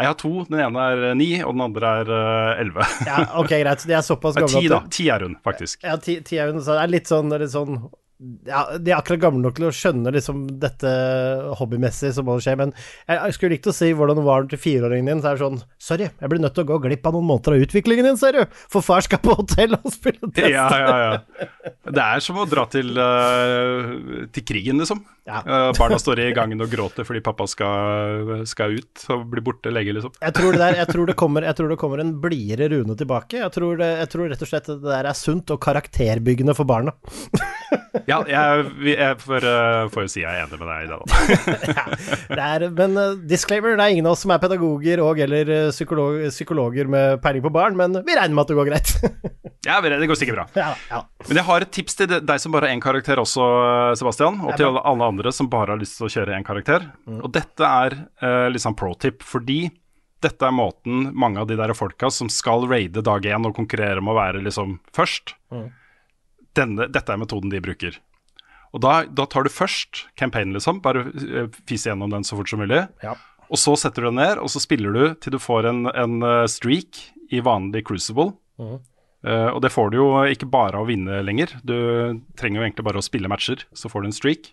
Jeg 0.00 0.06
har 0.06 0.14
to. 0.16 0.30
Den 0.48 0.60
ene 0.64 0.84
er 0.94 1.02
eh, 1.10 1.14
ni, 1.18 1.26
og 1.44 1.52
den 1.56 1.60
andre 1.66 1.88
er 2.00 2.10
eh, 2.16 2.60
elleve. 2.62 2.86
Ja, 3.04 3.24
ok, 3.42 3.50
greit. 3.60 3.82
De 3.90 3.92
er 3.98 4.04
såpass 4.06 4.38
gamle 4.38 4.62
Ti, 4.62 4.68
da. 4.70 4.78
Ti 4.88 5.08
er 5.12 5.24
hun, 5.26 5.34
faktisk. 5.44 5.82
Ja, 5.84 5.96
ti, 6.00 6.20
ti 6.24 6.38
er 6.40 6.52
hun. 6.54 6.62
så 6.64 6.78
det 6.78 6.84
er 6.86 6.92
litt 6.94 7.10
sånn, 7.10 7.28
litt 7.42 7.52
sånn 7.52 7.74
ja, 8.48 8.64
De 8.76 8.92
er 8.92 8.98
akkurat 8.98 9.22
gamle 9.22 9.42
nok 9.44 9.56
til 9.56 9.68
å 9.68 9.72
skjønne 9.74 10.12
liksom 10.14 10.42
dette 10.60 10.90
hobbymessig 11.60 12.12
som 12.16 12.26
må 12.28 12.36
skje, 12.42 12.56
men 12.60 12.74
jeg, 13.08 13.36
skulle 13.36 13.54
likt 13.56 13.70
å 13.70 13.74
si 13.74 13.90
hvordan 13.96 14.20
det 14.20 14.26
var 14.26 14.48
til 14.50 14.60
fireåringen 14.60 15.08
din. 15.08 15.22
Så 15.22 15.30
er 15.30 15.38
det 15.38 15.44
sånn 15.44 15.62
Sorry, 15.80 16.10
jeg 16.10 16.32
blir 16.32 16.42
nødt 16.42 16.56
til 16.58 16.66
å 16.66 16.70
gå 16.72 16.80
glipp 16.84 17.08
av 17.08 17.16
noen 17.16 17.28
måneder 17.30 17.56
av 17.56 17.64
utviklingen 17.66 18.10
din, 18.10 18.20
ser 18.20 18.36
du. 18.36 18.58
For 18.72 18.84
far 18.84 19.04
skal 19.06 19.22
på 19.24 19.36
hotell 19.38 19.78
og 19.78 19.88
spille 19.94 20.32
test. 20.36 20.52
Ja, 20.52 20.68
ja, 20.76 20.98
ja. 21.06 21.70
Det 21.88 22.04
er 22.04 22.24
som 22.24 22.40
å 22.40 22.48
dra 22.50 22.66
til, 22.70 22.92
uh, 22.98 24.26
til 24.34 24.46
krigen, 24.46 24.82
liksom. 24.82 25.02
Ja. 25.28 25.42
Barna 25.76 25.98
står 26.00 26.22
i 26.24 26.30
gangen 26.36 26.62
og 26.64 26.70
gråter 26.72 27.06
fordi 27.06 27.20
pappa 27.24 27.46
skal, 27.50 28.44
skal 28.48 28.78
ut 28.80 29.04
og 29.12 29.26
bli 29.30 29.44
borte 29.44 29.72
lenge, 29.72 29.94
liksom. 29.96 30.14
Jeg 30.20 30.36
tror, 30.36 30.56
det 30.56 30.62
der, 30.62 30.78
jeg, 30.80 30.90
tror 30.90 31.10
det 31.10 31.16
kommer, 31.20 31.46
jeg 31.46 31.58
tror 31.58 31.72
det 31.72 31.78
kommer 31.80 32.02
en 32.02 32.14
blidere 32.22 32.70
Rune 32.72 32.96
tilbake. 32.98 33.42
Jeg 33.42 33.54
tror, 33.54 33.78
det, 33.80 33.90
jeg 34.02 34.12
tror 34.14 34.32
rett 34.32 34.44
og 34.46 34.52
slett 34.52 34.70
det 34.72 34.80
der 34.86 35.10
er 35.10 35.18
sunt 35.18 35.52
og 35.54 35.62
karakterbyggende 35.62 36.56
for 36.58 36.68
barna. 36.68 36.96
Ja, 38.06 38.20
jeg, 38.26 38.64
jeg 38.86 39.18
får, 39.22 39.44
eh, 39.46 39.88
får 39.92 40.06
jo 40.06 40.10
si 40.10 40.22
jeg 40.22 40.30
er 40.30 40.44
enig 40.44 40.58
med 40.58 40.68
deg 40.70 40.84
i 40.84 40.88
det, 40.90 40.98
da. 40.98 41.84
Det 42.38 42.46
er, 42.46 42.64
men 42.74 42.96
eh, 42.98 43.16
disclaimer, 43.30 43.76
det 43.78 43.84
er 43.84 43.94
ingen 43.94 44.08
av 44.08 44.16
oss 44.16 44.24
som 44.24 44.32
er 44.34 44.40
pedagoger 44.42 45.02
og 45.04 45.20
eller 45.22 45.52
eh, 45.54 45.70
psykolog, 45.74 46.20
psykologer 46.32 46.90
med 46.90 47.20
peiling 47.22 47.44
på 47.44 47.52
barn, 47.54 47.78
men 47.78 48.00
vi 48.06 48.16
regner 48.16 48.34
med 48.34 48.44
at 48.44 48.52
det 48.52 48.58
går 48.60 48.72
greit. 48.72 48.96
Ja, 49.60 49.76
det 49.84 50.06
går 50.08 50.16
sikkert 50.16 50.38
bra. 50.38 50.44
ja, 50.56 50.70
ja. 50.88 50.98
Men 51.28 51.36
jeg 51.36 51.44
har 51.44 51.64
et 51.66 51.68
tips 51.76 51.98
til 51.98 52.08
deg 52.08 52.40
som 52.40 52.54
bare 52.54 52.70
har 52.70 52.72
én 52.72 52.80
karakter 52.80 53.20
også, 53.20 53.44
Sebastian. 54.00 54.38
Og 54.40 54.54
til 54.56 54.70
alle, 54.70 54.80
alle 54.88 55.09
andre 55.10 55.32
som 55.34 55.50
bare 55.52 55.74
har 55.74 55.80
lyst 55.80 55.98
til 55.98 56.08
å 56.08 56.12
kjøre 56.14 56.38
én 56.38 56.46
karakter. 56.46 56.88
Og 57.20 57.28
dette 57.34 57.66
er 57.66 57.98
eh, 58.22 58.58
sånn 58.60 58.78
pro 58.78 58.94
tip, 58.98 59.24
fordi 59.26 59.66
dette 60.20 60.44
er 60.46 60.52
måten 60.52 61.10
mange 61.16 61.40
av 61.40 61.48
de 61.48 61.56
der 61.56 61.72
folka 61.76 62.10
som 62.12 62.28
skal 62.32 62.66
raide 62.68 63.02
dag 63.04 63.24
én 63.24 63.46
og 63.48 63.56
konkurrere 63.56 64.02
om 64.02 64.10
å 64.12 64.16
være 64.18 64.42
liksom 64.44 64.78
først 64.96 65.34
denne, 66.58 66.88
Dette 66.90 67.14
er 67.14 67.20
metoden 67.20 67.52
de 67.52 67.60
bruker. 67.62 67.96
Og 68.74 68.82
da, 68.84 69.04
da 69.06 69.26
tar 69.30 69.46
du 69.46 69.52
først 69.52 70.04
campaignen, 70.18 70.56
liksom. 70.56 70.80
Bare 70.84 71.06
fise 71.10 71.48
fis 71.68 71.86
gjennom 71.88 72.12
den 72.12 72.26
så 72.26 72.38
fort 72.38 72.50
som 72.50 72.62
mulig. 72.62 72.84
Ja. 73.04 73.16
Og 73.50 73.58
så 73.58 73.74
setter 73.78 74.04
du 74.04 74.10
den 74.10 74.20
ned, 74.20 74.38
og 74.42 74.50
så 74.52 74.62
spiller 74.62 74.94
du 74.94 75.02
til 75.22 75.34
du 75.34 75.40
får 75.42 75.66
en, 75.70 75.82
en 75.90 76.22
eh, 76.26 76.46
streak 76.50 77.00
i 77.34 77.42
vanlig 77.42 77.84
crucible. 77.88 78.32
Eh, 79.26 79.48
og 79.50 79.60
det 79.64 79.72
får 79.74 79.90
du 79.90 79.98
jo 79.98 80.08
ikke 80.30 80.48
bare 80.50 80.78
av 80.78 80.86
å 80.86 80.90
vinne 80.90 81.20
lenger. 81.26 81.56
Du 81.66 81.74
trenger 82.38 82.60
jo 82.60 82.66
egentlig 82.68 82.86
bare 82.86 83.02
å 83.02 83.06
spille 83.06 83.30
matcher, 83.30 83.66
så 83.74 83.90
får 83.90 84.04
du 84.04 84.10
en 84.10 84.16
streak. 84.16 84.52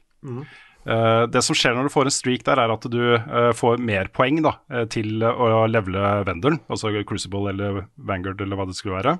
Eh, 0.87 1.23
det 1.27 1.41
som 1.43 1.55
skjer 1.57 1.75
når 1.75 1.89
du 1.89 1.93
får 1.93 2.07
en 2.07 2.15
streak 2.15 2.45
der, 2.47 2.61
er 2.63 2.71
at 2.71 2.85
du 2.91 3.01
eh, 3.15 3.51
får 3.57 3.81
mer 3.83 4.07
poeng 4.15 4.39
da, 4.45 4.53
eh, 4.71 4.85
til 4.91 5.23
å 5.23 5.65
levele 5.67 6.23
venderen, 6.27 6.61
altså 6.71 6.93
Crucible 7.03 7.49
eller 7.51 7.81
Vanguard 7.97 8.41
eller 8.41 8.59
hva 8.59 8.67
det 8.69 8.77
skulle 8.77 9.01
være. 9.01 9.17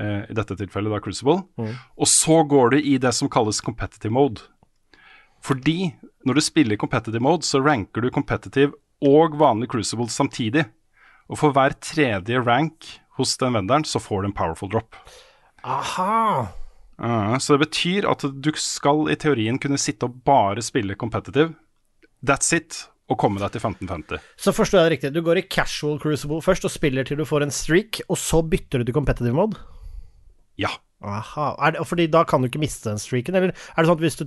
Eh, 0.00 0.24
I 0.30 0.34
dette 0.36 0.56
tilfellet 0.58 0.90
da 0.92 1.00
Crucible. 1.04 1.44
Og 1.96 2.10
så 2.10 2.40
går 2.48 2.74
du 2.74 2.78
i 2.80 2.96
det 2.98 3.12
som 3.14 3.30
kalles 3.30 3.62
competitive 3.62 4.12
mode. 4.12 4.42
Fordi 5.40 5.92
når 6.26 6.36
du 6.36 6.44
spiller 6.44 6.76
competitive 6.76 7.22
mode, 7.22 7.46
så 7.48 7.62
ranker 7.64 8.02
du 8.04 8.10
competitive 8.12 8.74
og 9.00 9.38
vanlig 9.40 9.70
Crucible 9.72 10.10
samtidig. 10.12 10.66
Og 11.30 11.38
for 11.38 11.54
hver 11.54 11.76
tredje 11.80 12.42
rank 12.42 12.98
hos 13.16 13.36
den 13.40 13.54
venderen, 13.54 13.86
så 13.86 14.02
får 14.02 14.22
du 14.22 14.30
en 14.30 14.36
powerful 14.36 14.68
drop. 14.72 14.98
Aha! 15.64 16.50
Uh, 17.00 17.36
så 17.40 17.56
det 17.56 17.64
betyr 17.64 18.06
at 18.10 18.24
du 18.28 18.50
skal 18.60 19.08
i 19.08 19.16
teorien 19.20 19.58
kunne 19.60 19.80
sitte 19.80 20.08
og 20.08 20.20
bare 20.26 20.62
spille 20.64 20.98
competitive. 21.00 21.54
That's 22.20 22.52
it. 22.56 22.84
Og 23.10 23.18
komme 23.18 23.40
deg 23.42 23.50
til 23.50 23.64
1550. 23.64 24.20
Så 24.38 24.52
forstår 24.54 24.78
jeg 24.78 24.86
det 24.86 24.92
riktig. 24.94 25.14
Du 25.16 25.24
går 25.26 25.40
i 25.40 25.48
casual 25.50 25.96
crucible 25.98 26.38
først 26.44 26.68
og 26.68 26.70
spiller 26.70 27.06
til 27.06 27.18
du 27.18 27.26
får 27.26 27.42
en 27.42 27.54
streak, 27.54 28.04
og 28.06 28.20
så 28.20 28.38
bytter 28.46 28.82
du 28.82 28.86
til 28.86 28.94
competitive 28.94 29.34
mode? 29.34 29.58
Ja. 30.60 30.70
Aha. 31.00 31.54
Er 31.58 31.74
det, 31.74 31.86
fordi 31.88 32.06
da 32.12 32.22
kan 32.28 32.42
du 32.42 32.50
ikke 32.50 32.60
miste 32.62 32.92
den 32.92 33.00
streaken, 33.02 33.34
eller 33.34 33.50
er 33.50 33.56
det 33.56 33.88
sånn 33.88 33.96
at 33.96 34.04
hvis 34.04 34.20
du, 34.20 34.26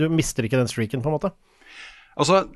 du 0.00 0.06
mister 0.08 0.46
ikke 0.46 0.60
den 0.62 0.70
streaken, 0.70 1.02
på 1.04 1.10
en 1.10 1.16
måte? 1.18 1.32
Altså, 2.16 2.46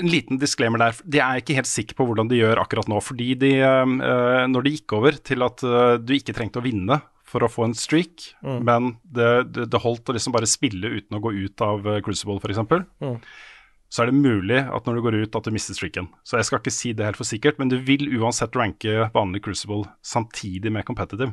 en 0.00 0.10
liten 0.10 0.40
disclaimer 0.40 0.80
der. 0.80 0.96
De 1.04 1.20
er 1.22 1.40
ikke 1.40 1.56
helt 1.58 1.70
sikre 1.70 1.96
på 1.98 2.06
hvordan 2.08 2.30
de 2.32 2.40
gjør 2.40 2.64
akkurat 2.64 2.88
nå. 2.90 2.98
Fordi 3.04 3.34
de, 3.38 3.52
eh, 3.62 4.46
når 4.50 4.66
de 4.66 4.74
gikk 4.74 4.96
over 4.98 5.20
til 5.22 5.44
at 5.46 5.62
eh, 5.62 5.98
du 6.02 6.16
ikke 6.16 6.34
trengte 6.36 6.62
å 6.62 6.66
vinne 6.66 6.98
for 7.26 7.42
å 7.42 7.50
få 7.50 7.66
en 7.66 7.74
streak, 7.76 8.30
men 8.42 8.94
det, 9.02 9.50
det, 9.50 9.66
det 9.72 9.82
holdt 9.82 10.08
å 10.08 10.14
liksom 10.14 10.34
bare 10.36 10.48
spille 10.50 10.92
uten 10.98 11.18
å 11.18 11.22
gå 11.24 11.32
ut 11.34 11.64
av 11.64 11.86
uh, 11.88 11.98
Crucible, 12.04 12.38
f.eks., 12.38 12.60
så 13.86 14.02
er 14.02 14.10
det 14.10 14.18
mulig 14.18 14.58
at 14.58 14.86
når 14.86 14.98
du 14.98 15.02
går 15.04 15.16
ut, 15.22 15.36
at 15.38 15.46
du 15.46 15.54
mister 15.54 15.76
streaken. 15.76 16.08
Så 16.26 16.40
jeg 16.40 16.48
skal 16.48 16.58
ikke 16.58 16.74
si 16.74 16.90
det 16.96 17.06
helt 17.06 17.18
for 17.18 17.28
sikkert, 17.28 17.60
men 17.62 17.70
du 17.70 17.78
vil 17.86 18.08
uansett 18.18 18.56
ranke 18.58 19.08
vanlig 19.14 19.44
Crucible 19.46 19.86
samtidig 20.04 20.72
med 20.74 20.86
competitive. 20.88 21.32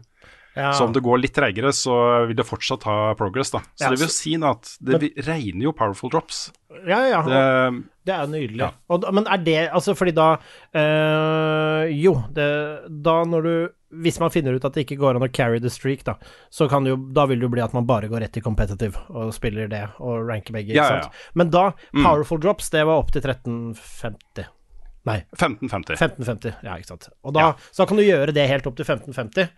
Ja. 0.55 0.71
Så 0.77 0.83
om 0.85 0.91
det 0.93 1.01
går 1.01 1.17
litt 1.21 1.33
treigere, 1.33 1.71
så 1.73 2.27
vil 2.27 2.35
det 2.37 2.45
fortsatt 2.45 2.83
ha 2.85 3.13
progress, 3.17 3.49
da. 3.51 3.59
Så 3.73 3.85
Ja, 3.87 3.89
det 3.89 3.99
vil 3.99 4.07
så- 4.07 4.21
si 4.21 4.35
at 4.35 4.77
det 4.81 5.01
men, 5.01 5.09
regner 5.25 5.63
jo 5.63 5.71
powerful 5.73 6.09
drops. 6.13 6.51
ja, 6.87 6.99
ja. 7.09 7.21
Det, 7.23 7.83
Det 8.05 8.13
er 8.13 8.27
nydelig. 8.27 8.59
Ja. 8.59 8.71
Og, 8.89 9.05
men 9.13 9.25
er 9.27 9.37
det 9.37 9.69
Altså, 9.71 9.95
fordi 9.95 10.11
da 10.13 10.37
øh, 10.75 11.87
Jo, 12.03 12.13
det, 12.33 12.91
da 13.03 13.23
når 13.23 13.41
du 13.43 13.53
Hvis 14.03 14.19
man 14.19 14.29
finner 14.33 14.55
ut 14.57 14.65
at 14.65 14.73
det 14.73 14.85
ikke 14.87 14.97
går 14.99 15.15
an 15.15 15.21
å 15.25 15.31
carry 15.31 15.59
the 15.61 15.69
streak, 15.69 16.03
da, 16.03 16.15
så 16.51 16.67
kan 16.69 16.85
jo 16.85 16.95
Da 16.97 17.25
vil 17.29 17.39
det 17.39 17.45
jo 17.47 17.51
bli 17.53 17.61
at 17.63 17.73
man 17.73 17.85
bare 17.85 18.09
går 18.09 18.21
rett 18.25 18.37
i 18.37 18.41
competitive 18.41 18.97
og 19.09 19.33
spiller 19.33 19.69
det 19.69 19.83
og 19.99 20.27
ranker 20.27 20.51
begge, 20.55 20.73
Ja, 20.73 20.83
ja, 20.89 21.01
sant. 21.03 21.13
Men 21.35 21.49
da, 21.53 21.71
powerful 21.93 22.39
drops, 22.39 22.69
det 22.73 22.83
var 22.85 22.97
opp 23.03 23.11
til 23.13 23.21
1350. 23.21 24.47
Nei, 25.05 25.17
1550. 25.35 25.97
1550, 25.99 26.53
ja, 26.63 26.77
ikke 26.79 26.87
sant. 26.93 27.09
Og 27.27 27.33
da, 27.35 27.39
Ja. 27.49 27.53
Så 27.75 27.83
da 27.83 27.87
kan 27.89 27.97
du 27.99 28.03
gjøre 28.05 28.33
det 28.35 28.45
helt 28.47 28.67
opp 28.69 28.77
til 28.77 28.85
1550, 28.87 29.49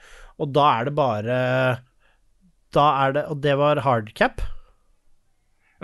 og 0.42 0.54
da 0.56 0.64
er 0.80 0.86
det 0.90 0.96
bare 0.98 1.36
Da 2.74 2.86
er 3.06 3.14
det 3.14 3.26
Og 3.32 3.42
det 3.44 3.54
var 3.58 3.78
hardcap, 3.86 4.42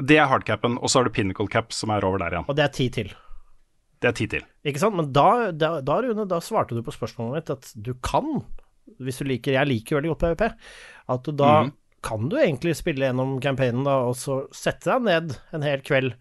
Det 0.02 0.18
er 0.18 0.26
hardcapen, 0.32 0.78
og 0.82 0.90
så 0.90 1.00
har 1.00 1.06
du 1.06 1.12
pinnacle 1.14 1.48
cap 1.52 1.72
som 1.76 1.92
er 1.94 2.04
over 2.08 2.18
der 2.18 2.32
igjen. 2.34 2.46
og 2.50 2.56
det 2.58 2.64
er 2.64 2.74
ti 2.74 2.90
til. 2.90 3.12
Det 4.02 4.08
er 4.10 4.16
ti 4.18 4.26
til. 4.28 4.42
Ikke 4.66 4.80
sant? 4.82 4.96
Men 4.98 5.12
da, 5.14 5.52
da, 5.52 5.76
da, 5.86 6.00
Rune, 6.02 6.26
da 6.26 6.40
svarte 6.42 6.74
du 6.74 6.82
på 6.82 6.94
spørsmålet 6.96 7.36
mitt 7.38 7.50
at 7.54 7.72
du 7.76 7.94
kan, 8.02 8.42
hvis 9.00 9.20
du 9.22 9.26
liker 9.30 9.54
Jeg 9.54 9.68
liker 9.70 10.00
veldig 10.00 10.16
godt 10.16 10.24
PVP, 10.26 10.48
at 11.14 11.24
du 11.28 11.32
da 11.38 11.70
kan 12.02 12.30
du 12.32 12.36
egentlig 12.42 12.74
spille 12.80 13.06
gjennom 13.06 13.36
campaignen 13.44 13.84
da, 13.86 14.00
og 14.10 14.16
så 14.18 14.48
sette 14.52 14.90
deg 14.90 15.04
ned 15.06 15.36
en 15.54 15.62
hel 15.62 15.84
kveld 15.86 16.16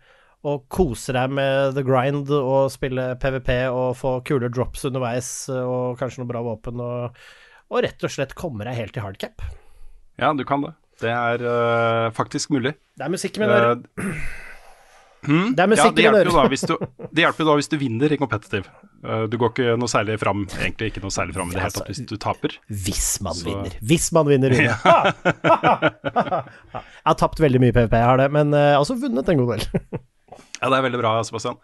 og 0.47 0.64
kose 0.72 1.12
deg 1.12 1.32
med 1.36 1.74
the 1.76 1.84
grind 1.84 2.30
og 2.32 2.70
spille 2.72 3.11
PVP 3.20 3.51
og 3.68 3.93
få 3.99 4.14
kule 4.24 4.49
drops 4.53 4.86
underveis 4.88 5.30
og 5.53 5.99
kanskje 6.01 6.22
noe 6.22 6.30
bra 6.30 6.41
våpen 6.45 6.80
og, 6.80 7.18
og 7.70 7.82
rett 7.84 8.07
og 8.07 8.12
slett 8.14 8.36
komme 8.38 8.64
deg 8.64 8.78
helt 8.78 8.97
til 8.97 9.05
hardcap. 9.05 9.45
Ja, 10.20 10.32
du 10.36 10.45
kan 10.49 10.64
det. 10.64 10.74
Det 11.01 11.11
er 11.12 11.43
uh, 11.45 12.12
faktisk 12.12 12.53
mulig. 12.53 12.74
Det 12.97 13.07
er 13.07 13.12
musikk 13.12 13.38
mine 13.41 13.57
ører. 13.57 13.78
hmm? 15.24 15.55
Det 15.57 15.62
er 15.62 15.64
ja, 15.64 15.70
musikk 15.72 15.95
det 15.97 16.05
hjelper, 16.05 16.28
jo 16.28 16.34
da 16.36 16.43
ører. 16.45 17.09
det 17.09 17.24
hjelper 17.24 17.45
jo 17.45 17.49
da 17.49 17.55
hvis 17.61 17.70
du 17.72 17.76
vinner 17.80 18.12
i 18.12 18.18
competitive. 18.20 18.68
Uh, 19.01 19.24
du 19.32 19.38
går 19.41 19.55
ikke 19.55 19.76
noe 19.80 19.88
særlig 19.88 20.18
fram, 20.20 20.45
egentlig 20.59 20.91
ikke 20.93 21.05
noe 21.05 21.14
særlig 21.14 21.36
fram 21.38 21.49
i 21.53 21.57
det 21.57 21.62
hele 21.64 21.76
tatt 21.78 21.88
hvis 21.88 22.03
du 22.05 22.16
taper. 22.20 22.57
Hvis 22.68 23.09
man 23.24 23.38
Så- 23.38 23.49
vinner. 23.49 23.78
Hvis 23.80 24.11
man 24.16 24.28
vinner, 24.28 24.53
Rune. 24.53 24.76
jeg 26.76 27.09
har 27.09 27.18
tapt 27.24 27.41
veldig 27.41 27.64
mye 27.64 27.76
PVP, 27.76 27.97
jeg 27.97 28.09
har 28.11 28.20
det, 28.20 28.28
men 28.36 28.53
eh, 28.53 28.70
jeg 28.72 28.76
har 28.76 28.84
også 28.84 29.01
vunnet 29.01 29.32
en 29.32 29.41
god 29.41 29.57
del. 29.57 29.64
Ja, 30.61 30.68
det 30.68 30.78
er 30.78 30.88
veldig 30.88 31.00
bra, 31.00 31.14
Sebastian. 31.24 31.58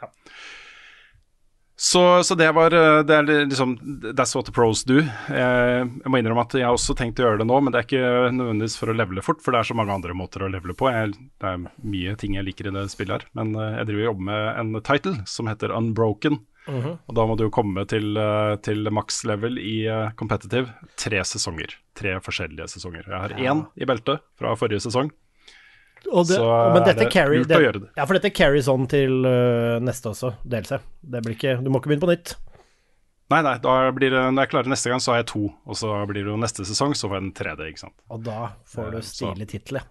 Så, 1.78 2.22
så 2.24 2.34
det 2.34 2.49
var 2.57 2.72
eh, 2.72 3.03
Det 3.05 3.14
er 3.14 3.26
liksom 3.47 3.74
That's 4.16 4.32
what 4.36 4.47
the 4.49 4.53
pros 4.53 4.84
do. 4.88 5.03
Jeg, 5.28 5.88
jeg 6.01 6.12
må 6.12 6.20
innrømme 6.22 6.47
at 6.47 6.57
jeg 6.57 6.64
har 6.64 6.76
også 6.76 6.97
tenkt 6.97 7.20
å 7.20 7.26
gjøre 7.26 7.42
det 7.42 7.49
nå, 7.51 7.59
men 7.61 7.74
det 7.74 7.82
er 7.82 7.88
ikke 7.88 8.32
nødvendigvis 8.32 8.78
for 8.80 8.92
å 8.92 8.97
levele 8.97 9.24
fort, 9.24 9.42
for 9.44 9.53
det 9.53 9.61
er 9.61 9.68
så 9.68 9.76
mange 9.76 9.92
andre 9.92 10.16
måter 10.16 10.47
å 10.47 10.49
levele 10.53 10.76
på. 10.78 10.88
Jeg, 10.88 11.12
det 11.42 11.51
er 11.53 11.66
mye 11.84 12.16
ting 12.16 12.38
jeg 12.38 12.49
liker 12.49 12.70
i 12.70 12.74
det 12.78 12.86
spillet 12.94 13.18
her, 13.18 13.28
men 13.36 13.53
eh, 13.61 13.76
jeg 13.82 13.90
driver 13.90 14.07
og 14.07 14.09
jobber 14.11 14.28
med 14.30 14.49
en 14.62 14.80
title 14.88 15.14
som 15.28 15.53
heter 15.53 15.76
Unbroken. 15.76 16.40
Og 16.66 17.12
da 17.14 17.22
må 17.28 17.36
du 17.38 17.44
jo 17.44 17.53
komme 17.55 17.84
til, 17.86 18.16
eh, 18.18 18.57
til 18.64 18.88
maks 18.97 19.20
level 19.28 19.61
i 19.61 19.76
competitive 20.18 20.72
tre 20.99 21.20
sesonger. 21.28 21.76
Tre 21.94 22.16
forskjellige 22.24 22.72
sesonger. 22.72 23.05
Jeg 23.05 23.20
har 23.20 23.36
én 23.36 23.66
i 23.76 23.86
beltet 23.86 24.24
fra 24.40 24.57
forrige 24.59 24.82
sesong. 24.88 25.12
Det, 26.07 26.36
Så 26.38 26.46
men 26.46 26.82
er 26.86 26.98
det 26.98 27.09
carry, 27.12 27.40
lurt 27.42 27.54
å 27.57 27.62
gjøre 27.64 27.80
det. 27.82 27.88
Ja, 27.98 28.04
for 28.07 28.18
dette 28.18 28.30
carries 28.34 28.68
on 28.70 28.86
til 28.90 29.26
uh, 29.26 29.76
neste 29.82 30.12
også, 30.12 30.36
DLC. 30.46 30.78
Det 31.02 31.22
blir 31.24 31.34
ikke, 31.34 31.57
du 31.62 31.70
må 31.72 31.80
ikke 31.82 31.90
begynne 31.92 32.07
på 32.07 32.12
nytt. 32.12 32.36
Nei, 33.32 33.40
nei, 33.42 33.57
da 33.59 33.74
blir 33.90 34.12
det, 34.14 34.22
når 34.30 34.46
jeg 34.46 34.52
klarer 34.52 34.70
neste 34.70 34.92
gang, 34.92 35.02
så 35.02 35.12
har 35.12 35.24
jeg 35.24 35.30
to. 35.32 35.48
Og 35.66 35.78
så 35.78 35.90
blir 36.07 36.22
det 36.22 36.30
jo 36.30 36.38
neste 36.38 36.66
sesong, 36.68 36.94
så 36.94 37.09
får 37.11 37.18
jeg 37.18 37.24
den 37.24 37.34
tredje, 37.34 37.70
ikke 37.72 37.82
sant. 37.82 37.96
Og 38.14 38.22
da 38.26 38.52
får 38.70 38.92
du 38.94 38.98
Eh, 39.00 39.07
stilig 39.09 39.48
tittel, 39.50 39.80
ja. 39.80 39.88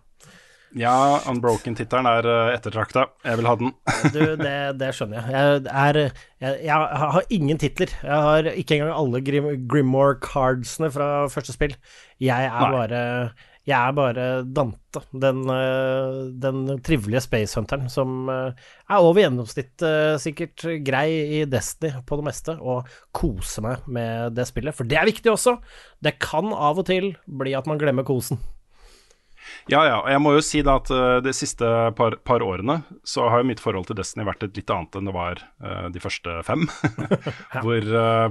Ja, 0.76 1.22
Unbroken-tittelen 1.32 2.08
er 2.10 2.26
uh, 2.28 2.52
ettertrakta. 2.52 3.06
Jeg 3.24 3.40
vil 3.40 3.48
ha 3.48 3.54
den. 3.60 3.72
Du, 4.12 4.20
det, 4.40 4.56
det 4.80 4.90
skjønner 4.96 5.22
jeg. 5.22 5.32
Jeg, 5.32 5.62
er, 5.72 6.00
jeg. 6.44 6.58
jeg 6.68 7.04
har 7.04 7.30
ingen 7.38 7.62
titler. 7.62 7.94
Jeg 8.04 8.26
har 8.28 8.50
ikke 8.52 8.76
engang 8.76 8.92
alle 8.92 9.22
Grim, 9.24 9.48
Grimoire-cardsene 9.72 10.90
fra 10.92 11.10
første 11.32 11.56
spill. 11.56 11.78
Jeg 12.20 12.50
er 12.50 12.60
Nei. 12.60 12.72
bare 12.76 13.04
jeg 13.66 13.76
er 13.76 13.94
bare 13.98 14.26
Dante, 14.46 15.02
den, 15.10 15.40
øh, 15.50 16.18
den 16.42 16.60
trivelige 16.86 17.24
spacehunteren 17.26 17.90
som 17.90 18.30
øh, 18.30 18.52
er 18.54 18.98
over 19.00 19.18
gjennomsnittet 19.18 19.86
øh, 19.90 20.20
sikkert 20.22 20.66
grei 20.86 21.40
i 21.40 21.46
Destiny 21.50 22.04
på 22.06 22.20
det 22.20 22.28
meste, 22.30 22.58
og 22.62 22.86
koser 23.16 23.66
meg 23.66 23.88
med 23.90 24.38
det 24.38 24.46
spillet. 24.52 24.78
For 24.78 24.86
det 24.86 25.00
er 25.02 25.10
viktig 25.10 25.34
også. 25.34 25.58
Det 25.98 26.18
kan 26.22 26.54
av 26.54 26.84
og 26.84 26.86
til 26.86 27.16
bli 27.26 27.58
at 27.58 27.66
man 27.70 27.82
glemmer 27.82 28.06
kosen. 28.06 28.42
Ja, 29.72 29.82
ja. 29.88 29.96
Og 30.04 30.10
jeg 30.14 30.22
må 30.22 30.34
jo 30.36 30.44
si 30.46 30.62
da 30.66 30.76
at 30.78 30.90
uh, 30.94 31.18
de 31.26 31.34
siste 31.34 31.66
par, 31.98 32.20
par 32.28 32.44
årene 32.46 32.80
så 33.08 33.26
har 33.32 33.42
jo 33.42 33.50
mitt 33.50 33.64
forhold 33.64 33.88
til 33.90 33.98
Destiny 33.98 34.26
vært 34.28 34.46
et 34.46 34.60
litt 34.60 34.70
annet 34.74 34.98
enn 35.00 35.10
det 35.10 35.16
var 35.16 35.42
uh, 35.64 35.88
de 35.94 36.02
første 36.04 36.38
fem. 36.46 36.68
hvor 37.64 37.90
uh, 37.90 38.30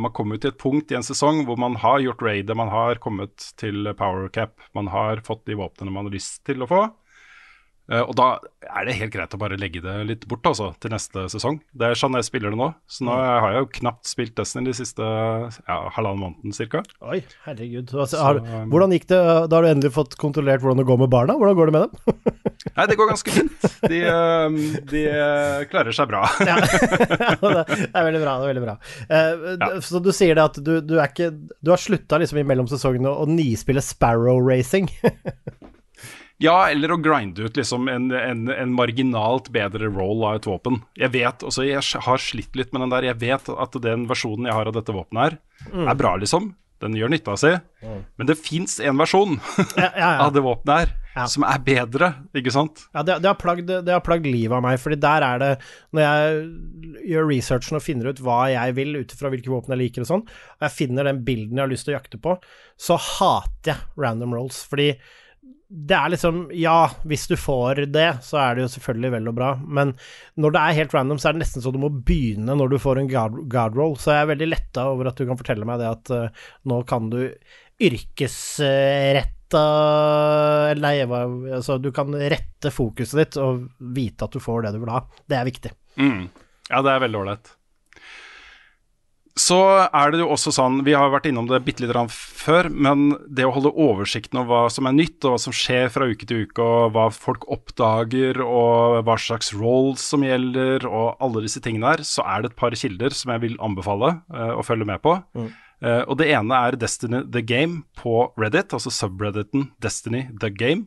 man 0.00 0.14
kommer 0.16 0.40
til 0.40 0.52
et 0.52 0.60
punkt 0.60 0.92
i 0.92 0.98
en 0.98 1.06
sesong 1.06 1.44
hvor 1.48 1.60
man 1.60 1.76
har 1.82 2.00
gjort 2.04 2.24
raidet, 2.24 2.56
man 2.56 2.72
har 2.72 3.02
kommet 3.04 3.52
til 3.60 3.92
power 3.98 4.30
cap, 4.32 4.56
man 4.76 4.88
har 4.92 5.20
fått 5.26 5.44
de 5.50 5.58
våpnene 5.60 5.92
man 5.92 6.08
har 6.08 6.16
lyst 6.16 6.40
til 6.48 6.64
å 6.64 6.70
få. 6.70 6.86
Uh, 7.90 8.04
og 8.04 8.14
da 8.18 8.26
er 8.62 8.86
det 8.86 8.98
helt 9.00 9.12
greit 9.14 9.34
å 9.34 9.40
bare 9.40 9.58
legge 9.58 9.82
det 9.82 9.96
litt 10.06 10.26
bort 10.30 10.46
altså, 10.46 10.70
til 10.82 10.94
neste 10.94 11.26
sesong. 11.32 11.58
Det 11.74 11.88
er 11.88 11.98
sånn 11.98 12.14
jeg 12.18 12.28
spiller 12.28 12.54
det 12.54 12.60
nå. 12.60 12.70
Så 12.86 13.06
nå 13.08 13.16
har 13.16 13.48
jeg 13.56 13.64
jo 13.64 13.70
knapt 13.80 14.10
spilt 14.10 14.36
Destiny 14.38 14.70
de 14.70 14.76
siste 14.78 15.02
ja, 15.02 15.78
halvannen 15.96 16.22
måneden 16.22 16.70
ca. 16.72 16.84
Oi, 17.10 17.22
herregud. 17.46 17.90
Altså, 17.96 18.20
har, 18.22 18.40
hvordan 18.70 18.94
gikk 18.94 19.08
det? 19.10 19.18
Da 19.18 19.58
har 19.58 19.66
du 19.66 19.72
endelig 19.72 19.94
fått 19.96 20.16
kontrollert 20.20 20.62
hvordan 20.62 20.82
det 20.82 20.88
går 20.88 21.02
med 21.02 21.12
barna? 21.12 21.36
Hvordan 21.40 21.58
går 21.58 21.72
det 21.72 21.76
med 21.78 21.88
dem? 21.88 22.38
Nei, 22.76 22.86
det 22.88 22.96
går 22.96 23.10
ganske 23.10 23.34
fint. 23.34 23.66
De, 23.90 23.98
de 24.88 25.02
klarer 25.72 25.96
seg 25.96 26.08
bra. 26.12 26.22
Ja, 26.52 26.56
det 27.42 27.90
er 27.94 28.06
veldig 28.06 28.20
bra. 28.22 28.34
det 28.38 28.46
er 28.46 28.48
veldig 28.50 28.64
bra 28.64 28.76
Eh, 29.12 29.42
ja. 29.60 29.68
Så 29.84 30.00
du 30.02 30.10
sier 30.14 30.36
det 30.36 30.44
at 30.44 30.58
du, 30.64 30.72
du 30.84 30.94
er 30.98 31.10
ikke 31.10 31.30
Du 31.62 31.72
har 31.72 31.80
slutta 31.80 32.18
liksom 32.20 32.40
i 32.40 32.46
mellomsesongene 32.46 33.10
å 33.10 33.26
nispille 33.28 33.82
Sparrow 33.84 34.40
Racing? 34.42 34.88
Ja, 36.42 36.56
eller 36.72 36.94
å 36.94 37.00
grinde 37.02 37.44
ut 37.46 37.58
liksom 37.58 37.90
en, 37.92 38.08
en, 38.16 38.48
en 38.50 38.72
marginalt 38.74 39.50
bedre 39.54 39.90
roll 39.92 40.24
av 40.26 40.40
et 40.40 40.48
våpen. 40.48 40.80
Jeg 40.98 41.12
vet, 41.14 41.44
også 41.46 41.66
Jeg 41.68 41.82
har 42.06 42.22
slitt 42.22 42.56
litt 42.58 42.72
med 42.72 42.86
den 42.86 42.94
der. 42.94 43.10
Jeg 43.12 43.20
vet 43.20 43.52
at 43.52 43.78
den 43.84 44.08
versjonen 44.10 44.48
jeg 44.48 44.56
har 44.56 44.70
av 44.70 44.74
dette 44.78 44.96
våpenet 44.96 45.22
her, 45.22 45.38
er 45.84 45.98
bra, 45.98 46.16
liksom. 46.18 46.54
Den 46.82 46.96
gjør 46.98 47.12
nytta 47.12 47.36
si. 47.38 47.52
Men 48.18 48.26
det 48.26 48.40
fins 48.42 48.80
en 48.82 48.98
versjon 48.98 49.38
Ja, 49.78 49.86
ja, 49.86 49.92
ja. 50.00 50.18
av 50.24 50.34
det 50.34 50.42
våpenet 50.42 50.74
her 50.80 50.98
som 51.28 51.44
er 51.44 51.60
bedre, 51.60 52.08
ikke 52.34 52.52
sant? 52.54 52.86
Ja, 52.94 53.02
det, 53.04 53.18
det, 53.20 53.28
har 53.28 53.38
plagd, 53.38 53.68
det 53.68 53.92
har 53.92 54.02
plagd 54.04 54.26
livet 54.26 54.56
av 54.56 54.62
meg, 54.64 54.78
fordi 54.80 54.96
der 55.02 55.26
er 55.26 55.42
det 55.42 55.50
Når 55.92 56.02
jeg 56.06 57.08
gjør 57.12 57.28
researchen 57.28 57.78
og 57.78 57.84
finner 57.84 58.08
ut 58.08 58.22
hva 58.24 58.38
jeg 58.48 58.76
vil 58.78 58.96
ut 58.96 59.12
ifra 59.12 59.30
hvilke 59.32 59.52
våpen 59.52 59.74
jeg 59.76 59.82
liker 59.82 60.06
og 60.06 60.08
sånn, 60.08 60.24
og 60.24 60.66
jeg 60.66 60.76
finner 60.78 61.10
den 61.10 61.20
bilden 61.26 61.60
jeg 61.60 61.66
har 61.66 61.72
lyst 61.72 61.86
til 61.86 61.94
å 61.94 61.98
jakte 61.98 62.20
på, 62.22 62.38
så 62.80 62.96
hater 62.96 63.74
jeg 63.74 64.00
random 64.00 64.32
rolls, 64.38 64.62
fordi 64.70 64.94
det 65.72 65.96
er 65.96 66.12
liksom 66.12 66.44
Ja, 66.54 66.90
hvis 67.08 67.24
du 67.30 67.34
får 67.40 67.86
det, 67.94 68.08
så 68.24 68.38
er 68.42 68.54
det 68.54 68.66
jo 68.66 68.72
selvfølgelig 68.74 69.10
vel 69.16 69.30
og 69.30 69.36
bra, 69.38 69.50
men 69.64 69.94
når 70.40 70.54
det 70.54 70.62
er 70.62 70.78
helt 70.82 70.94
random, 70.96 71.18
så 71.20 71.30
er 71.30 71.36
det 71.36 71.42
nesten 71.44 71.64
så 71.64 71.72
du 71.72 71.80
må 71.82 71.90
begynne 71.92 72.56
når 72.58 72.74
du 72.74 72.78
får 72.82 73.00
en 73.00 73.10
guard, 73.10 73.38
guard 73.52 73.76
roll. 73.78 73.96
Så 74.00 74.12
jeg 74.12 74.20
er 74.24 74.32
veldig 74.34 74.50
letta 74.52 74.86
over 74.92 75.10
at 75.10 75.18
du 75.18 75.24
kan 75.28 75.40
fortelle 75.40 75.68
meg 75.68 75.80
det 75.80 75.88
at 75.88 76.12
uh, 76.12 76.48
nå 76.68 76.82
kan 76.88 77.08
du 77.12 77.20
yrkesretta 77.82 79.62
Eller 80.70 80.82
nei, 80.84 80.96
altså 81.56 81.78
du 81.82 81.90
kan 81.94 82.14
rette 82.14 82.70
fokuset 82.72 83.18
ditt 83.18 83.40
og 83.40 83.66
vite 83.96 84.28
at 84.28 84.36
du 84.36 84.40
får 84.44 84.66
det 84.66 84.76
du 84.76 84.82
vil 84.84 84.92
ha. 84.92 85.02
Det 85.26 85.36
er 85.40 85.48
viktig. 85.48 85.72
Mm. 85.96 86.22
Ja, 86.68 86.84
det 86.84 86.92
er 86.92 87.04
veldig 87.08 87.20
ålreit. 87.24 87.56
Så 89.38 89.56
er 89.86 90.12
det 90.12 90.18
jo 90.20 90.28
også 90.34 90.52
sånn, 90.52 90.82
vi 90.84 90.92
har 90.92 91.08
vært 91.08 91.30
innom 91.30 91.46
det 91.48 91.62
bitte 91.64 91.86
litt 91.86 92.12
før, 92.12 92.68
men 92.68 93.14
det 93.32 93.46
å 93.48 93.52
holde 93.54 93.72
oversikten 93.80 94.42
over 94.42 94.66
hva 94.66 94.72
som 94.72 94.88
er 94.90 94.96
nytt, 94.98 95.24
og 95.24 95.32
hva 95.32 95.38
som 95.40 95.54
skjer 95.56 95.88
fra 95.94 96.08
uke 96.10 96.28
til 96.28 96.44
uke, 96.44 96.60
og 96.60 96.92
hva 96.92 97.06
folk 97.14 97.46
oppdager, 97.48 98.42
og 98.44 99.00
hva 99.08 99.16
slags 99.16 99.54
roles 99.56 100.04
som 100.04 100.26
gjelder, 100.26 100.84
og 100.84 101.16
alle 101.24 101.46
disse 101.46 101.62
tingene 101.64 101.94
her, 101.94 102.04
så 102.04 102.26
er 102.28 102.44
det 102.44 102.52
et 102.52 102.60
par 102.60 102.76
kilder 102.76 103.16
som 103.16 103.32
jeg 103.32 103.44
vil 103.46 103.56
anbefale 103.64 104.18
uh, 104.28 104.52
å 104.58 104.66
følge 104.66 104.88
med 104.92 105.00
på. 105.04 105.16
Eh, 105.82 106.02
og 106.06 106.18
det 106.20 106.28
ene 106.30 106.58
er 106.68 106.76
Destiny 106.78 107.24
The 107.26 107.42
Game 107.42 107.82
på 107.98 108.28
Reddit, 108.38 108.74
altså 108.76 108.92
subredditen 108.94 109.70
Destiny 109.82 110.26
The 110.44 110.52
Game. 110.52 110.86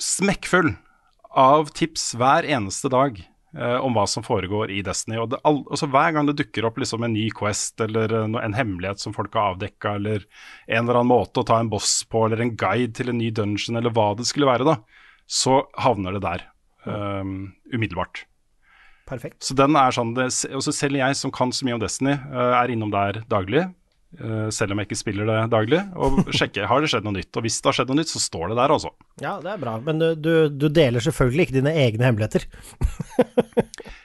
Smekkfull 0.00 0.72
av 1.30 1.70
tips 1.76 2.14
hver 2.18 2.48
eneste 2.48 2.90
dag 2.90 3.20
om 3.82 3.96
hva 3.96 4.06
som 4.06 4.22
foregår 4.22 4.70
i 4.70 4.80
Destiny. 4.86 5.18
Og 5.18 5.32
det, 5.32 5.40
all, 5.48 5.60
altså 5.66 5.88
Hver 5.90 6.14
gang 6.14 6.28
det 6.28 6.36
dukker 6.38 6.68
opp 6.68 6.78
liksom 6.78 7.02
en 7.06 7.14
ny 7.16 7.26
Quest 7.34 7.80
eller 7.82 8.12
eh, 8.14 8.38
en 8.44 8.56
hemmelighet 8.56 9.02
som 9.02 9.14
folk 9.16 9.34
har 9.34 9.54
avdekka, 9.54 9.96
eller 9.98 10.26
en 10.68 10.84
eller 10.84 11.00
annen 11.00 11.10
måte 11.10 11.42
å 11.42 11.46
ta 11.46 11.58
en 11.60 11.70
boss 11.72 12.00
på, 12.10 12.26
eller 12.26 12.44
en 12.44 12.54
guide 12.54 12.94
til 12.98 13.12
en 13.12 13.18
ny 13.18 13.30
dungeon, 13.34 13.80
eller 13.80 13.94
hva 13.94 14.12
det 14.18 14.28
skulle 14.30 14.50
være, 14.50 14.68
da, 14.68 14.78
så 15.30 15.62
havner 15.78 16.16
det 16.16 16.24
der 16.24 16.46
um, 16.86 17.52
umiddelbart. 17.72 18.24
Perfekt. 19.10 19.40
Så 19.42 19.56
den 19.58 19.74
er 19.78 19.94
sånn, 19.94 20.12
det, 20.14 20.28
Selv 20.30 20.98
jeg 21.00 21.18
som 21.18 21.32
kan 21.34 21.50
så 21.54 21.66
mye 21.66 21.78
om 21.78 21.82
Destiny, 21.82 22.14
eh, 22.14 22.56
er 22.60 22.70
innom 22.70 22.92
der 22.94 23.24
daglig. 23.30 23.66
Eh, 24.18 24.48
selv 24.54 24.72
om 24.74 24.80
jeg 24.82 24.88
ikke 24.90 24.98
spiller 25.02 25.28
det 25.30 25.38
daglig. 25.52 25.80
Og 25.94 26.22
sjekker 26.38 26.66
har 26.70 26.80
det 26.82 26.90
skjedd 26.92 27.06
noe 27.06 27.16
nytt. 27.18 27.30
Og 27.36 27.46
hvis 27.46 27.60
det 27.60 27.70
har 27.70 27.78
skjedd 27.78 27.92
noe 27.92 28.00
nytt, 28.00 28.10
så 28.14 28.22
står 28.24 28.50
det 28.50 28.58
der, 28.62 28.74
altså. 28.78 28.90
Ja, 29.22 29.36
det 29.44 29.52
er 29.54 29.62
bra. 29.62 29.76
Men 29.84 30.00
du, 30.02 30.08
du, 30.16 30.32
du 30.50 30.68
deler 30.68 31.04
selvfølgelig 31.04 31.48
ikke 31.48 31.58
dine 31.60 31.76
egne 31.86 32.08
hemmeligheter. 32.10 32.46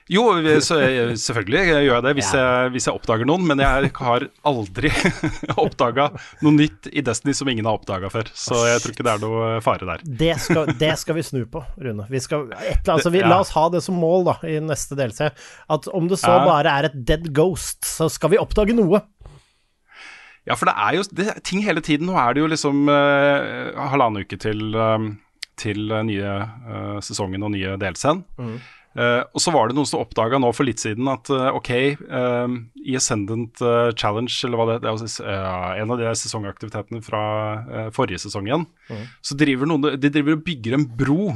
Jo, 0.06 0.22
vi- 0.38 0.60
så, 0.62 0.76
selvfølgelig 1.18 1.62
gjør 1.66 1.96
jeg 1.96 2.04
det 2.06 2.12
hvis, 2.20 2.28
jeg, 2.38 2.68
hvis 2.76 2.86
jeg 2.86 2.94
oppdager 2.94 3.26
noen, 3.26 3.42
men 3.50 3.58
jeg 3.64 3.90
har 3.98 4.26
aldri 4.46 4.92
oppdaga 5.64 6.12
noe 6.46 6.54
nytt 6.54 6.92
i 6.94 7.02
Destiny 7.02 7.34
som 7.34 7.50
ingen 7.50 7.66
har 7.66 7.80
oppdaga 7.80 8.12
før. 8.14 8.30
Så 8.38 8.60
jeg 8.70 8.84
tror 8.84 8.94
ikke 8.94 9.06
det 9.08 9.16
er 9.16 9.24
noe 9.24 9.48
fare 9.66 9.88
der. 9.90 10.04
Det 10.06 10.36
skal, 10.44 10.70
det 10.78 10.92
skal 11.02 11.18
vi 11.18 11.24
snu 11.26 11.40
på, 11.50 11.64
Rune. 11.82 12.06
Vi 12.14 12.22
skal, 12.22 12.46
et, 12.54 12.86
altså, 12.86 13.10
vi, 13.16 13.24
Ja. 13.26 13.32
La 13.34 13.40
oss 13.42 13.56
ha 13.58 13.66
det 13.74 13.82
som 13.82 13.98
mål 13.98 14.28
da, 14.30 14.38
i 14.46 14.60
neste 14.62 14.94
delelse. 15.00 15.32
At 15.74 15.90
om 15.90 16.06
det 16.12 16.22
så 16.22 16.36
Ja. 16.38 16.46
bare 16.52 16.78
er 16.84 16.92
et 16.92 17.00
dead 17.10 17.32
ghost, 17.34 17.82
så 17.90 18.06
skal 18.14 18.36
vi 18.36 18.38
oppdage 18.46 18.78
noe. 18.78 19.02
Ja, 20.46 20.56
for 20.58 20.70
det 20.70 20.76
er 20.78 20.98
jo 21.00 21.06
det 21.18 21.28
ting 21.48 21.64
hele 21.66 21.82
tiden. 21.82 22.10
Nå 22.10 22.18
er 22.22 22.36
det 22.36 22.44
jo 22.44 22.50
liksom 22.52 22.86
uh, 22.90 23.74
halvannen 23.90 24.26
uke 24.26 24.38
til, 24.42 24.76
eh, 24.78 25.06
til 25.58 25.90
eh, 25.90 26.04
nye 26.06 26.34
uh, 26.46 26.98
sesongen 27.06 27.46
og 27.48 27.56
nye 27.56 27.78
delscenen. 27.82 28.26
Eh, 28.96 29.22
og 29.36 29.42
så 29.44 29.52
var 29.52 29.68
det 29.68 29.76
noen 29.76 29.88
som 29.90 30.00
oppdaga 30.00 30.38
nå 30.40 30.54
for 30.56 30.64
litt 30.64 30.80
siden 30.80 31.10
at 31.12 31.28
uh, 31.34 31.50
ok, 31.58 31.72
uh, 32.08 32.54
i 32.80 32.96
Ascendant 32.96 33.60
Challenge, 34.00 34.32
eller 34.48 34.62
hva 34.62 34.68
det, 34.70 34.78
det 34.86 34.94
er, 35.26 35.82
en 35.82 35.92
av 35.92 36.00
de 36.00 36.14
sesongaktivitetene 36.16 37.02
fra 37.04 37.26
forrige 37.96 38.22
sesong 38.24 38.48
igjen, 38.48 38.64
så 39.20 39.36
driver 39.36 39.68
noen 39.68 39.98
de 40.00 40.12
driver 40.14 40.38
og 40.38 40.46
bygger 40.48 40.78
en 40.78 40.88
bro 40.88 41.34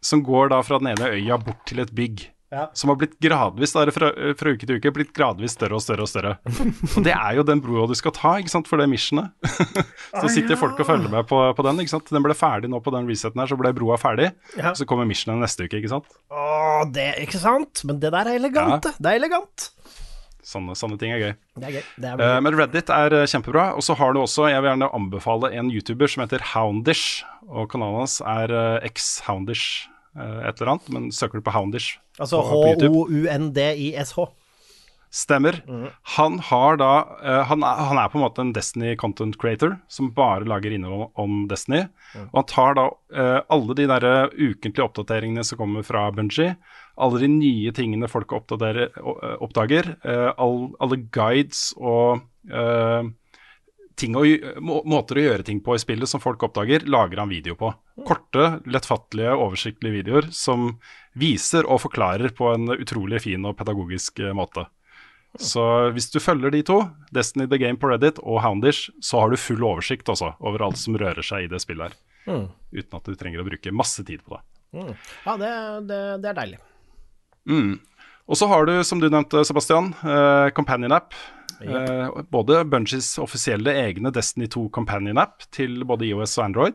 som 0.00 0.22
går 0.24 0.54
da 0.54 0.62
fra 0.64 0.78
den 0.80 0.94
ene 0.94 1.10
øya 1.18 1.36
bort 1.42 1.66
til 1.68 1.82
et 1.82 1.92
bygg. 1.92 2.24
Ja. 2.48 2.70
Som 2.72 2.88
har 2.88 2.96
blitt 2.96 3.18
gradvis 3.20 3.74
da, 3.76 3.84
fra, 3.92 4.08
fra 4.40 4.52
uke 4.54 4.64
til 4.64 4.78
uke 4.80 4.92
blitt 4.96 5.10
gradvis 5.16 5.52
større 5.56 5.76
og 5.76 5.84
større 5.84 6.06
og 6.06 6.08
større. 6.08 6.34
Og 6.96 7.04
det 7.04 7.12
er 7.12 7.36
jo 7.36 7.44
den 7.44 7.60
broa 7.64 7.84
du 7.90 7.94
skal 7.98 8.14
ta 8.16 8.38
ikke 8.40 8.52
sant, 8.54 8.70
for 8.70 8.80
det 8.80 8.88
missionet. 8.88 9.34
så 10.20 10.26
sitter 10.32 10.56
folk 10.60 10.80
og 10.80 10.88
følger 10.88 11.12
med 11.12 11.28
på, 11.28 11.42
på 11.52 11.66
den. 11.66 11.82
ikke 11.84 11.92
sant? 11.92 12.08
Den 12.14 12.24
ble 12.24 12.36
ferdig 12.38 12.72
nå 12.72 12.80
på 12.84 12.94
den 12.94 13.08
reseten 13.10 13.42
her, 13.42 13.50
så 13.50 13.58
ble 13.60 13.74
broa 13.76 13.98
ferdig. 14.00 14.30
Ja. 14.56 14.72
Så 14.78 14.88
kommer 14.88 15.08
missionet 15.08 15.44
neste 15.44 15.68
uke, 15.68 15.82
ikke 15.82 15.92
sant. 15.92 16.08
Å, 16.32 16.86
det 16.94 17.10
Ikke 17.26 17.40
sant? 17.42 17.84
Men 17.88 18.00
det 18.00 18.14
der 18.14 18.30
er 18.32 18.40
elegant, 18.40 18.88
det. 18.96 19.04
Er 19.04 19.20
elegant. 19.20 19.70
Sånne, 20.48 20.72
sånne 20.78 20.96
ting 21.00 21.12
er 21.12 21.20
gøy. 21.20 21.32
Det 21.60 21.68
er 21.68 21.74
gøy. 21.76 21.84
Det 22.00 22.10
er 22.14 22.22
uh, 22.22 22.38
men 22.40 22.56
Reddit 22.56 22.92
er 22.94 23.16
eh, 23.18 23.26
kjempebra. 23.28 23.66
Og 23.76 23.84
så 23.84 23.96
har 23.98 24.14
du 24.14 24.22
også, 24.22 24.46
jeg 24.48 24.62
vil 24.64 24.70
gjerne 24.70 24.88
anbefale 24.96 25.50
en 25.58 25.68
YouTuber 25.74 26.08
som 26.08 26.24
heter 26.24 26.44
Houndish. 26.54 27.26
Og 27.48 27.68
kanalen 27.72 28.00
hans 28.06 28.18
er 28.24 28.54
uh, 28.54 28.86
x-Houndish 28.88 29.84
eh, 29.84 29.97
et 30.18 30.58
eller 30.58 30.74
annet, 30.74 30.90
men 30.94 31.08
søker 31.14 31.40
du 31.40 31.46
på 31.46 31.54
Houndish 31.54 31.98
Altså. 32.18 32.42
H-O-U-N-D-I-S-H. 32.42 34.26
Stemmer. 35.14 35.62
Han 36.18 36.34
har 36.44 36.76
da 36.76 36.88
uh, 37.22 37.44
han, 37.48 37.62
er, 37.64 37.78
han 37.88 38.00
er 38.02 38.10
på 38.12 38.18
en 38.18 38.24
måte 38.26 38.42
en 38.44 38.50
Destiny 38.52 38.96
content 39.00 39.38
creator 39.40 39.78
som 39.88 40.10
bare 40.12 40.44
lager 40.44 40.74
innhold 40.74 41.14
om 41.16 41.46
Destiny. 41.48 41.86
Og 42.26 42.42
han 42.42 42.48
tar 42.50 42.76
da 42.76 42.88
uh, 42.90 43.38
alle 43.48 43.78
de 43.78 43.86
der 43.88 44.08
ukentlige 44.34 44.84
oppdateringene 44.84 45.46
som 45.46 45.62
kommer 45.62 45.86
fra 45.86 46.08
Bungie, 46.12 46.58
alle 46.98 47.22
de 47.22 47.30
nye 47.30 47.72
tingene 47.74 48.10
folk 48.10 48.32
eh, 48.34 48.38
oppdager, 49.38 49.94
uh, 50.02 50.30
all, 50.36 50.68
alle 50.82 51.00
guides 51.14 51.70
og 51.78 52.24
eh, 52.50 53.10
å, 54.06 54.22
må, 54.62 54.78
måter 54.88 55.18
å 55.18 55.24
gjøre 55.24 55.46
ting 55.46 55.60
på 55.64 55.74
i 55.74 55.82
spillet 55.82 56.10
som 56.10 56.22
folk 56.22 56.42
oppdager, 56.46 56.86
lager 56.86 57.22
han 57.22 57.32
video 57.32 57.56
på. 57.58 57.72
Korte, 58.06 58.60
lettfattelige, 58.70 59.34
oversiktlige 59.34 59.98
videoer 59.98 60.28
som 60.34 60.72
viser 61.18 61.66
og 61.66 61.82
forklarer 61.82 62.34
på 62.36 62.52
en 62.54 62.70
utrolig 62.78 63.24
fin 63.26 63.44
og 63.48 63.56
pedagogisk 63.58 64.22
eh, 64.22 64.34
måte. 64.36 64.68
Så 65.38 65.62
hvis 65.94 66.08
du 66.10 66.18
følger 66.24 66.54
de 66.54 66.62
to, 66.66 66.78
Destiny 67.14 67.46
The 67.50 67.58
Game 67.60 67.78
på 67.78 67.90
Reddit 67.90 68.16
og 68.22 68.40
Houndish, 68.42 68.88
så 69.04 69.20
har 69.22 69.30
du 69.30 69.38
full 69.38 69.60
oversikt 69.66 70.08
også 70.08 70.32
over 70.40 70.64
alt 70.64 70.80
som 70.80 70.96
rører 70.98 71.26
seg 71.26 71.44
i 71.44 71.50
det 71.50 71.60
spillet 71.62 71.90
her. 71.90 71.98
Uten 72.72 72.96
at 72.96 73.10
du 73.10 73.18
trenger 73.18 73.42
å 73.42 73.46
bruke 73.46 73.74
masse 73.76 74.02
tid 74.08 74.24
på 74.24 74.38
det. 74.38 74.42
Ja, 75.24 75.36
det, 75.40 75.52
det, 75.88 76.00
det 76.24 76.30
er 76.32 76.38
deilig. 76.40 76.58
Og 78.28 78.36
så 78.36 78.48
har 78.50 78.66
du, 78.68 78.74
som 78.84 79.00
du 79.00 79.08
nevnte, 79.08 79.44
Sebastian, 79.48 79.92
eh, 80.04 80.48
Companion 80.56 80.92
App. 80.96 81.16
Eh, 81.60 82.22
både 82.30 82.64
Bungies 82.70 83.18
offisielle 83.18 83.72
egne 83.74 84.12
Destiny 84.14 84.46
2 84.48 84.68
Companion 84.70 85.18
App 85.18 85.42
til 85.50 85.82
både 85.84 86.06
IOS 86.06 86.38
og 86.38 86.44
Android. 86.44 86.74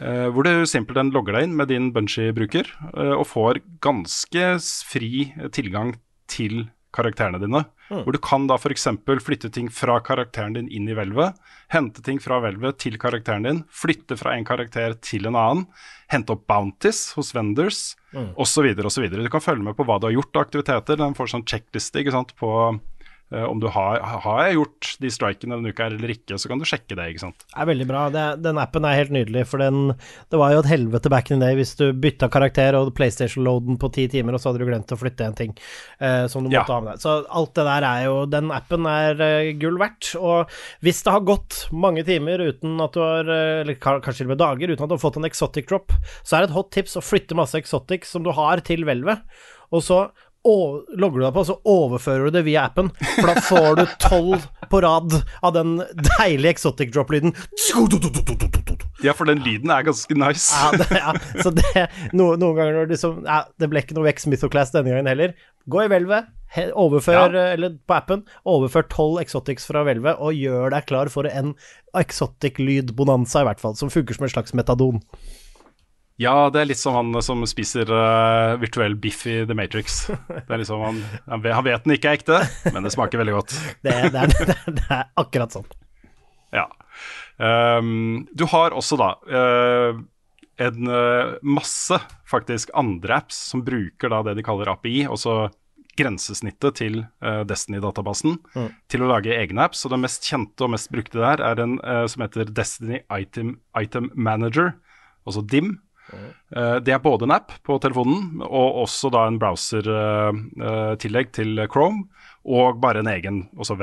eh, 0.00 0.28
hvor 0.30 0.44
du 0.44 0.64
simpelthen 0.66 1.10
logger 1.12 1.32
deg 1.34 1.48
inn 1.48 1.56
med 1.56 1.68
din 1.68 1.90
Bungie-bruker 1.92 2.66
eh, 2.96 3.14
og 3.16 3.26
får 3.26 3.60
ganske 3.82 4.44
fri 4.86 5.32
tilgang 5.52 5.96
til 6.30 6.68
karakterene 6.94 7.38
dine. 7.38 7.64
Hvor 7.90 8.12
du 8.14 8.18
kan 8.22 8.46
da 8.46 8.54
f.eks. 8.54 8.84
flytte 9.22 9.50
ting 9.50 9.68
fra 9.70 9.96
karakteren 10.00 10.54
din 10.54 10.68
inn 10.70 10.88
i 10.88 10.94
hvelvet. 10.94 11.34
Hente 11.70 12.02
ting 12.06 12.18
fra 12.22 12.38
hvelvet 12.42 12.78
til 12.78 12.96
karakteren 12.98 13.42
din. 13.46 13.64
Flytte 13.70 14.16
fra 14.18 14.36
en 14.36 14.44
karakter 14.46 14.94
til 15.02 15.26
en 15.26 15.34
annen. 15.38 15.66
Hente 16.10 16.30
opp 16.34 16.46
bounties 16.46 17.12
hos 17.18 17.32
vendors 17.34 17.96
Mm. 18.10 18.32
osv. 18.42 18.66
osv. 18.82 19.04
Du 19.08 19.28
kan 19.30 19.40
følge 19.40 19.62
med 19.62 19.76
på 19.78 19.84
hva 19.86 20.00
du 20.00 20.08
har 20.08 20.12
gjort 20.16 20.34
av 20.34 20.42
aktiviteter. 20.48 20.96
Den 20.98 21.14
får 21.14 21.28
sånn 21.30 21.44
checkliste 21.46 22.00
ikke 22.02 22.10
sant, 22.10 22.32
på 22.34 22.48
om 23.30 23.60
du 23.62 23.68
har, 23.70 24.00
har 24.24 24.38
jeg 24.48 24.56
gjort 24.56 24.88
de 25.04 25.10
strikene 25.14 25.54
denne 25.54 25.70
uka 25.70 25.86
eller 25.86 26.10
ikke. 26.16 26.34
Så 26.40 26.48
kan 26.50 26.58
du 26.58 26.64
sjekke 26.66 26.96
det. 26.98 27.04
ikke 27.12 27.22
sant? 27.22 27.44
Det 27.46 27.60
er 27.62 27.68
veldig 27.70 27.86
bra. 27.86 28.00
Det, 28.10 28.24
den 28.42 28.58
appen 28.58 28.84
er 28.88 28.96
helt 28.98 29.12
nydelig, 29.14 29.44
for 29.46 29.62
den 29.62 29.92
Det 30.30 30.38
var 30.40 30.54
jo 30.56 30.62
et 30.64 30.70
helvete 30.72 31.12
back 31.12 31.30
in 31.30 31.38
the 31.38 31.46
day 31.46 31.54
hvis 31.60 31.76
du 31.78 31.92
bytta 31.94 32.26
karakter 32.32 32.74
og 32.78 32.90
PlayStation-loaden 32.98 33.78
på 33.78 33.90
ti 33.94 34.08
timer, 34.10 34.34
og 34.34 34.42
så 34.42 34.50
hadde 34.50 34.64
du 34.64 34.68
glemt 34.70 34.90
å 34.90 34.98
flytte 34.98 35.28
en 35.28 35.36
ting 35.38 35.54
eh, 36.00 36.26
som 36.32 36.42
du 36.42 36.50
måtte 36.50 36.58
Ja. 36.58 36.64
ha 36.74 36.80
med 36.80 36.92
deg. 36.96 37.04
Så 37.04 37.14
alt 37.40 37.54
det 37.54 37.66
der 37.70 37.86
er 37.86 38.04
jo 38.08 38.16
Den 38.30 38.50
appen 38.54 38.86
er 38.90 39.20
eh, 39.26 39.52
gull 39.62 39.78
verdt. 39.78 40.14
Og 40.18 40.50
hvis 40.82 41.02
det 41.06 41.14
har 41.14 41.20
gått 41.28 41.68
mange 41.72 42.02
timer 42.08 42.42
uten 42.50 42.80
at 42.82 42.96
du 42.96 43.00
har 43.04 43.30
eh, 43.30 43.60
Eller 43.62 43.78
kanskje 43.78 44.24
til 44.24 44.30
og 44.30 44.34
med 44.34 44.42
dager 44.42 44.74
uten 44.74 44.82
at 44.84 44.90
du 44.90 44.96
har 44.98 45.04
fått 45.04 45.20
en 45.20 45.28
exotic 45.30 45.68
drop, 45.70 45.94
så 46.24 46.36
er 46.36 46.42
det 46.44 46.50
et 46.50 46.56
hot 46.58 46.70
tips 46.74 46.98
å 46.98 47.04
flytte 47.04 47.38
masse 47.38 47.54
exotics 47.58 48.10
som 48.10 48.24
du 48.26 48.30
har, 48.34 48.60
til 48.66 48.82
hvelvet, 48.86 49.22
og 49.70 49.82
så 49.86 50.00
og 50.48 50.86
logger 50.96 51.20
du 51.20 51.24
deg 51.26 51.34
på, 51.36 51.42
så 51.50 51.56
overfører 51.68 52.30
du 52.30 52.36
det 52.38 52.44
via 52.46 52.62
appen. 52.70 52.88
For 53.18 53.28
da 53.28 53.34
får 53.44 53.70
du 53.76 53.82
tolv 54.00 54.46
på 54.70 54.80
rad 54.84 55.16
av 55.44 55.52
den 55.56 55.74
deilige 56.16 56.54
exotic 56.56 56.92
drop-lyden. 56.94 57.34
Ja, 59.04 59.12
for 59.16 59.28
den 59.28 59.40
lyden 59.44 59.70
er 59.72 59.84
ganske 59.86 60.16
nice. 60.16 60.50
Ja, 60.56 60.70
det, 60.76 60.88
ja. 60.96 61.14
Så 61.44 61.52
det, 61.56 61.86
no, 62.16 62.34
noen 62.40 62.56
ganger 62.58 62.88
liksom 62.90 63.22
ja, 63.24 63.42
Det 63.60 63.68
ble 63.72 63.80
ikke 63.84 63.96
noe 63.96 64.04
Vex 64.08 64.26
Mythoclass 64.28 64.72
denne 64.74 64.92
gangen 64.92 65.08
heller. 65.08 65.32
Gå 65.70 65.84
i 65.84 65.88
hvelvet, 65.92 66.28
overfør, 66.76 67.32
Ja. 67.36 67.44
eller 67.54 67.76
på 67.86 67.96
appen, 67.96 68.24
overfør 68.48 68.88
tolv 68.92 69.20
exotics 69.22 69.68
fra 69.68 69.84
hvelvet, 69.86 70.16
og 70.20 70.36
gjør 70.36 70.72
deg 70.74 70.88
klar 70.88 71.10
for 71.12 71.28
en 71.28 71.52
exotic-lyd-bonanza, 71.96 73.42
i 73.44 73.48
hvert 73.50 73.60
fall, 73.62 73.76
som 73.78 73.92
funker 73.92 74.16
som 74.16 74.26
en 74.26 74.32
slags 74.32 74.56
metadon. 74.56 75.00
Ja, 76.20 76.50
det 76.52 76.60
er 76.60 76.68
litt 76.68 76.80
som 76.80 76.92
han 76.98 77.14
som 77.24 77.40
spiser 77.48 77.88
uh, 77.88 78.58
virtuell 78.60 78.92
biff 79.00 79.22
i 79.30 79.38
The 79.48 79.54
Matrix. 79.56 80.02
Det 80.28 80.52
er 80.52 80.60
liksom 80.60 80.82
han, 80.84 80.98
han 81.30 81.40
vet- 81.44 81.54
han 81.56 81.64
vet 81.64 81.86
den 81.86 81.94
ikke 81.96 82.10
er 82.12 82.18
ekte, 82.18 82.40
men 82.74 82.84
det 82.84 82.92
smaker 82.92 83.22
veldig 83.22 83.36
godt. 83.38 83.54
Det, 83.86 83.94
det, 84.12 84.24
er, 84.26 84.34
det, 84.34 84.56
er, 84.58 84.74
det 84.76 84.84
er 84.98 85.06
akkurat 85.22 85.56
sånn. 85.56 85.70
Ja. 86.52 86.66
Um, 87.40 88.26
du 88.36 88.44
har 88.52 88.74
også 88.76 88.98
da 89.00 89.14
uh, 89.32 89.96
en 90.60 90.90
uh, 90.92 91.38
masse 91.40 91.96
faktisk 92.28 92.74
andre 92.76 93.22
apps 93.22 93.38
som 93.54 93.64
bruker 93.64 94.12
da 94.12 94.20
det 94.28 94.36
de 94.36 94.44
kaller 94.44 94.68
API, 94.74 95.06
også 95.08 95.46
grensesnittet 95.96 96.76
til 96.78 97.00
Destiny-databasen, 97.20 98.36
til 98.88 99.02
å 99.04 99.08
lage 99.10 99.34
egne 99.34 99.64
apps. 99.66 99.82
Og 99.84 99.92
den 99.92 100.00
mest 100.04 100.24
kjente 100.24 100.64
og 100.64 100.70
mest 100.72 100.88
brukte 100.94 101.18
der 101.20 101.42
er 101.44 101.60
en 101.60 101.74
som 102.08 102.22
heter 102.24 102.48
Destiny 102.56 103.00
Item, 103.12 103.56
Item 103.76 104.06
Manager, 104.14 104.70
altså 105.28 105.42
DIM. 105.44 105.74
Eh, 106.12 106.76
det 106.84 106.94
er 106.94 107.02
både 107.04 107.26
en 107.26 107.36
app 107.36 107.52
på 107.66 107.78
telefonen 107.82 108.42
og 108.46 108.82
også 108.84 109.10
da 109.14 109.26
en 109.28 109.38
browser-tillegg 109.40 111.32
til 111.36 111.64
Chrome, 111.70 112.06
og 112.44 112.80
bare 112.82 113.04
en 113.04 113.12
egen 113.12 113.44
også 113.56 113.78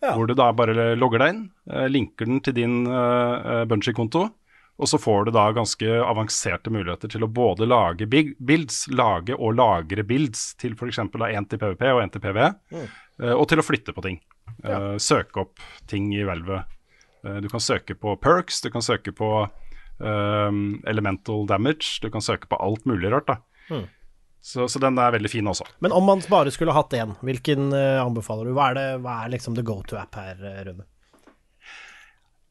Ja. 0.00 0.14
Hvor 0.16 0.30
du 0.30 0.32
da 0.32 0.48
bare 0.56 0.94
logger 0.96 1.20
deg 1.20 1.34
inn, 1.34 1.42
eh, 1.70 1.88
linker 1.92 2.28
den 2.28 2.40
til 2.40 2.56
din 2.56 2.84
Bungie-konto, 2.84 4.30
og 4.80 4.88
så 4.88 4.96
får 4.96 5.26
du 5.28 5.34
da 5.36 5.50
ganske 5.52 5.96
avanserte 6.00 6.72
muligheter 6.72 7.10
til 7.12 7.26
å 7.26 7.28
både 7.28 7.68
lage 7.68 8.06
builds, 8.08 8.86
lage 8.88 9.36
og 9.36 9.58
lagre 9.58 10.04
builds 10.08 10.54
til 10.60 10.72
f.eks. 10.72 11.02
én 11.04 11.48
til 11.48 11.60
PVP 11.60 11.84
og 11.92 12.00
én 12.00 12.12
til 12.14 12.22
PV, 12.24 12.38
eh, 12.72 13.34
og 13.34 13.44
til 13.50 13.60
å 13.60 13.66
flytte 13.66 13.92
på 13.96 14.04
ting. 14.08 14.20
Ja. 14.64 14.96
søke 14.98 15.44
opp 15.44 15.60
ting 15.88 16.08
i 16.16 16.24
hvelvet. 16.26 16.64
Eh, 17.24 17.36
du 17.44 17.48
kan 17.52 17.60
søke 17.60 17.94
på 17.94 18.16
perks, 18.20 18.60
du 18.64 18.70
kan 18.72 18.84
søke 18.84 19.12
på 19.12 19.30
eh, 19.44 19.69
elemental 20.00 21.46
damage, 21.48 21.98
du 22.00 22.08
kan 22.10 22.24
søke 22.24 22.48
på 22.48 22.58
alt 22.60 22.86
mulig 22.88 23.12
rart. 23.12 23.28
da. 23.28 23.82
Så, 24.40 24.68
så 24.68 24.80
den 24.80 24.98
er 24.98 25.12
veldig 25.12 25.30
fin 25.30 25.48
også. 25.50 25.66
Men 25.84 25.92
om 25.92 26.06
man 26.08 26.22
bare 26.30 26.52
skulle 26.54 26.74
hatt 26.74 26.94
én, 26.96 27.12
hvilken 27.24 27.74
eh, 27.76 27.98
anbefaler 28.00 28.48
du? 28.48 28.54
Hva 28.56 28.70
er, 28.70 28.78
det, 28.78 28.86
hva 29.04 29.18
er 29.24 29.34
liksom 29.34 29.56
the 29.56 29.64
go 29.66 29.82
to-app 29.84 30.16
her, 30.16 30.40
eh, 30.40 30.62
Rune? 30.68 30.86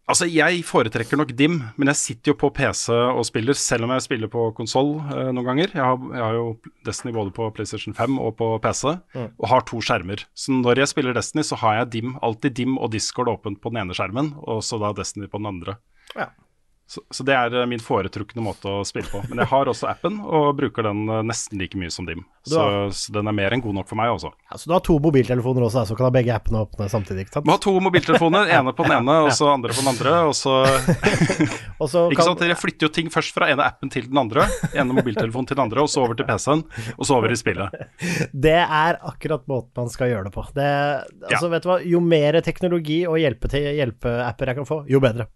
Altså, 0.10 0.26
jeg 0.26 0.64
foretrekker 0.66 1.20
nok 1.20 1.36
Dim, 1.38 1.60
men 1.78 1.91
jeg 1.91 2.00
sitter 2.00 2.32
jo 2.32 2.38
på 2.41 2.50
PC 2.54 2.88
og 2.89 3.22
spiller, 3.28 3.58
selv 3.58 3.86
om 3.86 3.91
jeg 3.93 4.06
spiller 4.08 4.30
på 4.34 4.47
konsoll 4.58 4.95
eh, 5.02 5.30
noen 5.34 5.45
ganger. 5.45 5.74
Jeg 5.74 5.86
har, 5.86 6.06
jeg 6.14 6.24
har 6.24 6.38
jo 6.38 6.45
Destiny 6.86 7.14
både 7.18 7.34
på 7.34 7.50
PlayStation 7.58 7.97
5 7.97 8.18
og 8.22 8.36
på 8.38 8.52
PC, 8.64 8.86
og 9.18 9.50
har 9.52 9.66
to 9.70 9.82
skjermer. 9.86 10.26
Så 10.38 10.54
når 10.54 10.84
jeg 10.84 10.93
spiller 10.93 11.18
Destiny, 11.18 11.45
så 11.45 11.58
har 11.62 11.82
jeg 11.82 11.91
Dim, 11.97 12.16
alltid 12.26 12.58
Dim 12.58 12.78
og 12.78 12.93
Discord 12.93 13.34
åpent 13.34 13.62
på 13.62 13.74
den 13.74 13.82
ene 13.84 13.97
skjermen, 13.97 14.34
og 14.45 14.62
så 14.66 14.82
da 14.82 14.93
Destiny 14.97 15.30
på 15.30 15.41
den 15.41 15.50
andre. 15.56 15.78
Ja. 16.18 16.32
Så, 16.90 17.04
så 17.14 17.22
det 17.22 17.36
er 17.38 17.54
eh, 17.54 17.68
min 17.70 17.82
foretrukne 17.84 18.42
måte 18.42 18.66
å 18.66 18.80
spille 18.88 19.06
på. 19.12 19.20
Men 19.30 19.44
jeg 19.44 19.52
har 19.52 19.70
også 19.70 19.86
appen, 19.92 20.16
og 20.26 20.56
bruker 20.58 20.88
den 20.88 21.04
eh, 21.06 21.20
nesten 21.30 21.62
like 21.62 21.78
mye 21.78 21.92
som 21.94 22.08
Dim. 22.08 22.24
Så, 22.50 22.64
så 22.98 23.14
den 23.14 23.30
er 23.30 23.36
mer 23.38 23.54
enn 23.54 23.62
god 23.62 23.76
nok 23.78 23.92
for 23.92 24.00
meg, 24.00 24.10
også. 24.16 24.32
Ja, 24.50 24.58
så 24.58 24.72
du 24.72 24.74
har 24.74 24.82
to 24.88 24.96
mobiltelefoner 25.04 25.68
også, 25.68 25.84
så 25.86 25.98
kan 26.00 26.08
ha 26.08 26.14
begge 26.16 26.34
appene 26.34 26.64
åpne 26.66 26.88
samtidig, 26.90 27.28
ikke 27.28 27.38
sant? 27.38 27.46
Må 27.46 27.60
ha 27.60 27.62
to 27.62 27.76
mobiltelefoner, 27.86 28.50
ene 28.58 28.74
på 28.74 28.88
den 28.88 28.96
ene, 28.98 29.20
og 29.28 29.30
så 29.38 29.52
andre 29.54 29.76
på 29.78 29.84
den 29.84 29.92
andre, 29.94 30.16
og 30.32 30.34
så 30.40 30.58
så 31.94 32.08
Ikke 32.10 32.26
sant, 32.26 32.42
Dere 32.42 32.58
flytter 32.58 32.90
jo 32.90 32.94
ting 32.98 33.14
først 33.14 33.38
fra 33.38 33.52
ene 33.54 33.70
appen 33.70 33.94
til 33.94 34.10
den 34.10 34.18
andre. 34.26 34.50
Ene 34.74 34.98
mobiltelefonen 34.98 35.46
til 35.52 35.60
den 35.60 35.68
andre, 35.68 35.86
og 35.86 35.94
så 35.94 36.08
over 36.08 36.18
til 36.18 36.26
PC-en, 36.26 36.66
og 36.98 37.06
så 37.06 37.20
over 37.22 37.30
i 37.30 37.38
spillet. 37.38 37.82
Det 38.50 38.58
er 38.66 38.98
akkurat 39.06 39.46
måten 39.52 39.84
man 39.84 39.94
skal 39.94 40.10
gjøre 40.10 40.32
det 40.32 40.34
på. 40.34 40.50
Det, 40.58 40.70
altså, 41.30 41.46
Ja. 41.46 41.54
vet 41.54 41.66
du 41.66 41.70
hva, 41.70 41.82
jo 41.86 42.02
mer 42.02 42.42
teknologi 42.42 43.04
og 43.06 43.22
hjelpe 43.22 43.52
hjelpeapper 43.60 44.50
jeg 44.52 44.58
kan 44.64 44.68
få, 44.74 44.86
jo 44.90 45.02
bedre. 45.04 45.30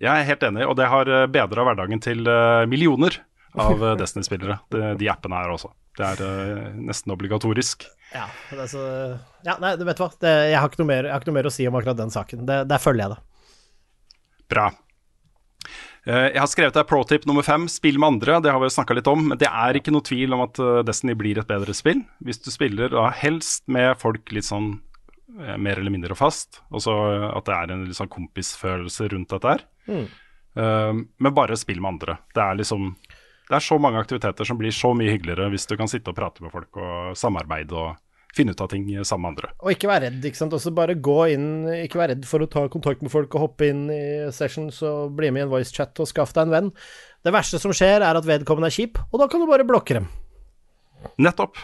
Jeg 0.00 0.10
er 0.10 0.26
helt 0.26 0.42
enig, 0.48 0.64
og 0.66 0.74
det 0.78 0.88
har 0.90 1.10
bedra 1.30 1.64
hverdagen 1.68 2.00
til 2.02 2.26
eh, 2.26 2.64
millioner 2.70 3.20
av 3.54 3.78
eh, 3.78 3.96
Destiny-spillere. 4.00 4.58
De, 4.74 4.94
de 4.98 5.10
appene 5.12 5.38
her 5.38 5.52
også. 5.54 5.70
Det 5.94 6.06
er 6.08 6.22
eh, 6.26 6.70
nesten 6.88 7.14
obligatorisk. 7.14 7.86
Ja, 8.14 8.26
så, 8.70 8.80
ja 9.46 9.56
nei, 9.62 9.74
du 9.78 9.84
vet 9.86 10.00
hva, 10.02 10.08
det, 10.22 10.32
jeg, 10.50 10.58
har 10.58 10.86
mer, 10.86 11.06
jeg 11.08 11.14
har 11.14 11.22
ikke 11.22 11.30
noe 11.30 11.38
mer 11.40 11.50
å 11.50 11.54
si 11.54 11.66
om 11.70 11.78
akkurat 11.78 11.98
den 11.98 12.14
saken. 12.14 12.46
Det, 12.48 12.62
der 12.70 12.82
følger 12.82 13.04
jeg 13.06 13.14
det. 13.14 13.20
Bra. 14.54 14.66
Eh, 16.04 16.28
Jeg 16.34 16.40
har 16.40 16.50
skrevet 16.50 16.76
deg 16.76 16.88
pro-tip 16.90 17.26
nummer 17.30 17.46
fem, 17.46 17.66
spill 17.70 17.98
med 17.98 18.16
andre. 18.16 18.40
Det 18.44 18.52
har 18.52 18.62
vi 18.62 18.72
snakka 18.74 18.96
litt 18.98 19.10
om, 19.10 19.28
men 19.30 19.40
det 19.40 19.48
er 19.50 19.78
ikke 19.78 19.94
noe 19.94 20.04
tvil 20.04 20.36
om 20.36 20.44
at 20.46 20.60
eh, 20.62 20.80
Destiny 20.86 21.14
blir 21.18 21.40
et 21.40 21.50
bedre 21.50 21.74
spill. 21.76 22.02
Hvis 22.24 22.42
du 22.44 22.50
spiller 22.54 22.92
da 22.92 23.08
helst 23.22 23.64
med 23.72 23.94
folk 24.02 24.34
litt 24.34 24.48
sånn 24.50 24.74
eh, 25.38 25.54
mer 25.56 25.80
eller 25.80 25.94
mindre 25.94 26.18
fast, 26.18 26.60
og 26.70 26.84
så 26.84 26.96
eh, 27.12 27.28
at 27.30 27.48
det 27.48 27.56
er 27.56 27.74
en 27.76 27.86
litt 27.88 27.98
sånn 27.98 28.12
kompisfølelse 28.12 29.08
rundt 29.14 29.32
dette 29.32 29.54
her. 29.56 29.64
Eh, 29.88 30.92
Men 31.18 31.34
bare 31.34 31.56
spill 31.58 31.80
med 31.82 31.96
andre. 31.96 32.18
Det 32.34 32.42
er 32.42 32.60
liksom 32.62 32.94
Det 33.44 33.56
er 33.58 33.60
så 33.60 33.76
mange 33.78 34.00
aktiviteter 34.00 34.46
som 34.48 34.56
blir 34.56 34.72
så 34.72 34.94
mye 34.96 35.12
hyggeligere 35.12 35.50
hvis 35.52 35.66
du 35.68 35.76
kan 35.76 35.90
sitte 35.90 36.08
og 36.08 36.16
prate 36.16 36.40
med 36.40 36.52
folk 36.54 36.78
og 36.80 37.16
samarbeide 37.18 37.76
og 37.76 37.96
finne 38.34 38.50
ut 38.50 38.60
av 38.64 38.70
ting 38.72 38.86
sammen 39.04 39.22
med 39.28 39.30
andre. 39.34 39.50
Og 39.62 39.70
ikke 39.74 39.86
være 39.90 40.08
redd, 40.08 40.24
ikke 40.24 40.40
sant. 40.40 40.54
Også 40.56 40.72
bare 40.74 40.96
gå 40.96 41.18
inn, 41.34 41.68
ikke 41.84 42.00
være 42.00 42.16
redd 42.16 42.24
for 42.26 42.42
å 42.42 42.48
ta 42.50 42.64
kontakt 42.72 43.04
med 43.04 43.12
folk 43.12 43.34
og 43.36 43.44
hoppe 43.44 43.68
inn 43.68 43.84
i 43.92 44.00
sessions 44.34 44.80
og 44.82 45.12
bli 45.14 45.28
med 45.30 45.44
i 45.44 45.44
en 45.44 45.52
voicechat 45.52 46.00
og 46.02 46.08
skaff 46.10 46.32
deg 46.34 46.48
en 46.48 46.54
venn. 46.56 46.72
Det 47.22 47.32
verste 47.36 47.60
som 47.62 47.70
skjer, 47.76 48.00
er 48.02 48.18
at 48.18 48.26
vedkommende 48.26 48.72
er 48.72 48.74
kjip, 48.74 48.98
og 49.12 49.20
da 49.22 49.28
kan 49.30 49.44
du 49.44 49.46
bare 49.46 49.68
blokke 49.68 50.00
dem. 50.00 50.08
Nettopp. 51.20 51.60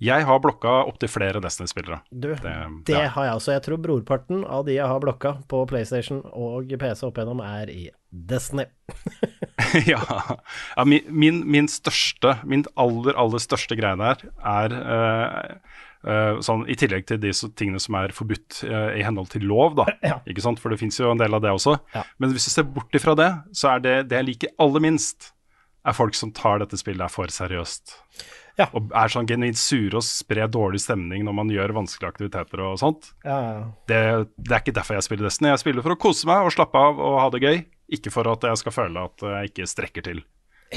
Jeg 0.00 0.22
har 0.28 0.38
blokka 0.38 0.72
opptil 0.86 1.10
flere 1.10 1.40
Destiny-spillere. 1.42 2.00
Du, 2.12 2.28
det, 2.34 2.52
Det- 2.86 2.94
ja. 2.94 3.08
har 3.16 3.24
jeg 3.24 3.34
også. 3.40 3.52
Jeg 3.56 3.62
tror 3.66 3.80
brorparten 3.82 4.44
av 4.46 4.64
de 4.68 4.76
jeg 4.76 4.86
har 4.86 5.00
blokka 5.02 5.32
på 5.50 5.64
PlayStation 5.66 6.20
og 6.32 6.70
PC 6.78 7.02
opp 7.08 7.18
igjennom, 7.18 7.40
er 7.42 7.72
i 7.72 7.88
Destiny. 8.12 8.66
ja. 9.90 9.98
ja 10.76 10.84
min, 10.86 11.02
min, 11.10 11.42
min 11.50 11.66
største, 11.68 12.36
min 12.46 12.62
aller, 12.78 13.18
aller 13.18 13.42
største 13.42 13.76
greie 13.78 13.98
der 13.98 14.24
er 14.38 14.78
uh, 14.78 15.84
Uh, 15.98 16.38
sånn 16.46 16.60
I 16.70 16.76
tillegg 16.78 17.08
til 17.10 17.18
de 17.18 17.32
så- 17.34 17.48
tingene 17.58 17.80
som 17.82 17.96
er 17.98 18.12
forbudt 18.14 18.60
uh, 18.70 18.94
i 18.94 19.02
henhold 19.02 19.32
til 19.32 19.42
lov, 19.50 19.74
da. 19.80 19.84
Ja. 20.06 20.20
Ikke 20.30 20.44
sant? 20.44 20.60
For 20.62 20.70
det 20.70 20.78
fins 20.78 20.94
jo 21.00 21.08
en 21.10 21.18
del 21.18 21.34
av 21.34 21.42
det 21.42 21.50
også. 21.50 21.74
Ja. 21.90 22.04
Men 22.22 22.30
hvis 22.30 22.46
du 22.46 22.52
ser 22.52 22.68
bort 22.70 22.94
ifra 22.94 23.16
det, 23.18 23.26
så 23.50 23.72
er 23.74 23.82
det 23.82 23.94
det 24.12 24.20
jeg 24.20 24.28
liker 24.28 24.52
aller 24.62 24.84
minst, 24.86 25.32
er 25.82 25.96
folk 25.98 26.14
som 26.14 26.30
tar 26.30 26.62
dette 26.62 26.78
spillet 26.78 27.10
for 27.10 27.26
seriøst. 27.34 27.96
Ja. 28.58 28.66
Og 28.74 28.90
er 28.90 29.12
sånn 29.12 29.28
genuint 29.28 29.58
sure 29.60 30.00
og 30.00 30.06
sprer 30.06 30.50
dårlig 30.50 30.80
stemning 30.82 31.22
når 31.26 31.36
man 31.38 31.52
gjør 31.54 31.76
vanskelige 31.76 32.10
aktiviteter 32.10 32.62
og 32.66 32.80
sånt. 32.82 33.12
Ja, 33.22 33.38
ja. 33.38 33.60
Det, 33.90 34.00
det 34.34 34.56
er 34.56 34.64
ikke 34.64 34.74
derfor 34.80 34.98
jeg 34.98 35.06
spiller 35.06 35.28
Destiny. 35.28 35.52
Jeg 35.52 35.62
spiller 35.62 35.86
for 35.86 35.94
å 35.94 36.00
kose 36.08 36.26
meg 36.30 36.46
og 36.46 36.54
slappe 36.56 36.82
av 36.88 36.98
og 36.98 37.20
ha 37.22 37.28
det 37.34 37.42
gøy. 37.44 37.62
Ikke 37.98 38.12
for 38.12 38.28
at 38.32 38.42
jeg 38.44 38.60
skal 38.60 38.74
føle 38.74 39.06
at 39.06 39.24
jeg 39.24 39.52
ikke 39.52 39.70
strekker 39.70 40.06
til. 40.10 40.24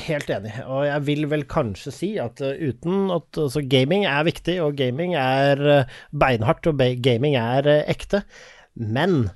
Helt 0.05 0.29
enig, 0.31 0.53
og 0.71 0.85
jeg 0.87 1.03
vil 1.03 1.25
vel 1.27 1.41
kanskje 1.51 1.91
si 1.91 2.09
at 2.23 2.39
uh, 2.39 2.53
uten 2.55 3.09
at 3.11 3.35
altså, 3.35 3.59
gaming 3.67 4.05
er 4.07 4.23
viktig, 4.23 4.55
og 4.63 4.77
gaming 4.79 5.17
er 5.19 5.59
uh, 5.59 5.97
beinhardt, 6.15 6.69
og 6.71 6.79
gaming 7.03 7.35
er 7.35 7.67
ekte, 7.91 8.21
men 8.79 9.33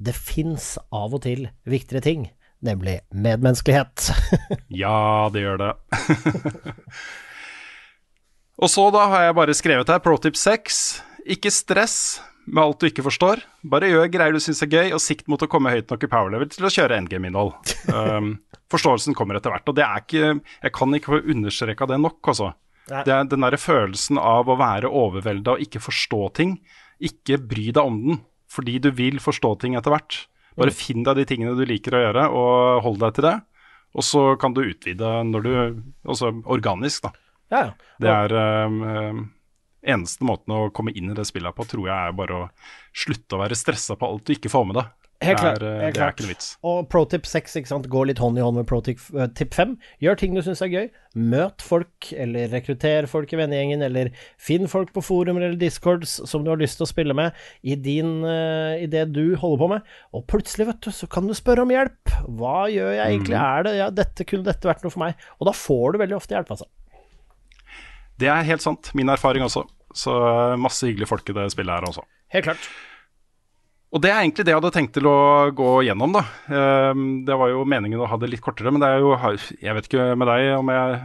det 0.00 0.16
fins 0.16 0.78
av 0.96 1.12
og 1.12 1.26
til 1.26 1.50
viktigere 1.68 2.00
ting, 2.06 2.28
nemlig 2.64 3.02
medmenneskelighet. 3.12 4.08
Ja, 4.80 5.28
det 5.34 5.44
gjør 5.44 5.60
det. 5.66 5.72
og 8.58 8.70
så 8.72 8.88
da 8.94 9.04
har 9.12 9.28
jeg 9.28 9.36
bare 9.38 9.56
skrevet 9.56 9.92
her, 9.92 10.02
protip 10.02 10.38
6. 10.38 10.82
Ikke 11.30 11.52
stress 11.54 12.18
med 12.48 12.62
alt 12.64 12.80
du 12.80 12.88
ikke 12.88 13.04
forstår. 13.06 13.42
Bare 13.68 13.90
gjør 13.90 14.08
greier 14.12 14.34
du 14.34 14.40
syns 14.42 14.62
er 14.64 14.70
gøy, 14.72 14.92
og 14.96 15.02
sikt 15.02 15.28
mot 15.30 15.42
å 15.42 15.50
komme 15.50 15.72
høyt 15.72 15.90
nok 15.92 16.06
i 16.06 16.10
power 16.10 16.32
level 16.32 16.48
til 16.52 16.66
å 16.66 16.72
kjøre 16.72 16.96
endgame-innhold. 17.02 17.52
Um, 17.92 18.32
forståelsen 18.72 19.16
kommer 19.18 19.38
etter 19.38 19.52
hvert. 19.52 19.68
Og 19.68 19.76
det 19.76 19.84
er 19.84 20.02
ikke 20.02 20.32
Jeg 20.40 20.74
kan 20.76 20.96
ikke 20.96 21.14
få 21.14 21.20
understreka 21.34 21.88
det 21.90 22.00
nok, 22.02 22.18
altså. 22.32 22.54
Det 22.88 23.12
er 23.12 23.26
den 23.28 23.44
derre 23.44 23.60
følelsen 23.60 24.16
av 24.20 24.48
å 24.48 24.56
være 24.56 24.88
overvelda 24.88 25.56
og 25.56 25.64
ikke 25.64 25.82
forstå 25.84 26.22
ting. 26.38 26.56
Ikke 27.04 27.36
bry 27.36 27.68
deg 27.68 27.84
om 27.84 28.00
den, 28.06 28.22
fordi 28.48 28.78
du 28.80 28.88
vil 28.96 29.20
forstå 29.20 29.52
ting 29.60 29.76
etter 29.76 29.92
hvert. 29.92 30.22
Bare 30.58 30.74
finn 30.74 31.04
deg 31.06 31.20
de 31.20 31.26
tingene 31.28 31.54
du 31.54 31.66
liker 31.68 31.94
å 31.94 32.02
gjøre, 32.06 32.24
og 32.32 32.82
hold 32.86 32.98
deg 33.04 33.18
til 33.18 33.28
det. 33.28 33.36
Og 33.98 34.04
så 34.04 34.22
kan 34.40 34.56
du 34.56 34.64
utvide 34.64 35.12
når 35.28 35.44
du 35.44 35.52
Altså 36.08 36.32
organisk, 36.48 37.04
da. 37.04 37.12
Ja, 37.52 37.64
ja. 37.68 37.74
Det 37.98 38.14
er 38.14 38.34
um, 38.68 39.26
Eneste 39.88 40.26
måten 40.26 40.52
å 40.52 40.68
komme 40.74 40.92
inn 40.92 41.12
i 41.12 41.16
det 41.16 41.24
spillet 41.28 41.54
på, 41.54 41.64
tror 41.68 41.86
jeg 41.86 41.96
er 41.96 42.16
bare 42.18 42.34
å 42.36 42.46
slutte 42.98 43.36
å 43.36 43.42
være 43.44 43.56
stressa 43.56 43.94
på 43.96 44.08
alt 44.10 44.26
du 44.26 44.34
ikke 44.34 44.50
får 44.52 44.66
med 44.68 44.80
deg. 44.80 44.90
Helt 45.18 45.40
det 45.42 45.50
er, 45.50 45.62
uh, 45.66 45.80
helt 45.82 45.96
det 45.96 46.02
er 46.04 46.12
ikke 46.12 46.24
noe 46.24 46.30
vits. 46.30 46.48
Og 46.68 46.84
pro 46.92 47.00
tip 47.10 47.24
6 47.26 47.56
ikke 47.58 47.70
sant? 47.72 47.88
går 47.90 48.06
litt 48.10 48.20
hånd 48.22 48.38
i 48.38 48.42
hånd 48.44 48.60
med 48.60 48.68
pro 48.70 48.78
tip, 48.86 49.00
eh, 49.18 49.26
5. 49.50 49.72
Gjør 50.04 50.18
ting 50.20 50.36
du 50.36 50.42
syns 50.46 50.62
er 50.62 50.70
gøy. 50.70 50.86
Møt 51.18 51.64
folk, 51.64 52.10
eller 52.14 52.46
rekrutter 52.52 53.08
folk 53.10 53.34
i 53.34 53.40
vennegjengen, 53.40 53.82
eller 53.82 54.12
finn 54.38 54.70
folk 54.70 54.92
på 54.94 55.02
forumer 55.02 55.42
eller 55.42 55.58
discords 55.58 56.20
som 56.30 56.46
du 56.46 56.52
har 56.52 56.60
lyst 56.60 56.78
til 56.78 56.86
å 56.86 56.90
spille 56.92 57.16
med 57.18 57.34
i, 57.66 57.74
din, 57.74 58.20
eh, 58.22 58.84
i 58.84 58.90
det 58.90 59.08
du 59.10 59.34
holder 59.34 59.62
på 59.64 59.70
med. 59.74 59.92
Og 60.14 60.26
plutselig, 60.30 60.68
vet 60.70 60.86
du, 60.86 60.92
så 60.94 61.10
kan 61.10 61.26
du 61.26 61.34
spørre 61.34 61.66
om 61.66 61.74
hjelp. 61.74 62.14
Hva 62.38 62.68
gjør 62.70 62.94
jeg 62.94 63.06
egentlig? 63.08 63.40
Er 63.42 63.66
det 63.66 63.76
ja, 63.80 63.90
dette 63.90 64.28
kunne 64.28 64.46
dette 64.46 64.70
vært 64.70 64.86
noe 64.86 64.94
for 64.94 65.02
meg? 65.02 65.18
Og 65.42 65.50
da 65.50 65.56
får 65.66 65.96
du 65.96 66.04
veldig 66.04 66.20
ofte 66.20 66.38
hjelp, 66.38 66.54
altså. 66.54 66.70
Det 68.18 68.30
er 68.32 68.46
helt 68.48 68.64
sant. 68.64 68.92
Min 68.98 69.10
erfaring 69.12 69.46
også. 69.46 69.64
Så 69.96 70.12
uh, 70.12 70.58
masse 70.60 70.86
hyggelige 70.86 71.10
folk 71.10 71.28
i 71.30 71.36
det 71.36 71.48
spillet 71.54 71.74
her 71.74 71.88
også. 71.88 72.04
Helt 72.34 72.50
klart. 72.50 72.70
Og 73.88 74.02
det 74.04 74.10
er 74.12 74.18
egentlig 74.20 74.44
det 74.44 74.52
jeg 74.52 74.58
hadde 74.58 74.70
tenkt 74.74 74.92
til 74.98 75.06
å 75.08 75.18
gå 75.56 75.68
gjennom, 75.86 76.12
da. 76.12 76.20
Um, 76.52 77.04
det 77.24 77.36
var 77.40 77.48
jo 77.48 77.62
meningen 77.64 78.02
å 78.04 78.08
ha 78.10 78.18
det 78.20 78.28
litt 78.28 78.42
kortere, 78.44 78.68
men 78.74 78.82
det 78.82 78.90
er 78.92 79.00
jo 79.00 79.14
Jeg 79.62 79.76
vet 79.78 79.88
ikke 79.88 80.08
med 80.12 80.28
deg 80.28 80.48
om 80.58 80.72
jeg 80.74 80.98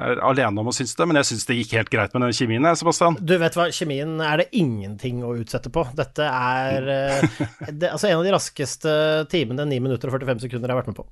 er 0.00 0.22
alene 0.24 0.62
om 0.62 0.70
å 0.70 0.74
synes 0.74 0.96
det, 0.96 1.06
men 1.08 1.20
jeg 1.20 1.28
syns 1.28 1.44
det 1.48 1.58
gikk 1.58 1.74
helt 1.76 1.92
greit 1.92 2.16
med 2.16 2.24
den 2.24 2.38
kjemien, 2.38 2.64
jeg, 2.64 2.80
Sebastian. 2.80 3.18
Du 3.20 3.36
vet 3.42 3.58
hva, 3.58 3.68
kjemien 3.68 4.16
er 4.24 4.40
det 4.40 4.48
ingenting 4.56 5.20
å 5.28 5.34
utsette 5.36 5.68
på. 5.72 5.84
Dette 5.98 6.24
er 6.24 6.90
eh, 6.94 7.44
det, 7.68 7.92
altså 7.92 8.08
en 8.08 8.22
av 8.22 8.24
de 8.24 8.32
raskeste 8.32 8.96
timene, 9.32 9.68
9 9.68 9.84
minutter 9.84 10.08
og 10.08 10.16
45 10.16 10.46
sekunder 10.46 10.72
jeg 10.72 10.72
har 10.72 10.80
vært 10.80 10.94
med 10.94 11.00
på. 11.02 11.08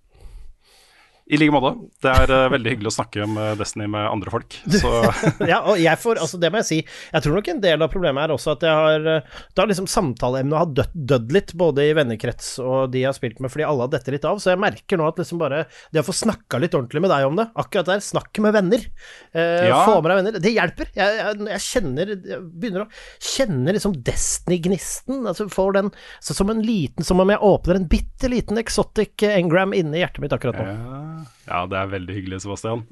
I 1.25 1.39
like 1.41 1.55
måte. 1.55 1.71
Det 2.05 2.11
er 2.13 2.29
uh, 2.29 2.51
veldig 2.53 2.69
hyggelig 2.75 2.91
å 2.91 2.95
snakke 2.99 3.23
om 3.25 3.39
uh, 3.41 3.55
Destiny 3.57 3.87
med 3.89 4.05
andre 4.11 4.29
folk. 4.29 4.57
Så 4.69 4.91
ja, 5.49 5.63
og 5.65 5.79
jeg 5.81 5.97
får, 6.03 6.19
altså 6.21 6.37
det 6.43 6.51
må 6.53 6.61
jeg 6.61 6.69
si, 6.69 6.79
jeg 7.15 7.25
tror 7.25 7.39
nok 7.39 7.49
en 7.49 7.63
del 7.65 7.81
av 7.87 7.89
problemet 7.93 8.27
er 8.27 8.35
også 8.35 8.53
at 8.53 8.67
jeg 8.67 8.75
har 8.77 9.07
eh, 9.09 9.39
Da 9.57 9.65
liksom 9.71 9.87
samtaleemnet 9.89 10.59
har 10.61 10.69
dødd, 10.77 10.99
dødd 11.15 11.33
litt, 11.33 11.55
både 11.57 11.87
i 11.89 11.95
vennekrets 11.97 12.51
og 12.61 12.93
de 12.93 13.01
jeg 13.01 13.09
har 13.09 13.17
spilt 13.17 13.41
med, 13.41 13.49
fordi 13.55 13.65
alle 13.65 13.87
har 13.87 13.93
dette 13.95 14.13
litt 14.13 14.27
av. 14.29 14.37
Så 14.43 14.53
jeg 14.53 14.61
merker 14.61 15.01
nå 15.01 15.07
at 15.09 15.23
liksom 15.23 15.41
bare 15.41 15.63
det 15.95 16.03
å 16.03 16.07
få 16.07 16.13
snakka 16.17 16.61
litt 16.61 16.77
ordentlig 16.77 17.01
med 17.07 17.13
deg 17.15 17.25
om 17.31 17.41
det, 17.41 17.47
akkurat 17.65 17.89
der, 17.95 18.05
snakk 18.05 18.43
med 18.45 18.55
venner, 18.59 18.85
eh, 19.33 19.69
Ja. 19.71 19.81
få 19.89 19.97
med 20.05 20.11
deg 20.13 20.21
venner, 20.21 20.39
det 20.45 20.53
hjelper. 20.55 20.93
Jeg, 20.99 21.17
jeg, 21.23 21.41
jeg 21.55 21.65
kjenner 21.71 22.13
Jeg 22.15 22.41
begynner 22.53 22.85
å 22.85 22.91
kjenne 23.33 23.75
liksom 23.79 23.97
Destiny-gnisten. 24.05 25.25
Altså 25.25 25.49
får 25.53 25.73
den 25.79 25.91
så 26.21 26.37
som 26.37 26.53
en 26.53 26.61
liten 26.65 27.05
Som 27.07 27.23
om 27.25 27.33
jeg 27.33 27.41
åpner 27.45 27.81
en 27.81 27.89
bitte 27.89 28.29
liten 28.33 28.61
exotic 28.61 29.25
engram 29.25 29.73
inni 29.77 30.03
hjertet 30.05 30.21
mitt 30.25 30.37
akkurat 30.37 30.61
nå. 30.61 30.69
ja, 30.69 31.01
ja, 31.47 31.61
det 31.71 31.77
er 31.79 31.91
veldig 31.93 32.15
hyggelig, 32.17 32.41
Sebastian. 32.45 32.83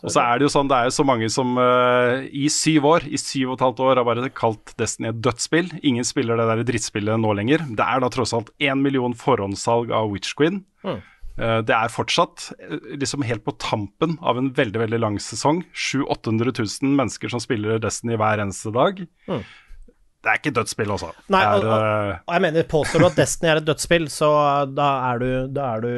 Og 0.00 0.08
så 0.12 0.22
er 0.22 0.40
det 0.40 0.46
jo 0.46 0.52
sånn, 0.52 0.70
det 0.70 0.78
er 0.78 0.88
jo 0.88 0.94
så 0.96 1.06
mange 1.06 1.28
som 1.32 1.52
uh, 1.60 2.24
i 2.26 2.48
syv 2.52 2.88
år, 2.90 3.06
i 3.08 3.20
syv 3.20 3.52
og 3.52 3.58
et 3.58 3.64
halvt 3.66 3.84
år, 3.86 4.00
har 4.00 4.08
bare 4.08 4.32
kalt 4.36 4.74
Destiny 4.80 5.10
et 5.10 5.22
dødsspill. 5.24 5.70
Ingen 5.86 6.06
spiller 6.06 6.40
det 6.40 6.48
der 6.50 6.64
drittspillet 6.72 7.20
nå 7.20 7.36
lenger. 7.38 7.64
Det 7.68 7.86
er 7.86 8.02
da 8.02 8.10
tross 8.12 8.34
alt 8.36 8.52
én 8.62 8.82
million 8.84 9.16
forhåndssalg 9.16 9.92
av 9.94 10.10
Witch 10.14 10.36
Queen. 10.38 10.62
Mm. 10.86 11.00
Uh, 11.40 11.60
det 11.64 11.76
er 11.76 11.92
fortsatt 11.92 12.50
eh, 12.58 12.76
liksom 13.00 13.22
helt 13.24 13.46
på 13.46 13.54
tampen 13.62 14.18
av 14.20 14.36
en 14.36 14.50
veldig 14.56 14.82
veldig 14.82 15.00
lang 15.00 15.20
sesong. 15.22 15.62
700 15.72 16.50
000-800 16.52 16.68
000 16.84 17.00
mennesker 17.00 17.32
som 17.32 17.42
spiller 17.42 17.80
Destiny 17.82 18.18
hver 18.20 18.42
eneste 18.42 18.72
dag. 18.76 19.04
Mm. 19.30 19.44
Det 20.20 20.28
er 20.28 20.36
ikke 20.36 20.52
dødsspill, 20.52 20.90
altså. 20.92 21.14
Nei, 21.32 21.46
og, 21.48 21.64
og, 21.64 22.10
og 22.26 22.34
jeg 22.34 22.44
mener, 22.44 22.66
påstår 22.68 23.00
du 23.00 23.06
at 23.08 23.16
Destiny 23.16 23.54
er 23.54 23.62
et 23.62 23.70
dødsspill, 23.70 24.10
så 24.12 24.28
da 24.68 24.90
er 25.12 25.22
du, 25.22 25.30
da 25.56 25.70
er 25.78 25.86
du 25.86 25.94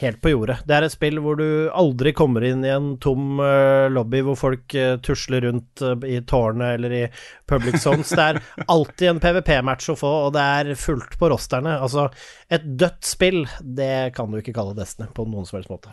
helt 0.00 0.20
på 0.22 0.30
jordet. 0.30 0.60
Det 0.64 0.76
er 0.76 0.86
et 0.86 0.92
spill 0.94 1.18
hvor 1.20 1.36
du 1.36 1.68
aldri 1.76 2.12
kommer 2.16 2.44
inn 2.46 2.62
i 2.64 2.70
en 2.72 2.92
tom 3.02 3.40
eh, 3.42 3.88
lobby 3.92 4.22
hvor 4.24 4.38
folk 4.38 4.74
eh, 4.78 4.94
tusler 5.04 5.44
rundt 5.44 5.82
eh, 5.84 6.06
i 6.06 6.20
tårnet 6.22 6.78
eller 6.78 6.94
i 6.94 7.02
public 7.50 7.80
zones. 7.82 8.12
Det 8.14 8.26
er 8.28 8.40
alltid 8.70 9.08
en 9.10 9.22
PVP-match 9.22 9.90
å 9.92 9.98
få, 9.98 10.12
og 10.28 10.34
det 10.36 10.44
er 10.60 10.72
fullt 10.78 11.18
på 11.20 11.32
rosterne. 11.32 11.76
Altså, 11.82 12.08
et 12.48 12.64
dødt 12.64 13.04
spill, 13.06 13.42
det 13.60 14.14
kan 14.16 14.30
du 14.30 14.40
ikke 14.40 14.54
kalle 14.56 14.76
Destiny 14.78 15.10
på 15.16 15.26
noen 15.28 15.48
som 15.48 15.58
helst 15.58 15.72
måte. 15.72 15.92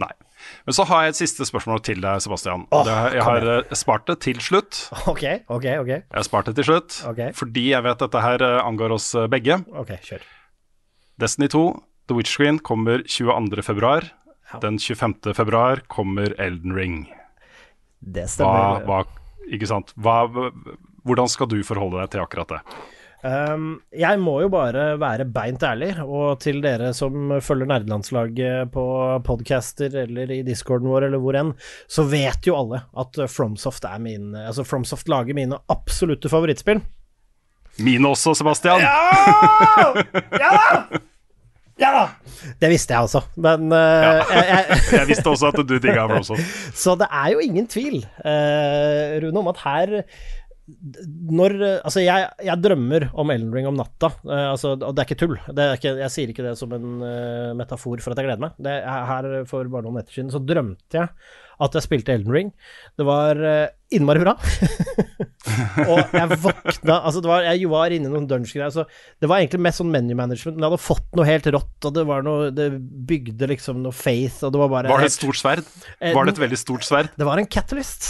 nei. 0.00 0.12
Men 0.64 0.76
så 0.76 0.86
har 0.88 1.04
jeg 1.04 1.14
et 1.14 1.20
siste 1.20 1.46
spørsmål 1.48 1.82
til 1.84 2.00
deg, 2.00 2.22
Sebastian. 2.24 2.66
Oh, 2.72 2.84
det, 2.86 2.96
jeg 3.16 3.26
har 3.26 3.48
eh, 3.54 3.76
spart 3.76 4.06
det 4.08 4.20
til 4.24 4.40
slutt. 4.44 4.86
Ok, 5.10 5.24
ok, 5.48 5.66
ok. 5.82 5.92
Jeg 5.92 6.16
har 6.16 6.26
spart 6.26 6.50
det 6.50 6.56
til 6.60 6.70
slutt, 6.72 7.00
okay. 7.10 7.34
fordi 7.36 7.70
jeg 7.72 7.84
vet 7.86 8.04
dette 8.04 8.24
her 8.24 8.46
eh, 8.46 8.58
angår 8.64 8.96
oss 8.96 9.12
eh, 9.18 9.28
begge. 9.32 9.60
Ok, 9.76 9.94
kjør. 10.06 10.24
Destiny 11.20 11.50
2, 11.52 11.64
The 12.10 12.16
Witch 12.18 12.36
Queen, 12.40 12.58
kommer 12.58 13.04
22. 13.06 13.62
februar. 13.62 14.08
Ja. 14.52 14.58
Den 14.58 14.78
25. 14.78 15.34
februar 15.34 15.82
kommer 15.86 16.34
Elden 16.40 16.74
Ring. 16.74 16.96
Det 18.00 18.24
stemmer. 18.32 18.82
hva, 18.88 19.04
ikke 19.46 19.68
sant? 19.70 19.92
Hva, 19.94 20.24
hvordan 21.06 21.30
skal 21.30 21.46
du 21.52 21.60
forholde 21.62 22.00
deg 22.00 22.10
til 22.10 22.24
akkurat 22.24 22.56
det? 22.56 22.58
Um, 23.20 23.74
jeg 23.94 24.16
må 24.18 24.38
jo 24.42 24.48
bare 24.50 24.96
være 24.98 25.26
beint 25.30 25.62
ærlig, 25.62 25.92
og 26.02 26.40
til 26.42 26.58
dere 26.64 26.90
som 26.96 27.36
følger 27.44 27.68
nerdelandslaget 27.68 28.72
på 28.74 28.84
podcaster 29.26 29.94
eller 30.02 30.32
i 30.34 30.40
discorden 30.42 30.90
vår 30.90 31.06
eller 31.10 31.22
hvor 31.22 31.38
enn, 31.38 31.52
så 31.86 32.08
vet 32.10 32.48
jo 32.48 32.56
alle 32.58 32.80
at 32.90 33.20
Fromsoft 33.30 33.86
er 33.86 34.00
min 34.02 34.32
Altså 34.34 34.64
Fromsoft 34.66 35.12
lager 35.12 35.36
mine 35.36 35.60
absolutte 35.70 36.32
favorittspill. 36.32 36.82
Mine 37.78 38.10
også, 38.10 38.34
Sebastian. 38.40 38.82
Ja! 38.82 39.94
Ja! 40.42 41.06
Ja 41.80 41.90
da! 41.94 42.02
Det 42.60 42.68
visste 42.72 42.92
jeg 42.92 43.08
også, 43.08 43.22
men 43.40 43.70
uh, 43.72 43.78
jeg, 44.28 44.44
jeg, 44.50 44.80
Jeg 45.00 45.08
visste 45.08 45.32
også 45.32 45.48
at 45.48 45.62
du 45.64 45.78
digga 45.80 46.04
Fromsoft. 46.10 46.58
Så 46.82 46.96
det 47.00 47.08
er 47.08 47.32
jo 47.32 47.40
ingen 47.44 47.68
tvil, 47.70 48.02
uh, 48.20 49.16
Rune, 49.24 49.40
om 49.40 49.50
at 49.54 49.64
her 49.64 49.96
når 50.70 51.56
Altså, 51.80 51.98
jeg, 52.04 52.28
jeg 52.46 52.62
drømmer 52.62 53.08
om 53.18 53.32
Elden 53.34 53.50
Ring 53.56 53.66
om 53.66 53.78
natta, 53.80 54.12
Uh, 54.22 54.52
altså, 54.52 54.76
og 54.76 54.92
det 54.94 55.02
er 55.02 55.08
ikke 55.08 55.20
tull. 55.24 55.38
Det 55.48 55.64
er 55.64 55.80
ikke, 55.80 55.94
jeg 56.04 56.14
sier 56.14 56.30
ikke 56.30 56.46
det 56.46 56.56
som 56.60 56.76
en 56.76 57.00
metafor 57.58 58.02
for 58.04 58.12
at 58.12 58.20
jeg 58.20 58.28
gleder 58.28 58.44
meg. 58.44 58.58
Det 58.60 58.76
er 58.78 59.06
her 59.08 59.30
For 59.50 59.72
bare 59.72 59.88
noen 59.88 59.98
netter 59.98 60.20
siden 60.20 60.30
så 60.34 60.42
drømte 60.44 61.00
jeg 61.00 61.10
at 61.60 61.76
jeg 61.76 61.86
spilte 61.86 62.14
Elden 62.14 62.32
Ring. 62.34 62.50
Det 62.98 63.06
var 63.06 63.38
uh, 63.40 63.68
innmari 63.92 64.22
bra. 64.22 64.34
og 65.90 66.14
jeg 66.14 66.38
våkna 66.42 66.98
Altså, 67.00 67.20
det 67.22 67.30
var, 67.30 67.46
jeg 67.48 67.70
var 67.70 67.94
inne 67.94 68.08
i 68.08 68.12
noen 68.12 68.28
dungeon-greier, 68.30 68.72
så 68.74 68.86
det 69.20 69.30
var 69.30 69.42
egentlig 69.42 69.62
mest 69.66 69.82
sånn 69.82 69.92
menu 69.92 70.14
management, 70.16 70.56
men 70.56 70.64
jeg 70.66 70.72
hadde 70.72 70.82
fått 70.84 71.16
noe 71.18 71.28
helt 71.28 71.48
rått, 71.54 71.78
og 71.88 71.94
det 71.96 72.04
var 72.08 72.26
noe 72.26 72.50
Det 72.54 72.68
bygde 73.10 73.48
liksom 73.54 73.80
noe 73.84 73.96
faith, 73.96 74.42
og 74.46 74.54
det 74.54 74.62
var 74.62 74.72
bare 74.72 74.92
Var 74.92 75.04
det 75.04 75.12
et 75.12 75.18
stort 75.18 75.40
sverd? 75.40 75.64
Eh, 75.98 76.14
Var 76.16 76.28
det 76.28 76.36
et 76.36 76.44
veldig 76.46 76.60
stort 76.60 76.86
sverd? 76.86 77.10
det 77.16 77.26
var 77.26 77.40
en 77.40 77.48
catalyst. 77.50 78.06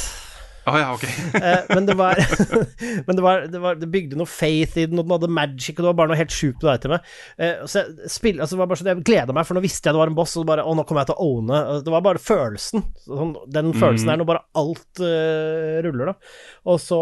Å 0.69 0.75
ja, 0.77 0.89
okay. 0.93 1.13
Eh, 1.41 1.71
men 1.73 1.87
det 1.89 1.95
var 1.97 2.19
Men 3.07 3.17
det, 3.17 3.23
var, 3.25 3.47
det, 3.49 3.61
var, 3.63 3.79
det 3.81 3.89
bygde 3.91 4.19
noe 4.21 4.29
faith 4.29 4.77
i 4.77 4.85
den, 4.91 4.99
og 5.01 5.07
den 5.07 5.15
hadde 5.15 5.31
magic, 5.33 5.79
og 5.79 5.85
det 5.85 5.89
var 5.89 5.99
bare 6.03 6.13
noe 6.13 6.21
helt 6.21 6.35
sjukt 6.35 6.67
med 6.67 6.85
det. 6.85 7.01
Eh, 7.41 7.63
så 7.71 7.83
jeg, 7.83 8.11
spill, 8.13 8.43
altså, 8.43 8.59
var 8.61 8.69
bare 8.71 8.83
sånn, 8.83 8.91
jeg 8.93 9.07
gleda 9.07 9.37
meg, 9.37 9.49
for 9.49 9.57
nå 9.57 9.65
visste 9.65 9.89
jeg 9.89 9.97
det 9.97 10.03
var 10.03 10.13
en 10.13 10.19
boss, 10.19 10.37
og 10.41 10.49
bare 10.51 10.67
Å, 10.67 10.75
nå 10.77 10.85
kommer 10.89 11.05
jeg 11.05 11.13
til 11.13 11.17
å 11.17 11.31
owne. 11.31 11.63
Det 11.87 11.95
var 11.95 12.05
bare 12.05 12.23
følelsen. 12.23 12.85
Sånn, 13.07 13.33
den 13.53 13.73
følelsen 13.77 14.13
der 14.13 14.21
når 14.21 14.29
bare 14.29 14.45
alt 14.61 15.03
uh, 15.03 15.81
ruller, 15.87 16.13
da. 16.13 16.37
Og 16.69 16.81
så 16.83 17.01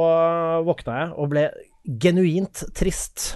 våkna 0.67 1.03
jeg 1.03 1.13
og 1.19 1.33
ble 1.35 1.45
genuint 2.03 2.63
trist. 2.77 3.33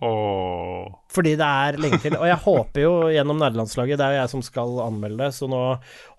Åh. 0.00 0.86
Fordi 1.12 1.34
det 1.36 1.46
er 1.46 1.78
lenge 1.82 1.98
til. 2.00 2.16
Og 2.16 2.28
jeg 2.28 2.40
håper 2.44 2.84
jo 2.84 2.92
gjennom 3.12 3.40
nerdelandslaget, 3.40 4.00
det 4.00 4.06
er 4.06 4.14
jo 4.14 4.20
jeg 4.22 4.32
som 4.32 4.44
skal 4.46 4.78
anmelde 4.86 5.28
så 5.34 5.48
nå 5.50 5.62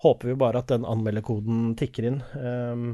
håper 0.04 0.30
vi 0.30 0.38
bare 0.38 0.62
at 0.62 0.70
den 0.70 0.86
anmeldekoden 0.88 1.72
tikker 1.80 2.10
inn. 2.10 2.20
Um, 2.36 2.84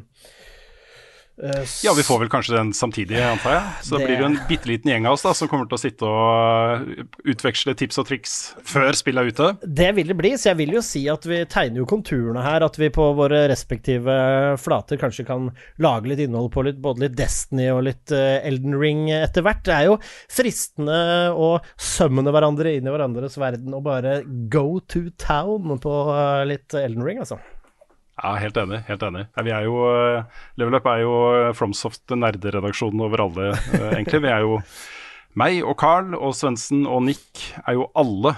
Ja, 1.85 1.93
vi 1.95 2.03
får 2.03 2.19
vel 2.25 2.31
kanskje 2.33 2.57
den 2.57 2.73
samtidig, 2.75 3.19
antar 3.23 3.53
jeg. 3.55 3.63
Så 3.87 3.99
Det- 3.99 4.07
blir 4.07 4.17
det 4.19 4.25
en 4.27 4.39
bitte 4.49 4.67
liten 4.67 4.91
gjeng 4.91 5.07
av 5.07 5.13
oss 5.13 5.23
da, 5.23 5.33
som 5.35 5.49
kommer 5.49 5.69
til 5.69 5.79
å 5.79 5.83
sitte 5.83 6.03
og 6.03 7.07
utveksle 7.25 7.75
tips 7.79 7.99
og 7.99 8.07
triks 8.09 8.33
før 8.67 8.91
spillet 8.99 9.23
er 9.23 9.31
ute. 9.31 9.59
Det 9.75 9.95
vil 9.95 10.07
det 10.09 10.17
bli, 10.19 10.33
så 10.35 10.51
jeg 10.51 10.57
vil 10.57 10.75
jo 10.75 10.81
si 10.83 11.05
at 11.09 11.23
vi 11.25 11.45
tegner 11.45 11.77
jo 11.83 11.87
konturene 11.87 12.43
her. 12.43 12.63
At 12.67 12.77
vi 12.77 12.89
på 12.91 13.15
våre 13.15 13.47
respektive 13.49 14.59
flater 14.59 14.99
kanskje 14.99 15.27
kan 15.27 15.51
lage 15.79 16.07
litt 16.11 16.19
innhold 16.27 16.51
på 16.53 16.65
litt, 16.65 16.81
både 16.83 17.07
litt 17.07 17.17
Destiny 17.17 17.69
og 17.71 17.85
litt 17.85 18.11
eh, 18.11 18.41
Elden 18.47 18.75
Ring 18.79 19.09
etter 19.11 19.43
hvert. 19.47 19.63
Det 19.65 19.75
er 19.75 19.85
jo 19.93 19.99
fristende 20.29 20.99
å 21.35 21.61
sømmene 21.79 22.33
hverandre 22.35 22.77
inn 22.79 22.87
i 22.89 22.91
hverandres 22.93 23.39
verden 23.41 23.75
og 23.75 23.85
bare 23.87 24.23
go 24.51 24.81
to 24.81 25.09
town 25.19 25.79
på 25.79 25.95
eh, 26.15 26.45
litt 26.51 26.75
Elden 26.75 27.05
Ring, 27.07 27.19
altså. 27.23 27.39
Ja, 28.19 28.35
helt 28.43 28.57
enig. 28.59 28.83
helt 28.89 29.03
enig. 29.07 29.25
Vi 29.47 29.55
er 29.55 29.67
jo, 29.69 29.81
uh, 29.87 30.45
Level 30.59 30.79
Up 30.81 30.87
er 30.91 31.03
jo 31.05 31.17
uh, 31.31 31.51
Fromsoft 31.55 32.15
nerderedaksjonen 32.15 33.03
over 33.07 33.25
alle, 33.29 33.51
uh, 33.55 33.91
egentlig. 33.93 34.25
Vi 34.27 34.33
er 34.33 34.47
jo 34.47 34.61
meg 35.39 35.63
og 35.63 35.77
Carl 35.79 36.17
og 36.19 36.35
Svendsen 36.35 36.87
og 36.89 37.05
Nick 37.07 37.45
er 37.63 37.79
jo 37.79 37.91
alle 37.99 38.35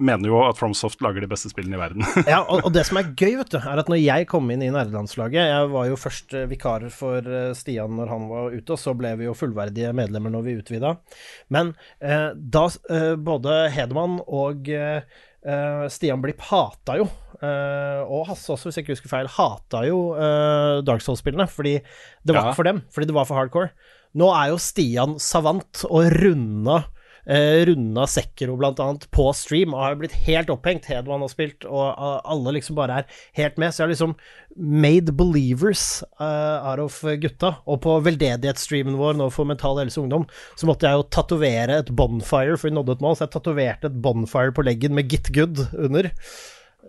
mener 0.00 0.26
jo 0.26 0.40
at 0.42 0.58
Fromsoft 0.58 1.02
lager 1.04 1.22
de 1.22 1.28
beste 1.30 1.50
spillene 1.52 1.78
i 1.78 1.80
verden. 1.80 2.06
Ja, 2.30 2.40
og, 2.42 2.64
og 2.66 2.74
det 2.74 2.84
som 2.88 2.98
er 3.00 3.12
gøy, 3.14 3.36
vet 3.38 3.52
du, 3.54 3.58
er 3.60 3.82
at 3.82 3.90
når 3.90 4.00
jeg 4.00 4.26
kom 4.30 4.50
inn 4.50 4.64
i 4.66 4.70
nerdelandslaget 4.72 5.50
Jeg 5.50 5.70
var 5.72 5.88
jo 5.88 5.98
først 6.00 6.34
eh, 6.36 6.48
vikar 6.50 6.86
for 6.94 7.22
eh, 7.22 7.52
Stian 7.56 7.94
når 7.98 8.10
han 8.10 8.26
var 8.30 8.54
ute, 8.54 8.74
og 8.74 8.80
så 8.80 8.94
ble 8.98 9.14
vi 9.20 9.28
jo 9.28 9.36
fullverdige 9.38 9.92
medlemmer 9.96 10.34
når 10.34 10.46
vi 10.46 10.56
utvida. 10.60 10.94
Men 11.54 11.74
eh, 12.02 12.30
da 12.34 12.66
eh, 12.90 13.14
både 13.30 13.62
Hedman 13.74 14.18
og 14.26 14.70
eh, 14.74 15.02
eh, 15.02 15.20
Stian 15.88 16.20
Blipp 16.20 16.40
hata 16.50 16.98
jo, 17.00 17.06
eh, 17.40 18.00
og 18.04 18.26
Hasse 18.28 18.52
også, 18.52 18.68
hvis 18.68 18.76
jeg 18.76 18.84
ikke 18.84 18.96
husker 18.98 19.08
feil, 19.12 19.30
hata 19.32 19.80
jo 19.88 20.00
eh, 20.16 20.80
Dark 20.84 21.00
Souls-spillene 21.00 21.46
fordi 21.48 21.78
det 21.80 22.34
var 22.34 22.42
Ja. 22.42 22.50
ikke 22.50 22.60
for 22.60 22.68
dem, 22.68 22.82
fordi 22.92 23.06
det 23.08 23.14
var 23.16 23.24
for 23.24 23.40
hardcore. 23.40 23.70
Nå 24.20 24.28
er 24.34 24.50
jo 24.50 24.58
Stian 24.60 25.18
savant 25.22 25.84
og 25.88 26.10
runda 26.20 26.80
eh, 27.26 27.64
runda 27.68 28.06
Sekiro 28.10 28.56
blant 28.60 28.80
annet 28.82 29.08
på 29.14 29.28
stream, 29.36 29.74
og 29.74 29.84
har 29.84 29.98
blitt 30.00 30.16
helt 30.26 30.52
opphengt. 30.52 30.88
Hedman 30.90 31.24
har 31.24 31.32
spilt, 31.32 31.66
og 31.68 31.94
alle 31.98 32.56
liksom 32.58 32.78
bare 32.78 33.02
er 33.02 33.24
helt 33.38 33.58
med. 33.60 33.72
Så 33.72 33.82
jeg 33.82 33.88
har 33.88 33.94
liksom 33.94 34.14
made 34.56 35.12
believers 35.16 36.02
uh, 36.20 36.60
out 36.66 36.82
of 36.82 37.00
gutta. 37.22 37.54
Og 37.70 37.80
på 37.84 37.96
veldedighetsstreamen 38.04 38.98
vår 38.98 39.18
nå 39.18 39.30
for 39.34 39.48
Mental 39.48 39.78
Helse 39.80 40.00
Ungdom, 40.02 40.26
så 40.58 40.68
måtte 40.68 40.88
jeg 40.88 40.98
jo 40.98 41.08
tatovere 41.12 41.80
et 41.82 41.92
bonfire, 41.96 42.56
for 42.56 42.70
vi 42.70 42.76
nådde 42.76 42.98
et 42.98 43.04
mål, 43.04 43.18
så 43.18 43.26
jeg 43.26 43.36
tatoverte 43.36 43.90
et 43.90 44.00
bonfire 44.02 44.54
på 44.56 44.66
leggen 44.66 44.96
med 44.96 45.10
Git 45.10 45.32
Good 45.34 45.66
under. 45.72 46.10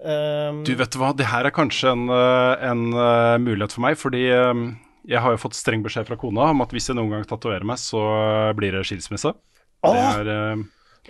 Um, 0.02 0.64
Du 0.66 0.74
vet 0.78 0.96
hva, 0.98 1.12
det 1.14 1.30
her 1.30 1.46
er 1.46 1.54
kanskje 1.54 1.92
en, 1.94 2.08
uh, 2.10 2.56
en 2.66 2.88
uh, 2.96 3.38
mulighet 3.42 3.76
for 3.76 3.86
meg, 3.86 4.00
fordi 4.02 4.26
um, 4.34 4.72
jeg 5.06 5.22
har 5.22 5.36
jo 5.36 5.42
fått 5.42 5.58
streng 5.58 5.84
beskjed 5.86 6.08
fra 6.10 6.18
kona 6.20 6.52
om 6.54 6.64
at 6.66 6.74
hvis 6.74 6.90
jeg 6.90 6.98
noen 6.98 7.14
gang 7.14 7.28
tatoverer 7.30 7.66
meg, 7.68 7.82
så 7.82 8.02
blir 8.58 8.74
det 8.74 8.86
skilsmisse. 8.90 9.34
Er, 9.88 10.28
uh, 10.30 10.64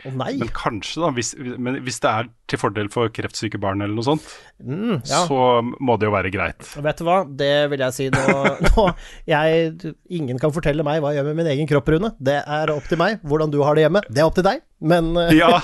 oh, 0.08 0.14
men 0.16 0.46
kanskje, 0.56 1.02
da, 1.04 1.10
hvis, 1.16 1.34
men 1.36 1.82
hvis 1.84 2.00
det 2.04 2.12
er 2.12 2.30
til 2.52 2.62
fordel 2.62 2.88
for 2.94 3.12
kreftsyke 3.12 3.60
barn 3.62 3.84
eller 3.84 3.98
noe 3.98 4.08
sånt, 4.08 4.30
Mm, 4.62 5.00
ja. 5.10 5.24
så 5.26 5.38
må 5.82 5.96
det 5.98 6.06
jo 6.06 6.14
være 6.14 6.30
greit. 6.32 6.62
Vet 6.86 7.00
du 7.02 7.06
hva, 7.08 7.20
det 7.26 7.52
vil 7.72 7.82
jeg 7.82 7.96
si 7.98 8.10
nå, 8.14 8.26
nå 8.70 8.84
jeg, 9.28 9.72
Ingen 10.14 10.38
kan 10.40 10.54
fortelle 10.54 10.86
meg 10.86 11.02
hva 11.02 11.12
jeg 11.16 11.20
gjør 11.24 11.32
med 11.32 11.40
min 11.42 11.50
egen 11.56 11.70
kropp, 11.72 11.90
Rune. 11.90 12.12
Det 12.22 12.38
er 12.46 12.72
opp 12.76 12.86
til 12.88 13.02
meg. 13.02 13.18
Hvordan 13.26 13.52
du 13.52 13.58
har 13.66 13.76
det 13.76 13.88
hjemme, 13.88 14.04
det 14.08 14.22
er 14.22 14.30
opp 14.30 14.38
til 14.38 14.46
deg. 14.46 14.62
Men, 14.82 15.18
eh, 15.18 15.34
Ja, 15.38 15.62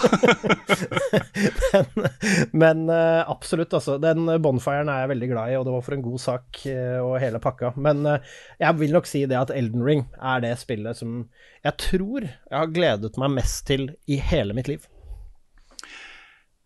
men, 1.74 2.08
men 2.52 2.90
eh, 2.90 3.30
absolutt, 3.30 3.74
altså. 3.74 3.98
Den 3.98 4.30
bonfiren 4.42 4.92
er 4.94 5.04
jeg 5.04 5.12
veldig 5.16 5.30
glad 5.32 5.54
i, 5.54 5.56
og 5.58 5.66
det 5.66 5.74
var 5.74 5.86
for 5.88 5.96
en 5.98 6.04
god 6.06 6.22
sak 6.22 6.60
eh, 6.70 7.00
og 7.02 7.18
hele 7.24 7.42
pakka. 7.42 7.74
Men 7.82 8.06
jeg 8.62 8.78
vil 8.78 8.94
nok 8.94 9.10
si 9.10 9.24
det 9.26 9.40
at 9.40 9.54
Elden 9.56 9.82
Ring 9.86 10.06
er 10.22 10.46
det 10.46 10.54
spillet 10.62 11.02
som 11.02 11.24
jeg 11.66 11.74
tror 11.82 12.30
jeg 12.30 12.54
har 12.54 12.70
gledet 12.72 13.18
meg 13.18 13.34
mest 13.40 13.66
til 13.68 13.90
i 14.06 14.22
hele 14.22 14.54
mitt 14.56 14.70
liv. 14.70 14.86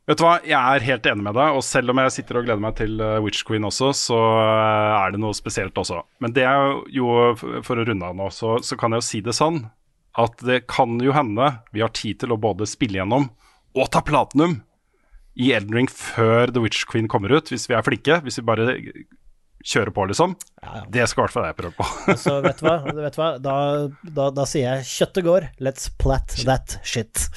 vet 0.05 0.19
du 0.19 0.25
hva, 0.25 0.37
jeg 0.43 0.59
er 0.59 0.83
helt 0.91 1.07
enig 1.07 1.23
med 1.23 1.37
deg, 1.39 1.55
og 1.55 1.63
selv 1.63 1.93
om 1.93 2.01
jeg 2.03 2.17
sitter 2.17 2.41
og 2.41 2.49
gleder 2.49 2.61
meg 2.61 2.75
til 2.77 2.99
Witch 3.23 3.45
Queen 3.47 3.63
også, 3.63 3.93
så 3.95 4.19
er 4.19 5.15
det 5.15 5.21
noe 5.23 5.37
spesielt 5.37 5.77
også. 5.79 6.03
Men 6.19 6.35
det 6.35 6.43
er 6.51 6.81
jo, 6.91 7.31
for 7.63 7.79
å 7.79 7.87
runde 7.87 8.11
av 8.11 8.17
nå, 8.19 8.27
så, 8.35 8.57
så 8.59 8.75
kan 8.75 8.91
jeg 8.91 9.05
jo 9.05 9.07
si 9.07 9.23
det 9.23 9.39
sånn 9.39 9.63
at 10.19 10.43
det 10.43 10.65
kan 10.71 10.99
jo 10.99 11.13
hende 11.15 11.53
vi 11.71 11.83
har 11.83 11.93
tid 11.95 12.19
til 12.23 12.33
å 12.33 12.39
både 12.41 12.67
spille 12.67 12.99
gjennom 12.99 13.29
og 13.71 13.87
ta 13.93 14.01
platinum 14.03 14.59
i 15.39 15.53
Elden 15.55 15.77
Ring 15.77 15.89
før 15.91 16.51
The 16.51 16.63
Witch 16.63 16.83
Queen 16.89 17.07
kommer 17.11 17.31
ut, 17.31 17.51
hvis 17.51 17.69
vi 17.69 17.75
er 17.77 17.85
flinke. 17.85 18.19
Hvis 18.25 18.41
vi 18.41 18.47
bare 18.47 18.75
kjører 19.63 19.93
på, 19.95 20.05
liksom. 20.09 20.35
Det 20.91 21.05
skal 21.07 21.21
i 21.21 21.25
hvert 21.25 21.35
fall 21.35 21.47
jeg 21.47 21.57
prøve 21.59 21.77
på. 21.77 21.87
altså, 22.13 22.37
vet 22.43 22.59
du 22.59 22.65
hva, 22.67 22.75
vet 22.89 23.15
du 23.15 23.21
hva? 23.21 23.29
Da, 23.39 23.55
da, 24.19 24.27
da 24.35 24.47
sier 24.49 24.67
jeg 24.67 24.89
kjøttet 24.91 25.27
går, 25.27 25.47
let's 25.63 25.87
plat 26.01 26.35
that 26.43 26.79
shit. 26.83 27.29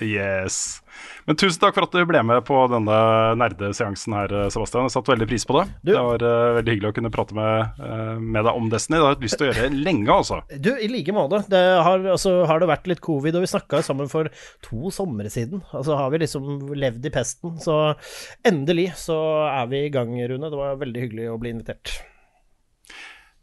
yes. 0.00 0.81
Men 1.26 1.38
tusen 1.38 1.60
takk 1.62 1.74
for 1.76 1.86
at 1.86 1.92
du 1.94 2.02
ble 2.08 2.22
med 2.26 2.42
på 2.48 2.56
denne 2.72 2.96
nerdeseansen 3.38 4.14
her, 4.16 4.32
Sebastian. 4.50 4.88
Jeg 4.88 4.94
satte 4.96 5.12
veldig 5.14 5.28
pris 5.30 5.44
på 5.48 5.56
det. 5.60 5.64
Du- 5.82 5.92
Det 5.92 6.02
var 6.02 6.22
uh, 6.26 6.54
veldig 6.58 6.72
hyggelig 6.76 6.90
å 6.92 6.96
kunne 6.96 7.10
prate 7.14 7.34
med, 7.36 7.80
uh, 7.80 8.18
med 8.18 8.44
deg 8.48 8.52
om 8.58 8.68
Destiny. 8.72 8.96
Det 8.98 9.02
har 9.02 9.10
jeg 9.12 9.16
hatt 9.18 9.26
lyst 9.26 9.38
til 9.38 9.46
å 9.46 9.50
gjøre 9.52 9.82
lenge, 9.84 10.10
altså. 10.16 10.40
Du, 10.58 10.70
i 10.76 10.88
like 10.90 11.12
måte. 11.16 11.42
Det 11.52 11.62
har, 11.86 12.06
altså, 12.16 12.34
har 12.50 12.60
det 12.62 12.70
vært 12.72 12.86
litt 12.90 13.00
covid, 13.04 13.36
og 13.38 13.44
vi 13.46 13.50
snakka 13.52 13.82
sammen 13.86 14.10
for 14.12 14.30
to 14.66 14.90
somre 14.94 15.30
siden. 15.32 15.62
Altså 15.72 15.96
har 15.98 16.10
vi 16.14 16.22
liksom 16.24 16.72
levd 16.74 17.06
i 17.06 17.14
pesten. 17.14 17.58
Så 17.62 17.76
endelig 18.44 18.90
så 18.98 19.18
er 19.50 19.66
vi 19.70 19.84
i 19.86 19.92
gang, 19.94 20.14
Rune. 20.28 20.50
Det 20.50 20.58
var 20.58 20.80
veldig 20.82 21.06
hyggelig 21.06 21.30
å 21.32 21.38
bli 21.42 21.54
invitert. 21.54 21.94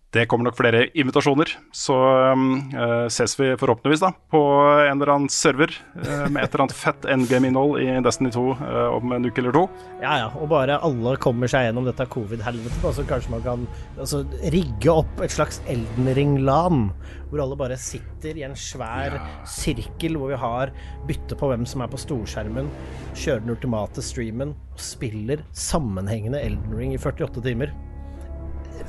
Det 0.10 0.24
kommer 0.26 0.48
nok 0.48 0.56
flere 0.58 0.88
invitasjoner, 0.98 1.52
så 1.76 1.96
eh, 2.34 3.08
ses 3.14 3.36
vi 3.38 3.52
forhåpentligvis 3.62 4.02
da 4.02 4.10
på 4.34 4.40
en 4.88 4.96
eller 4.96 5.12
annen 5.14 5.30
server 5.30 5.70
uh, 6.00 6.26
med 6.32 6.40
et 6.42 6.48
eller 6.48 6.64
annet 6.64 6.74
fett 6.74 7.04
endgame-innhold 7.14 7.78
i 7.84 7.92
Destiny 8.02 8.32
2 8.34 8.46
uh, 8.58 8.96
om 8.96 9.14
en 9.14 9.28
uke 9.30 9.44
eller 9.44 9.54
to. 9.54 9.62
Ja 10.02 10.16
ja, 10.24 10.32
og 10.34 10.50
bare 10.50 10.80
alle 10.82 11.14
kommer 11.22 11.52
seg 11.52 11.68
gjennom 11.68 11.86
dette 11.86 12.08
covid-helvetet, 12.10 12.88
så 12.98 13.06
kanskje 13.06 13.36
man 13.36 13.44
kan 13.46 13.68
altså, 14.00 14.24
rigge 14.50 14.96
opp 14.96 15.22
et 15.22 15.36
slags 15.36 15.62
Elden 15.70 16.10
Ring-lan. 16.18 16.88
Hvor 17.30 17.44
alle 17.44 17.60
bare 17.60 17.78
sitter 17.78 18.40
i 18.40 18.48
en 18.48 18.58
svær 18.58 19.20
sirkel 19.46 20.18
hvor 20.18 20.34
vi 20.34 20.42
har 20.42 20.74
bytte 21.06 21.38
på 21.38 21.52
hvem 21.52 21.70
som 21.70 21.86
er 21.86 21.94
på 21.94 22.02
storskjermen, 22.02 22.74
kjører 23.14 23.46
den 23.46 23.54
ultimate 23.54 24.02
streamen 24.10 24.58
og 24.74 24.82
spiller 24.82 25.46
sammenhengende 25.54 26.42
Elden 26.42 26.74
Ring 26.82 26.98
i 26.98 27.02
48 27.06 27.46
timer. 27.46 27.78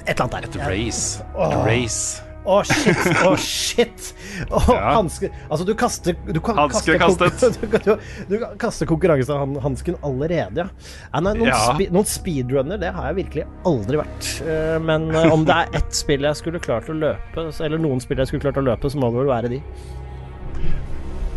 Et 0.06 0.12
eller 0.14 0.26
annet 0.26 0.44
Et 0.50 0.58
der. 0.58 0.66
race. 0.70 1.22
Åh. 1.36 1.52
Et 1.52 1.64
race. 1.68 2.26
Å, 2.40 2.62
shit! 2.64 2.96
Å, 3.20 3.34
shit! 3.36 4.06
Oh, 4.48 4.64
Ja. 4.72 4.94
hanske 4.96 5.28
Altså, 5.52 5.64
du 5.68 5.74
kaster 5.76 6.16
du 6.24 6.38
kan, 6.40 6.56
Hanske 6.56 6.94
kaster 6.98 7.28
kastet. 7.28 7.58
Du, 7.60 7.76
du, 7.84 8.38
du 8.40 8.46
kaster 8.58 8.88
konkurransehansken 8.88 9.98
allerede, 10.02 10.64
ja. 10.64 11.20
nei, 11.20 11.34
noen, 11.36 11.50
Ja. 11.50 11.58
spe, 11.68 11.90
noen 11.92 12.08
speedrunner, 12.08 12.80
det 12.80 12.94
har 12.96 13.10
jeg 13.10 13.18
virkelig 13.20 13.44
aldri 13.68 14.00
vært. 14.00 14.30
Eh, 14.40 14.78
men 14.80 15.10
eh, 15.12 15.28
om 15.34 15.44
det 15.44 15.52
er 15.66 15.76
ett 15.82 15.92
spill 16.00 16.24
jeg 16.24 16.40
skulle 16.40 16.62
klart 16.64 16.88
å 16.88 16.96
løpe, 16.96 17.44
eller 17.60 17.78
noen 17.84 18.00
spill 18.00 18.24
jeg 18.24 18.32
skulle 18.32 18.46
klart 18.48 18.56
å 18.62 18.64
løpe, 18.64 18.88
så 18.88 19.02
må 19.04 19.12
det 19.12 19.20
vel 19.20 19.30
være 19.34 19.52
de. 19.52 19.60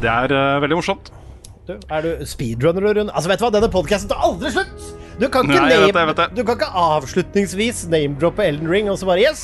Det 0.03 0.11
er 0.11 0.31
uh, 0.35 0.61
veldig 0.63 0.79
morsomt. 0.79 1.11
Du, 1.67 1.75
er 1.79 2.03
du 2.07 2.25
speedrunner, 2.27 2.83
Rune? 2.95 3.11
Altså, 3.11 3.29
vet 3.31 3.39
du 3.39 3.45
hva, 3.45 3.51
denne 3.55 3.69
podkasten 3.71 4.11
tar 4.11 4.23
aldri 4.23 4.55
slutt! 4.55 4.87
Du 5.19 5.27
kan 5.29 5.45
ikke, 5.45 5.59
Nei, 5.61 5.69
jeg 5.69 5.81
vet 5.83 5.91
det, 5.91 5.95
name, 5.99 6.13
vet 6.13 6.19
det. 6.21 6.29
Du 6.37 6.41
kan 6.47 6.57
ikke 6.57 6.71
avslutningsvis 6.83 7.83
name-droppe 7.91 8.45
Elden 8.47 8.69
Ring 8.71 8.89
og 8.89 8.97
så 8.97 9.09
bare 9.09 9.21
Yes! 9.21 9.43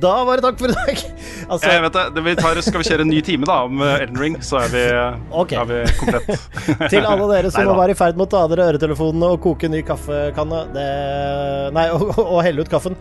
Da 0.00 0.12
var 0.24 0.38
det 0.38 0.44
takk 0.46 0.60
for 0.60 0.70
i 0.70 0.76
dag! 0.76 1.00
Altså, 1.50 1.66
Jeg 1.66 1.82
vet 1.82 1.96
det. 2.14 2.22
vi 2.22 2.34
tar, 2.38 2.60
skal 2.62 2.78
vi 2.78 2.86
kjøre 2.86 3.02
en 3.02 3.10
ny 3.10 3.20
time 3.26 3.48
da 3.48 3.56
om 3.66 3.80
eh, 3.82 4.04
Elden 4.04 4.20
Ring, 4.22 4.36
så 4.44 4.60
er 4.60 4.68
vi, 4.70 4.82
okay. 5.42 5.58
er 5.58 5.66
vi 5.66 5.78
komplett. 5.98 6.28
Til 6.92 7.08
alle 7.10 7.26
dere 7.32 7.50
som 7.50 7.60
Neida. 7.64 7.76
var 7.80 7.90
i 7.90 7.96
ferd 7.98 8.20
med 8.20 8.28
å 8.28 8.30
ta 8.36 8.44
dere 8.52 8.68
øretelefonene 8.70 9.32
og 9.34 9.42
koke 9.42 9.66
en 9.66 9.74
ny 9.74 9.82
kaffekanne 9.88 10.60
det, 10.76 10.88
Nei, 11.74 11.88
og, 11.96 12.14
og 12.22 12.38
helle 12.46 12.62
ut 12.62 12.70
kaffen. 12.70 12.94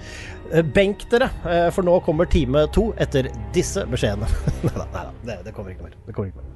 Eh, 0.49 0.65
Benk 0.65 1.05
dere, 1.13 1.29
eh, 1.45 1.67
for 1.75 1.85
nå 1.85 1.99
kommer 2.07 2.25
time 2.31 2.65
to 2.73 2.89
etter 2.97 3.29
disse 3.53 3.85
beskjedene. 3.91 4.29
Nei 4.65 4.73
da, 4.81 5.09
det, 5.29 5.41
det 5.45 5.53
kommer 5.53 5.75
ikke 5.75 5.85
mer. 5.91 5.99
Det 6.09 6.17
kommer 6.17 6.33
ikke 6.33 6.41
mer. 6.41 6.55